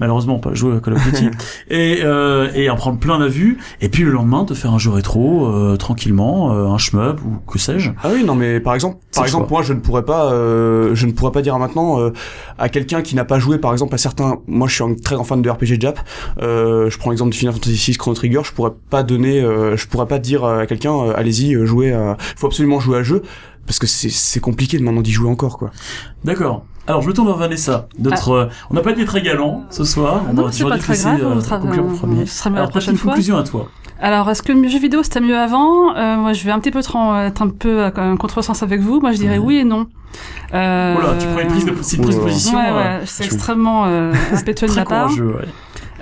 malheureusement, 0.00 0.38
pas 0.38 0.54
jouer 0.54 0.76
à 0.76 0.80
Call 0.80 0.94
of 0.94 1.04
Duty, 1.04 1.28
et, 1.70 2.00
euh, 2.02 2.50
et 2.54 2.70
en 2.70 2.76
prendre 2.76 2.98
plein 2.98 3.18
la 3.18 3.28
vue, 3.28 3.58
et 3.80 3.88
puis 3.88 4.02
le 4.02 4.10
lendemain, 4.10 4.44
te 4.44 4.54
faire 4.54 4.72
un 4.72 4.78
jeu 4.78 4.90
rétro, 4.90 5.46
euh, 5.46 5.76
tranquillement, 5.76 6.52
euh, 6.52 6.66
un 6.68 6.78
shmup, 6.78 7.20
ou 7.24 7.50
que 7.50 7.58
sais-je. 7.58 7.90
Ah 8.02 8.08
oui, 8.12 8.24
non, 8.24 8.34
mais 8.34 8.60
par 8.60 8.74
exemple, 8.74 8.98
par 9.14 9.24
le 9.24 9.28
exemple, 9.28 9.50
moi, 9.50 9.62
je 9.62 9.72
ne 9.72 9.80
pourrais 9.80 10.04
pas, 10.04 10.32
euh, 10.32 10.94
je 10.94 11.06
ne 11.06 11.12
pourrais 11.12 11.32
pas 11.32 11.42
dire 11.42 11.58
maintenant 11.58 12.00
euh, 12.00 12.12
à 12.58 12.68
quelqu'un 12.68 13.02
qui 13.02 13.14
n'a 13.14 13.24
pas 13.24 13.38
joué, 13.38 13.58
par 13.58 13.72
exemple, 13.72 13.94
à 13.94 13.98
certains. 13.98 14.38
Moi, 14.46 14.68
je 14.68 14.74
suis 14.74 14.84
un 14.84 14.94
très 14.94 15.14
grand 15.14 15.24
fan 15.24 15.42
de 15.42 15.50
RPG 15.50 15.80
Jap. 15.80 15.98
Euh, 16.42 16.90
je 16.90 16.98
prends 16.98 17.10
l'exemple 17.10 17.32
du 17.32 17.38
Final 17.38 17.54
Fantasy 17.54 17.92
VI 17.92 17.96
Chrono 17.96 18.14
Trigger. 18.14 18.40
Je 18.44 18.52
pourrais 18.52 18.72
pas 18.90 19.02
donner, 19.02 19.40
euh, 19.40 19.76
je 19.76 19.86
pourrais 19.86 20.06
pas 20.06 20.18
dire 20.18 20.44
à 20.44 20.66
quelqu'un, 20.66 20.92
euh, 20.92 21.12
allez-y, 21.16 21.54
jouez. 21.66 21.92
À... 21.92 22.16
Faut 22.36 22.46
absolument 22.46 22.80
jouer 22.80 22.98
à 22.98 23.02
jeu 23.02 23.22
parce 23.66 23.78
que 23.78 23.86
c'est 23.86 24.10
c'est 24.10 24.40
compliqué 24.40 24.78
de 24.78 24.82
maintenant 24.84 25.02
d'y 25.02 25.12
jouer 25.12 25.28
encore, 25.28 25.58
quoi. 25.58 25.70
D'accord. 26.24 26.64
Alors, 26.88 27.02
je 27.02 27.08
me 27.08 27.12
tourne 27.12 27.26
vers 27.26 27.36
Vanessa. 27.36 27.88
Notre, 27.98 28.30
euh, 28.30 28.46
on 28.70 28.74
n'a 28.74 28.80
pas 28.80 28.92
été 28.92 29.04
très 29.04 29.20
galant 29.20 29.64
ce 29.70 29.82
soir. 29.84 30.22
On 30.24 30.30
Ah. 30.30 30.32
Non, 30.32 30.42
aurait- 30.44 30.52
c'est 30.52 30.64
pas 30.64 30.76
dû 30.76 30.80
très 30.82 30.96
grave, 30.96 31.20
euh, 31.20 31.34
on 31.36 31.40
sera- 31.40 31.58
conclure 31.58 31.84
en 31.84 31.88
premier. 31.94 32.26
ce 32.26 32.38
sera 32.38 32.50
mieux 32.50 32.54
la 32.56 32.60
Alors, 32.62 32.68
ta 32.70 32.78
prochaine 32.78 32.96
fois. 32.96 33.10
conclusion 33.12 33.36
à 33.36 33.42
toi. 33.42 33.68
Alors, 34.00 34.30
est-ce 34.30 34.42
que 34.42 34.52
le 34.52 34.68
jeu 34.68 34.78
vidéo 34.78 35.02
c'était 35.02 35.20
mieux 35.20 35.36
avant? 35.36 35.96
Euh, 35.96 36.16
Moi, 36.16 36.32
je 36.32 36.44
vais 36.44 36.50
un 36.52 36.60
petit 36.60 36.70
peu 36.70 36.78
être 36.78 36.94
un 36.96 37.30
peu 37.48 37.82
à 37.84 37.92
un 37.96 38.16
contresens 38.16 38.62
avec 38.62 38.80
vous. 38.82 39.00
Moi, 39.00 39.10
je 39.12 39.16
dirais 39.18 39.38
Ouais. 39.38 39.44
oui 39.46 39.56
et 39.56 39.64
non. 39.64 39.86
Euh, 40.54 40.94
Oh 40.96 41.00
là, 41.02 41.14
tu 41.18 41.26
prends 41.26 41.40
une 41.40 41.48
prise 41.48 41.64
de, 41.64 41.74
c'est 41.82 41.96
une 41.96 42.02
prise 42.04 42.16
de 42.16 42.20
position. 42.22 42.56
Ouais, 42.58 42.64
euh, 42.68 42.98
ouais, 43.00 43.04
c'est 43.06 43.24
extrêmement 43.24 43.86
euh, 43.86 44.12
impétueux 44.32 44.66
de 44.68 44.72
Très 44.72 44.82
ma 44.82 44.86
part. 44.86 45.06
courageux, 45.08 45.34
ouais. 45.38 45.48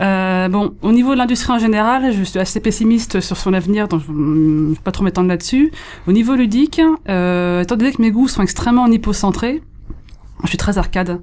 Euh, 0.00 0.48
bon, 0.48 0.74
au 0.82 0.92
niveau 0.92 1.12
de 1.12 1.18
l'industrie 1.18 1.52
en 1.52 1.58
général, 1.58 2.12
je 2.12 2.22
suis 2.22 2.38
assez 2.38 2.60
pessimiste 2.60 3.20
sur 3.20 3.36
son 3.36 3.52
avenir, 3.54 3.88
donc 3.88 4.02
je 4.06 4.12
ne 4.12 4.70
vais 4.74 4.80
pas 4.82 4.90
trop 4.92 5.04
m'étendre 5.04 5.28
là-dessus. 5.28 5.70
Au 6.08 6.12
niveau 6.12 6.34
ludique, 6.34 6.80
euh, 7.08 7.62
étant 7.62 7.76
donné 7.76 7.92
que 7.92 8.02
mes 8.02 8.10
goûts 8.10 8.28
sont 8.28 8.42
extrêmement 8.42 8.88
nippo-centrés, 8.88 9.62
je 10.42 10.48
suis 10.48 10.58
très 10.58 10.78
arcade. 10.78 11.20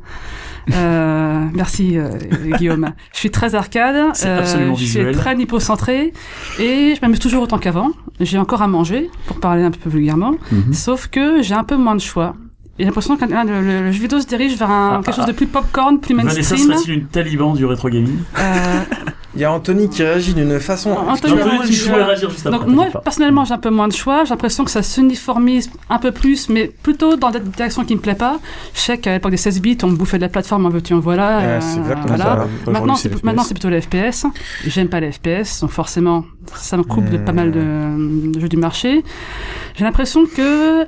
Euh, 0.73 1.45
merci 1.53 1.97
euh, 1.97 2.09
Guillaume. 2.57 2.93
Je 3.13 3.19
suis 3.19 3.31
très 3.31 3.55
arcade. 3.55 3.95
euh, 3.95 4.09
C'est 4.13 4.29
absolument 4.29 4.75
je 4.75 4.79
visuel. 4.81 5.13
suis 5.13 5.15
très 5.21 5.35
nippo-centré 5.35 6.13
et 6.59 6.93
je 6.95 7.01
m'amuse 7.01 7.19
toujours 7.19 7.43
autant 7.43 7.57
qu'avant. 7.57 7.89
J'ai 8.19 8.37
encore 8.37 8.61
à 8.61 8.67
manger, 8.67 9.09
pour 9.27 9.39
parler 9.39 9.63
un 9.63 9.71
peu 9.71 9.89
vulgairement. 9.89 10.35
Mhm. 10.51 10.73
Sauf 10.73 11.07
que 11.07 11.41
j'ai 11.41 11.55
un 11.55 11.63
peu 11.63 11.75
moins 11.77 11.95
de 11.95 12.01
choix. 12.01 12.35
J'ai 12.79 12.85
l'impression 12.85 13.15
que 13.15 13.25
le, 13.25 13.61
le- 13.61 13.81
le 13.83 13.91
jeu 13.91 14.01
vidéo 14.01 14.19
se 14.19 14.25
dirige 14.27 14.57
vers 14.57 14.69
un, 14.71 14.93
Ah, 14.93 14.95
quelque 15.03 15.09
ah, 15.09 15.15
chose 15.17 15.25
de 15.27 15.33
plus 15.33 15.45
popcorn, 15.47 15.99
plus 15.99 16.15
Vanessa 16.15 16.35
mainstream. 16.37 16.71
serait-il 16.71 16.93
une 16.93 17.05
taliban 17.05 17.53
du 17.53 17.65
rétro 17.65 17.89
gaming 17.89 18.17
Euh, 18.39 18.79
Il 19.33 19.39
y 19.39 19.45
a 19.45 19.53
Anthony 19.53 19.87
qui 19.87 20.03
réagit 20.03 20.33
d'une 20.33 20.59
façon. 20.59 20.89
Anthony, 20.91 21.41
Anthony, 21.41 21.77
pouvais 21.77 22.03
réagir 22.03 22.29
juste 22.29 22.45
après. 22.47 22.59
Donc 22.59 22.67
moi 22.67 22.87
personnellement 23.01 23.45
j'ai 23.45 23.53
un 23.53 23.59
peu 23.59 23.69
moins 23.69 23.87
de 23.87 23.93
choix, 23.93 24.25
j'ai 24.25 24.31
l'impression 24.31 24.65
que 24.65 24.71
ça 24.71 24.83
s'uniformise 24.83 25.71
un 25.89 25.99
peu 25.99 26.11
plus, 26.11 26.49
mais 26.49 26.69
plutôt 26.83 27.15
dans 27.15 27.29
des 27.31 27.39
directions 27.39 27.85
qui 27.85 27.95
me 27.95 28.01
plaît 28.01 28.15
pas. 28.15 28.39
Je 28.73 28.79
sais 28.81 28.97
qu'à 28.97 29.13
l'époque 29.13 29.31
des 29.31 29.37
16 29.37 29.61
bits 29.61 29.77
on 29.83 29.87
me 29.87 29.95
bouffait 29.95 30.17
de 30.17 30.23
la 30.23 30.27
plateforme 30.27 30.65
en 30.65 30.69
veux-tu 30.69 30.93
en 30.93 30.99
voilà. 30.99 31.37
Ouais, 31.37 31.43
euh, 31.45 31.61
c'est 31.61 31.79
exactement 31.79 32.07
voilà. 32.17 32.45
ça. 32.65 32.71
Maintenant 32.71 32.95
c'est 32.95 33.23
maintenant 33.23 33.43
FPS. 33.43 33.47
c'est 33.47 33.53
plutôt 33.53 33.69
les 33.69 33.79
FPS. 33.79 34.25
J'aime 34.67 34.89
pas 34.89 34.99
les 34.99 35.13
FPS, 35.13 35.61
donc 35.61 35.69
forcément 35.71 36.25
ça 36.55 36.75
me 36.75 36.83
coupe 36.83 37.09
de 37.09 37.17
Hmm. 37.17 37.23
pas 37.23 37.31
mal 37.31 37.51
de, 37.51 38.31
de 38.33 38.39
jeux 38.39 38.49
du 38.49 38.57
marché. 38.57 39.01
J'ai 39.77 39.85
l'impression 39.85 40.25
que 40.25 40.85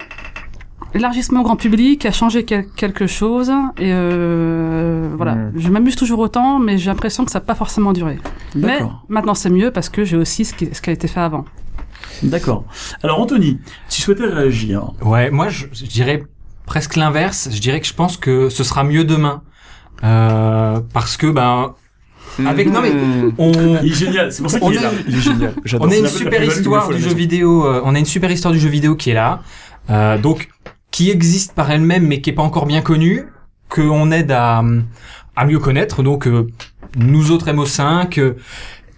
l'élargissement 0.94 1.41
au 1.41 1.44
grand 1.44 1.56
public 1.56 2.06
a 2.06 2.11
changé 2.11 2.44
quel- 2.45 2.68
quelque 2.76 3.07
chose 3.07 3.49
et 3.78 3.91
euh, 3.94 5.07
voilà. 5.15 5.36
Hmm. 5.36 5.52
Je 5.56 5.70
m'amuse 5.70 5.95
toujours 5.95 6.20
autant, 6.20 6.60
mais 6.60 6.78
j'ai 6.78 6.90
l'impression 6.90 7.26
que 7.26 7.32
ça 7.32 7.40
n'a 7.40 7.45
pas 7.45 7.56
forcément 7.56 7.94
duré. 7.94 8.18
Mais 8.56 8.80
maintenant 9.10 9.34
c'est 9.34 9.49
mieux 9.49 9.72
parce 9.72 9.90
que 9.90 10.06
j'ai 10.06 10.18
aussi 10.18 10.45
ce 10.45 10.53
qui, 10.53 10.70
ce 10.74 10.82
qui 10.82 10.90
a 10.90 10.94
été 10.94 11.07
fait 11.07 11.20
avant. 11.22 11.45
D'accord. 12.22 12.65
Alors 13.02 13.20
Anthony, 13.20 13.60
tu 13.90 14.02
souhaitais 14.02 14.26
réagir. 14.26 14.91
Ouais, 15.02 15.30
moi 15.30 15.49
je, 15.49 15.65
je 15.74 15.86
dirais 15.86 16.24
presque 16.65 16.95
l'inverse. 16.95 17.49
Je 17.52 17.60
dirais 17.60 17.80
que 17.82 17.88
je 17.88 17.94
pense 17.94 18.18
que 18.18 18.49
ce 18.49 18.64
sera 18.64 18.84
mieux 18.84 19.03
demain. 19.03 19.41
Euh, 20.03 20.80
parce 20.94 21.18
que 21.18 21.28
ben 21.28 21.74
Avec- 22.45 22.72
non, 22.72 22.82
mais- 22.82 22.91
on, 23.38 23.52
Il 23.84 23.91
est 23.91 23.95
génial, 23.95 24.32
c'est 24.32 24.41
pour 24.41 24.52
ça 24.52 24.57
On 24.61 24.70
qu'il 24.70 24.78
est 24.78 24.82
est- 24.82 24.84
là. 24.84 24.91
il 25.07 25.15
est 25.15 25.22
génial. 25.22 25.53
On 25.80 25.90
a 25.91 25.95
une 25.95 26.07
super 26.07 26.44
histoire 26.44 26.90
du 26.90 26.99
jeu 26.99 27.14
vidéo. 27.14 27.65
euh, 27.65 27.82
on 27.86 27.95
a 27.95 27.99
une 27.99 28.06
super 28.06 28.32
histoire 28.32 28.53
du 28.53 28.60
jeu 28.60 28.70
vidéo 28.70 28.95
qui 28.95 29.11
est 29.11 29.14
là. 29.14 29.41
Euh, 29.90 30.18
donc 30.18 30.49
qui 30.94 31.10
existe 31.10 31.53
par 31.53 31.70
elle-même 31.72 32.07
mais 32.07 32.22
qui 32.22 32.30
est 32.30 32.34
pas 32.34 32.44
encore 32.44 32.65
bien 32.68 32.82
connue, 32.82 33.26
qu'on 33.68 34.11
aide 34.11 34.32
à 34.32 34.64
à 35.36 35.45
mieux 35.45 35.60
connaître. 35.60 36.03
Donc 36.03 36.28
euh, 36.28 36.48
nous 36.95 37.32
autres 37.32 37.52
MO5 37.52 38.20
euh, 38.20 38.38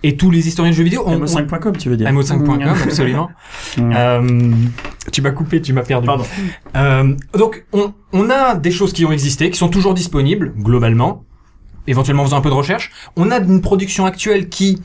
et 0.03 0.17
tous 0.17 0.29
les 0.29 0.47
historiens 0.47 0.71
de 0.71 0.75
jeux 0.75 0.83
vidéo. 0.83 1.03
On, 1.05 1.17
MO5.com, 1.17 1.77
tu 1.77 1.89
veux 1.89 1.97
dire. 1.97 2.07
on- 2.11 2.13
MO5.com 2.19 2.61
absolument. 2.83 3.29
Euh, 3.79 4.51
tu 5.11 5.21
m'as 5.21 5.31
coupé, 5.31 5.61
tu 5.61 5.71
m'as 5.73 5.83
perdu. 5.83 6.05
Pardon. 6.05 6.25
Euh, 6.75 7.13
donc, 7.37 7.65
on, 7.71 7.93
on 8.13 8.29
a 8.29 8.55
des 8.55 8.71
choses 8.71 8.91
qui 8.93 9.05
ont 9.05 9.11
existé, 9.11 9.49
qui 9.49 9.57
sont 9.57 9.69
toujours 9.69 9.93
disponibles, 9.93 10.53
globalement, 10.57 11.23
éventuellement 11.87 12.23
en 12.23 12.25
faisant 12.25 12.37
un 12.37 12.41
peu 12.41 12.49
de 12.49 12.55
recherche. 12.55 12.91
On 13.15 13.31
a 13.31 13.37
une 13.39 13.61
production 13.61 14.05
actuelle 14.05 14.49
qui, 14.49 14.81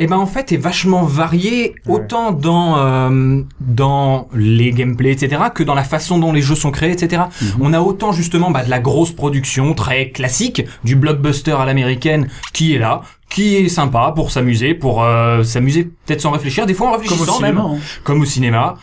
eh 0.00 0.06
ben, 0.06 0.16
en 0.16 0.26
fait, 0.26 0.52
est 0.52 0.56
vachement 0.56 1.02
Ouais. 1.04 1.74
autant 1.86 2.32
dans, 2.32 2.78
euh, 2.78 3.42
dans 3.60 4.28
les 4.34 4.70
gameplays, 4.70 5.12
etc., 5.12 5.42
que 5.54 5.62
dans 5.62 5.74
la 5.74 5.84
façon 5.84 6.18
dont 6.18 6.32
les 6.32 6.42
jeux 6.42 6.54
sont 6.54 6.70
créés, 6.70 6.92
etc. 6.92 7.22
Mhm. 7.40 7.48
On 7.60 7.72
a 7.72 7.80
autant, 7.80 8.12
justement, 8.12 8.50
bah, 8.50 8.64
de 8.64 8.70
la 8.70 8.78
grosse 8.78 9.12
production, 9.12 9.74
très 9.74 10.10
classique, 10.10 10.64
du 10.84 10.96
blockbuster 10.96 11.52
à 11.52 11.64
l'américaine, 11.64 12.28
qui 12.52 12.74
est 12.74 12.78
là, 12.78 13.02
qui 13.28 13.56
est 13.56 13.68
sympa 13.68 14.12
pour 14.14 14.30
s'amuser, 14.30 14.74
pour 14.74 15.02
euh, 15.02 15.42
s'amuser 15.42 15.84
peut-être 15.84 16.20
sans 16.20 16.30
réfléchir, 16.30 16.66
des 16.66 16.74
fois 16.74 16.88
en 16.88 16.92
Comme 16.92 17.00
réfléchissant 17.02 17.36
au 17.38 17.40
même 17.40 17.58
hein. 17.58 17.76
comme 18.04 18.20
au 18.20 18.24
cinéma. 18.24 18.76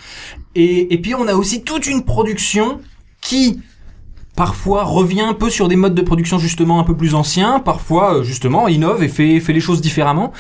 Et, 0.56 0.94
et 0.94 0.98
puis 1.00 1.16
on 1.16 1.28
a 1.28 1.34
aussi 1.34 1.64
toute 1.64 1.88
une 1.88 2.04
production 2.04 2.80
qui 3.22 3.60
parfois 4.36 4.84
revient 4.84 5.22
un 5.22 5.34
peu 5.34 5.50
sur 5.50 5.68
des 5.68 5.76
modes 5.76 5.96
de 5.96 6.02
production 6.02 6.40
justement 6.40 6.80
un 6.80 6.84
peu 6.84 6.96
plus 6.96 7.16
anciens, 7.16 7.60
parfois 7.60 8.16
euh, 8.16 8.24
justement 8.24 8.68
innove 8.68 9.04
et 9.04 9.08
fait, 9.08 9.40
fait 9.40 9.54
les 9.54 9.60
choses 9.60 9.82
différemment, 9.82 10.32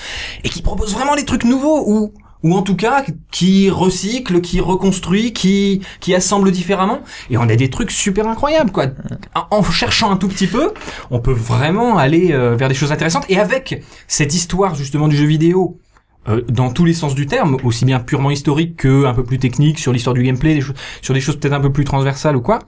et 0.44 0.50
qui 0.50 0.62
propose 0.62 0.94
vraiment 0.94 1.16
des 1.16 1.26
trucs 1.26 1.46
nouveaux 1.46 1.84
où 1.88 2.14
ou 2.44 2.54
en 2.54 2.62
tout 2.62 2.76
cas 2.76 3.04
qui 3.32 3.72
recycle, 3.72 4.40
qui 4.40 4.60
reconstruit, 4.60 5.34
qui 5.34 5.82
qui 6.00 6.14
assemble 6.14 6.52
différemment. 6.52 7.00
Et 7.32 7.38
on 7.38 7.50
a 7.50 7.56
des 7.56 7.72
trucs 7.72 7.90
super 7.90 8.28
incroyables, 8.28 8.72
quoi. 8.72 8.86
En, 9.50 9.64
cherchant 9.64 10.12
un 10.12 10.18
tout 10.18 10.28
petit 10.28 10.46
peu, 10.46 10.72
on 11.10 11.20
peut 11.20 11.34
vraiment 11.34 11.98
aller 11.98 12.34
euh, 12.34 12.56
vers 12.56 12.70
des 12.70 12.76
choses 12.76 12.92
intéressantes. 12.92 13.26
Et 13.30 13.40
avec 13.40 13.84
cette 14.08 14.36
histoire 14.36 14.76
justement 14.76 15.08
du 15.08 15.18
jeu 15.18 15.26
vidéo. 15.26 15.80
euh, 16.28 16.42
dans 16.50 16.72
tous 16.72 16.86
les 16.86 16.94
sens 16.94 17.14
du 17.14 17.28
terme, 17.28 17.58
aussi 17.64 17.86
bien 17.86 18.00
purement 18.00 18.32
historique 18.32 18.78
que 18.78 19.06
un 19.06 19.14
peu 19.14 19.24
plus 19.24 19.38
technique 19.38 19.78
sur 19.80 19.92
l'histoire 19.94 20.16
du 20.16 20.24
gameplay, 20.24 20.56
des 20.56 20.64
sur 21.02 21.14
des 21.14 21.22
choses 21.22 21.38
peut-être 21.38 21.54
un 21.54 21.62
peu 21.62 21.72
plus 21.72 21.84
transversales 21.84 22.36
ou 22.36 22.42
quoi. 22.42 22.60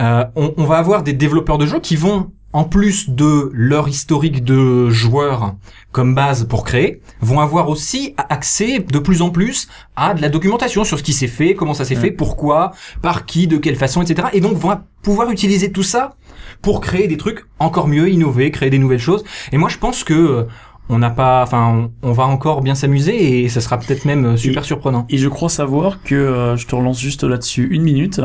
Euh, 0.00 0.24
on, 0.36 0.54
on 0.56 0.64
va 0.64 0.76
avoir 0.76 1.02
des 1.02 1.12
développeurs 1.12 1.58
de 1.58 1.66
jeux 1.66 1.80
qui 1.80 1.96
vont, 1.96 2.30
en 2.52 2.64
plus 2.64 3.10
de 3.10 3.50
leur 3.52 3.88
historique 3.88 4.42
de 4.42 4.88
joueurs 4.88 5.54
comme 5.92 6.14
base 6.14 6.44
pour 6.44 6.64
créer, 6.64 7.00
vont 7.20 7.40
avoir 7.40 7.68
aussi 7.68 8.14
accès 8.16 8.78
de 8.78 8.98
plus 8.98 9.22
en 9.22 9.30
plus 9.30 9.68
à 9.96 10.14
de 10.14 10.22
la 10.22 10.28
documentation 10.28 10.84
sur 10.84 10.98
ce 10.98 11.02
qui 11.02 11.12
s'est 11.12 11.26
fait, 11.26 11.54
comment 11.54 11.74
ça 11.74 11.84
s'est 11.84 11.94
fait, 11.94 12.10
pourquoi, 12.10 12.72
par 13.02 13.26
qui, 13.26 13.46
de 13.46 13.58
quelle 13.58 13.76
façon, 13.76 14.02
etc. 14.02 14.28
Et 14.32 14.40
donc 14.40 14.56
vont 14.56 14.78
pouvoir 15.02 15.30
utiliser 15.30 15.72
tout 15.72 15.82
ça 15.82 16.16
pour 16.62 16.80
créer 16.80 17.06
des 17.06 17.16
trucs 17.16 17.44
encore 17.58 17.88
mieux, 17.88 18.08
innover, 18.10 18.50
créer 18.50 18.70
des 18.70 18.78
nouvelles 18.78 18.98
choses. 18.98 19.24
Et 19.52 19.58
moi, 19.58 19.68
je 19.68 19.78
pense 19.78 20.04
que 20.04 20.14
euh, 20.14 20.44
on 20.88 20.98
n'a 20.98 21.10
pas, 21.10 21.42
enfin, 21.42 21.90
on, 22.02 22.08
on 22.08 22.12
va 22.12 22.24
encore 22.24 22.62
bien 22.62 22.74
s'amuser 22.74 23.42
et 23.42 23.48
ça 23.48 23.60
sera 23.60 23.78
peut-être 23.78 24.04
même 24.04 24.24
euh, 24.24 24.36
super 24.36 24.64
surprenant. 24.64 25.06
Et 25.10 25.18
je 25.18 25.28
crois 25.28 25.48
savoir 25.48 26.02
que, 26.02 26.14
euh, 26.14 26.56
je 26.56 26.66
te 26.66 26.74
relance 26.74 26.98
juste 27.00 27.24
là-dessus 27.24 27.68
une 27.70 27.82
minute, 27.82 28.20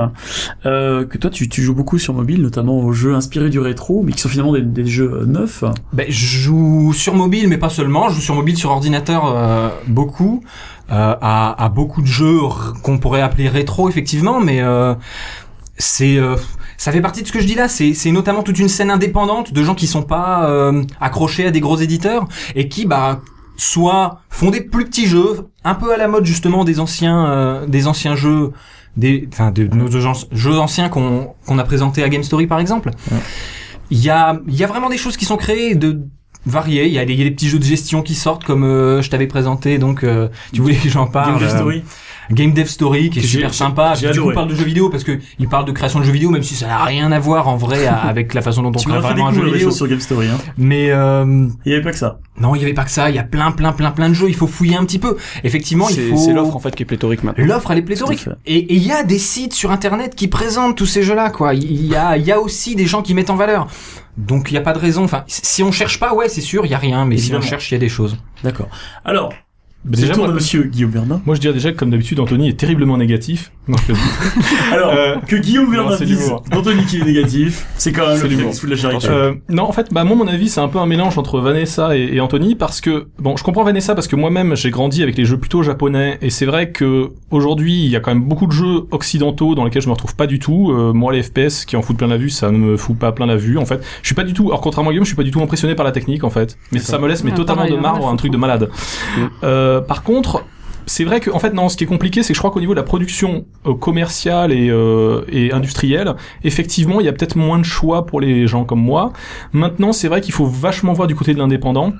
euh, 0.65 1.05
que 1.05 1.17
toi 1.17 1.29
tu, 1.29 1.49
tu 1.49 1.61
joues 1.61 1.75
beaucoup 1.75 1.99
sur 1.99 2.13
mobile, 2.13 2.41
notamment 2.41 2.79
aux 2.79 2.93
jeux 2.93 3.15
inspirés 3.15 3.49
du 3.49 3.59
rétro, 3.59 4.01
mais 4.03 4.11
qui 4.13 4.19
sont 4.21 4.29
finalement 4.29 4.53
des, 4.53 4.61
des 4.61 4.85
jeux 4.85 5.11
euh, 5.21 5.25
neufs. 5.25 5.63
Ben, 5.91 6.05
je 6.09 6.25
joue 6.25 6.93
sur 6.93 7.15
mobile, 7.15 7.47
mais 7.47 7.57
pas 7.57 7.69
seulement. 7.69 8.09
Je 8.09 8.15
joue 8.15 8.21
sur 8.21 8.35
mobile, 8.35 8.57
sur 8.57 8.71
ordinateur, 8.71 9.25
euh, 9.25 9.69
beaucoup. 9.87 10.43
Euh, 10.91 11.15
à, 11.21 11.63
à 11.63 11.69
beaucoup 11.69 12.01
de 12.01 12.07
jeux 12.07 12.39
qu'on 12.83 12.97
pourrait 12.97 13.21
appeler 13.21 13.47
rétro, 13.47 13.87
effectivement, 13.87 14.41
mais 14.41 14.61
euh, 14.61 14.93
c'est 15.77 16.17
euh, 16.17 16.35
ça 16.83 16.91
fait 16.91 17.01
partie 17.01 17.21
de 17.21 17.27
ce 17.27 17.31
que 17.31 17.39
je 17.39 17.47
dis 17.47 17.55
là. 17.55 17.67
C'est 17.69 17.93
c'est 17.93 18.11
notamment 18.11 18.43
toute 18.43 18.59
une 18.59 18.67
scène 18.67 18.91
indépendante 18.91 19.53
de 19.53 19.63
gens 19.63 19.75
qui 19.75 19.87
sont 19.87 20.03
pas 20.03 20.49
euh, 20.49 20.83
accrochés 20.99 21.45
à 21.47 21.51
des 21.51 21.61
gros 21.61 21.77
éditeurs 21.77 22.27
et 22.55 22.67
qui 22.67 22.85
bah 22.85 23.21
soit 23.55 24.19
font 24.29 24.49
des 24.51 24.61
plus 24.61 24.85
petits 24.85 25.07
jeux, 25.07 25.47
un 25.63 25.75
peu 25.75 25.93
à 25.93 25.97
la 25.97 26.07
mode 26.07 26.25
justement 26.25 26.65
des 26.65 26.79
anciens 26.79 27.25
euh, 27.27 27.65
des 27.67 27.87
anciens 27.87 28.15
jeux 28.15 28.51
des 28.97 29.29
enfin 29.31 29.51
de, 29.51 29.65
de 29.67 29.75
nos 29.75 29.89
jeux- 29.89 30.27
jeux 30.31 30.57
anciens 30.59 30.89
qu'on 30.89 31.33
qu'on 31.45 31.57
a 31.57 31.63
présentés 31.63 32.03
à 32.03 32.09
Game 32.09 32.23
Story 32.23 32.47
par 32.47 32.59
exemple. 32.59 32.89
Il 33.89 33.99
y 34.03 34.09
a 34.09 34.39
il 34.47 34.55
y 34.55 34.63
a 34.63 34.67
vraiment 34.67 34.89
des 34.89 34.97
choses 34.97 35.15
qui 35.17 35.25
sont 35.25 35.37
créées 35.37 35.75
de 35.75 36.01
variées. 36.45 36.87
Il 36.87 36.93
y 36.93 36.99
a 36.99 37.05
des, 37.05 37.13
il 37.13 37.19
y 37.19 37.21
a 37.21 37.25
des 37.29 37.31
petits 37.31 37.47
jeux 37.47 37.59
de 37.59 37.63
gestion 37.63 38.01
qui 38.01 38.15
sortent 38.15 38.43
comme 38.43 38.65
euh, 38.65 39.01
je 39.01 39.09
t'avais 39.09 39.27
présenté 39.27 39.77
donc 39.77 40.03
euh, 40.03 40.27
tu 40.51 40.61
voulais 40.61 40.75
que 40.75 40.89
j'en 40.89 41.07
parle. 41.07 41.39
Game 41.39 41.47
euh, 41.47 41.55
Story. 41.55 41.83
Game 42.31 42.53
Dev 42.53 42.65
Story 42.65 43.09
qui 43.09 43.19
est 43.19 43.23
super 43.23 43.53
sympa. 43.53 43.93
j'ai 43.95 44.11
Du 44.11 44.21
coup, 44.21 44.31
parle 44.33 44.47
de 44.49 44.55
jeux 44.55 44.63
vidéo 44.65 44.89
parce 44.89 45.03
que 45.03 45.19
il 45.39 45.47
parle 45.47 45.65
de 45.65 45.71
création 45.71 45.99
de 45.99 46.05
jeux 46.05 46.11
vidéo, 46.11 46.29
même 46.29 46.43
si 46.43 46.55
ça 46.55 46.67
n'a 46.67 46.83
rien 46.83 47.11
à 47.11 47.19
voir 47.19 47.47
en 47.47 47.55
vrai 47.57 47.87
avec 47.87 48.33
la 48.33 48.41
façon 48.41 48.61
dont 48.61 48.69
on 48.69 48.81
crée 48.81 48.99
vraiment 48.99 49.27
un 49.27 49.33
jeu 49.33 49.43
vidéo. 49.45 49.67
choses 49.69 49.77
sur 49.77 49.87
Game 49.87 49.99
Story. 49.99 50.27
Hein. 50.27 50.37
Mais 50.57 50.91
euh, 50.91 51.47
Il 51.65 51.71
y 51.71 51.75
avait 51.75 51.83
pas 51.83 51.91
que 51.91 51.97
ça. 51.97 52.19
non, 52.39 52.55
il 52.55 52.61
y 52.61 52.63
avait 52.63 52.73
pas 52.73 52.83
que 52.85 52.91
ça. 52.91 53.09
Il 53.09 53.15
y 53.15 53.19
a 53.19 53.23
plein, 53.23 53.51
plein, 53.51 53.71
plein, 53.73 53.91
plein 53.91 54.09
de 54.09 54.13
jeux. 54.13 54.29
Il 54.29 54.35
faut 54.35 54.47
fouiller 54.47 54.75
un 54.75 54.85
petit 54.85 54.99
peu. 54.99 55.17
Effectivement, 55.43 55.89
il 55.89 55.95
C'est 55.95 56.09
faut. 56.09 56.17
c'est 56.17 56.33
l'offre 56.33 56.55
en 56.55 56.59
fait 56.59 56.75
qui 56.75 56.83
est 56.83 56.85
pléthorique 56.85 57.23
maintenant. 57.23 57.45
L'offre, 57.45 57.71
elle 57.71 57.79
est 57.79 57.83
pléthorique. 57.83 58.27
Et 58.45 58.73
il 58.73 58.83
y 58.85 58.91
a 58.91 59.03
des 59.03 59.19
sites 59.19 59.53
sur 59.53 59.71
Internet 59.71 60.15
qui 60.15 60.27
présentent 60.27 60.75
tous 60.77 60.85
ces 60.85 61.03
jeux-là, 61.03 61.29
quoi. 61.29 61.53
Il 61.53 61.85
y 61.85 61.95
a, 61.95 62.17
il 62.17 62.25
y 62.25 62.31
a 62.31 62.39
aussi 62.39 62.75
des 62.75 62.85
gens 62.85 63.01
qui 63.01 63.13
mettent 63.13 63.29
en 63.29 63.35
valeur. 63.35 63.67
Donc 64.17 64.51
il 64.51 64.53
y 64.53 64.57
a 64.57 64.61
pas 64.61 64.73
de 64.73 64.79
raison. 64.79 65.03
Enfin, 65.03 65.23
si 65.27 65.63
on 65.63 65.71
cherche 65.71 65.99
pas, 65.99 66.13
ouais, 66.13 66.29
c'est 66.29 66.41
sûr, 66.41 66.65
il 66.65 66.71
y 66.71 66.75
a 66.75 66.77
rien. 66.77 67.05
Mais 67.05 67.15
Évidemment. 67.15 67.41
si 67.41 67.47
on 67.47 67.49
cherche, 67.51 67.71
il 67.71 67.73
y 67.73 67.77
a 67.77 67.79
des 67.79 67.89
choses. 67.89 68.17
D'accord. 68.43 68.67
Alors, 69.05 69.33
Bah, 69.85 69.91
c'est 69.95 70.07
déjà, 70.07 70.15
moi, 70.15 70.31
monsieur 70.31 70.63
Guillaume 70.63 70.91
Bernard. 70.91 71.21
moi, 71.25 71.35
je 71.35 71.41
dirais 71.41 71.53
déjà 71.53 71.71
que 71.71 71.77
comme 71.77 71.89
d'habitude, 71.89 72.19
Anthony 72.19 72.49
est 72.49 72.57
terriblement 72.57 72.97
négatif. 72.97 73.51
Non. 73.67 73.77
Alors, 74.71 74.91
Euh, 74.93 75.15
que 75.27 75.35
Guillaume 75.37 75.73
c'est 75.97 76.05
dise 76.05 76.33
d'Anthony 76.51 76.85
qui 76.85 76.99
est 76.99 77.05
négatif, 77.05 77.65
c'est 77.77 77.91
quand 77.91 78.07
même 78.07 78.17
C'est 78.17 78.27
le 78.27 78.51
sous 78.51 78.65
de 78.65 78.71
la 78.71 78.77
charité. 78.77 79.07
Euh, 79.09 79.33
non, 79.49 79.63
en 79.63 79.71
fait, 79.71 79.87
bah, 79.91 80.03
moi, 80.03 80.15
mon 80.17 80.27
avis, 80.27 80.49
c'est 80.49 80.59
un 80.59 80.67
peu 80.67 80.79
un 80.79 80.85
mélange 80.85 81.17
entre 81.17 81.39
Vanessa 81.39 81.95
et, 81.95 82.15
et 82.15 82.19
Anthony 82.19 82.55
parce 82.55 82.81
que, 82.81 83.07
bon, 83.19 83.37
je 83.37 83.43
comprends 83.43 83.63
Vanessa 83.63 83.95
parce 83.95 84.07
que 84.07 84.15
moi-même, 84.15 84.55
j'ai 84.55 84.69
grandi 84.69 85.01
avec 85.01 85.17
les 85.17 85.25
jeux 85.25 85.37
plutôt 85.37 85.63
japonais 85.63 86.17
et 86.21 86.29
c'est 86.29 86.45
vrai 86.45 86.71
que 86.71 87.09
aujourd'hui, 87.31 87.85
il 87.85 87.89
y 87.89 87.95
a 87.95 87.99
quand 88.01 88.11
même 88.11 88.23
beaucoup 88.23 88.47
de 88.47 88.51
jeux 88.51 88.81
occidentaux 88.91 89.55
dans 89.55 89.63
lesquels 89.63 89.81
je 89.81 89.87
me 89.87 89.93
retrouve 89.93 90.15
pas 90.15 90.27
du 90.27 90.39
tout. 90.39 90.71
Euh, 90.71 90.91
moi, 90.93 91.13
les 91.13 91.23
FPS 91.23 91.65
qui 91.65 91.77
en 91.77 91.81
foutent 91.81 91.97
plein 91.97 92.07
la 92.07 92.17
vue, 92.17 92.29
ça 92.29 92.51
ne 92.51 92.57
me 92.57 92.77
fout 92.77 92.97
pas 92.97 93.11
plein 93.13 93.25
la 93.25 93.37
vue. 93.37 93.57
En 93.57 93.65
fait, 93.65 93.81
je 94.01 94.07
suis 94.07 94.15
pas 94.15 94.23
du 94.23 94.33
tout, 94.33 94.47
alors 94.47 94.61
contrairement 94.61 94.89
à 94.89 94.93
Guillaume, 94.93 95.05
je 95.05 95.09
suis 95.09 95.15
pas 95.15 95.23
du 95.23 95.31
tout 95.31 95.41
impressionné 95.41 95.75
par 95.75 95.85
la 95.85 95.91
technique, 95.91 96.23
en 96.23 96.29
fait. 96.29 96.57
Mais 96.71 96.79
ça 96.79 96.99
me 96.99 97.07
laisse 97.07 97.23
mais 97.23 97.31
totalement 97.31 97.63
pareil, 97.63 97.77
de 97.77 97.85
hein, 97.85 98.07
à 98.07 98.11
un 98.11 98.15
truc 98.17 98.31
de 98.31 98.37
malade. 98.37 98.69
Euh, 99.43 99.81
par 99.81 100.03
contre, 100.03 100.43
c'est 100.85 101.03
vrai 101.03 101.19
que 101.19 101.29
en 101.31 101.39
fait 101.39 101.53
non, 101.53 101.69
ce 101.69 101.77
qui 101.77 101.83
est 101.83 101.87
compliqué, 101.87 102.23
c'est 102.23 102.33
que 102.33 102.35
je 102.35 102.39
crois 102.39 102.51
qu'au 102.51 102.59
niveau 102.59 102.73
de 102.73 102.79
la 102.79 102.83
production 102.83 103.45
euh, 103.65 103.73
commerciale 103.73 104.51
et, 104.51 104.69
euh, 104.69 105.21
et 105.29 105.51
industrielle, 105.51 106.15
effectivement, 106.43 106.99
il 106.99 107.05
y 107.05 107.09
a 107.09 107.13
peut-être 107.13 107.35
moins 107.35 107.59
de 107.59 107.65
choix 107.65 108.05
pour 108.05 108.21
les 108.21 108.47
gens 108.47 108.65
comme 108.65 108.81
moi. 108.81 109.13
Maintenant, 109.51 109.93
c'est 109.93 110.07
vrai 110.07 110.21
qu'il 110.21 110.33
faut 110.33 110.45
vachement 110.45 110.93
voir 110.93 111.07
du 111.07 111.15
côté 111.15 111.33
de 111.33 111.39
l'indépendant. 111.39 111.93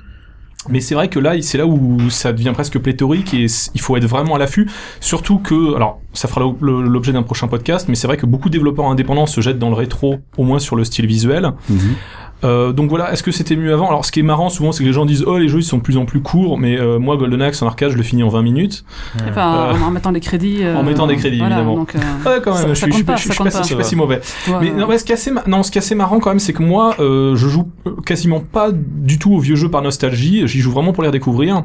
Mais 0.69 0.79
c'est 0.79 0.95
vrai 0.95 1.09
que 1.09 1.19
là, 1.19 1.33
c'est 1.41 1.57
là 1.57 1.65
où 1.65 2.09
ça 2.09 2.31
devient 2.31 2.51
presque 2.53 2.79
pléthorique 2.79 3.33
et 3.33 3.47
il 3.73 3.81
faut 3.81 3.97
être 3.97 4.05
vraiment 4.05 4.35
à 4.35 4.39
l'affût. 4.39 4.69
Surtout 5.01 5.39
que, 5.39 5.75
alors, 5.75 5.99
ça 6.13 6.27
fera 6.27 6.41
l'objet 6.61 7.11
d'un 7.11 7.23
prochain 7.23 7.47
podcast, 7.47 7.87
mais 7.89 7.95
c'est 7.95 8.07
vrai 8.07 8.17
que 8.17 8.25
beaucoup 8.25 8.49
de 8.49 8.53
développeurs 8.53 8.85
indépendants 8.85 9.25
se 9.25 9.41
jettent 9.41 9.59
dans 9.59 9.69
le 9.69 9.75
rétro, 9.75 10.19
au 10.37 10.43
moins 10.43 10.59
sur 10.59 10.75
le 10.75 10.83
style 10.83 11.05
visuel. 11.05 11.51
Mhm. 11.69 11.95
Euh, 12.43 12.71
donc 12.73 12.89
voilà, 12.89 13.11
est-ce 13.13 13.23
que 13.23 13.31
c'était 13.31 13.55
mieux 13.55 13.73
avant? 13.73 13.87
Alors 13.87 14.05
ce 14.05 14.11
qui 14.11 14.19
est 14.19 14.23
marrant 14.23 14.49
souvent, 14.49 14.71
c'est 14.71 14.83
que 14.83 14.87
les 14.87 14.93
gens 14.93 15.05
disent 15.05 15.23
oh 15.25 15.37
les 15.37 15.47
jeux 15.47 15.59
ils 15.59 15.63
sont 15.63 15.77
de 15.77 15.81
plus 15.83 15.97
en 15.97 16.05
plus 16.05 16.21
courts, 16.21 16.57
mais 16.57 16.79
euh, 16.79 16.99
moi 16.99 17.17
Golden 17.17 17.41
Axe 17.41 17.61
en 17.61 17.67
arcade 17.67 17.91
je 17.91 17.97
le 17.97 18.03
finis 18.03 18.23
en 18.23 18.29
20 18.29 18.41
minutes. 18.41 18.83
Enfin, 19.29 19.71
Euh, 19.73 19.73
en 19.85 19.91
mettant 19.91 20.11
des 20.11 20.19
crédits. 20.19 20.63
euh, 20.63 20.75
en 20.77 20.83
mettant 20.83 21.07
des 21.07 21.15
crédits, 21.15 21.37
voilà, 21.39 21.55
évidemment. 21.57 21.75
Donc, 21.77 21.95
euh, 21.95 21.99
Ouais 22.25 22.41
quand 22.43 22.53
même, 22.53 22.61
Ça- 22.61 22.67
je, 22.69 22.73
ça 22.73 22.85
suis, 22.85 22.91
je, 22.91 22.95
suis- 22.97 23.03
pas, 23.03 23.15
je 23.15 23.21
suis 23.21 23.29
ça 23.31 23.35
pas, 23.37 23.43
compte 23.43 23.51
si- 23.51 23.57
pas. 23.57 23.61
je 23.63 23.67
suis 23.67 23.75
pas 23.75 23.83
si 23.83 23.95
mauvais. 23.95 24.21
Mais 24.61 24.69
euh, 24.71 24.73
non, 24.75 24.87
ouais, 24.87 24.97
ce 24.97 25.03
qui 25.05 25.11
est 25.11 25.15
assez, 25.15 25.31
non, 25.47 25.63
ce 25.63 25.71
qui 25.71 25.77
est 25.77 25.81
assez 25.81 25.95
marrant 25.95 26.19
quand 26.19 26.29
même, 26.29 26.39
c'est 26.39 26.53
que 26.53 26.63
moi, 26.63 26.95
euh, 26.99 27.35
je 27.35 27.47
joue 27.47 27.69
quasiment 28.05 28.39
pas 28.39 28.69
du 28.73 29.19
tout 29.19 29.33
aux 29.33 29.39
vieux 29.39 29.55
jeux 29.55 29.69
par 29.69 29.81
nostalgie. 29.81 30.47
J'y 30.47 30.59
joue 30.59 30.71
vraiment 30.71 30.91
pour 30.93 31.03
les 31.03 31.09
redécouvrir. 31.09 31.63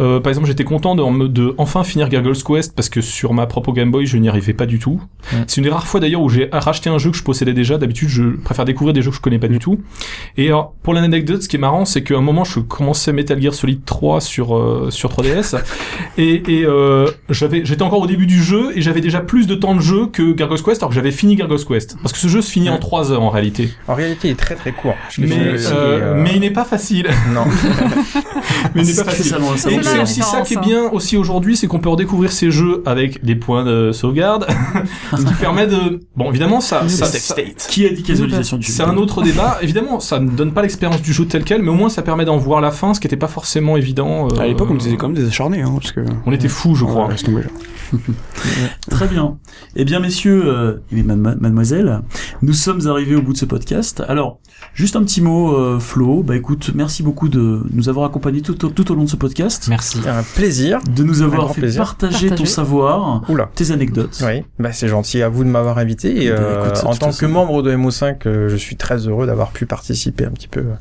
Euh, 0.00 0.20
par 0.20 0.30
exemple, 0.30 0.46
j'étais 0.46 0.64
content 0.64 0.94
de, 0.94 1.26
de 1.26 1.54
enfin 1.58 1.84
finir 1.84 2.08
Gargoyle's 2.08 2.42
Quest 2.42 2.74
parce 2.74 2.88
que 2.88 3.00
sur 3.00 3.32
ma 3.34 3.46
propre 3.46 3.72
Game 3.72 3.90
Boy, 3.90 4.06
je 4.06 4.16
n'y 4.18 4.28
arrivais 4.28 4.52
pas 4.54 4.66
du 4.66 4.78
tout. 4.78 5.00
C'est 5.46 5.58
une 5.58 5.64
des 5.64 5.70
rares 5.70 5.86
fois 5.86 6.00
d'ailleurs 6.00 6.22
où 6.22 6.28
j'ai 6.28 6.48
racheté 6.52 6.90
un 6.90 6.98
jeu 6.98 7.10
que 7.10 7.16
je 7.16 7.22
possédais 7.22 7.52
déjà. 7.52 7.78
D'habitude, 7.78 8.08
je 8.08 8.22
préfère 8.44 8.64
découvrir 8.64 8.92
des 8.94 9.02
jeux 9.02 9.10
que 9.10 9.16
je 9.16 9.20
connais 9.20 9.38
pas 9.38 9.48
du 9.48 9.58
tout. 9.58 9.78
Et 10.36 10.48
alors, 10.48 10.74
pour 10.82 10.94
l'anecdote, 10.94 11.42
ce 11.42 11.48
qui 11.48 11.56
est 11.56 11.60
marrant, 11.60 11.84
c'est 11.84 12.02
qu'à 12.02 12.16
un 12.16 12.20
moment, 12.20 12.44
je 12.44 12.60
commençais 12.60 13.12
Metal 13.12 13.40
Gear 13.40 13.54
Solid 13.54 13.84
3 13.84 14.20
sur 14.20 14.56
euh, 14.56 14.88
sur 14.90 15.10
3DS 15.10 15.56
et, 16.18 16.42
et 16.60 16.64
euh, 16.66 17.08
j'avais, 17.30 17.64
j'étais 17.64 17.82
encore 17.82 18.00
au 18.00 18.06
début 18.06 18.26
du 18.26 18.42
jeu 18.42 18.72
et 18.76 18.82
j'avais 18.82 19.00
déjà 19.00 19.20
plus 19.20 19.46
de 19.46 19.54
temps 19.54 19.74
de 19.74 19.80
jeu 19.80 20.06
que 20.06 20.32
Gargoyle's 20.32 20.62
Quest, 20.64 20.82
alors 20.82 20.90
que 20.90 20.94
j'avais 20.96 21.12
fini 21.12 21.36
Gargoyle's 21.36 21.64
Quest. 21.64 21.96
Parce 22.02 22.12
que 22.12 22.18
ce 22.18 22.28
jeu 22.28 22.42
se 22.42 22.50
finit 22.50 22.68
en 22.68 22.74
Ouais. 22.74 22.80
3 22.80 23.12
heures 23.12 23.22
en 23.22 23.30
réalité. 23.30 23.70
En 23.88 23.94
réalité, 23.94 24.28
il 24.28 24.30
est 24.32 24.34
très 24.34 24.56
très 24.56 24.72
court. 24.72 24.94
Je 25.10 25.20
Mais, 25.20 25.38
euh, 25.38 25.58
euh, 25.72 26.14
mais 26.22 26.32
il 26.34 26.40
n'est 26.40 26.50
pas 26.50 26.64
facile. 26.64 27.08
non. 27.32 27.44
mais 28.74 28.82
il 28.82 28.88
n'est 28.88 29.04
pas 29.04 29.10
facile. 29.10 29.36
Et 29.70 29.82
C'est 29.82 30.00
aussi 30.02 30.20
ça 30.22 30.40
qui 30.42 30.54
est 30.54 30.56
différence, 30.56 30.66
bien 30.66 30.90
aussi 30.90 31.16
aujourd'hui, 31.16 31.56
c'est 31.56 31.66
qu'on 31.66 31.78
peut 31.78 31.88
redécouvrir 31.88 32.32
ces 32.32 32.50
jeux 32.50 32.82
avec 32.86 33.24
des 33.24 33.36
points 33.36 33.64
de 33.64 33.92
sauvegarde, 33.92 34.46
ce 35.16 35.24
qui 35.24 35.34
permet 35.34 35.66
de... 35.66 36.00
Bon, 36.16 36.30
évidemment, 36.30 36.60
ça, 36.60 36.88
ça, 36.88 37.06
ça- 37.06 37.34
Qui 37.68 37.86
a 37.86 37.90
dit 37.90 38.02
casualisation 38.02 38.56
du 38.56 38.66
jeu 38.66 38.72
c'est 38.72 38.82
un 38.82 38.96
autre 38.96 39.22
débat. 39.22 39.58
Évidemment, 39.62 39.93
ça 40.00 40.20
ne 40.20 40.30
donne 40.30 40.52
pas 40.52 40.62
l'expérience 40.62 41.02
du 41.02 41.12
jeu 41.12 41.26
tel 41.26 41.44
quel, 41.44 41.62
mais 41.62 41.70
au 41.70 41.74
moins 41.74 41.88
ça 41.88 42.02
permet 42.02 42.24
d'en 42.24 42.36
voir 42.38 42.60
la 42.60 42.70
fin, 42.70 42.94
ce 42.94 43.00
qui 43.00 43.06
n'était 43.06 43.16
pas 43.16 43.28
forcément 43.28 43.76
évident. 43.76 44.28
euh, 44.30 44.38
À 44.40 44.46
l'époque, 44.46 44.68
on 44.70 44.76
était 44.76 44.96
quand 44.96 45.08
même 45.08 45.16
des 45.16 45.26
acharnés, 45.26 45.62
hein, 45.62 45.72
parce 45.80 45.92
que. 45.92 46.00
On 46.26 46.32
était 46.32 46.48
fous, 46.48 46.74
je 46.74 46.84
crois. 46.84 47.08
Ouais. 47.08 47.14
Très 48.90 49.06
bien. 49.06 49.36
Eh 49.76 49.84
bien, 49.84 50.00
messieurs 50.00 50.42
euh, 50.46 50.82
et 50.92 51.02
madema- 51.02 51.36
mademoiselles, 51.38 52.00
nous 52.42 52.52
sommes 52.52 52.86
arrivés 52.88 53.14
au 53.14 53.22
bout 53.22 53.32
de 53.32 53.38
ce 53.38 53.44
podcast. 53.44 54.02
Alors, 54.08 54.38
juste 54.74 54.96
un 54.96 55.02
petit 55.04 55.20
mot, 55.20 55.54
euh, 55.54 55.78
Flo. 55.78 56.22
Bah 56.22 56.36
écoute, 56.36 56.72
merci 56.74 57.02
beaucoup 57.02 57.28
de 57.28 57.62
nous 57.72 57.88
avoir 57.88 58.06
accompagnés 58.06 58.40
tout, 58.42 58.64
au- 58.64 58.68
tout 58.70 58.90
au 58.90 58.94
long 58.94 59.04
de 59.04 59.08
ce 59.08 59.16
podcast, 59.16 59.66
Merci. 59.68 59.98
Un 60.08 60.22
plaisir. 60.34 60.80
de 60.94 61.02
nous 61.04 61.22
avoir 61.22 61.52
fait 61.54 61.60
plaisir. 61.60 61.82
partager 61.82 62.30
ton 62.30 62.44
savoir, 62.44 63.22
Oula. 63.28 63.50
tes 63.54 63.70
anecdotes. 63.70 64.20
Oui, 64.24 64.42
bah 64.58 64.72
c'est 64.72 64.88
gentil 64.88 65.22
à 65.22 65.28
vous 65.28 65.44
de 65.44 65.48
m'avoir 65.48 65.78
invité. 65.78 66.24
Et, 66.24 66.30
Bah, 66.30 66.36
euh, 66.38 66.66
écoute, 66.70 66.84
en 66.86 66.94
tant 66.94 67.12
que 67.12 67.26
membre 67.26 67.62
de 67.62 67.74
MO5, 67.76 68.26
euh, 68.26 68.48
je 68.48 68.56
suis 68.56 68.76
très 68.76 69.06
heureux 69.08 69.26
d'avoir 69.26 69.50
pu 69.50 69.66
participer 69.88 70.24
un 70.24 70.30
petit 70.30 70.48
peu 70.48 70.60
euh, 70.60 70.74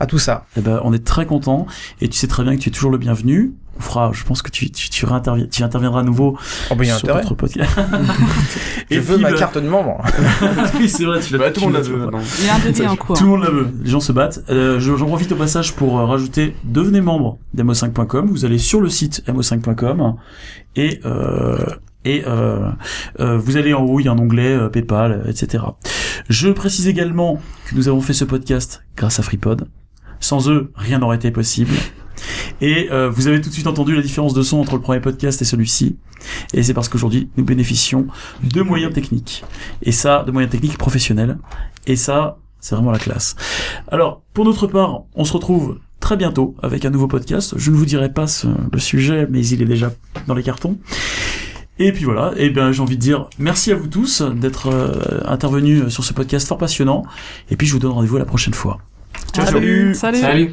à 0.00 0.06
tout 0.06 0.18
ça. 0.18 0.46
Eh 0.56 0.60
ben, 0.60 0.80
on 0.84 0.92
est 0.92 1.04
très 1.04 1.26
content 1.26 1.66
et 2.00 2.08
tu 2.08 2.16
sais 2.18 2.26
très 2.26 2.42
bien 2.42 2.56
que 2.56 2.60
tu 2.60 2.68
es 2.68 2.72
toujours 2.72 2.90
le 2.90 2.98
bienvenu. 2.98 3.52
On 3.78 3.80
fera, 3.80 4.10
je 4.12 4.22
pense 4.24 4.42
que 4.42 4.50
tu, 4.50 4.70
tu, 4.70 4.90
tu, 4.90 5.06
réintervi- 5.06 5.48
tu 5.48 5.62
interviendras 5.62 6.00
à 6.00 6.02
nouveau 6.02 6.36
Oh, 6.70 6.74
bah, 6.74 6.84
il 6.84 6.88
y 6.88 6.90
a 6.90 6.96
sur 6.98 7.08
notre 7.14 7.34
podcast. 7.34 7.70
Je 8.90 9.00
veux 9.00 9.14
puis, 9.14 9.22
ma 9.22 9.32
carte 9.32 9.56
de 9.56 9.66
membre. 9.66 10.04
oui, 10.78 10.88
c'est 10.90 11.04
vrai, 11.04 11.20
tu 11.20 11.32
l'as 11.32 11.38
Bah, 11.38 11.50
tout 11.50 11.60
le 11.60 11.66
monde 11.66 11.74
la 11.76 11.80
veut. 11.80 12.06
Il 12.40 12.44
y 12.46 12.48
a 12.50 12.56
un 12.56 12.58
devis 12.58 12.86
en 12.86 12.96
cours. 12.96 13.16
Tout 13.16 13.24
le 13.24 13.30
monde 13.30 13.42
la 13.44 13.50
veut. 13.50 13.68
Les 13.82 13.90
gens 13.90 14.00
se 14.00 14.12
battent. 14.12 14.40
Euh, 14.50 14.78
je- 14.78 14.94
J'en 14.96 15.06
profite 15.06 15.32
au 15.32 15.36
passage 15.36 15.72
pour 15.74 15.98
euh, 15.98 16.04
rajouter 16.04 16.54
devenez 16.64 17.00
membre 17.00 17.38
d'mo5.com. 17.56 18.26
Vous 18.28 18.44
allez 18.44 18.58
sur 18.58 18.80
le 18.82 18.90
site 18.90 19.22
mo5.com 19.26 20.16
et 20.76 21.00
euh, 21.06 21.64
et 22.04 22.24
euh, 22.26 22.68
euh, 23.20 23.38
vous 23.38 23.56
allez 23.56 23.74
en 23.74 23.82
haut, 23.82 24.00
il 24.00 24.04
y 24.06 24.08
a 24.08 24.12
un 24.12 24.18
onglet 24.18 24.52
euh, 24.56 24.68
PayPal, 24.68 25.24
etc. 25.28 25.64
Je 26.28 26.48
précise 26.48 26.88
également 26.88 27.40
que 27.68 27.74
nous 27.74 27.88
avons 27.88 28.00
fait 28.00 28.12
ce 28.12 28.24
podcast 28.24 28.84
grâce 28.96 29.18
à 29.18 29.22
FreePod. 29.22 29.68
Sans 30.20 30.48
eux, 30.50 30.70
rien 30.76 30.98
n'aurait 30.98 31.16
été 31.16 31.30
possible. 31.30 31.72
Et 32.60 32.88
euh, 32.92 33.10
vous 33.10 33.26
avez 33.26 33.40
tout 33.40 33.48
de 33.48 33.54
suite 33.54 33.66
entendu 33.66 33.94
la 33.96 34.02
différence 34.02 34.34
de 34.34 34.42
son 34.42 34.58
entre 34.58 34.74
le 34.76 34.80
premier 34.80 35.00
podcast 35.00 35.42
et 35.42 35.44
celui-ci. 35.44 35.96
Et 36.54 36.62
c'est 36.62 36.74
parce 36.74 36.88
qu'aujourd'hui, 36.88 37.28
nous 37.36 37.44
bénéficions 37.44 38.06
de 38.44 38.62
moyens 38.62 38.92
techniques. 38.92 39.44
Et 39.82 39.90
ça, 39.90 40.22
de 40.24 40.30
moyens 40.30 40.52
techniques 40.52 40.78
professionnels. 40.78 41.38
Et 41.88 41.96
ça, 41.96 42.38
c'est 42.60 42.76
vraiment 42.76 42.92
la 42.92 43.00
classe. 43.00 43.34
Alors, 43.88 44.22
pour 44.32 44.44
notre 44.44 44.68
part, 44.68 45.02
on 45.16 45.24
se 45.24 45.32
retrouve 45.32 45.80
très 45.98 46.16
bientôt 46.16 46.54
avec 46.62 46.84
un 46.84 46.90
nouveau 46.90 47.08
podcast. 47.08 47.54
Je 47.56 47.72
ne 47.72 47.76
vous 47.76 47.86
dirai 47.86 48.12
pas 48.12 48.28
ce- 48.28 48.46
le 48.72 48.78
sujet, 48.78 49.26
mais 49.28 49.44
il 49.44 49.60
est 49.62 49.66
déjà 49.66 49.92
dans 50.28 50.34
les 50.34 50.44
cartons. 50.44 50.78
Et 51.78 51.92
puis 51.92 52.04
voilà, 52.04 52.32
et 52.36 52.50
ben 52.50 52.70
j'ai 52.70 52.82
envie 52.82 52.96
de 52.96 53.00
dire 53.00 53.28
merci 53.38 53.72
à 53.72 53.74
vous 53.74 53.88
tous 53.88 54.22
d'être 54.22 54.68
euh, 54.68 55.20
intervenus 55.24 55.88
sur 55.88 56.04
ce 56.04 56.12
podcast 56.12 56.46
fort 56.46 56.58
passionnant. 56.58 57.04
Et 57.50 57.56
puis 57.56 57.66
je 57.66 57.72
vous 57.72 57.78
donne 57.78 57.92
rendez-vous 57.92 58.18
la 58.18 58.24
prochaine 58.24 58.54
fois. 58.54 58.78
Ciao, 59.32 59.44
ciao. 59.44 59.54
Salut. 59.54 59.94
Salut. 59.94 60.18
Salut. 60.18 60.50